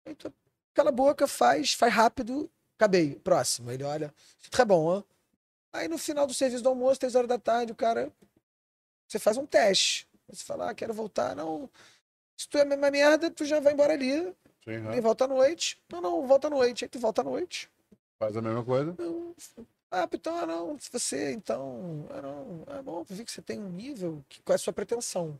Aí 0.07 0.15
tu 0.15 0.33
cala 0.73 0.89
a 0.89 0.93
boca, 0.93 1.27
faz, 1.27 1.73
faz 1.73 1.93
rápido, 1.93 2.49
acabei. 2.77 3.15
Próximo. 3.15 3.69
Ele 3.71 3.83
olha, 3.83 4.13
tá 4.49 4.63
bom, 4.63 4.85
ó. 4.85 5.03
Aí 5.73 5.87
no 5.87 5.97
final 5.97 6.25
do 6.25 6.33
serviço 6.33 6.63
do 6.63 6.69
almoço, 6.69 6.99
três 6.99 7.13
horas 7.13 7.27
da 7.27 7.37
tarde, 7.37 7.71
o 7.73 7.75
cara. 7.75 8.11
Você 9.07 9.19
faz 9.19 9.37
um 9.37 9.45
teste. 9.45 10.07
Você 10.27 10.43
fala, 10.43 10.69
ah, 10.69 10.73
quero 10.73 10.93
voltar. 10.93 11.35
Não. 11.35 11.69
Se 12.37 12.47
tu 12.47 12.57
é 12.57 12.61
a 12.61 12.65
mesma 12.65 12.91
merda, 12.91 13.29
tu 13.29 13.45
já 13.45 13.59
vai 13.59 13.73
embora 13.73 13.93
ali. 13.93 14.21
Sim, 14.63 14.75
aham. 14.77 14.95
E 14.95 15.01
volta 15.01 15.25
à 15.25 15.27
noite. 15.27 15.81
Não, 15.89 16.01
não, 16.01 16.27
volta 16.27 16.47
à 16.47 16.49
noite. 16.49 16.85
Aí 16.85 16.89
tu 16.89 16.99
volta 16.99 17.21
à 17.21 17.23
noite. 17.23 17.69
Faz 18.19 18.35
a 18.35 18.41
mesma 18.41 18.63
coisa. 18.63 18.95
Não. 18.97 19.35
Ah, 19.89 20.07
então, 20.11 20.35
ah, 20.35 20.45
não. 20.45 20.77
Se 20.79 20.91
você, 20.91 21.31
então. 21.31 22.05
Ah, 22.09 22.21
não. 22.21 22.63
Ah, 22.67 22.81
bom, 22.81 23.03
vi 23.07 23.23
que 23.23 23.31
você 23.31 23.41
tem 23.41 23.59
um 23.59 23.69
nível. 23.69 24.23
Que, 24.27 24.41
qual 24.41 24.53
é 24.53 24.55
a 24.55 24.59
sua 24.59 24.73
pretensão? 24.73 25.39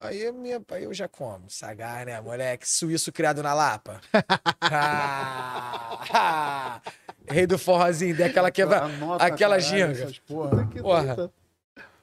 Aí, 0.00 0.32
minha, 0.32 0.62
aí 0.70 0.84
eu 0.84 0.94
já 0.94 1.06
como. 1.06 1.48
Sagar, 1.50 2.06
né, 2.06 2.18
moleque? 2.20 2.66
Suíço 2.68 3.12
criado 3.12 3.42
na 3.42 3.52
Lapa. 3.52 4.00
Ah, 4.62 5.98
ah. 6.12 6.80
Rei 7.28 7.46
do 7.46 7.58
forrozinho, 7.58 8.16
daquela 8.16 8.50
quebra. 8.50 8.84
Anota, 8.84 9.24
aquela 9.24 9.60
caralho, 9.60 9.94
ginga. 9.94 10.12
Porra. 10.26 10.66
Porra. 10.80 11.30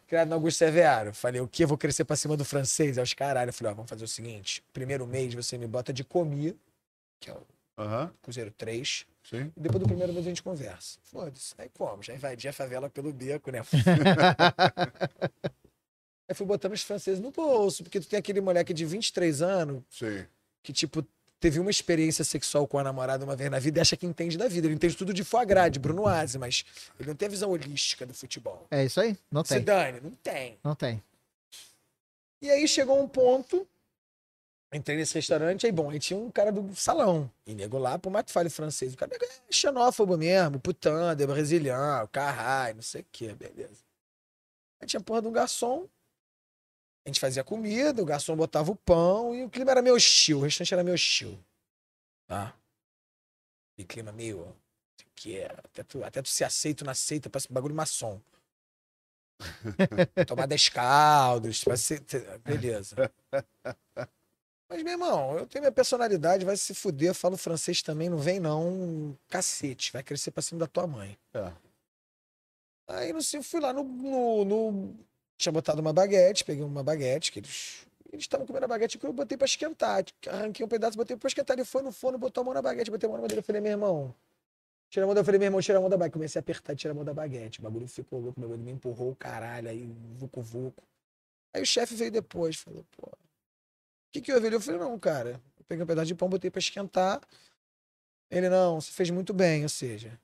Criado 0.08 0.28
no 0.30 0.36
Augusto 0.36 0.58
Severo. 0.60 1.14
Falei, 1.14 1.42
o 1.42 1.48
quê? 1.48 1.66
Vou 1.66 1.78
crescer 1.78 2.06
pra 2.06 2.16
cima 2.16 2.38
do 2.38 2.46
francês? 2.46 2.98
Aí 2.98 3.04
os 3.04 3.14
caralho. 3.14 3.50
Eu 3.50 3.54
falei, 3.54 3.72
ó, 3.72 3.76
vamos 3.76 3.90
fazer 3.90 4.04
o 4.04 4.08
seguinte: 4.08 4.64
primeiro 4.74 5.06
mês 5.08 5.34
você 5.34 5.58
me 5.58 5.68
bota 5.68 5.92
de 5.94 6.04
comia, 6.04 6.56
que 7.20 7.30
é 7.30 7.34
o 7.34 7.42
Aham, 7.78 8.12
Cruzeiro 8.22 8.52
3. 8.52 9.06
sim. 9.24 9.52
E 9.56 9.60
depois 9.60 9.82
do 9.82 9.88
primeiro 9.88 10.12
mês 10.14 10.26
a 10.26 10.30
gente 10.30 10.44
conversa. 10.44 10.98
Foda-se. 11.04 11.54
Aí 11.58 11.70
como? 11.78 12.02
Já 12.04 12.14
invadi 12.14 12.48
a 12.48 12.54
favela 12.54 12.90
pelo 12.90 13.12
beco, 13.14 13.52
né? 13.52 13.62
Aí 16.28 16.36
fui 16.36 16.46
botando 16.46 16.74
os 16.74 16.82
franceses 16.82 17.20
no 17.20 17.32
bolso, 17.32 17.84
porque 17.84 18.00
tu 18.00 18.08
tem 18.08 18.20
aquele 18.20 18.42
moleque 18.42 18.74
de 18.74 18.86
23 18.86 19.42
anos 19.42 19.82
Sim. 19.90 20.26
que, 20.62 20.74
tipo, 20.74 21.06
teve 21.40 21.60
uma 21.60 21.70
experiência 21.70 22.26
sexual 22.26 22.68
com 22.68 22.78
a 22.78 22.84
namorada 22.84 23.24
uma 23.24 23.36
vez 23.36 23.50
na 23.50 23.60
vida 23.60 23.80
e 23.80 23.82
acha 23.82 23.96
que 23.96 24.06
entende 24.06 24.38
da 24.38 24.48
vida. 24.48 24.68
Ele 24.68 24.76
entende 24.76 24.98
tudo 24.98 25.14
de 25.14 25.24
foie 25.24 25.46
gras, 25.46 25.72
de 25.72 25.80
Bruno 25.80 26.06
Aze, 26.06 26.38
mas 26.38 26.66
ele 27.00 27.10
não 27.10 27.16
tem 27.16 27.28
a 27.28 27.32
visão 27.32 27.50
holística 27.50 28.06
do 28.06 28.14
futebol. 28.14 28.68
É 28.70 28.84
isso 28.84 29.00
aí? 29.00 29.18
Não 29.32 29.44
Se 29.44 29.56
tem. 29.56 29.64
dane, 29.64 30.00
não 30.02 30.12
tem. 30.12 30.58
Não 30.64 30.76
tem. 30.76 31.02
E 32.42 32.50
aí 32.52 32.68
chegou 32.68 33.02
um 33.02 33.08
ponto, 33.08 33.66
entrei 34.72 34.98
nesse 34.98 35.16
restaurante, 35.16 35.66
aí 35.66 35.72
bom, 35.72 35.90
aí 35.90 36.00
tinha 36.00 36.20
um 36.20 36.30
cara 36.30 36.52
do 36.52 36.76
salão. 36.76 37.32
E 37.46 37.56
nego 37.56 37.78
lá, 37.78 37.98
por 37.98 38.12
mais 38.12 38.26
que 38.26 38.32
fale 38.32 38.50
francês, 38.50 38.94
o 38.94 38.98
cara 38.98 39.16
é 39.16 39.54
xenófobo 39.54 40.18
mesmo, 40.18 40.60
putã, 40.60 41.16
de 41.16 41.26
brasiliano, 41.26 42.08
caralho, 42.10 42.76
não 42.76 42.82
sei 42.84 43.02
o 43.02 43.06
que, 43.12 43.34
beleza. 43.34 43.86
Aí 44.80 44.88
tinha 44.88 45.00
porra 45.02 45.22
de 45.22 45.28
um 45.30 45.32
garçom, 45.32 45.88
a 47.08 47.10
gente 47.10 47.22
fazia 47.22 47.42
comida, 47.42 48.02
o 48.02 48.06
garçom 48.06 48.36
botava 48.36 48.70
o 48.70 48.76
pão 48.76 49.34
e 49.34 49.42
o 49.42 49.50
clima 49.50 49.72
era 49.72 49.82
meio 49.82 49.96
hostil, 49.96 50.40
o 50.40 50.42
restaurante 50.42 50.74
era 50.74 50.84
meio 50.84 50.94
hostil. 50.94 51.40
Tá? 52.28 52.54
E 53.78 53.86
clima 53.86 54.12
meio. 54.12 54.54
que, 55.16 55.42
até 55.42 55.84
tu, 55.84 56.04
até 56.04 56.22
tu 56.22 56.28
ser 56.28 56.44
aceito, 56.44 56.84
não 56.84 56.92
aceita, 56.92 57.30
parece 57.30 57.50
um 57.50 57.54
bagulho 57.54 57.74
maçom. 57.74 58.20
Tomar 60.28 60.48
10 60.48 60.68
caldos, 60.68 61.64
ser. 61.78 62.02
Beleza. 62.40 63.10
Mas, 64.70 64.84
meu 64.84 64.92
irmão, 64.92 65.38
eu 65.38 65.48
tenho 65.48 65.62
minha 65.62 65.72
personalidade, 65.72 66.44
vai 66.44 66.58
se 66.58 66.74
fuder, 66.74 67.12
eu 67.12 67.16
falo 67.16 67.38
francês 67.38 67.82
também, 67.82 68.10
não 68.10 68.18
vem 68.18 68.38
não, 68.38 69.18
cacete, 69.30 69.94
vai 69.94 70.04
crescer 70.04 70.32
pra 70.32 70.44
cima 70.44 70.60
da 70.60 70.68
tua 70.68 70.86
mãe. 70.86 71.18
É. 71.34 71.54
Aí, 72.90 73.14
não 73.14 73.22
sei, 73.22 73.40
eu 73.40 73.44
fui 73.44 73.62
lá 73.62 73.72
no, 73.72 73.84
no, 73.86 74.44
no- 74.44 75.08
Tinha 75.38 75.52
botado 75.52 75.80
uma 75.82 75.94
baguete, 75.94 76.44
peguei 76.44 76.64
uma 76.64 76.84
baguete, 76.84 77.32
que 77.32 77.40
eles. 77.40 77.86
Eles 78.12 78.24
estavam 78.24 78.48
comendo 78.48 78.66
a 78.66 78.68
baguete 78.70 78.98
que 78.98 79.06
eu 79.06 79.12
botei 79.12 79.38
pra 79.38 79.46
esquentar. 79.46 80.04
Arranquei 80.28 80.66
um 80.66 80.70
pedaço, 80.70 80.96
botei 80.98 81.18
pra 81.18 81.28
esquentar. 81.28 81.58
Ele 81.58 81.66
foi 81.66 81.82
no 81.82 81.92
forno, 81.92 82.18
botou 82.18 82.42
a 82.42 82.46
mão 82.46 82.54
na 82.54 82.62
baguete, 82.62 82.90
botei 82.90 83.06
a 83.06 83.10
mão 83.10 83.18
na 83.18 83.24
madeira. 83.24 83.40
Eu 83.40 83.44
falei, 83.44 83.62
meu 83.62 83.72
irmão, 83.72 84.16
tira 84.90 85.04
a 85.04 85.08
mão 85.08 85.14
da. 85.14 85.22
Eu 85.22 85.26
falei, 85.26 85.40
meu 85.40 85.48
irmão, 85.48 85.62
tira 85.62 85.78
a 85.78 85.82
mão 85.82 85.90
da 85.90 85.98
baguete. 85.98 86.14
Comecei 86.14 86.40
a 86.40 86.42
apertar, 86.42 86.76
tira 86.76 86.94
a 86.94 86.96
mão 86.96 87.04
da 87.04 87.14
baguete. 87.14 87.60
O 87.60 87.64
bagulho 87.64 87.88
ficou 87.88 88.20
louco, 88.20 88.40
meu 88.40 88.50
irmão 88.50 88.64
me 88.64 88.72
empurrou, 88.72 89.14
caralho, 89.16 89.70
aí, 89.70 89.86
vucu 90.16 90.42
vucu. 90.42 90.84
Aí 91.54 91.62
o 91.62 91.66
chefe 91.66 91.96
veio 91.96 92.12
depois, 92.12 92.56
falou, 92.56 92.86
pô, 92.96 93.08
o 93.08 93.18
que 94.12 94.22
que 94.22 94.34
houve? 94.34 94.48
Eu 94.48 94.62
falei, 94.62 94.80
não, 94.80 94.98
cara, 94.98 95.42
eu 95.58 95.66
peguei 95.68 95.84
um 95.84 95.88
pedaço 95.88 96.08
de 96.08 96.16
pão, 96.16 96.30
botei 96.30 96.50
pra 96.50 96.60
esquentar. 96.60 97.22
Ele, 98.32 98.50
não, 98.50 98.80
você 98.80 98.92
fez 98.92 99.10
muito 99.10 99.34
bem, 99.34 99.64
ou 99.64 99.70
seja. 99.70 100.20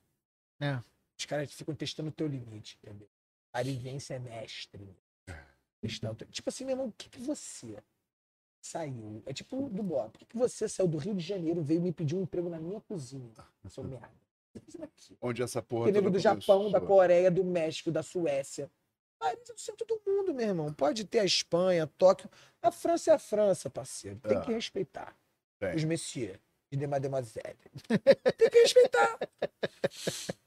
É. 0.59 0.82
Os 1.20 1.26
caras 1.26 1.51
ficam 1.51 1.76
testando 1.76 2.09
o 2.09 2.11
teu 2.11 2.28
limite, 2.28 2.78
entendeu? 2.82 3.09
A 3.53 3.61
vivência 3.61 4.16
é 4.16 4.20
mestre. 4.20 4.95
O 6.11 6.15
teu- 6.15 6.27
Tipo 6.27 6.49
assim, 6.49 6.65
meu 6.65 6.73
irmão, 6.73 6.88
o 6.88 6.93
que, 6.97 7.09
que 7.09 7.19
você 7.19 7.77
saiu? 8.61 9.21
É 9.25 9.34
tipo 9.34 9.69
do 9.69 9.84
Bob. 9.84 10.11
Por 10.11 10.19
que, 10.19 10.25
que 10.25 10.38
você 10.38 10.67
saiu 10.67 10.88
do 10.88 10.97
Rio 10.97 11.13
de 11.13 11.23
Janeiro 11.23 11.61
veio 11.61 11.81
me 11.81 11.91
pedir 11.91 12.15
um 12.15 12.21
emprego 12.21 12.49
na 12.49 12.59
minha 12.59 12.79
cozinha? 12.81 13.31
Seu 13.67 13.84
merda. 13.84 14.09
O 14.55 14.59
tá? 14.59 14.88
Onde 15.21 15.41
essa 15.41 15.61
porra. 15.61 15.86
Tem 15.86 15.93
nego 15.93 16.05
toda 16.05 16.17
do 16.17 16.21
Japão, 16.21 16.71
da. 16.71 16.79
Coreia, 16.79 17.31
do 17.31 17.43
México, 17.43 17.91
da 17.91 18.03
Suécia. 18.03 18.69
Ah, 19.19 19.31
eles 19.31 19.49
é 19.49 19.53
do 19.53 19.59
centro 19.59 19.86
do 19.88 20.01
mundo, 20.05 20.34
meu 20.34 20.47
irmão. 20.47 20.73
Pode 20.73 21.05
ter 21.05 21.19
a 21.19 21.25
Espanha, 21.25 21.88
Tóquio. 21.97 22.29
A 22.61 22.71
França 22.71 23.11
é 23.11 23.13
a 23.13 23.19
França, 23.19 23.69
parceiro. 23.69 24.19
Tem 24.19 24.39
que 24.41 24.51
respeitar. 24.51 25.15
Tem. 25.59 25.75
Os 25.75 25.84
messieurs 25.84 26.38
de 26.71 26.88
mademoiselle. 26.88 27.57
Tem 28.38 28.49
que 28.49 28.59
respeitar. 28.59 29.17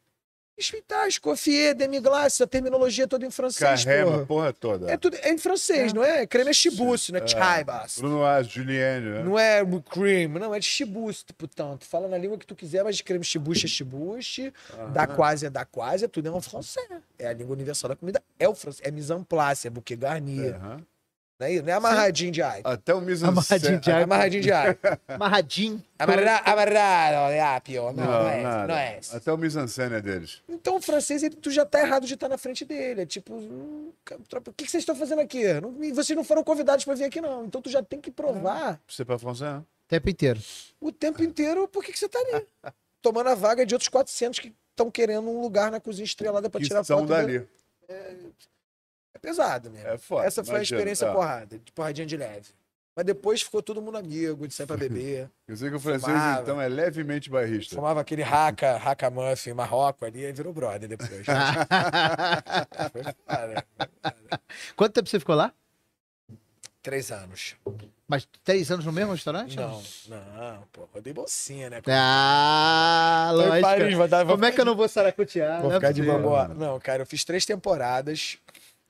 Respeitar, 0.59 1.07
Escoffier, 1.07 1.75
demi-glace, 1.75 2.43
a 2.43 2.47
terminologia 2.47 3.07
toda 3.07 3.27
em 3.27 3.31
francês, 3.31 3.85
Carrema, 3.85 4.11
porra. 4.13 4.27
porra 4.27 4.53
toda. 4.55 4.91
É, 4.91 4.97
tudo, 4.97 5.15
é 5.21 5.31
em 5.31 5.37
francês, 5.37 5.93
não 5.93 6.03
é? 6.03 6.27
Creme 6.27 6.49
é 6.49 6.53
chibousse, 6.55 7.13
não 7.13 7.21
é 7.21 7.25
É. 7.25 7.27
chaibas. 7.27 7.99
Bruno 7.99 8.25
As, 8.25 8.47
Juliane, 8.49 9.07
né? 9.07 9.23
Não 9.23 9.39
é 9.39 9.61
cream, 9.91 10.31
não, 10.31 10.55
é 10.55 10.59
de 10.59 10.65
chibousse, 10.65 11.25
portanto. 11.37 11.85
Fala 11.85 12.09
na 12.09 12.17
língua 12.17 12.39
que 12.39 12.47
tu 12.47 12.55
quiser, 12.57 12.83
mas 12.83 12.97
de 12.97 13.05
creme 13.05 13.23
chibouche 13.23 13.67
é 13.67 13.69
chibouche, 13.69 14.51
da 14.95 15.07
quase 15.07 15.45
é 15.45 15.51
da 15.51 15.67
quase, 15.67 16.07
é 16.07 16.09
tudo 16.09 16.29
é 16.29 16.33
um 16.33 16.41
francês. 16.41 16.87
É 17.19 17.27
a 17.29 17.33
língua 17.35 17.53
universal 17.55 17.89
da 17.91 17.97
comida, 17.97 18.23
é 18.39 18.49
o 18.49 18.55
francês. 18.55 18.87
É 18.87 18.91
mise 18.91 19.13
en 19.13 19.23
place, 19.25 19.67
é 19.67 19.71
bouquet 19.71 19.97
garni. 19.97 20.49
Aham. 20.49 20.81
Não 21.39 21.47
é, 21.47 21.53
isso? 21.53 21.63
não 21.65 21.71
é 21.71 21.77
amarradinho 21.77 22.33
de 22.33 22.43
ai. 22.43 22.63
Até 22.65 22.95
o 22.95 23.01
mise 23.01 23.23
en 23.25 23.29
Amarradinho 23.29 23.79
de 23.81 23.91
É 23.91 23.95
ai. 23.95 24.03
amarradinho 24.05 24.43
de 24.43 24.53
ai. 24.53 24.79
Amarradinho. 25.07 25.85
Amarra- 25.99 26.43
Amarrado, 26.45 27.33
é. 27.33 27.71
Não, 27.75 27.93
não, 27.93 28.05
Não, 28.07 28.29
é 28.29 28.43
nada. 28.43 28.67
não 28.69 28.75
é 28.75 28.99
esse. 28.99 29.15
Até 29.17 29.33
o 29.33 29.37
mise 29.37 29.59
en 29.59 29.67
scène 29.69 29.97
é 29.97 30.01
deles. 30.01 30.43
Então 30.49 30.77
o 30.77 30.81
francês, 30.81 31.23
ele, 31.23 31.37
tu 31.37 31.51
já 31.51 31.67
tá 31.67 31.81
errado 31.81 32.07
de 32.07 32.15
estar 32.15 32.29
na 32.29 32.39
frente 32.39 32.65
dele. 32.65 33.03
É 33.03 33.07
tipo, 33.07 33.35
hum, 33.35 33.93
tropa, 34.29 34.51
o 34.51 34.55
que, 34.55 34.65
que 34.65 34.71
vocês 34.71 34.81
estão 34.83 34.97
fazendo 34.97 35.21
aqui? 35.21 35.45
Não- 35.61 35.73
vocês 35.95 36.17
não 36.17 36.25
foram 36.25 36.43
convidados 36.43 36.85
para 36.85 36.95
vir 36.95 37.05
aqui, 37.05 37.21
não. 37.21 37.45
Então 37.45 37.61
tu 37.61 37.69
já 37.71 37.83
tem 37.83 38.01
que 38.01 38.11
provar 38.11 38.81
Você 38.89 39.05
pra 39.05 39.19
Français? 39.19 39.61
O 39.61 39.89
tempo 39.89 40.09
inteiro. 40.11 40.41
o 40.81 40.91
tempo 40.91 41.23
inteiro 41.23 41.69
por 41.69 41.85
que, 41.85 41.93
que 41.93 41.99
você 41.99 42.09
tá 42.09 42.19
ali. 42.19 42.47
Tomando 43.03 43.29
a 43.29 43.35
vaga 43.35 43.65
de 43.67 43.75
outros 43.75 43.89
400 43.89 44.39
que 44.41 44.53
estão 44.71 44.91
querendo 44.91 45.29
um 45.29 45.41
lugar 45.41 45.71
na 45.71 45.79
cozinha 45.81 46.05
estrelada 46.05 46.49
para 46.51 46.61
Que 46.61 46.67
tirar 46.67 46.83
são 46.83 46.99
foto. 47.01 47.09
dali. 47.09 47.47
É 47.89 48.15
pesado 49.19 49.71
mesmo. 49.71 49.89
É 49.89 49.99
foda. 49.99 50.27
Essa 50.27 50.45
foi 50.45 50.59
a 50.59 50.63
experiência 50.63 51.07
É. 51.07 51.13
porrada, 51.13 51.59
de 51.59 51.73
porradinha 51.73 52.07
de 52.07 52.17
leve. 52.17 52.49
Mas 52.95 53.05
depois 53.05 53.43
ficou 53.43 53.63
todo 53.63 53.83
mundo 53.83 53.99
amigo, 53.99 54.49
de 54.49 54.55
sair 54.55 54.67
pra 54.67 54.77
beber. 54.89 55.29
Eu 55.47 55.55
sei 55.57 55.69
que 55.69 55.77
o 55.77 55.81
francês, 55.81 56.05
Fumava. 56.13 56.41
então, 56.43 56.59
é 56.61 56.67
levemente 56.67 57.29
bairrista. 57.29 57.75
Fumava 57.75 58.01
aquele 58.01 58.23
raca, 58.23 58.79
raca 58.79 59.11
muffin, 59.11 59.53
marroco 59.53 60.05
ali, 60.07 60.25
aí 60.25 60.33
virou 60.33 60.53
brother 60.53 60.89
depois. 60.89 61.11
Foi 62.93 63.03
foda. 63.03 63.65
Quanto 64.75 64.93
tempo 64.95 65.09
você 65.09 65.19
ficou 65.21 65.35
lá? 65.35 65.53
Três 66.83 67.11
anos. 67.11 67.57
Mas 68.09 68.29
três 68.45 68.71
anos 68.71 68.85
no 68.87 68.93
mesmo 68.93 69.11
restaurante? 69.13 69.57
Não, 69.57 69.83
não, 70.09 70.63
pô, 70.73 70.89
rodei 70.95 71.13
bolsinha, 71.13 71.69
né? 71.69 71.83
Ah, 71.89 73.31
lógico. 73.35 73.61
Paris, 73.61 73.95
vou 73.95 74.07
dar- 74.09 74.23
vou 74.25 74.35
Como 74.37 74.45
é 74.45 74.53
que 74.53 74.61
eu 74.61 74.65
não 74.65 74.77
vou 74.77 74.89
saracotear? 74.89 75.61
Vou 75.61 75.71
Não 75.71 75.77
é 75.77 75.81
ficar 75.81 75.93
de 75.93 76.03
bambó. 76.03 76.47
Não, 76.49 76.79
cara, 76.79 77.03
eu 77.03 77.07
fiz 77.07 77.25
três 77.25 77.45
temporadas 77.45 78.39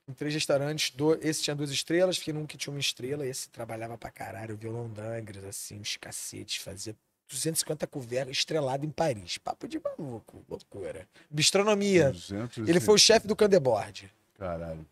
em 0.09 0.13
três 0.13 0.33
restaurantes. 0.35 0.91
do- 0.91 1.15
Esse 1.27 1.43
tinha 1.43 1.55
duas 1.57 1.71
estrelas, 1.71 2.17
fiquei 2.19 2.33
num 2.33 2.47
que 2.47 2.57
tinha 2.57 2.73
uma 2.73 2.81
estrela. 2.81 3.27
Esse 3.27 3.49
trabalhava 3.51 3.97
pra 3.99 4.11
caralho, 4.11 4.57
violão 4.57 4.89
d'angres, 4.89 5.45
assim, 5.45 5.81
uns 5.81 5.97
cacetes, 5.97 6.57
fazia 6.63 6.95
250 7.29 7.87
covertas, 7.87 8.37
estrelado 8.37 8.87
em 8.87 8.91
Paris. 8.91 9.39
Papo 9.39 9.67
de 9.67 9.81
maluco, 9.81 10.45
loucura. 10.49 11.09
Bistronomia. 11.29 12.13
200 12.13 12.69
Ele 12.69 12.81
foi 12.81 12.95
o 12.95 12.99
chefe 12.99 13.27
do 13.27 13.35
Candeboard. 13.35 14.13
Caralho. 14.39 14.87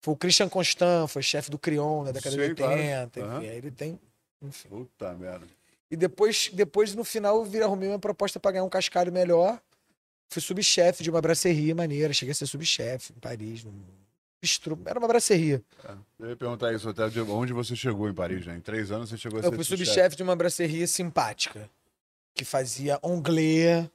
Foi 0.00 0.14
o 0.14 0.16
Christian 0.16 0.48
Constant, 0.48 1.08
foi 1.08 1.22
chefe 1.22 1.50
do 1.50 1.58
Crion 1.58 2.04
na 2.04 2.12
década 2.12 2.34
Sei, 2.36 2.48
de 2.48 2.54
claro. 2.54 2.72
80. 2.74 3.20
Enfim, 3.20 3.28
Aham. 3.28 3.38
aí 3.40 3.46
ele 3.56 3.70
tem. 3.70 4.00
Enfim. 4.42 4.68
Puta 4.68 5.12
merda. 5.14 5.46
E 5.90 5.96
depois, 5.96 6.50
depois 6.52 6.94
no 6.94 7.04
final, 7.04 7.46
eu 7.46 7.64
arrumei 7.64 7.88
uma 7.88 7.98
proposta 7.98 8.38
pra 8.40 8.50
ganhar 8.50 8.64
um 8.64 8.68
cascalho 8.68 9.12
melhor. 9.12 9.60
Fui 10.28 10.42
subchefe 10.42 11.02
de 11.02 11.10
uma 11.10 11.20
brasserie 11.20 11.72
maneira. 11.74 12.12
Cheguei 12.12 12.32
a 12.32 12.34
ser 12.34 12.46
subchefe 12.46 13.12
em 13.16 13.20
Paris. 13.20 13.62
Num 13.64 13.72
bistrô. 14.44 14.78
Era 14.84 14.98
uma 14.98 15.08
brasserie. 15.08 15.62
É. 15.84 15.92
Eu 16.20 16.28
ia 16.30 16.36
perguntar 16.36 16.72
isso 16.74 16.88
até 16.88 17.08
de 17.08 17.20
onde 17.20 17.52
você 17.52 17.74
chegou 17.74 18.08
em 18.08 18.14
Paris, 18.14 18.46
né? 18.46 18.56
Em 18.56 18.60
três 18.60 18.90
anos 18.92 19.08
você 19.08 19.16
chegou 19.16 19.38
a 19.40 19.42
Eu 19.42 19.50
ser 19.50 19.56
fui 19.56 19.64
subchefe. 19.64 20.16
de 20.16 20.22
uma 20.22 20.36
brasserie 20.36 20.86
simpática. 20.86 21.68
Que 22.34 22.44
fazia 22.44 22.98
anglais 23.02 23.88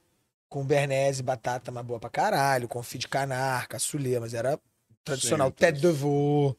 com 0.48 0.64
bernese, 0.64 1.22
batata, 1.22 1.70
uma 1.70 1.82
boa 1.82 2.00
pra 2.00 2.10
caralho. 2.10 2.66
Confit 2.66 2.98
de 3.02 3.08
canar, 3.08 3.68
cassoulet, 3.68 4.18
mas 4.18 4.34
era 4.34 4.58
tradicional. 5.04 5.48
Sim, 5.48 5.54
Tête 5.56 5.80
de 5.80 5.88
veau, 5.88 6.56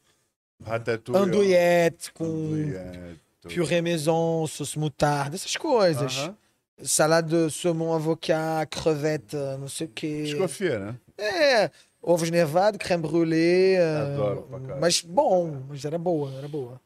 andouillette 1.14 2.12
com 2.12 2.24
Andouillette. 2.24 3.20
purée 3.54 3.82
maison, 3.82 4.46
sauce 4.46 4.78
moutarde, 4.78 5.36
essas 5.36 5.56
coisas. 5.56 6.16
Aham. 6.16 6.36
Salade 6.84 7.28
de 7.28 7.50
saumon 7.52 7.92
avocat, 7.92 8.66
crevette, 8.70 9.36
não 9.60 9.68
sei 9.68 9.86
o 9.86 9.90
quê. 9.90 10.22
Desconfia, 10.24 10.78
né? 10.78 10.96
É, 11.18 11.70
ovos 12.02 12.30
nevados, 12.30 12.78
creme 12.78 13.02
brûlée. 13.02 13.78
Adoro 13.78 14.42
pra 14.42 14.56
ah, 14.56 14.60
caralho. 14.60 14.80
Mas 14.80 15.00
bom, 15.00 15.62
mas 15.68 15.84
era 15.84 15.98
boa, 15.98 16.32
era 16.32 16.48
boa. 16.48 16.80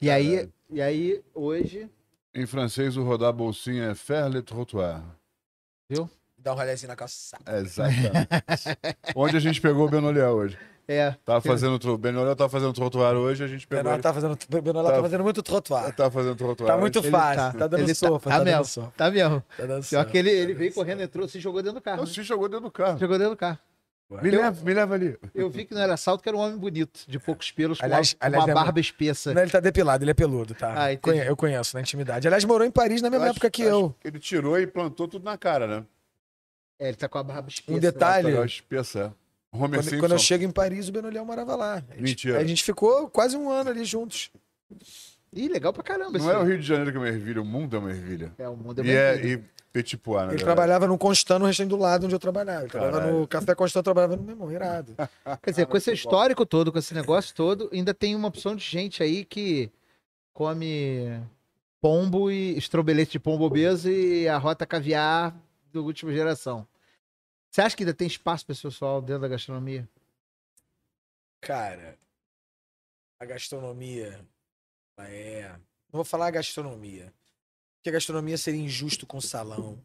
E 0.00 0.10
aí, 0.10 0.48
e 0.70 0.80
aí, 0.80 1.22
hoje. 1.34 1.88
Em 2.34 2.46
francês, 2.46 2.96
o 2.96 3.02
rodar 3.02 3.32
bolsinha 3.32 3.90
é 3.90 3.94
faire 3.94 4.28
le 4.28 4.42
trottoir. 4.42 5.02
Dá 6.38 6.52
um 6.52 6.56
rolezinho 6.56 6.88
na 6.88 6.96
calçada. 6.96 7.58
Exatamente. 7.58 8.28
Onde 9.14 9.36
a 9.36 9.40
gente 9.40 9.60
pegou 9.60 9.86
o 9.86 9.90
Benoliel 9.90 10.30
hoje. 10.30 10.58
É. 10.90 11.14
Tava 11.22 11.42
fazendo 11.42 11.78
tro... 11.78 11.98
Benoliel 11.98 12.34
tava 12.34 12.48
fazendo 12.48 12.72
trottoir 12.72 13.14
hoje, 13.14 13.44
a 13.44 13.46
gente 13.46 13.66
pegou. 13.66 13.82
Benola 13.84 13.96
ele. 13.96 14.02
tá 14.02 14.14
fazendo, 14.14 14.34
Tá- 14.36 14.46
tá 14.94 15.02
fazendo 15.02 15.22
muito 15.22 15.42
trottoir. 15.42 15.94
Tava 15.94 16.10
fazendo 16.10 16.34
trottoir. 16.34 16.66
Tá 16.66 16.78
muito. 16.78 16.98
Ele 17.00 17.10
fácil, 17.10 17.36
tá. 17.36 17.52
tá, 17.52 17.66
dando 17.66 17.80
Ele 17.80 17.88
tá- 17.88 17.94
sopa, 17.94 18.30
tá 18.30 18.38
tá, 18.38 18.44
mesmo. 18.44 18.64
sopa. 18.64 18.92
Tá 18.96 19.10
mesmo. 19.10 19.44
Tá 19.54 19.66
dando 19.66 19.86
Pior 19.86 20.00
sopa. 20.00 20.10
que 20.10 20.16
ele, 20.18 20.30
ele 20.30 20.54
veio 20.54 20.72
correndo, 20.72 21.02
entrou, 21.02 21.28
se 21.28 21.38
jogou 21.38 21.62
dentro 21.62 21.78
do 21.78 21.82
carro. 21.82 21.98
Não, 21.98 22.04
né? 22.04 22.10
se 22.10 22.22
jogou 22.22 22.48
dentro 22.48 22.64
do 22.64 22.70
carro. 22.70 22.98
Jogou 22.98 23.18
dentro 23.18 23.34
do 23.34 23.36
carro. 23.36 23.58
Me 24.22 24.30
leva, 24.30 24.64
me 24.64 24.72
leva 24.72 24.94
ali. 24.94 25.18
Eu 25.34 25.50
vi 25.50 25.66
que 25.66 25.74
não 25.74 25.82
era 25.82 25.92
assalto, 25.92 26.22
que 26.22 26.28
era 26.30 26.38
um 26.38 26.40
homem 26.40 26.56
bonito, 26.56 27.00
de 27.06 27.18
poucos 27.18 27.50
pelos, 27.50 27.78
com 27.78 27.84
Aliás- 27.84 28.14
uma, 28.18 28.26
aliás, 28.26 28.44
uma 28.46 28.50
é 28.50 28.54
barba 28.54 28.80
espessa. 28.80 29.34
Não, 29.34 29.42
ele 29.42 29.50
tá 29.50 29.60
depilado, 29.60 30.02
ele 30.02 30.10
é 30.10 30.14
peludo, 30.14 30.54
tá? 30.54 30.72
Ah. 30.86 30.96
Conhe- 30.96 31.28
eu 31.28 31.36
conheço 31.36 31.76
na 31.76 31.82
intimidade. 31.82 32.26
Aliás, 32.26 32.42
morou 32.46 32.66
em 32.66 32.70
Paris 32.70 33.02
na 33.02 33.10
mesma 33.10 33.26
acho- 33.26 33.32
época 33.32 33.50
que 33.50 33.60
acho 33.64 33.70
eu. 33.70 33.94
que 34.00 34.08
Ele 34.08 34.18
tirou 34.18 34.58
e 34.58 34.66
plantou 34.66 35.06
tudo 35.06 35.22
na 35.26 35.36
cara, 35.36 35.66
né? 35.66 35.84
É, 36.80 36.88
ele 36.88 36.96
tá 36.96 37.06
com 37.06 37.18
a 37.18 37.22
barba 37.22 37.50
espessa. 37.50 37.70
Um 37.76 37.78
detalhe. 37.78 38.22
Lateral 38.28 38.46
espessa. 38.46 39.14
Homer 39.50 39.82
Quando, 39.82 39.98
quando 40.00 40.12
eu 40.12 40.18
chego 40.18 40.44
em 40.44 40.50
Paris, 40.50 40.88
o 40.88 40.92
Benoliel 40.92 41.24
morava 41.24 41.56
lá. 41.56 41.74
A 41.74 41.80
gente, 41.94 42.02
Mentira. 42.02 42.38
A 42.38 42.44
gente 42.44 42.62
ficou 42.62 43.08
quase 43.08 43.36
um 43.36 43.50
ano 43.50 43.70
ali 43.70 43.84
juntos. 43.84 44.30
Ih, 45.32 45.48
legal 45.48 45.72
pra 45.72 45.82
caramba. 45.82 46.18
Não 46.18 46.30
é 46.30 46.38
o. 46.38 46.44
Rio 46.44 46.58
de 46.58 46.66
Janeiro 46.66 46.90
que 46.90 46.96
é 46.96 47.00
uma 47.00 47.08
ervilha, 47.08 47.40
o 47.40 47.44
mundo 47.44 47.76
é 47.76 47.78
uma 47.78 47.90
ervilha. 47.90 48.32
É, 48.38 48.48
o 48.48 48.56
mundo 48.56 48.80
é 48.80 48.84
E, 48.84 48.86
bem 48.86 48.96
é, 48.96 49.26
e 49.26 49.44
Petit 49.72 49.96
Pois, 49.96 50.26
né? 50.26 50.34
Ele 50.34 50.42
trabalhava 50.42 50.86
no 50.86 50.96
Constant, 50.98 51.38
no 51.38 51.46
restaurante 51.46 51.70
do 51.70 51.76
lado 51.76 52.04
onde 52.04 52.14
eu 52.14 52.18
trabalhava. 52.18 52.62
Ele 52.62 52.70
trabalhava 52.70 53.10
no 53.12 53.26
Café 53.26 53.54
Constant, 53.54 53.80
eu 53.80 53.84
trabalhava 53.84 54.16
no 54.16 54.22
mesmo, 54.22 54.50
irado. 54.50 54.94
Quer 55.42 55.50
dizer, 55.50 55.62
Ah, 55.62 55.66
com 55.66 55.76
esse 55.76 55.90
muito 55.90 56.02
bom. 56.02 56.08
histórico 56.10 56.46
todo, 56.46 56.72
com 56.72 56.78
esse 56.78 56.94
negócio 56.94 57.34
todo, 57.34 57.68
ainda 57.72 57.92
tem 57.94 58.14
uma 58.14 58.28
opção 58.28 58.54
de 58.56 58.64
gente 58.64 59.02
aí 59.02 59.24
que 59.24 59.70
come 60.32 61.20
pombo 61.80 62.30
e 62.30 62.56
estrobelete 62.56 63.12
de 63.12 63.18
pombo 63.18 63.44
obeso 63.44 63.90
e 63.90 64.28
a 64.28 64.36
rota 64.38 64.66
caviar 64.66 65.34
do 65.72 65.84
última 65.84 66.12
geração. 66.12 66.66
Você 67.50 67.60
acha 67.60 67.76
que 67.76 67.82
ainda 67.82 67.94
tem 67.94 68.06
espaço 68.06 68.44
para 68.44 68.52
esse 68.52 68.62
pessoal 68.62 69.00
dentro 69.00 69.22
da 69.22 69.28
gastronomia? 69.28 69.88
Cara, 71.40 71.98
a 73.18 73.24
gastronomia 73.24 74.24
ela 74.96 75.08
é. 75.08 75.48
Não 75.92 75.98
vou 75.98 76.04
falar 76.04 76.30
gastronomia. 76.30 77.12
Porque 77.76 77.88
a 77.88 77.92
gastronomia 77.92 78.36
seria 78.36 78.60
injusto 78.60 79.06
com 79.06 79.18
o 79.18 79.22
salão. 79.22 79.82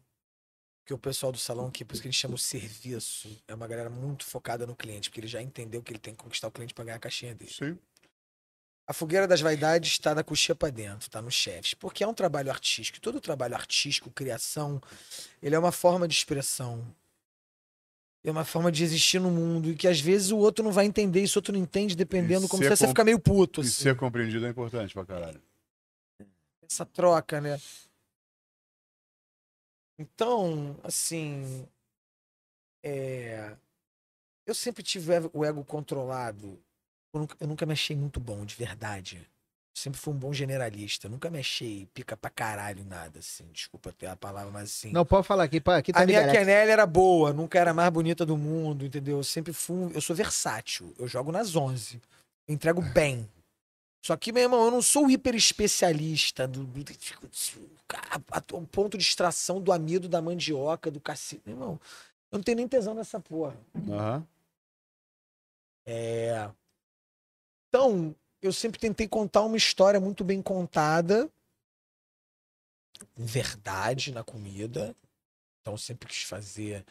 Porque 0.80 0.92
o 0.92 0.98
pessoal 0.98 1.32
do 1.32 1.38
salão, 1.38 1.70
que 1.70 1.84
por 1.84 1.94
isso 1.94 2.02
que 2.02 2.08
a 2.08 2.10
gente 2.10 2.20
chama 2.20 2.34
o 2.34 2.38
serviço, 2.38 3.42
é 3.48 3.54
uma 3.54 3.66
galera 3.66 3.88
muito 3.88 4.24
focada 4.24 4.66
no 4.66 4.76
cliente, 4.76 5.08
porque 5.08 5.20
ele 5.20 5.26
já 5.26 5.40
entendeu 5.40 5.82
que 5.82 5.92
ele 5.92 5.98
tem 5.98 6.14
que 6.14 6.22
conquistar 6.22 6.48
o 6.48 6.50
cliente 6.50 6.74
para 6.74 6.84
ganhar 6.84 6.96
a 6.96 7.00
caixinha 7.00 7.34
dele. 7.34 7.50
Sim. 7.50 7.78
A 8.86 8.92
fogueira 8.92 9.26
das 9.26 9.40
vaidades 9.40 9.92
está 9.92 10.12
da 10.12 10.22
coxinha 10.22 10.54
para 10.54 10.68
dentro, 10.68 11.06
está 11.06 11.22
nos 11.22 11.32
chefes, 11.32 11.72
porque 11.72 12.04
é 12.04 12.06
um 12.06 12.12
trabalho 12.12 12.50
artístico. 12.50 13.00
Todo 13.00 13.18
trabalho 13.18 13.54
artístico, 13.54 14.10
criação, 14.10 14.78
ele 15.42 15.54
é 15.54 15.58
uma 15.58 15.72
forma 15.72 16.06
de 16.06 16.14
expressão. 16.14 16.86
É 18.26 18.30
uma 18.30 18.44
forma 18.44 18.72
de 18.72 18.82
existir 18.82 19.20
no 19.20 19.30
mundo 19.30 19.70
e 19.70 19.76
que 19.76 19.86
às 19.86 20.00
vezes 20.00 20.30
o 20.30 20.38
outro 20.38 20.64
não 20.64 20.72
vai 20.72 20.86
entender, 20.86 21.22
isso 21.22 21.38
o 21.38 21.40
outro 21.40 21.52
não 21.52 21.60
entende, 21.60 21.94
dependendo 21.94 22.46
E 22.46 22.48
como 22.48 22.62
ser 22.62 22.70
você, 22.70 22.76
você 22.76 22.88
fica 22.88 23.04
meio 23.04 23.20
puto. 23.20 23.60
E 23.60 23.64
assim. 23.64 23.70
ser 23.82 23.96
compreendido 23.96 24.46
é 24.46 24.48
importante 24.48 24.94
pra 24.94 25.04
caralho. 25.04 25.42
Essa 26.66 26.86
troca, 26.86 27.38
né? 27.40 27.60
Então, 29.98 30.76
assim, 30.82 31.68
é, 32.82 33.56
eu 34.46 34.54
sempre 34.54 34.82
tive 34.82 35.10
o 35.10 35.14
ego- 35.14 35.30
o 35.34 35.44
ego 35.44 35.64
controlado. 35.64 36.58
Eu 37.12 37.20
nunca, 37.20 37.36
eu 37.38 37.46
nunca 37.46 37.66
me 37.66 37.72
achei 37.74 37.94
muito 37.94 38.18
bom, 38.18 38.44
de 38.44 38.56
verdade. 38.56 39.28
Sempre 39.76 39.98
fui 39.98 40.14
um 40.14 40.16
bom 40.16 40.32
generalista. 40.32 41.08
Nunca 41.08 41.28
me 41.28 41.40
achei 41.40 41.86
pica 41.92 42.16
pra 42.16 42.30
caralho 42.30 42.84
nada, 42.84 43.18
assim. 43.18 43.44
Desculpa 43.52 43.92
ter 43.92 44.06
a 44.06 44.14
palavra, 44.14 44.52
mas 44.52 44.70
assim. 44.70 44.92
Não, 44.92 45.04
pode 45.04 45.26
falar 45.26 45.42
aqui, 45.44 45.60
aqui 45.66 45.92
tá 45.92 46.02
A 46.02 46.06
minha 46.06 46.30
quenelle 46.30 46.70
era 46.70 46.86
boa, 46.86 47.32
nunca 47.32 47.58
era 47.58 47.72
a 47.72 47.74
mais 47.74 47.90
bonita 47.90 48.24
do 48.24 48.36
mundo, 48.36 48.86
entendeu? 48.86 49.16
Eu 49.16 49.24
sempre 49.24 49.52
fui. 49.52 49.76
um- 49.76 49.90
Eu 49.90 50.00
sou 50.00 50.14
versátil. 50.14 50.94
Eu 50.96 51.08
jogo 51.08 51.32
nas 51.32 51.56
11. 51.56 52.00
Eu 52.46 52.54
entrego 52.54 52.80
bem. 52.80 53.28
Só 54.06 54.16
que, 54.16 54.30
meu 54.30 54.42
irmão, 54.44 54.64
eu 54.66 54.70
não 54.70 54.82
sou 54.82 55.10
hiper 55.10 55.34
especialista 55.34 56.46
do, 56.46 56.62
o 58.52 58.66
ponto 58.66 58.96
de 58.96 59.02
extração 59.02 59.60
do 59.60 59.72
amido, 59.72 60.08
da 60.08 60.22
mandioca, 60.22 60.90
do 60.90 61.00
cacete. 61.00 61.42
Meu 61.44 61.56
irmão, 61.56 61.80
eu 62.30 62.38
não 62.38 62.42
tenho 62.42 62.56
nem 62.58 62.68
tesão 62.68 62.94
nessa 62.94 63.18
porra. 63.18 63.56
Aham. 63.88 64.26
É. 65.86 66.48
Então, 67.68 68.14
eu 68.46 68.52
sempre 68.52 68.78
tentei 68.78 69.08
contar 69.08 69.42
uma 69.42 69.56
história 69.56 69.98
muito 69.98 70.22
bem 70.22 70.42
contada, 70.42 71.30
verdade 73.16 74.12
na 74.12 74.22
comida. 74.22 74.94
Então, 75.60 75.76
sempre 75.76 76.08
quis 76.08 76.22
fazer. 76.22 76.84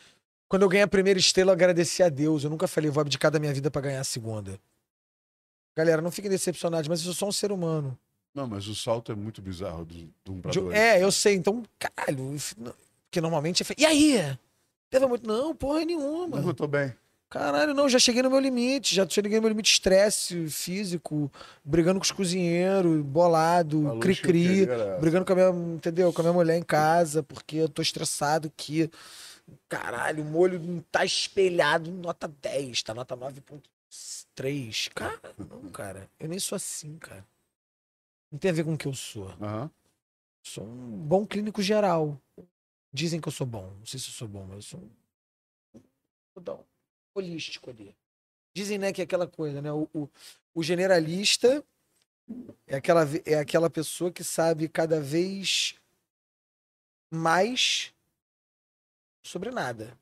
Quando 0.47 0.63
eu 0.63 0.69
ganhei 0.69 0.83
a 0.83 0.87
primeira 0.87 1.19
estrela, 1.19 1.51
eu 1.51 1.53
agradeci 1.53 2.01
a 2.01 2.09
Deus. 2.09 2.43
Eu 2.43 2.49
nunca 2.49 2.67
falei, 2.67 2.89
vou 2.89 3.01
abdicar 3.01 3.29
da 3.29 3.39
minha 3.39 3.53
vida 3.53 3.69
pra 3.69 3.81
ganhar 3.81 4.01
a 4.01 4.03
segunda. 4.03 4.59
Galera, 5.75 6.01
não 6.01 6.11
fiquem 6.11 6.29
decepcionados, 6.29 6.87
mas 6.87 6.99
eu 6.99 7.05
sou 7.05 7.13
só 7.13 7.27
um 7.27 7.31
ser 7.31 7.51
humano. 7.51 7.97
Não, 8.33 8.47
mas 8.47 8.67
o 8.67 8.75
salto 8.75 9.11
é 9.11 9.15
muito 9.15 9.41
bizarro 9.41 9.85
do, 9.85 10.13
do 10.25 10.33
um 10.33 10.41
pra 10.41 10.51
dois. 10.51 10.75
É, 10.75 11.03
eu 11.03 11.11
sei. 11.11 11.35
Então, 11.35 11.63
caralho. 11.77 12.35
Porque 13.05 13.21
normalmente 13.21 13.61
é. 13.61 13.65
E 13.77 13.85
aí? 13.85 14.37
Teve 14.89 15.05
muito. 15.05 15.27
Não, 15.27 15.55
porra 15.55 15.85
nenhuma. 15.85 16.39
Não, 16.39 16.47
eu 16.47 16.53
tô 16.53 16.67
bem. 16.67 16.95
Caralho, 17.33 17.73
não, 17.73 17.89
já 17.89 17.97
cheguei 17.97 18.21
no 18.21 18.29
meu 18.29 18.39
limite, 18.39 18.93
já 18.93 19.09
cheguei 19.09 19.39
no 19.39 19.41
meu 19.41 19.49
limite 19.49 19.65
de 19.65 19.73
estresse 19.73 20.47
físico, 20.51 21.31
brigando 21.65 21.99
com 21.99 22.03
os 22.03 22.11
cozinheiros, 22.11 23.01
bolado, 23.01 23.97
cri-cri, 23.99 24.67
brigando 25.01 25.25
com 25.25 25.33
a 25.33 25.35
minha, 25.35 25.73
entendeu? 25.73 26.13
Com 26.13 26.21
a 26.21 26.25
minha 26.25 26.33
mulher 26.33 26.55
em 26.59 26.61
casa, 26.61 27.23
porque 27.23 27.55
eu 27.55 27.67
tô 27.67 27.81
estressado 27.81 28.53
que, 28.55 28.87
caralho, 29.67 30.21
o 30.21 30.27
molho 30.27 30.59
não 30.59 30.79
tá 30.91 31.03
espelhado 31.03 31.91
nota 31.91 32.27
10, 32.27 32.83
tá 32.83 32.93
nota 32.93 33.17
9.3. 33.17 34.91
Cara, 34.93 35.19
não, 35.35 35.71
cara, 35.71 36.07
eu 36.19 36.29
nem 36.29 36.37
sou 36.37 36.55
assim, 36.55 36.99
cara. 36.99 37.25
Não 38.31 38.37
tem 38.37 38.51
a 38.51 38.53
ver 38.53 38.63
com 38.63 38.75
o 38.75 38.77
que 38.77 38.87
eu 38.87 38.93
sou. 38.93 39.29
Aham. 39.41 39.71
Sou 40.43 40.63
um 40.63 40.99
bom 40.99 41.25
clínico 41.25 41.63
geral. 41.63 42.15
Dizem 42.93 43.19
que 43.19 43.27
eu 43.27 43.31
sou 43.31 43.47
bom. 43.47 43.73
Não 43.79 43.85
sei 43.87 43.99
se 43.99 44.09
eu 44.09 44.13
sou 44.13 44.27
bom, 44.27 44.45
mas 44.47 44.57
eu 44.57 44.61
sou 44.61 44.79
um 45.75 45.81
total 46.35 46.63
holístico 47.15 47.69
ali. 47.69 47.95
Dizem, 48.55 48.77
né, 48.77 48.93
que 48.93 49.01
é 49.01 49.03
aquela 49.03 49.27
coisa, 49.27 49.61
né? 49.61 49.71
O, 49.71 49.87
o, 49.93 50.09
o 50.53 50.63
generalista 50.63 51.63
é 52.67 52.75
aquela, 52.75 53.01
é 53.25 53.35
aquela 53.35 53.69
pessoa 53.69 54.11
que 54.11 54.23
sabe 54.23 54.67
cada 54.69 54.99
vez 55.01 55.75
mais 57.11 57.93
sobre 59.23 59.51
nada. 59.51 59.97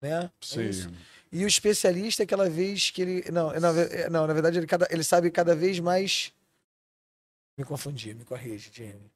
Né? 0.00 0.30
É 0.56 0.62
isso. 0.62 0.88
Sim. 0.88 0.96
E 1.32 1.44
o 1.44 1.48
especialista 1.48 2.22
é 2.22 2.24
aquela 2.24 2.48
vez 2.48 2.90
que 2.90 3.02
ele. 3.02 3.30
Não, 3.30 3.52
na, 3.58 3.72
ve- 3.72 3.94
é, 3.94 4.10
não, 4.10 4.26
na 4.26 4.32
verdade, 4.32 4.58
ele, 4.58 4.66
cada, 4.66 4.86
ele 4.90 5.02
sabe 5.02 5.30
cada 5.30 5.54
vez 5.56 5.80
mais 5.80 6.32
Me 7.58 7.64
confundi, 7.64 8.14
me 8.14 8.24
corrige, 8.24 8.70
Jamie. 8.72 9.10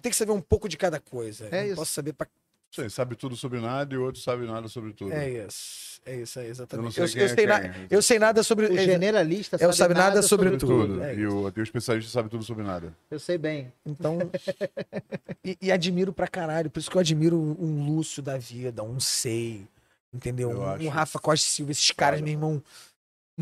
Tem 0.00 0.10
que 0.10 0.16
saber 0.16 0.32
um 0.32 0.40
pouco 0.40 0.68
de 0.68 0.76
cada 0.76 0.98
coisa. 1.00 1.48
É 1.54 1.62
Eu 1.62 1.66
isso. 1.68 1.76
posso 1.76 1.92
saber 1.92 2.12
pra... 2.12 2.28
Você 2.72 2.88
sabe 2.88 3.14
tudo 3.16 3.36
sobre 3.36 3.60
nada 3.60 3.94
e 3.94 3.98
o 3.98 4.02
outro 4.02 4.18
sabe 4.22 4.46
nada 4.46 4.66
sobre 4.66 4.94
tudo. 4.94 5.12
É 5.12 5.28
isso. 5.28 6.00
É 6.06 6.16
isso 6.16 6.38
aí, 6.40 6.46
eu 6.46 6.48
não 6.48 6.52
exatamente. 6.52 6.94
sei 6.94 7.02
Eu, 7.02 7.06
eu 7.20 7.26
é 7.26 7.34
sei 7.34 7.46
na- 7.46 7.74
eu 7.90 8.02
sei 8.02 8.18
nada 8.18 8.42
sobre. 8.42 8.66
O 8.66 8.76
generalista 8.76 9.58
Eu 9.60 9.72
sabe 9.74 9.92
nada 9.94 10.22
sobre 10.22 10.56
tudo. 10.56 11.02
É 11.02 11.14
E 11.14 11.26
o, 11.26 11.52
e 11.54 11.60
o 11.60 11.62
especialista 11.62 12.10
sabe 12.10 12.30
tudo 12.30 12.42
sobre 12.42 12.64
nada. 12.64 12.96
Eu 13.10 13.20
sei 13.20 13.36
bem. 13.36 13.70
Então. 13.84 14.18
e, 15.44 15.56
e 15.60 15.70
admiro 15.70 16.12
pra 16.14 16.26
caralho. 16.26 16.70
Por 16.70 16.80
isso 16.80 16.90
que 16.90 16.96
eu 16.96 17.00
admiro 17.00 17.36
um 17.36 17.86
Lúcio 17.86 18.22
da 18.22 18.38
vida, 18.38 18.82
um 18.82 18.98
Sei, 18.98 19.66
entendeu? 20.12 20.50
Eu 20.50 20.60
Um, 20.62 20.86
um 20.86 20.88
Rafa 20.88 21.18
Costa 21.18 21.46
Silva. 21.46 21.72
Esses 21.72 21.90
caras, 21.92 22.20
foda. 22.20 22.24
meu 22.24 22.32
irmão, 22.32 22.62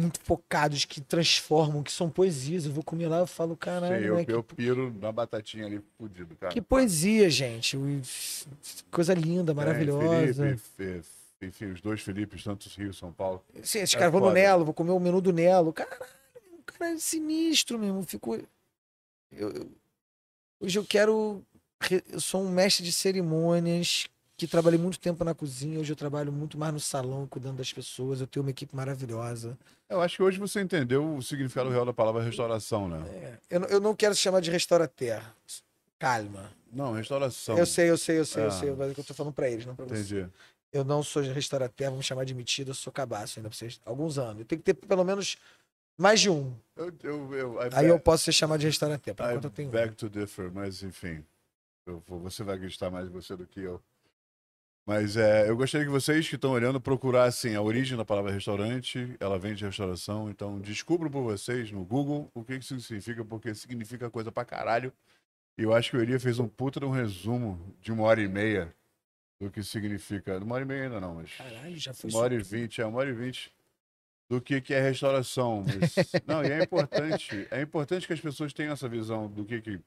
muito 0.01 0.19
focados, 0.21 0.85
que 0.85 1.01
transformam, 1.01 1.83
que 1.83 1.93
são 1.93 2.09
poesias. 2.11 2.65
Eu 2.67 2.73
vou 2.73 2.83
comer 2.83 3.09
lá 3.09 3.23
e 3.23 3.27
falo, 3.27 3.57
caralho, 3.57 3.99
Sei, 4.01 4.09
eu, 4.09 4.15
né? 4.17 4.25
que, 4.25 4.33
eu 4.33 4.43
piro 4.43 4.93
na 5.01 5.13
batatinha 5.13 5.67
ali, 5.67 5.81
fudido, 5.99 6.35
cara. 6.37 6.53
que 6.53 6.61
poesia, 6.63 7.29
gente. 7.31 7.77
Coisa 8.91 9.15
linda, 9.15 9.53
É, 9.53 9.55
maravilhosa. 9.55 10.45
Felipe, 10.45 10.59
Fe- 10.77 11.47
enfim, 11.47 11.67
os 11.67 11.81
dois 11.81 12.01
Filipes, 12.01 12.43
tanto 12.45 12.69
Rio 12.79 12.93
São 12.93 13.13
Paulo. 13.13 13.43
Sim, 13.63 13.81
esses 13.81 13.95
É 13.95 13.99
caras 13.99 14.13
vão 14.13 14.21
no. 14.21 14.33
Nelo, 14.33 14.65
vou 14.65 14.75
comer 14.75 14.91
o 14.91 14.99
menu 15.01 15.21
do 15.21 15.33
Nelo. 15.33 15.73
Caralho, 15.73 16.05
cara 16.67 16.93
é 16.93 16.99
sinistro 16.99 17.79
mesmo. 17.79 18.03
Fico. 18.03 18.35
eu- 18.37 18.47
eu- 19.51 19.71
Hoje 20.61 20.79
eu 20.79 20.85
quero. 20.85 21.43
Eu 22.13 22.21
sou 22.21 22.43
um 22.43 22.51
mestre 22.51 22.85
de 22.85 22.93
cerimônias 22.93 24.07
que 24.41 24.47
trabalhei 24.51 24.79
muito 24.79 24.99
tempo 24.99 25.23
na 25.25 25.35
cozinha. 25.35 25.79
Hoje 25.79 25.93
eu 25.93 25.97
trabalho 25.97 26.33
muito 26.33 26.57
mais 26.57 26.73
no 26.73 26.81
salão, 26.81 27.27
cuidando 27.27 27.57
das 27.59 27.73
pessoas. 27.73 28.21
Eu 28.21 28.27
tenho 28.27 28.43
uma 28.45 28.51
equipe 28.51 28.75
maravilhosa. 28.75 29.59
Eu 29.89 30.01
acho 30.01 30.17
que 30.17 30.23
hoje 30.23 30.39
você 30.39 30.61
entendeu 30.63 31.17
o 31.17 31.23
significado 31.23 31.69
real 31.69 31.85
da 31.85 31.93
palavra 31.93 32.23
restauração, 32.23 32.89
né? 32.89 33.03
É, 33.11 33.39
Eu, 33.51 33.61
não- 33.61 33.69
eu 33.69 33.81
não 33.81 33.95
quero 33.95 34.15
se 34.15 34.21
chamar 34.21 34.41
de 34.41 34.51
restaurateur. 34.51 35.23
Calma. 35.99 36.51
Não, 36.73 36.93
restauração. 36.93 37.59
Eu 37.59 37.67
sei, 37.67 37.91
eu 37.91 37.99
sei, 37.99 38.19
eu 38.19 38.25
sei, 38.25 38.45
eu 38.45 38.49
Ah. 38.49 38.51
sei. 38.51 38.71
Mas 38.73 38.91
é 38.91 38.95
que 38.95 39.01
eu 39.01 39.05
tô 39.05 39.13
falando 39.13 39.33
pra 39.35 39.49
eles, 39.51 39.67
não 39.67 39.75
pra 39.77 39.85
você. 39.85 39.95
Entendi. 39.95 40.27
Eu 40.73 40.85
não 40.85 41.03
sou 41.03 41.21
restaurateur, 41.23 41.91
vamos 41.91 42.07
chamar 42.07 42.25
de 42.25 42.33
metido, 42.33 42.71
eu 42.71 42.75
sou 42.75 42.93
cabaço 42.93 43.39
ainda 43.39 43.49
pra 43.51 43.59
vocês. 43.59 43.81
Alguns 43.85 44.17
anos. 44.19 44.39
Eu 44.39 44.45
tenho 44.47 44.63
que 44.63 44.73
ter 44.73 44.87
pelo 44.87 45.05
menos 45.05 45.37
mais 45.99 46.21
de 46.21 46.31
um. 46.31 46.55
Eu, 46.77 46.93
eu, 47.03 47.35
eu, 47.35 47.59
Aí 47.73 47.87
eu 47.89 47.99
posso 48.01 48.25
ser 48.25 48.33
chamado 48.33 48.61
de 48.61 48.67
restaurateur. 48.67 49.15
Por 49.15 49.27
enquanto 49.27 49.45
eu 49.45 49.51
tenho 49.51 49.69
um. 49.69 49.73
beg 49.73 49.95
to 49.97 50.09
differ, 50.09 50.51
mas 50.51 50.83
enfim. 50.83 51.23
Eu 51.85 52.03
vou- 52.07 52.21
você 52.21 52.43
vai 52.45 52.57
gostar 52.57 52.89
mais 52.91 53.07
de 53.07 53.13
você 53.13 53.37
do 53.37 53.47
que 53.47 53.61
eu. 53.61 53.83
Mas 54.91 55.17
é, 55.17 55.49
eu 55.49 55.57
gostaria 55.57 55.87
que 55.87 55.93
vocês 55.93 56.29
que 56.29 56.35
estão 56.35 56.51
olhando 56.51 56.81
procurassem 56.81 57.55
a 57.55 57.63
origem 57.63 57.97
da 57.97 58.05
palavra 58.05 58.33
restaurante. 58.33 59.15
Ela 59.21 59.39
vem 59.39 59.55
de 59.55 59.65
restauração. 59.65 60.29
Então 60.29 60.59
descubram 60.59 61.09
por 61.09 61.23
vocês 61.23 61.71
no 61.71 61.85
Google 61.85 62.29
o 62.35 62.43
que 62.43 62.55
isso 62.55 62.81
significa, 62.81 63.25
porque 63.25 63.55
significa 63.55 64.11
coisa 64.11 64.33
pra 64.33 64.45
caralho. 64.45 64.93
E 65.57 65.63
eu 65.63 65.73
acho 65.73 65.93
que 65.93 65.97
o 65.97 66.03
Elia 66.03 66.19
fez 66.19 66.41
um 66.41 66.49
puta 66.49 66.81
de 66.81 66.87
um 66.87 66.91
resumo 66.91 67.73
de 67.81 67.93
uma 67.93 68.03
hora 68.03 68.21
e 68.21 68.27
meia 68.27 68.75
do 69.41 69.49
que 69.49 69.63
significa. 69.63 70.37
Uma 70.39 70.57
hora 70.57 70.65
e 70.65 70.67
meia 70.67 70.83
ainda 70.83 71.01
não, 71.01 71.15
mas. 71.15 71.37
Caralho, 71.37 71.77
já 71.79 71.95
foi 71.95 72.11
Uma 72.11 72.19
hora 72.19 72.35
e 72.35 72.43
vinte, 72.43 72.81
é 72.81 72.85
uma 72.85 72.99
hora 72.99 73.11
e 73.11 73.15
vinte 73.15 73.55
do 74.29 74.41
que, 74.41 74.61
que 74.61 74.75
é 74.75 74.81
restauração. 74.81 75.65
Mas, 75.65 75.95
não, 76.27 76.45
e 76.45 76.51
é 76.51 76.65
importante, 76.65 77.47
é 77.53 77.63
importante 77.63 78.09
que 78.09 78.13
as 78.13 78.21
pessoas 78.21 78.53
tenham 78.53 78.73
essa 78.73 78.89
visão 78.89 79.29
do 79.29 79.45
que, 79.45 79.61
que. 79.61 79.79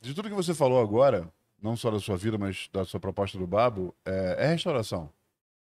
De 0.00 0.14
tudo 0.14 0.28
que 0.28 0.34
você 0.36 0.54
falou 0.54 0.80
agora, 0.80 1.28
não 1.62 1.76
só 1.76 1.90
da 1.90 2.00
sua 2.00 2.16
vida, 2.16 2.36
mas 2.36 2.68
da 2.72 2.84
sua 2.84 2.98
proposta 2.98 3.38
do 3.38 3.46
Babo, 3.46 3.94
é, 4.04 4.36
é 4.38 4.46
restauração. 4.48 5.08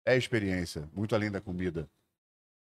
É 0.05 0.15
experiência, 0.15 0.88
muito 0.93 1.15
além 1.15 1.31
da 1.31 1.41
comida. 1.41 1.88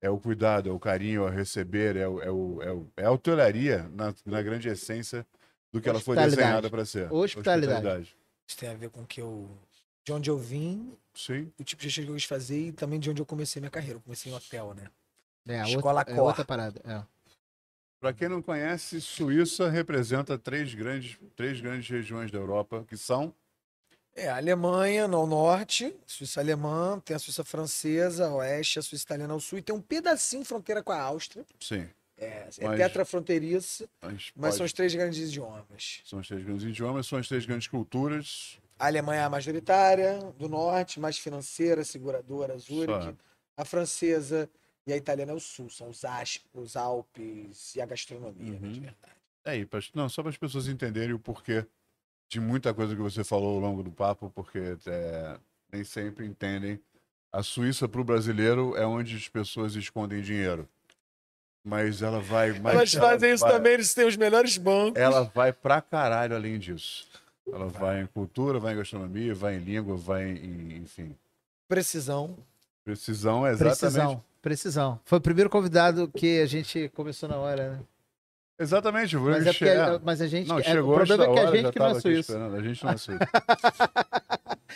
É 0.00 0.08
o 0.08 0.18
cuidado, 0.18 0.70
é 0.70 0.72
o 0.72 0.78
carinho, 0.78 1.22
é 1.22 1.26
o 1.26 1.30
receber, 1.30 1.96
é, 1.96 2.08
o, 2.08 2.22
é, 2.22 2.30
o, 2.30 2.62
é, 2.62 2.72
o, 2.72 2.86
é 2.96 3.04
a 3.04 3.10
hotelaria 3.10 3.88
na, 3.92 4.14
na 4.24 4.42
grande 4.42 4.68
essência 4.68 5.26
do 5.72 5.80
que 5.80 5.88
ela 5.88 6.00
foi 6.00 6.16
Hospitalidade. 6.16 6.36
desenhada 6.36 6.70
para 6.70 6.84
ser. 6.84 7.12
Hospitalidade. 7.12 8.16
Isso 8.46 8.56
tem 8.56 8.70
a 8.70 8.74
ver 8.74 8.90
com 8.90 9.04
que 9.04 9.20
eu. 9.20 9.48
De 10.04 10.12
onde 10.12 10.30
eu 10.30 10.38
vim, 10.38 10.96
Sim. 11.12 11.52
o 11.58 11.64
tipo 11.64 11.82
de 11.82 11.88
gestão 11.90 12.04
que 12.06 12.10
eu 12.12 12.14
quis 12.14 12.24
fazer 12.24 12.68
e 12.68 12.72
também 12.72 12.98
de 12.98 13.10
onde 13.10 13.20
eu 13.20 13.26
comecei 13.26 13.60
minha 13.60 13.70
carreira. 13.70 13.96
Eu 13.96 14.00
comecei 14.00 14.32
em 14.32 14.34
hotel, 14.34 14.72
né? 14.72 14.88
É, 15.46 15.60
a 15.60 15.68
Escola 15.68 16.00
outra, 16.00 16.12
é 16.12 16.16
Cor. 16.16 16.24
outra 16.24 16.44
parada. 16.44 16.80
É. 16.84 17.02
Para 18.00 18.12
quem 18.12 18.28
não 18.28 18.40
conhece, 18.40 19.00
Suíça 19.00 19.68
representa 19.68 20.38
três 20.38 20.72
grandes, 20.72 21.18
três 21.34 21.60
grandes 21.60 21.88
regiões 21.88 22.30
da 22.30 22.38
Europa, 22.38 22.84
que 22.86 22.96
são 22.96 23.34
É, 24.14 24.28
a 24.28 24.36
Alemanha 24.36 25.06
no 25.08 25.26
norte, 25.26 25.94
Suíça 26.06 26.40
alemã, 26.40 27.00
tem 27.04 27.14
a 27.16 27.18
Suíça 27.18 27.44
francesa, 27.44 28.26
a 28.28 28.34
oeste, 28.34 28.78
a 28.78 28.82
Suíça 28.82 29.04
italiana 29.04 29.32
ao 29.32 29.40
sul, 29.40 29.58
e 29.58 29.62
tem 29.62 29.74
um 29.74 29.80
pedacinho 29.80 30.44
fronteira 30.44 30.82
com 30.82 30.92
a 30.92 31.00
Áustria. 31.00 31.44
Sim. 31.60 31.88
É, 32.16 32.48
é 32.58 32.76
tetrafronteiriça, 32.76 33.88
Mas, 34.02 34.32
mas 34.34 34.54
são 34.56 34.66
os 34.66 34.72
três 34.72 34.92
grandes 34.92 35.18
idiomas. 35.20 36.00
são 36.04 36.18
os 36.18 36.26
três 36.26 36.42
grandes 36.42 36.64
idiomas, 36.64 37.06
são 37.06 37.16
as 37.18 37.28
três 37.28 37.46
grandes 37.46 37.68
culturas. 37.68 38.58
A 38.76 38.86
Alemanha 38.86 39.22
é 39.22 39.24
a 39.24 39.30
majoritária, 39.30 40.18
do 40.36 40.48
norte, 40.48 40.98
mais 40.98 41.16
financeira, 41.18 41.84
seguradora, 41.84 42.58
Zurich. 42.58 43.16
A 43.56 43.64
francesa 43.64 44.48
e 44.88 44.92
a 44.92 44.96
italiana 44.96 45.32
é 45.32 45.34
o 45.34 45.40
sul, 45.40 45.68
são 45.70 45.88
os, 45.90 46.04
As- 46.04 46.40
os 46.54 46.76
Alpes 46.76 47.74
e 47.76 47.80
a 47.80 47.86
gastronomia, 47.86 48.52
né, 48.52 48.58
de 48.58 48.64
Uhum. 48.66 48.72
verdade. 48.72 49.14
É, 49.44 49.56
e 49.56 49.66
pra- 49.66 49.80
não, 49.94 50.08
só 50.08 50.22
para 50.22 50.30
as 50.30 50.36
pessoas 50.36 50.66
entenderem 50.68 51.12
o 51.14 51.18
porquê 51.18 51.64
de 52.28 52.40
muita 52.40 52.72
coisa 52.74 52.94
que 52.94 53.00
você 53.00 53.22
falou 53.24 53.54
ao 53.54 53.60
longo 53.60 53.82
do 53.82 53.90
papo, 53.90 54.30
porque 54.34 54.76
é, 54.86 55.36
nem 55.72 55.84
sempre 55.84 56.26
entendem. 56.26 56.78
A 57.32 57.42
Suíça, 57.42 57.86
para 57.88 58.00
o 58.00 58.04
brasileiro, 58.04 58.74
é 58.76 58.86
onde 58.86 59.14
as 59.16 59.28
pessoas 59.28 59.74
escondem 59.74 60.22
dinheiro. 60.22 60.66
Mas 61.64 62.00
ela 62.00 62.20
vai. 62.20 62.58
Mas 62.58 62.74
Elas 62.74 62.94
ela 62.94 63.08
fazem 63.10 63.32
isso 63.34 63.44
vai- 63.44 63.52
também, 63.52 63.72
eles 63.74 63.92
têm 63.92 64.06
os 64.06 64.16
melhores 64.16 64.56
bancos. 64.56 65.00
Ela 65.00 65.22
vai 65.24 65.52
pra 65.52 65.82
caralho 65.82 66.34
além 66.34 66.58
disso. 66.58 67.06
Ela 67.46 67.66
vai 67.66 68.02
em 68.02 68.06
cultura, 68.06 68.58
vai 68.58 68.72
em 68.74 68.76
gastronomia, 68.76 69.34
vai 69.34 69.56
em 69.56 69.58
língua, 69.58 69.96
vai 69.96 70.24
em. 70.30 70.76
Enfim. 70.78 71.14
Precisão. 71.66 72.36
Precisão 72.84 73.46
é 73.46 73.50
exatamente. 73.52 73.78
Precisão. 73.80 74.24
Precisão. 74.40 75.00
Foi 75.04 75.18
o 75.18 75.20
primeiro 75.20 75.50
convidado 75.50 76.08
que 76.08 76.40
a 76.40 76.46
gente 76.46 76.88
começou 76.94 77.28
na 77.28 77.36
hora, 77.36 77.72
né? 77.72 77.80
Exatamente, 78.60 79.16
o 79.16 79.20
Mas, 79.20 79.46
é 79.46 79.52
porque, 79.52 79.64
é- 79.64 80.00
mas 80.04 80.20
a 80.20 80.26
gente. 80.26 80.48
Não, 80.48 80.58
é, 80.58 80.62
chegou 80.64 80.92
o 80.92 80.94
problema 80.96 81.24
é 81.24 81.32
que 81.32 81.38
a 81.38 81.50
gente 81.56 81.72
que 81.72 81.78
não 81.78 81.86
é 81.86 82.00
suíço. 82.00 82.36
A 82.36 82.62
gente 82.62 82.84
não 82.84 82.90
é 82.90 82.96
suíço. 82.96 83.20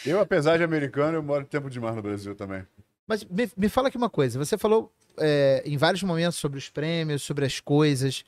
eu, 0.06 0.20
apesar 0.20 0.56
de 0.56 0.62
americano, 0.62 1.18
eu 1.18 1.22
moro 1.22 1.44
tempo 1.44 1.68
demais 1.68 1.96
no 1.96 2.02
Brasil 2.02 2.34
também. 2.36 2.64
Mas 3.06 3.24
me, 3.24 3.50
me 3.56 3.68
fala 3.68 3.88
aqui 3.88 3.96
uma 3.96 4.08
coisa. 4.08 4.38
Você 4.38 4.56
falou 4.56 4.92
é, 5.18 5.62
em 5.66 5.76
vários 5.76 6.02
momentos 6.04 6.38
sobre 6.38 6.58
os 6.58 6.68
prêmios, 6.68 7.22
sobre 7.22 7.44
as 7.44 7.58
coisas. 7.58 8.24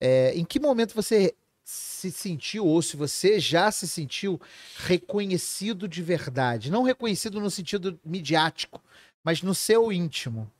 É, 0.00 0.34
em 0.34 0.44
que 0.44 0.58
momento 0.58 0.92
você 0.92 1.32
se 1.64 2.10
sentiu, 2.10 2.66
ou 2.66 2.82
se 2.82 2.96
você 2.96 3.40
já 3.40 3.70
se 3.70 3.88
sentiu 3.88 4.40
reconhecido 4.78 5.88
de 5.88 6.02
verdade? 6.02 6.70
Não 6.70 6.82
reconhecido 6.82 7.40
no 7.40 7.50
sentido 7.50 7.98
midiático, 8.04 8.82
mas 9.22 9.40
no 9.42 9.54
seu 9.54 9.92
íntimo. 9.92 10.50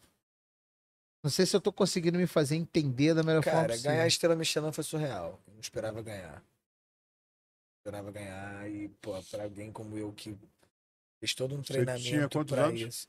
Não 1.26 1.30
sei 1.30 1.44
se 1.44 1.56
eu 1.56 1.60
tô 1.60 1.72
conseguindo 1.72 2.16
me 2.18 2.26
fazer 2.28 2.54
entender 2.54 3.12
da 3.12 3.20
melhor 3.24 3.42
forma 3.42 3.62
Cara, 3.62 3.72
possível. 3.72 3.90
ganhar 3.90 4.04
a 4.04 4.06
estrela 4.06 4.36
Michelin 4.36 4.70
foi 4.70 4.84
surreal. 4.84 5.42
Eu 5.48 5.54
não 5.54 5.60
esperava 5.60 6.00
ganhar. 6.00 6.40
Esperava 7.80 8.12
ganhar 8.12 8.70
e, 8.70 8.88
pô, 9.00 9.20
pra 9.24 9.42
alguém 9.42 9.72
como 9.72 9.98
eu 9.98 10.12
que 10.12 10.38
fez 11.18 11.34
todo 11.34 11.56
um 11.56 11.64
Você 11.64 11.72
treinamento 11.72 12.04
tinha 12.04 12.28
quantos 12.28 12.54
pra 12.54 12.66
anos? 12.66 12.80
isso. 12.80 13.08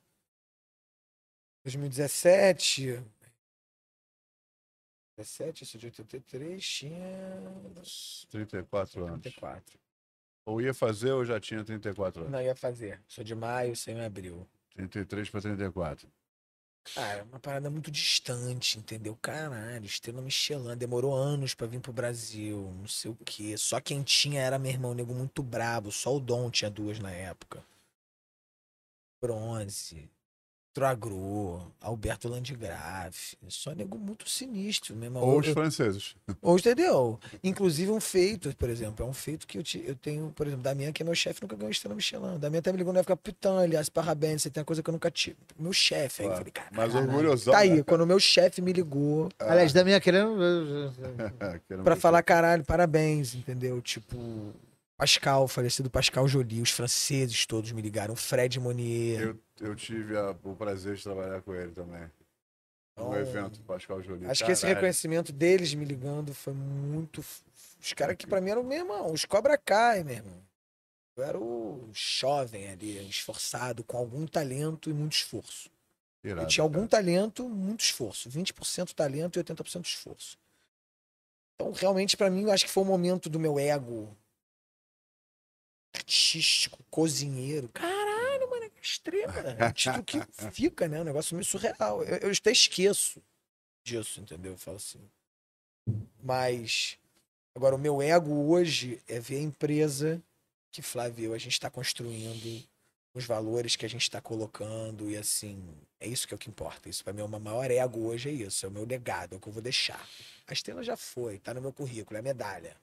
2017. 1.64 3.04
17, 5.16 5.64
isso 5.64 5.78
de 5.78 5.86
83, 5.86 6.66
tinha 6.68 7.40
34 8.32 9.06
anos. 9.06 9.22
34. 9.22 9.80
Ou 10.44 10.60
ia 10.60 10.74
fazer 10.74 11.12
ou 11.12 11.24
já 11.24 11.40
tinha 11.40 11.64
34 11.64 12.22
anos. 12.22 12.32
Não 12.32 12.42
ia 12.42 12.56
fazer. 12.56 13.00
Sou 13.08 13.24
de 13.24 13.36
maio, 13.36 13.76
saiu 13.76 14.00
em 14.00 14.06
abril. 14.06 14.48
33 14.72 15.30
para 15.30 15.42
34. 15.42 16.12
Cara, 16.94 17.20
é 17.20 17.24
uma 17.24 17.40
parada 17.40 17.70
muito 17.70 17.92
distante, 17.92 18.80
entendeu? 18.80 19.16
Caralho, 19.22 19.86
estrela 19.86 20.22
Michelin, 20.22 20.76
demorou 20.76 21.14
anos 21.16 21.54
pra 21.54 21.68
vir 21.68 21.80
pro 21.80 21.94
Brasil, 21.94 22.74
não 22.80 22.88
sei 22.88 23.12
o 23.12 23.16
quê. 23.24 23.56
Só 23.58 23.80
quem 23.80 24.02
tinha 24.04 24.42
era 24.42 24.58
meu 24.58 24.72
irmão, 24.72 24.94
nego 24.94 25.14
muito 25.14 25.44
brabo, 25.44 25.92
só 25.92 26.16
o 26.16 26.20
Dom 26.20 26.50
tinha 26.50 26.72
duas 26.72 27.00
na 27.00 27.12
época. 27.12 27.64
Bronze, 29.22 30.10
Troagro, 30.78 31.72
Alberto 31.82 32.30
Landgraf, 32.30 33.34
só 33.48 33.74
nego 33.74 33.98
muito 33.98 34.30
sinistro, 34.30 34.96
meu 34.96 35.06
irmão. 35.06 35.24
Ou 35.24 35.34
Eu- 35.34 35.40
os 35.40 35.48
eu- 35.48 35.54
franceses. 35.54 36.16
ou 36.40 36.56
entendeu? 36.58 37.20
Inclusive 37.44 37.90
um 37.92 38.00
feito, 38.00 38.56
por 38.56 38.70
exemplo, 38.70 39.04
é 39.04 39.10
um 39.10 39.14
feito 39.14 39.48
que 39.48 39.58
eu, 39.58 39.64
te- 39.64 39.84
eu 39.86 39.96
tenho, 39.96 40.32
por 40.36 40.46
exemplo, 40.46 40.64
Damian, 40.64 40.92
que 40.92 41.02
é 41.02 41.06
meu 41.06 41.16
chefe, 41.16 41.42
nunca 41.42 41.56
ganhou 41.56 41.72
estrela 41.72 41.96
Michelin. 41.96 42.38
Damian 42.38 42.60
até 42.60 42.72
me 42.72 42.78
ligou 42.78 42.94
na 42.94 43.00
época, 43.00 43.18
putão, 43.18 43.58
aliás, 43.58 43.90
parabéns, 43.90 44.44
você 44.44 44.52
tem 44.52 44.62
uma 44.62 44.66
coisa 44.66 44.84
que 44.84 44.90
eu 44.90 44.94
nunca 44.94 45.10
tive. 45.10 45.38
Meu 45.58 45.74
chefe, 45.74 46.22
aí 46.22 46.28
eu 46.28 46.30
Claro. 46.30 46.38
falei, 46.42 46.52
cara, 46.52 46.70
Mas 46.72 46.94
orgulhosão. 46.94 47.54
Tá 47.54 47.60
aí, 47.60 47.78
né? 47.78 47.84
quando 47.84 48.02
o 48.02 48.08
meu 48.08 48.20
chefe 48.20 48.62
me 48.62 48.72
ligou 48.72 49.30
Aliás, 49.40 49.74
da 49.74 49.84
minha 49.84 50.00
querendo. 50.02 50.38
Pra 51.84 51.96
falar, 51.96 52.22
caralho, 52.22 52.64
parabéns, 52.64 53.34
entendeu? 53.36 53.82
Tipo, 53.82 54.54
Pascal, 54.98 55.48
falecido 55.48 55.90
Pascal 55.90 56.28
Joly, 56.28 56.62
os 56.62 56.72
franceses 56.72 57.46
todos 57.46 57.72
me 57.72 57.82
ligaram, 57.82 58.16
Fred 58.16 58.60
Monier. 58.60 59.22
Eu, 59.22 59.40
eu 59.62 59.76
tive 59.76 60.18
a- 60.18 60.36
o 60.44 60.56
prazer 60.56 60.96
de 60.96 61.04
trabalhar 61.04 61.42
com 61.42 61.54
ele 61.54 61.72
também. 61.72 62.02
No 62.96 63.04
Então, 63.10 63.16
evento, 63.20 63.62
Pascal 63.62 64.02
Jolie. 64.02 64.26
Acho 64.28 64.44
que 64.44 64.52
esse 64.52 64.62
Caralho. 64.64 64.76
reconhecimento 64.78 65.32
deles 65.32 65.74
me 65.74 65.86
ligando 65.86 66.34
foi 66.34 66.54
muito. 66.54 67.24
Os 67.80 67.94
caras 67.94 68.16
que 68.18 68.26
pra 68.26 68.42
mim 68.42 68.50
eram 68.50 68.64
meu 68.64 68.78
irmão, 68.80 69.12
os 69.14 69.24
Cobra 69.26 69.58
Kai, 69.58 70.04
meu 70.04 70.16
irmão. 70.16 70.42
Eu 71.16 71.24
era 71.24 71.38
o 71.40 71.90
jovem 71.94 72.68
ali, 72.70 73.08
esforçado, 73.10 73.84
com 73.84 73.98
algum 73.98 74.26
talento 74.28 74.90
e 74.90 74.94
muito 74.94 75.14
esforço. 75.14 75.70
Irado, 76.24 76.42
Eu 76.42 76.48
tinha 76.48 76.64
algum 76.64 76.88
cara. 76.88 77.04
talento, 77.04 77.48
muito 77.48 77.82
esforço. 77.82 78.30
20% 78.30 78.94
talento 78.94 79.38
e 79.38 79.40
80% 79.44 79.86
esforço. 79.86 80.38
Então, 81.56 81.72
realmente, 81.72 82.16
pra 82.18 82.30
mim, 82.30 82.44
eu 82.44 82.52
acho 82.52 82.66
que 82.66 82.72
foi 82.72 82.84
o 82.84 82.86
momento 82.86 83.30
do 83.30 83.40
meu 83.40 83.58
ego 83.60 84.16
artístico, 85.96 86.80
cozinheiro. 86.90 87.70
Caralho, 87.70 88.07
mano, 89.28 89.50
é 89.50 89.52
estrela. 89.52 89.58
É 89.60 89.68
um 89.68 89.72
título 89.72 90.04
que 90.04 90.52
fica, 90.52 90.88
né? 90.88 91.02
Um 91.02 91.06
negócio 91.06 91.36
meio 91.36 91.46
surreal. 91.46 92.04
Eu, 92.04 92.18
eu 92.18 92.32
até 92.32 92.52
esqueço 92.52 93.22
disso, 93.84 94.22
entendeu? 94.22 94.54
Eu 94.54 94.58
falo 94.58 94.78
assim. 94.78 95.00
Mas, 96.22 96.98
agora, 97.56 97.76
o 97.76 97.80
meu 97.80 98.02
ego 98.02 98.50
hoje 98.50 99.02
é 99.08 99.20
ver 99.20 99.38
a 99.38 99.42
empresa 99.42 100.22
que 100.72 100.82
Flávio, 100.82 101.34
a 101.34 101.38
gente 101.38 101.54
está 101.54 101.70
construindo, 101.70 102.68
os 103.18 103.26
valores 103.26 103.76
que 103.76 103.86
a 103.86 103.90
gente 103.90 104.04
está 104.04 104.22
colocando 104.22 105.10
e 105.10 105.18
assim, 105.18 105.60
é 106.00 106.08
isso 106.08 106.28
que 106.28 106.34
é 106.34 106.36
o 106.36 106.38
que 106.38 106.50
importa. 106.50 106.88
Isso 106.88 107.04
para 107.04 107.14
mim 107.14 107.22
é 107.22 107.24
o 107.24 107.30
meu 107.30 107.40
maior 107.40 107.70
ego 107.72 108.02
hoje, 108.02 108.30
é 108.30 108.32
isso, 108.32 108.66
é 108.66 108.70
o 108.70 108.72
meu 108.72 108.86
legado, 108.86 109.34
é 109.34 109.38
o 109.38 109.40
que 109.40 109.48
eu 109.48 109.54
vou 109.54 109.62
deixar. 109.62 110.08
A 110.46 110.54
estrela 110.54 110.84
já 110.84 110.96
foi, 110.96 111.40
tá 111.40 111.54
no 111.54 111.62
meu 111.62 111.74
currículo, 111.74 112.16
é 112.16 112.20
a 112.20 112.24
medalha. 112.24 112.78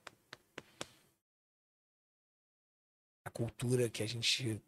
A 3.25 3.31
cultura 3.31 3.89
que 3.89 4.03
a 4.03 4.09
gente 4.09 4.61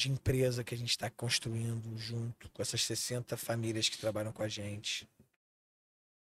de 0.00 0.10
empresa 0.10 0.64
que 0.64 0.74
a 0.74 0.78
gente 0.78 0.90
está 0.90 1.10
construindo 1.10 1.96
junto 1.98 2.48
com 2.50 2.62
essas 2.62 2.82
60 2.84 3.36
famílias 3.36 3.88
que 3.88 3.98
trabalham 3.98 4.32
com 4.32 4.42
a 4.42 4.48
gente. 4.48 5.06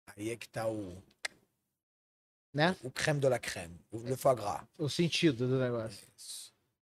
Aí 0.08 0.30
é 0.30 0.36
que 0.36 0.48
tá 0.48 0.68
o 0.68 1.02
Né? 2.54 2.76
o 2.84 2.92
creme 2.92 3.22
de 3.22 3.30
la 3.30 3.40
creme, 3.40 3.80
o 3.90 3.98
le 4.00 4.18
foie 4.18 4.36
gras. 4.36 4.66
O 4.78 4.90
sentido 4.90 5.48
do 5.48 5.58
negócio. 5.58 6.06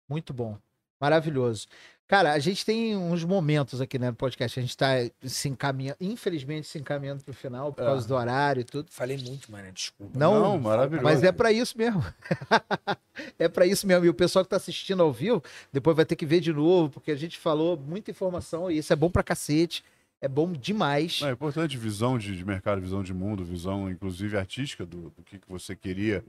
Muito 0.08 0.32
bom. 0.32 0.56
Maravilhoso. 1.00 1.66
Cara, 2.08 2.32
a 2.32 2.38
gente 2.38 2.64
tem 2.64 2.96
uns 2.96 3.22
momentos 3.22 3.82
aqui 3.82 3.98
né, 3.98 4.08
no 4.08 4.16
podcast. 4.16 4.58
A 4.58 4.62
gente 4.62 4.74
tá 4.74 4.92
se 5.22 5.46
encaminhando, 5.46 5.98
infelizmente, 6.00 6.66
se 6.66 6.78
encaminhando 6.78 7.22
pro 7.22 7.34
final 7.34 7.70
por 7.70 7.82
É. 7.82 7.84
causa 7.84 8.08
do 8.08 8.14
horário 8.14 8.60
e 8.62 8.64
tudo. 8.64 8.90
Falei 8.90 9.18
muito, 9.18 9.52
mano, 9.52 9.70
desculpa. 9.70 10.18
Não, 10.18 10.40
Não, 10.40 10.58
maravilhoso. 10.58 11.04
Mas 11.04 11.22
é 11.22 11.30
pra 11.30 11.52
isso 11.52 11.76
mesmo. 11.76 12.02
é 13.38 13.46
pra 13.46 13.66
isso 13.66 13.86
mesmo. 13.86 14.06
E 14.06 14.08
o 14.08 14.14
pessoal 14.14 14.42
que 14.42 14.48
tá 14.48 14.56
assistindo 14.56 15.02
ao 15.02 15.12
vivo, 15.12 15.42
depois 15.70 15.94
vai 15.94 16.06
ter 16.06 16.16
que 16.16 16.24
ver 16.24 16.40
de 16.40 16.50
novo, 16.50 16.88
porque 16.88 17.10
a 17.10 17.16
gente 17.16 17.36
falou 17.38 17.76
muita 17.76 18.10
informação 18.10 18.70
e 18.70 18.78
isso 18.78 18.90
é 18.90 18.96
bom 18.96 19.10
pra 19.10 19.22
cacete. 19.22 19.84
É 20.18 20.26
bom 20.26 20.50
demais. 20.50 21.20
Não, 21.20 21.28
é 21.28 21.32
importante 21.32 21.76
visão 21.76 22.18
de, 22.18 22.34
de 22.34 22.44
mercado, 22.44 22.80
visão 22.80 23.02
de 23.02 23.12
mundo, 23.12 23.44
visão 23.44 23.88
inclusive 23.88 24.36
artística 24.36 24.84
do, 24.86 25.10
do 25.10 25.22
que, 25.22 25.38
que 25.38 25.48
você 25.48 25.76
queria 25.76 26.24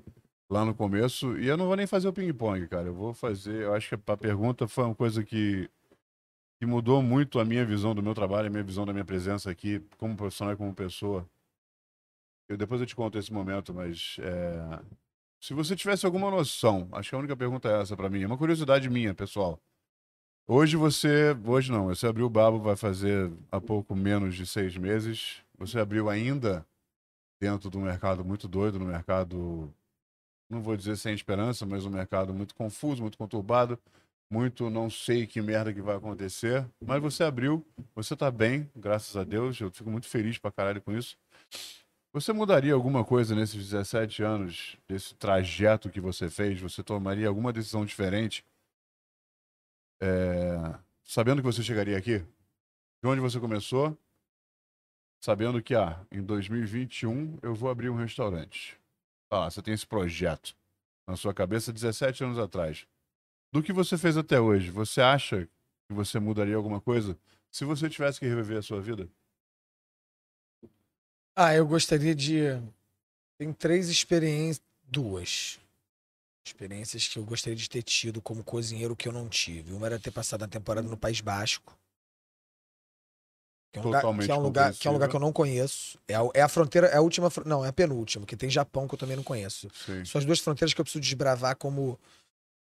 lá 0.49 0.65
no 0.65 0.73
começo. 0.73 1.37
E 1.37 1.47
eu 1.47 1.55
não 1.57 1.67
vou 1.67 1.75
nem 1.75 1.87
fazer 1.87 2.07
o 2.07 2.13
ping-pong, 2.13 2.67
cara. 2.67 2.87
Eu 2.87 2.93
vou 2.93 3.13
fazer. 3.13 3.63
Eu 3.63 3.73
acho 3.73 3.89
que 3.89 4.11
a 4.11 4.17
pergunta 4.17 4.67
foi 4.67 4.85
uma 4.85 4.95
coisa 4.95 5.23
que, 5.23 5.69
que 6.59 6.65
mudou 6.65 7.01
muito 7.01 7.39
a 7.39 7.45
minha 7.45 7.65
visão 7.65 7.93
do 7.93 8.03
meu 8.03 8.13
trabalho, 8.15 8.47
a 8.47 8.49
minha 8.49 8.63
visão 8.63 8.85
da 8.85 8.93
minha 8.93 9.05
presença 9.05 9.49
aqui, 9.51 9.79
como 9.97 10.17
profissional 10.17 10.53
e 10.53 10.57
como 10.57 10.73
pessoa. 10.73 11.27
Eu, 12.49 12.57
depois 12.57 12.81
eu 12.81 12.87
te 12.87 12.95
conto 12.95 13.17
esse 13.17 13.31
momento, 13.31 13.73
mas. 13.73 14.17
é, 14.21 14.81
se 15.39 15.53
você 15.53 15.75
tivesse 15.75 16.05
alguma 16.05 16.29
noção, 16.29 16.89
acho 16.91 17.09
que 17.09 17.15
a 17.15 17.19
única 17.19 17.37
pergunta 17.37 17.69
é 17.69 17.81
essa 17.81 17.95
pra 17.95 18.09
mim. 18.09 18.23
É 18.23 18.27
uma 18.27 18.37
curiosidade 18.37 18.89
minha, 18.89 19.13
pessoal. 19.13 19.59
Hoje 20.47 20.75
você. 20.75 21.37
Hoje 21.45 21.71
não, 21.71 21.85
você 21.87 22.07
abriu 22.07 22.25
o 22.25 22.29
Babo, 22.29 22.59
vai 22.59 22.75
fazer 22.75 23.31
há 23.51 23.61
pouco 23.61 23.95
menos 23.95 24.35
de 24.35 24.45
seis 24.47 24.75
meses. 24.75 25.43
Você 25.57 25.79
abriu 25.79 26.09
ainda 26.09 26.65
dentro 27.39 27.69
de 27.69 27.77
um 27.77 27.81
mercado 27.81 28.25
muito 28.25 28.47
doido, 28.47 28.79
no 28.79 28.85
mercado, 28.85 29.73
não 30.49 30.61
vou 30.61 30.75
dizer 30.75 30.97
sem 30.97 31.13
esperança, 31.13 31.65
mas 31.65 31.85
um 31.85 31.89
mercado 31.89 32.33
muito 32.33 32.55
confuso, 32.55 33.01
muito 33.01 33.17
conturbado, 33.17 33.79
muito 34.31 34.69
não 34.69 34.89
sei 34.89 35.27
que 35.27 35.41
merda 35.41 35.73
que 35.73 35.81
vai 35.81 35.95
acontecer. 35.95 36.67
Mas 36.83 37.01
você 37.01 37.23
abriu, 37.23 37.65
você 37.95 38.15
tá 38.15 38.31
bem, 38.31 38.69
graças 38.75 39.15
a 39.15 39.23
Deus. 39.23 39.59
Eu 39.59 39.71
fico 39.71 39.89
muito 39.89 40.07
feliz 40.07 40.37
pra 40.37 40.51
caralho 40.51 40.81
com 40.81 40.91
isso. 40.91 41.17
Você 42.11 42.33
mudaria 42.33 42.73
alguma 42.73 43.05
coisa 43.05 43.35
nesses 43.35 43.69
17 43.69 44.23
anos, 44.23 44.77
desse 44.87 45.13
trajeto 45.13 45.89
que 45.89 46.01
você 46.01 46.27
fez? 46.29 46.59
Você 46.59 46.81
tomaria 46.81 47.27
alguma 47.27 47.53
decisão 47.53 47.85
diferente? 47.85 48.43
É, 50.01 50.75
sabendo 51.03 51.41
que 51.41 51.45
você 51.45 51.61
chegaria 51.61 51.97
aqui, 51.97 52.19
de 52.19 53.07
onde 53.07 53.21
você 53.21 53.39
começou, 53.39 53.95
sabendo 55.21 55.61
que, 55.61 55.75
ah, 55.75 56.03
em 56.11 56.23
2021 56.23 57.37
eu 57.43 57.53
vou 57.53 57.69
abrir 57.69 57.89
um 57.89 57.95
restaurante. 57.95 58.78
Ah, 59.29 59.49
você 59.49 59.61
tem 59.61 59.73
esse 59.73 59.85
projeto 59.85 60.55
na 61.07 61.15
sua 61.15 61.33
cabeça 61.33 61.73
17 61.73 62.23
anos 62.23 62.39
atrás. 62.39 62.85
Do 63.51 63.63
que 63.63 63.73
você 63.73 63.97
fez 63.97 64.17
até 64.17 64.39
hoje, 64.39 64.69
você 64.69 65.01
acha 65.01 65.47
que 65.87 65.93
você 65.93 66.19
mudaria 66.19 66.55
alguma 66.55 66.79
coisa 66.79 67.17
se 67.51 67.65
você 67.65 67.89
tivesse 67.89 68.19
que 68.19 68.27
reviver 68.27 68.57
a 68.57 68.61
sua 68.61 68.79
vida? 68.79 69.09
Ah, 71.35 71.55
eu 71.55 71.65
gostaria 71.65 72.13
de. 72.13 72.41
Tem 73.37 73.53
três 73.53 73.89
experiências. 73.89 74.61
Duas. 74.83 75.59
Experiências 76.43 77.07
que 77.07 77.17
eu 77.17 77.23
gostaria 77.23 77.55
de 77.55 77.69
ter 77.69 77.83
tido 77.83 78.21
como 78.21 78.43
cozinheiro 78.43 78.95
que 78.95 79.07
eu 79.07 79.11
não 79.11 79.29
tive. 79.29 79.71
Uma 79.71 79.85
era 79.85 79.99
ter 79.99 80.11
passado 80.11 80.43
a 80.43 80.47
temporada 80.47 80.87
no 80.87 80.97
País 80.97 81.21
Basco. 81.21 81.78
Que 83.71 83.77
é 83.77 83.81
um, 83.81 83.85
lugar, 83.85 84.01
Totalmente 84.01 84.25
que, 84.25 84.31
é 84.31 84.35
um 84.35 84.39
lugar, 84.41 84.73
que 84.73 84.87
é 84.87 84.89
um 84.89 84.93
lugar 84.93 85.09
que 85.09 85.15
eu 85.15 85.19
não 85.19 85.31
conheço. 85.31 85.99
É 86.07 86.15
a, 86.15 86.21
é 86.33 86.41
a 86.41 86.47
fronteira, 86.49 86.87
é 86.87 86.97
a 86.97 87.01
última. 87.01 87.29
Não, 87.45 87.63
é 87.63 87.67
a 87.69 87.73
penúltima, 87.73 88.25
que 88.25 88.35
tem 88.35 88.49
Japão 88.49 88.87
que 88.87 88.95
eu 88.95 88.97
também 88.99 89.15
não 89.15 89.23
conheço. 89.23 89.69
Sim. 89.85 90.03
São 90.05 90.17
as 90.17 90.25
duas 90.25 90.39
fronteiras 90.39 90.73
que 90.73 90.81
eu 90.81 90.85
preciso 90.85 91.01
desbravar 91.01 91.55
como, 91.55 91.99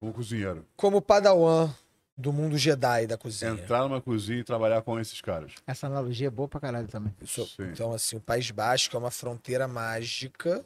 Como 0.01 0.13
cozinheiro. 0.13 0.67
como 0.77 1.01
padawan 1.01 1.73
do 2.15 2.31
mundo 2.31 2.59
Jedi 2.59 3.07
da 3.07 3.17
cozinha. 3.17 3.53
Entrar 3.53 3.81
numa 3.89 4.03
cozinha 4.03 4.41
e 4.41 4.45
trabalhar 4.45 4.83
com 4.83 5.01
esses 5.01 5.19
caras. 5.23 5.53
Essa 5.67 5.87
analogia 5.87 6.27
é 6.27 6.31
boa 6.31 6.47
pra 6.47 6.61
caralho 6.61 6.87
também. 6.89 7.15
Sou- 7.25 7.47
Sim. 7.47 7.71
então, 7.73 7.95
assim, 7.95 8.17
o 8.17 8.21
País 8.21 8.51
Basco 8.51 8.95
é 8.95 8.99
uma 8.99 9.11
fronteira 9.11 9.67
mágica 9.67 10.63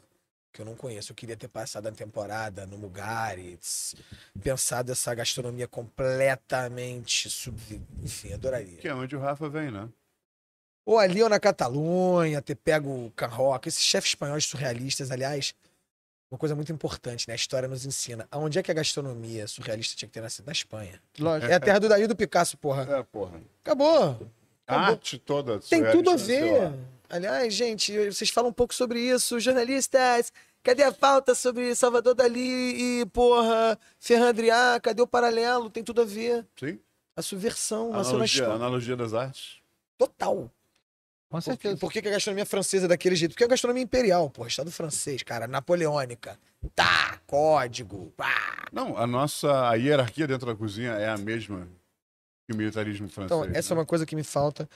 que 0.51 0.61
eu 0.61 0.65
não 0.65 0.75
conheço. 0.75 1.13
Eu 1.13 1.15
queria 1.15 1.37
ter 1.37 1.47
passado 1.47 1.87
a 1.87 1.91
temporada 1.91 2.65
no 2.65 2.77
Mugaritz, 2.77 3.95
pensado 4.43 4.91
essa 4.91 5.15
gastronomia 5.15 5.67
completamente 5.69 7.29
sub... 7.29 7.57
Enfim, 8.03 8.33
adoraria. 8.33 8.77
Que 8.77 8.87
é 8.89 8.93
onde 8.93 9.15
o 9.15 9.19
Rafa 9.19 9.47
vem, 9.47 9.71
né? 9.71 9.87
Ou 10.87 10.97
ali 10.97 11.21
ou 11.21 11.27
na 11.27 11.37
Catalunha, 11.37 12.41
ter 12.41 12.55
pego 12.55 12.89
o 12.89 13.11
Can 13.13 13.27
Roca, 13.27 13.67
esses 13.67 13.83
chefes 13.83 14.11
espanhóis 14.11 14.45
surrealistas, 14.45 15.11
aliás, 15.11 15.53
uma 16.31 16.37
coisa 16.37 16.55
muito 16.55 16.71
importante, 16.71 17.27
né? 17.27 17.33
A 17.33 17.35
história 17.35 17.67
nos 17.67 17.85
ensina. 17.85 18.25
Aonde 18.31 18.57
é 18.57 18.63
que 18.63 18.71
a 18.71 18.73
gastronomia 18.73 19.47
surrealista 19.49 19.97
tinha 19.97 20.07
que 20.07 20.13
ter 20.13 20.21
nascido? 20.21 20.45
Na 20.45 20.53
Espanha. 20.53 21.01
Lógico. 21.19 21.51
É 21.51 21.55
a 21.55 21.59
terra 21.59 21.79
do 21.79 21.89
Daí 21.89 22.07
do 22.07 22.15
Picasso, 22.15 22.57
porra. 22.57 22.83
É, 22.83 23.03
porra. 23.03 23.41
Acabou. 23.65 23.99
A 24.65 24.75
Acabou. 24.75 24.91
arte 24.93 25.17
toda. 25.17 25.59
Tem 25.59 25.83
tudo 25.91 26.09
a 26.09 26.15
ver. 26.15 26.71
Aliás, 27.09 27.53
gente, 27.53 28.09
vocês 28.09 28.29
falam 28.29 28.49
um 28.49 28.53
pouco 28.53 28.73
sobre 28.73 28.97
isso. 29.01 29.41
Jornalistas, 29.41 30.31
cadê 30.63 30.83
a 30.83 30.91
pauta 30.93 31.35
sobre 31.35 31.75
Salvador 31.75 32.15
Dali 32.15 33.01
e, 33.01 33.05
porra, 33.07 33.77
Ferran 33.99 34.29
Adrià? 34.29 34.79
Cadê 34.81 35.01
o 35.01 35.07
paralelo? 35.07 35.69
Tem 35.69 35.83
tudo 35.83 36.01
a 36.01 36.05
ver. 36.05 36.45
Sim. 36.57 36.79
A 37.13 37.21
subversão 37.21 37.91
na 37.91 37.99
Analogia, 37.99 38.25
história. 38.25 38.53
analogia 38.53 38.95
das 38.95 39.13
artes. 39.13 39.57
Total. 39.97 40.49
Com 41.29 41.37
Por, 41.37 41.41
certeza. 41.41 41.77
por 41.77 41.91
que, 41.91 42.01
que 42.01 42.07
a 42.07 42.11
gastronomia 42.11 42.45
francesa 42.45 42.85
é 42.85 42.87
daquele 42.87 43.15
jeito? 43.15 43.31
Porque 43.31 43.43
é 43.43 43.47
a 43.47 43.49
gastronomia 43.49 43.83
imperial, 43.83 44.29
porra. 44.29 44.47
Estado 44.47 44.71
francês, 44.71 45.23
cara. 45.23 45.45
Napoleônica. 45.45 46.39
Tá, 46.73 47.19
código. 47.27 48.13
Pá. 48.15 48.67
Não, 48.71 48.97
a 48.97 49.05
nossa 49.05 49.69
a 49.69 49.75
hierarquia 49.75 50.25
dentro 50.25 50.47
da 50.47 50.55
cozinha 50.55 50.91
é 50.91 51.09
a 51.09 51.17
mesma 51.17 51.67
que 52.47 52.53
o 52.53 52.57
militarismo 52.57 53.09
francês. 53.09 53.39
Então, 53.39 53.57
essa 53.57 53.73
é 53.73 53.75
né? 53.75 53.81
uma 53.81 53.85
coisa 53.85 54.05
que 54.05 54.15
me 54.15 54.23
falta. 54.23 54.69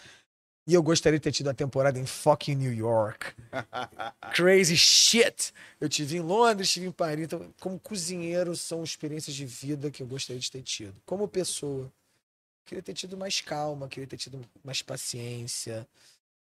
E 0.68 0.74
eu 0.74 0.84
gostaria 0.84 1.18
de 1.18 1.24
ter 1.24 1.32
tido 1.32 1.48
uma 1.48 1.54
temporada 1.54 1.98
em 1.98 2.06
fucking 2.06 2.56
New 2.56 2.74
York. 2.74 3.34
Crazy 4.36 4.78
shit! 4.78 5.54
Eu 5.80 5.90
tive 5.90 6.18
em 6.18 6.20
Londres, 6.20 6.72
tive 6.72 6.86
em 6.86 6.92
Paris. 6.92 7.26
Então, 7.26 7.52
como 7.60 7.80
cozinheiro, 7.80 8.56
são 8.56 8.84
experiências 8.84 9.36
de 9.36 9.46
vida 9.46 9.90
que 9.90 10.04
eu 10.04 10.08
gostaria 10.08 10.40
de 10.40 10.52
ter 10.52 10.62
tido. 10.62 10.94
Como 11.06 11.28
pessoa, 11.28 11.92
queria 12.66 12.84
ter 12.84 12.94
tido 12.94 13.18
mais 13.18 13.42
calma, 13.42 13.88
queria 13.88 14.06
ter 14.06 14.18
tido 14.18 14.40
mais 14.64 14.82
paciência, 14.84 15.88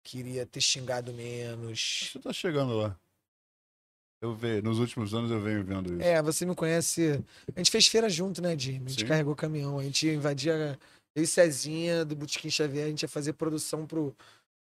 queria 0.07 0.45
ter 0.45 0.61
xingado 0.61 1.11
menos. 1.13 2.09
Você 2.13 2.19
tá 2.19 2.31
chegando 2.31 2.73
lá. 2.77 2.97
Eu 4.21 4.33
vejo, 4.33 4.63
nos 4.63 4.79
últimos 4.79 5.13
anos 5.13 5.29
eu 5.29 5.41
venho 5.41 5.63
vendo 5.65 5.93
isso. 5.93 6.01
É, 6.01 6.21
você 6.21 6.45
me 6.45 6.55
conhece. 6.55 7.21
A 7.53 7.59
gente 7.59 7.69
fez 7.69 7.87
feira 7.87 8.09
junto, 8.09 8.41
né, 8.41 8.57
Jimmy? 8.57 8.85
A 8.85 8.89
gente 8.89 9.01
Sim. 9.01 9.07
carregou 9.07 9.35
caminhão, 9.35 9.77
a 9.77 9.83
gente 9.83 10.07
invadia. 10.07 10.79
Eu 11.13 11.23
e 11.23 11.27
Cezinha, 11.27 12.05
do 12.05 12.15
Botequim 12.15 12.49
Xavier, 12.49 12.85
a 12.85 12.89
gente 12.89 13.01
ia 13.01 13.07
fazer 13.07 13.33
produção 13.33 13.85
pro, 13.85 14.15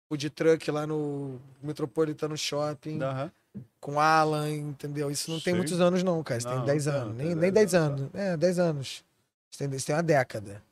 pro 0.09 0.16
de 0.16 0.31
truck 0.31 0.70
lá 0.70 0.86
no 0.86 1.40
Metropolitano 1.62 2.36
Shopping, 2.36 3.02
Aham. 3.02 3.32
com 3.81 3.98
Alan, 3.98 4.48
entendeu? 4.51 5.10
Isso 5.10 5.31
não 5.31 5.40
tem 5.40 5.52
Sim. 5.55 5.56
muitos 5.59 5.81
anos, 5.81 6.02
não, 6.02 6.23
cara. 6.23 6.39
Isso 6.39 6.48
Não, 6.48 6.56
tem 6.59 6.66
10 6.66 6.86
não 6.86 6.93
tem, 6.93 7.01
anos. 7.02 7.10
não 7.12 7.16
tem 7.19 7.27
Nem, 7.27 7.35
nem 7.36 7.52
10 7.52 7.73
10 7.73 7.74
anos. 7.74 8.10
É, 8.14 8.36
10 8.36 8.59
anos. 8.59 9.05
Isso 9.51 9.59
tem, 9.59 9.70
isso 9.77 9.86
tem 9.86 9.97
uma 9.97 10.02
década. 10.02 10.62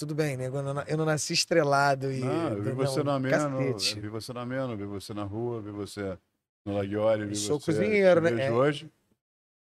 Tudo 0.00 0.14
bem, 0.14 0.34
nego. 0.34 0.56
Eu 0.56 0.62
não, 0.62 0.82
eu 0.86 0.96
não 0.96 1.04
nasci 1.04 1.34
estrelado 1.34 2.10
e. 2.10 2.20
Não, 2.20 2.52
eu 2.54 2.62
vi 2.62 2.70
você 2.72 2.98
não, 2.98 3.04
no 3.04 3.10
Ameno, 3.10 3.58
cacete. 3.58 3.96
eu 3.96 4.02
vi 4.02 4.08
você 4.08 4.32
Ameno, 4.34 4.74
vi 4.74 4.84
você 4.86 5.12
na 5.12 5.24
rua, 5.24 5.60
vi 5.60 5.70
você 5.70 6.16
no 6.64 6.72
Laguiole, 6.72 7.26
vi 7.26 7.36
sou 7.36 7.60
você... 7.60 7.66
cozinheiro, 7.74 8.22
te 8.22 8.30
né? 8.32 8.46
É. 8.46 8.50
hoje. 8.50 8.90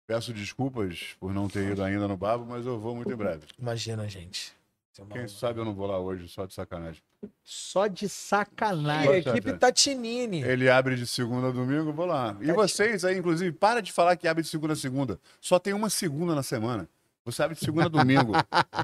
Peço 0.06 0.32
desculpas 0.32 1.14
por 1.20 1.34
não 1.34 1.46
ter 1.46 1.72
ido 1.72 1.82
ainda 1.84 2.09
no 2.09 2.16
Babo, 2.16 2.46
mas 2.46 2.64
eu 2.64 2.78
vou 2.80 2.96
muito 2.96 3.12
em 3.12 3.16
breve. 3.16 3.42
Imagina, 3.59 4.09
gente. 4.09 4.55
É 4.98 5.05
Quem 5.12 5.28
sabe 5.28 5.60
eu 5.60 5.64
não 5.66 5.74
vou 5.74 5.86
lá 5.86 5.98
hoje, 5.98 6.26
só 6.26 6.46
de 6.46 6.55
sacanagem. 6.55 7.02
Só 7.42 7.86
de 7.86 8.06
E 8.06 8.09
sacanagem. 8.09 9.09
a 9.10 9.12
Pode 9.12 9.24
ser, 9.24 9.30
equipe. 9.30 9.52
Tatinini. 9.59 10.42
Ele 10.42 10.70
abre 10.70 10.96
de 10.96 11.06
segunda 11.06 11.48
a 11.48 11.51
domingo, 11.51 11.92
vou 11.92 12.06
lá. 12.06 12.34
E 12.40 12.46
Tá 12.46 12.55
vocês 12.55 13.05
aí, 13.05 13.18
inclusive, 13.18 13.52
para 13.52 13.82
de 13.82 13.92
falar 13.92 14.16
que 14.16 14.26
abre 14.26 14.42
de 14.42 14.48
segunda 14.48 14.72
a 14.72 14.76
segunda. 14.76 15.20
Só 15.38 15.59
tem 15.59 15.74
uma 15.74 15.90
segunda 15.90 16.34
na 16.34 16.42
semana. 16.42 16.88
Você 17.24 17.42
abre 17.42 17.55
de 17.56 17.64
segunda 17.64 17.86
a 17.86 17.88
domingo. 17.88 18.32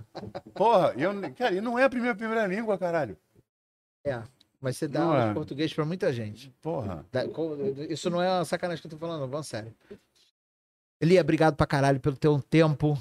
Porra, 0.55 0.95
e 0.97 1.03
eu, 1.03 1.13
cara, 1.35 1.55
e 1.55 1.61
não 1.61 1.79
é 1.79 1.85
a 1.85 1.91
primeira, 1.91 2.15
primeira 2.17 2.47
língua, 2.47 2.79
caralho. 2.79 3.17
Mas 4.61 4.77
você 4.77 4.89
dá 4.89 5.01
Não 5.01 5.11
aula 5.13 5.25
é. 5.25 5.29
de 5.29 5.35
português 5.35 5.73
pra 5.73 5.85
muita 5.85 6.13
gente. 6.13 6.51
Porra. 6.61 7.05
Isso 7.89 8.09
não 8.11 8.21
é 8.23 8.29
uma 8.31 8.45
sacanagem 8.45 8.81
que 8.81 8.87
eu 8.87 8.91
tô 8.91 8.99
falando, 8.99 9.29
vamos 9.29 9.47
sério. 9.47 9.75
Elia, 11.01 11.21
obrigado 11.21 11.55
pra 11.57 11.67
caralho 11.67 11.99
pelo 12.01 12.17
teu 12.17 12.41
tempo. 12.43 12.99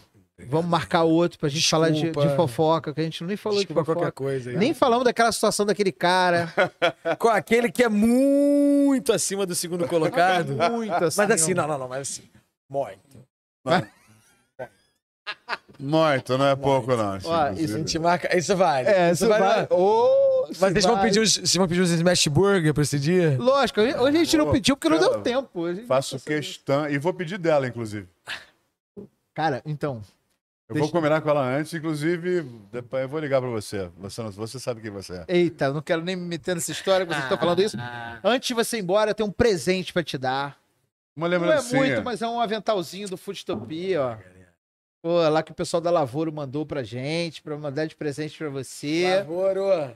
Vamos 0.47 0.71
marcar 0.71 1.03
outro 1.03 1.37
pra 1.37 1.49
gente 1.49 1.67
falar 1.67 1.89
de, 1.89 2.01
Desculpa. 2.01 2.29
de 2.29 2.35
fofoca, 2.37 2.93
que 2.93 3.01
a 3.01 3.03
gente 3.03 3.21
nem 3.25 3.35
falou 3.35 3.57
Desculpa 3.59 3.81
de 3.81 3.85
qualquer 3.85 3.99
fofoca. 4.05 4.11
coisa. 4.13 4.49
aí. 4.51 4.55
Nem 4.57 4.73
falamos 4.73 5.03
daquela 5.03 5.31
situação 5.33 5.65
daquele 5.65 5.91
cara. 5.91 6.49
Com 7.19 7.27
aquele 7.27 7.69
que 7.69 7.83
é 7.83 7.89
muito 7.89 9.11
acima 9.11 9.45
do 9.45 9.53
segundo 9.53 9.85
colocado. 9.85 10.53
Muito 10.71 10.93
assim. 10.93 11.17
mas 11.17 11.31
assim, 11.31 11.53
não, 11.53 11.67
não, 11.67 11.77
não, 11.77 11.87
mas 11.89 12.01
assim. 12.01 12.23
Muito. 12.69 13.27
Muito, 15.79 16.37
não 16.37 16.45
é 16.47 16.55
pouco, 16.55 16.93
não. 16.95 17.17
Ó. 17.23 17.49
Isso 17.51 17.75
a 17.75 17.77
gente 17.77 17.97
marca. 17.99 18.37
Isso 18.37 18.55
vale. 18.55 18.87
É, 18.89 19.11
isso 19.11 19.27
vai. 19.27 19.65
Ô, 19.69 20.45
Mas 20.47 20.57
se 20.57 20.59
vocês 20.73 20.85
vão 20.85 20.95
vai. 20.95 21.05
pedir, 21.05 21.19
os, 21.21 21.33
vocês 21.35 21.55
vão 21.55 21.67
pedir 21.67 21.79
os 21.81 21.89
smash 21.91 22.27
burger 22.27 22.73
pra 22.73 22.83
esse 22.83 22.99
dia? 22.99 23.37
Lógico, 23.39 23.79
hoje 23.79 24.17
a 24.17 24.23
gente 24.23 24.37
não 24.37 24.45
Pô, 24.47 24.51
pediu 24.51 24.75
porque 24.75 24.89
não 24.89 24.99
deu 24.99 25.09
cara, 25.11 25.21
tempo. 25.21 25.63
Faço 25.87 26.19
questão. 26.19 26.89
E 26.89 26.97
vou 26.97 27.13
pedir 27.13 27.37
dela, 27.37 27.65
inclusive. 27.67 28.07
Cara, 29.33 29.61
então. 29.65 30.01
Eu 30.67 30.75
Deixa- 30.75 30.85
vou 30.85 30.91
combinar 30.91 31.21
com 31.21 31.29
ela 31.29 31.41
antes, 31.43 31.73
inclusive, 31.73 32.43
depois 32.71 33.01
eu 33.03 33.09
vou 33.09 33.19
ligar 33.19 33.41
pra 33.41 33.49
você. 33.49 33.89
Você, 33.97 34.21
não- 34.21 34.29
você 34.31 34.59
sabe 34.59 34.81
quem 34.81 34.91
você 34.91 35.13
é. 35.13 35.25
Eita, 35.27 35.65
eu 35.65 35.73
não 35.73 35.81
quero 35.81 36.03
nem 36.03 36.15
me 36.15 36.21
meter 36.27 36.53
nessa 36.55 36.71
história 36.71 37.05
que 37.07 37.11
vocês 37.11 37.23
estão 37.23 37.37
falando 37.39 37.59
isso. 37.61 37.75
Antes 38.23 38.49
de 38.49 38.53
você 38.53 38.77
ir 38.77 38.81
embora, 38.81 39.11
eu 39.11 39.15
tenho 39.15 39.29
um 39.29 39.31
presente 39.31 39.91
pra 39.93 40.03
te 40.03 40.17
dar. 40.17 40.57
Uma 41.15 41.27
Não 41.27 41.35
é 41.35 41.39
lembrancinha. 41.39 41.81
muito, 41.81 42.03
mas 42.03 42.21
é 42.21 42.27
um 42.27 42.39
aventalzinho 42.39 43.07
do 43.09 43.17
Foodtopia, 43.17 44.01
ó. 44.03 44.17
Pô, 45.01 45.17
lá 45.29 45.41
que 45.41 45.51
o 45.51 45.55
pessoal 45.55 45.79
da 45.79 45.89
Lavoura 45.91 46.29
mandou 46.31 46.65
pra 46.65 46.83
gente, 46.83 47.41
pra 47.41 47.57
mandar 47.57 47.85
de 47.85 47.95
presente 47.95 48.37
pra 48.37 48.49
você. 48.49 49.15
Lavoro. 49.17 49.95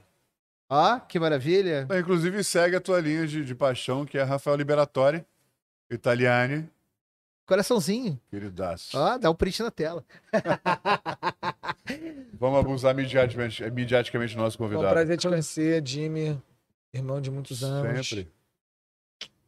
Ó, 0.70 1.00
que 1.02 1.20
maravilha. 1.20 1.86
É, 1.90 2.00
Inclusive, 2.00 2.42
segue 2.44 2.76
a 2.76 2.82
tua 2.82 3.02
linha 3.02 3.28
de, 3.28 3.44
de 3.44 3.54
paixão, 3.54 4.06
que 4.06 4.18
é 4.18 4.24
Rafael 4.24 4.56
Liberatori, 4.56 5.24
Italiani, 5.92 6.68
Coraçãozinho. 7.46 8.18
queridaço. 8.32 8.98
Ó, 8.98 9.18
dá 9.18 9.30
um 9.30 9.36
print 9.36 9.62
na 9.62 9.70
tela. 9.70 10.04
Vamos 12.40 12.60
abusar 12.60 12.96
midiaticamente, 12.96 13.70
midiaticamente 13.72 14.36
do 14.36 14.42
nosso 14.42 14.58
Foi 14.58 14.68
um 14.68 14.70
convidado. 14.70 14.94
prazer 14.94 15.18
te 15.18 15.28
conhecer, 15.28 15.86
Jimmy. 15.86 16.42
Irmão 16.94 17.20
de 17.20 17.30
muitos 17.30 17.62
anos. 17.64 18.08
Sempre. 18.08 18.32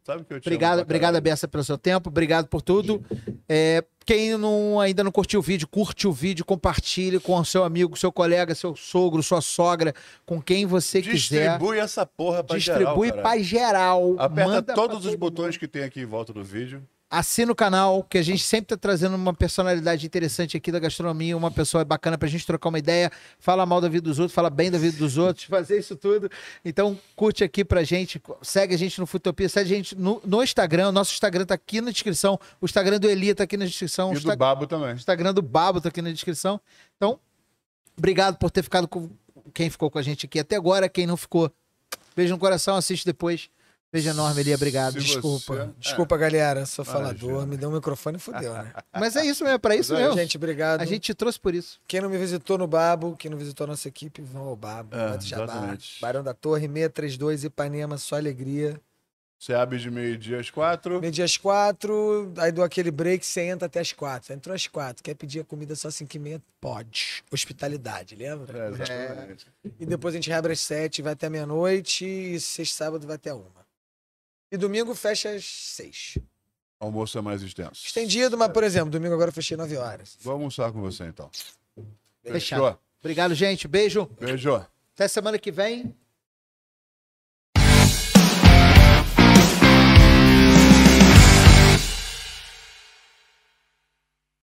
Sabe 0.06 0.22
que 0.22 0.32
eu 0.32 0.40
te 0.40 0.46
Obrigado, 0.46 0.76
pra 0.76 0.82
obrigado. 0.82 1.20
Bessa, 1.20 1.48
pelo 1.48 1.64
seu 1.64 1.76
tempo. 1.76 2.10
Obrigado 2.10 2.46
por 2.46 2.62
tudo. 2.62 3.04
É, 3.48 3.82
quem 4.04 4.38
não, 4.38 4.78
ainda 4.78 5.02
não 5.02 5.10
curtiu 5.10 5.40
o 5.40 5.42
vídeo, 5.42 5.66
curte 5.66 6.06
o 6.06 6.12
vídeo, 6.12 6.44
compartilhe 6.44 7.18
com 7.18 7.36
o 7.36 7.44
seu 7.44 7.64
amigo, 7.64 7.96
seu 7.96 8.12
colega, 8.12 8.54
seu 8.54 8.76
sogro, 8.76 9.20
sua 9.20 9.40
sogra, 9.40 9.92
com 10.24 10.40
quem 10.40 10.64
você 10.64 11.02
quiser. 11.02 11.50
Distribui 11.50 11.80
essa 11.80 12.06
porra 12.06 12.44
pra 12.44 12.56
Distribui 12.56 13.08
geral, 13.08 13.20
pra 13.20 13.30
cara. 13.30 13.42
geral. 13.42 14.14
Aperta 14.16 14.48
manda 14.48 14.62
pra 14.62 14.74
todos 14.76 15.04
os 15.04 15.16
botões 15.16 15.56
mundo. 15.56 15.58
que 15.58 15.66
tem 15.66 15.82
aqui 15.82 16.02
em 16.02 16.06
volta 16.06 16.32
do 16.32 16.44
vídeo. 16.44 16.86
Assina 17.08 17.52
o 17.52 17.54
canal, 17.54 18.02
que 18.02 18.18
a 18.18 18.22
gente 18.22 18.42
sempre 18.42 18.66
tá 18.66 18.76
trazendo 18.76 19.14
uma 19.14 19.32
personalidade 19.32 20.04
interessante 20.04 20.56
aqui 20.56 20.72
da 20.72 20.80
gastronomia, 20.80 21.36
uma 21.36 21.52
pessoa 21.52 21.84
bacana 21.84 22.18
pra 22.18 22.26
gente 22.26 22.44
trocar 22.44 22.68
uma 22.68 22.80
ideia, 22.80 23.12
fala 23.38 23.64
mal 23.64 23.80
da 23.80 23.88
vida 23.88 24.02
dos 24.08 24.18
outros, 24.18 24.34
fala 24.34 24.50
bem 24.50 24.72
da 24.72 24.78
vida 24.78 24.98
dos 24.98 25.16
outros, 25.16 25.44
fazer 25.48 25.78
isso 25.78 25.94
tudo. 25.94 26.28
Então, 26.64 26.98
curte 27.14 27.44
aqui 27.44 27.64
pra 27.64 27.84
gente, 27.84 28.20
segue 28.42 28.74
a 28.74 28.78
gente 28.78 28.98
no 28.98 29.06
Futopia, 29.06 29.48
segue 29.48 29.72
a 29.72 29.76
gente 29.76 29.94
no, 29.94 30.20
no 30.24 30.42
Instagram, 30.42 30.88
o 30.88 30.92
nosso 30.92 31.12
Instagram 31.12 31.46
tá 31.46 31.54
aqui 31.54 31.80
na 31.80 31.92
descrição, 31.92 32.40
o 32.60 32.64
Instagram 32.64 32.98
do 32.98 33.08
Elia 33.08 33.36
tá 33.36 33.44
aqui 33.44 33.56
na 33.56 33.66
descrição, 33.66 34.10
o 34.10 34.12
E 34.12 34.16
Insta- 34.16 34.32
do 34.32 34.36
Babo 34.36 34.66
também. 34.66 34.88
o 34.94 34.96
Instagram 34.96 35.32
do 35.32 35.42
Babo 35.42 35.80
tá 35.80 35.90
aqui 35.90 36.02
na 36.02 36.10
descrição. 36.10 36.60
Então, 36.96 37.20
obrigado 37.96 38.36
por 38.36 38.50
ter 38.50 38.64
ficado 38.64 38.88
com 38.88 39.08
quem 39.54 39.70
ficou 39.70 39.88
com 39.92 39.98
a 40.00 40.02
gente 40.02 40.26
aqui 40.26 40.40
até 40.40 40.56
agora, 40.56 40.88
quem 40.88 41.06
não 41.06 41.16
ficou, 41.16 41.52
beijo 42.16 42.34
no 42.34 42.38
coração, 42.40 42.74
assiste 42.74 43.06
depois. 43.06 43.48
Beijo 43.96 44.10
enorme, 44.10 44.42
Elia, 44.42 44.56
obrigado. 44.56 44.92
Se 44.92 45.06
Desculpa. 45.06 45.54
você- 45.54 45.70
Desculpa, 45.78 46.18
galera. 46.18 46.66
Sou 46.66 46.84
Imagina. 46.84 47.06
falador. 47.14 47.46
Me 47.46 47.56
deu 47.56 47.70
um 47.70 47.72
microfone 47.72 48.18
e 48.18 48.20
fudeu, 48.20 48.52
né? 48.52 48.70
Mas 48.92 49.16
é 49.16 49.24
isso 49.24 49.42
mesmo, 49.42 49.54
é 49.54 49.58
pra 49.58 49.74
isso 49.74 49.94
é, 49.94 50.02
mesmo. 50.02 50.18
Gente, 50.18 50.36
obrigado. 50.36 50.82
A 50.82 50.84
gente 50.84 51.00
te 51.00 51.14
trouxe 51.14 51.40
por 51.40 51.54
isso. 51.54 51.80
Quem 51.88 52.02
não 52.02 52.10
me 52.10 52.18
visitou 52.18 52.58
no 52.58 52.66
Babo, 52.66 53.16
quem 53.16 53.30
não 53.30 53.38
visitou 53.38 53.64
a 53.64 53.68
nossa 53.68 53.88
equipe, 53.88 54.20
vão 54.20 54.48
ao 54.48 54.54
Babo. 54.56 54.94
É, 54.94 55.18
Jabá, 55.18 55.44
exatamente. 55.44 55.98
Barão 55.98 56.22
da 56.22 56.34
Torre, 56.34 56.68
632, 56.68 57.44
Ipanema, 57.44 57.96
só 57.96 58.16
alegria. 58.16 58.78
Você 59.38 59.54
abre 59.54 59.78
de 59.78 59.90
meio-dia 59.90 60.40
às 60.40 60.50
quatro. 60.50 61.00
Meio 61.00 61.12
dia 61.12 61.24
às 61.24 61.38
quatro, 61.38 62.30
aí 62.36 62.52
dou 62.52 62.64
aquele 62.64 62.90
break, 62.90 63.24
você 63.24 63.42
entra 63.42 63.64
até 63.64 63.80
às 63.80 63.92
quatro. 63.92 64.34
Entrou 64.34 64.54
às 64.54 64.66
quatro, 64.66 65.02
quer 65.02 65.14
pedir 65.14 65.40
a 65.40 65.44
comida 65.44 65.74
só 65.74 65.90
cinco 65.90 66.16
e 66.16 66.18
meia? 66.18 66.42
Pode. 66.60 67.22
Hospitalidade, 67.32 68.14
lembra? 68.14 68.58
É, 68.58 68.68
exatamente. 68.68 69.46
E 69.80 69.86
depois 69.86 70.14
a 70.14 70.18
gente 70.18 70.28
reabre 70.28 70.52
às 70.52 70.60
sete, 70.60 71.00
vai 71.00 71.14
até 71.14 71.30
meia-noite, 71.30 72.04
e 72.04 72.38
sexta 72.38 72.62
e 72.62 72.66
sábado 72.66 73.06
vai 73.06 73.16
até 73.16 73.32
uma. 73.32 73.65
E 74.50 74.56
domingo 74.56 74.94
fecha 74.94 75.30
às 75.30 75.44
seis. 75.44 76.18
Almoço 76.78 77.16
é 77.18 77.20
mais 77.20 77.42
extenso. 77.42 77.84
Estendido, 77.84 78.36
mas, 78.36 78.52
por 78.52 78.62
exemplo, 78.62 78.90
domingo 78.90 79.14
agora 79.14 79.30
eu 79.30 79.34
fechei 79.34 79.56
nove 79.56 79.76
horas. 79.76 80.16
Vou 80.20 80.34
almoçar 80.34 80.70
com 80.72 80.80
você 80.80 81.04
então. 81.04 81.30
Fechado. 82.22 82.78
Obrigado, 83.00 83.34
gente. 83.34 83.66
Beijo. 83.66 84.06
Beijo. 84.20 84.54
Até 84.94 85.08
semana 85.08 85.38
que 85.38 85.50
vem. 85.50 85.94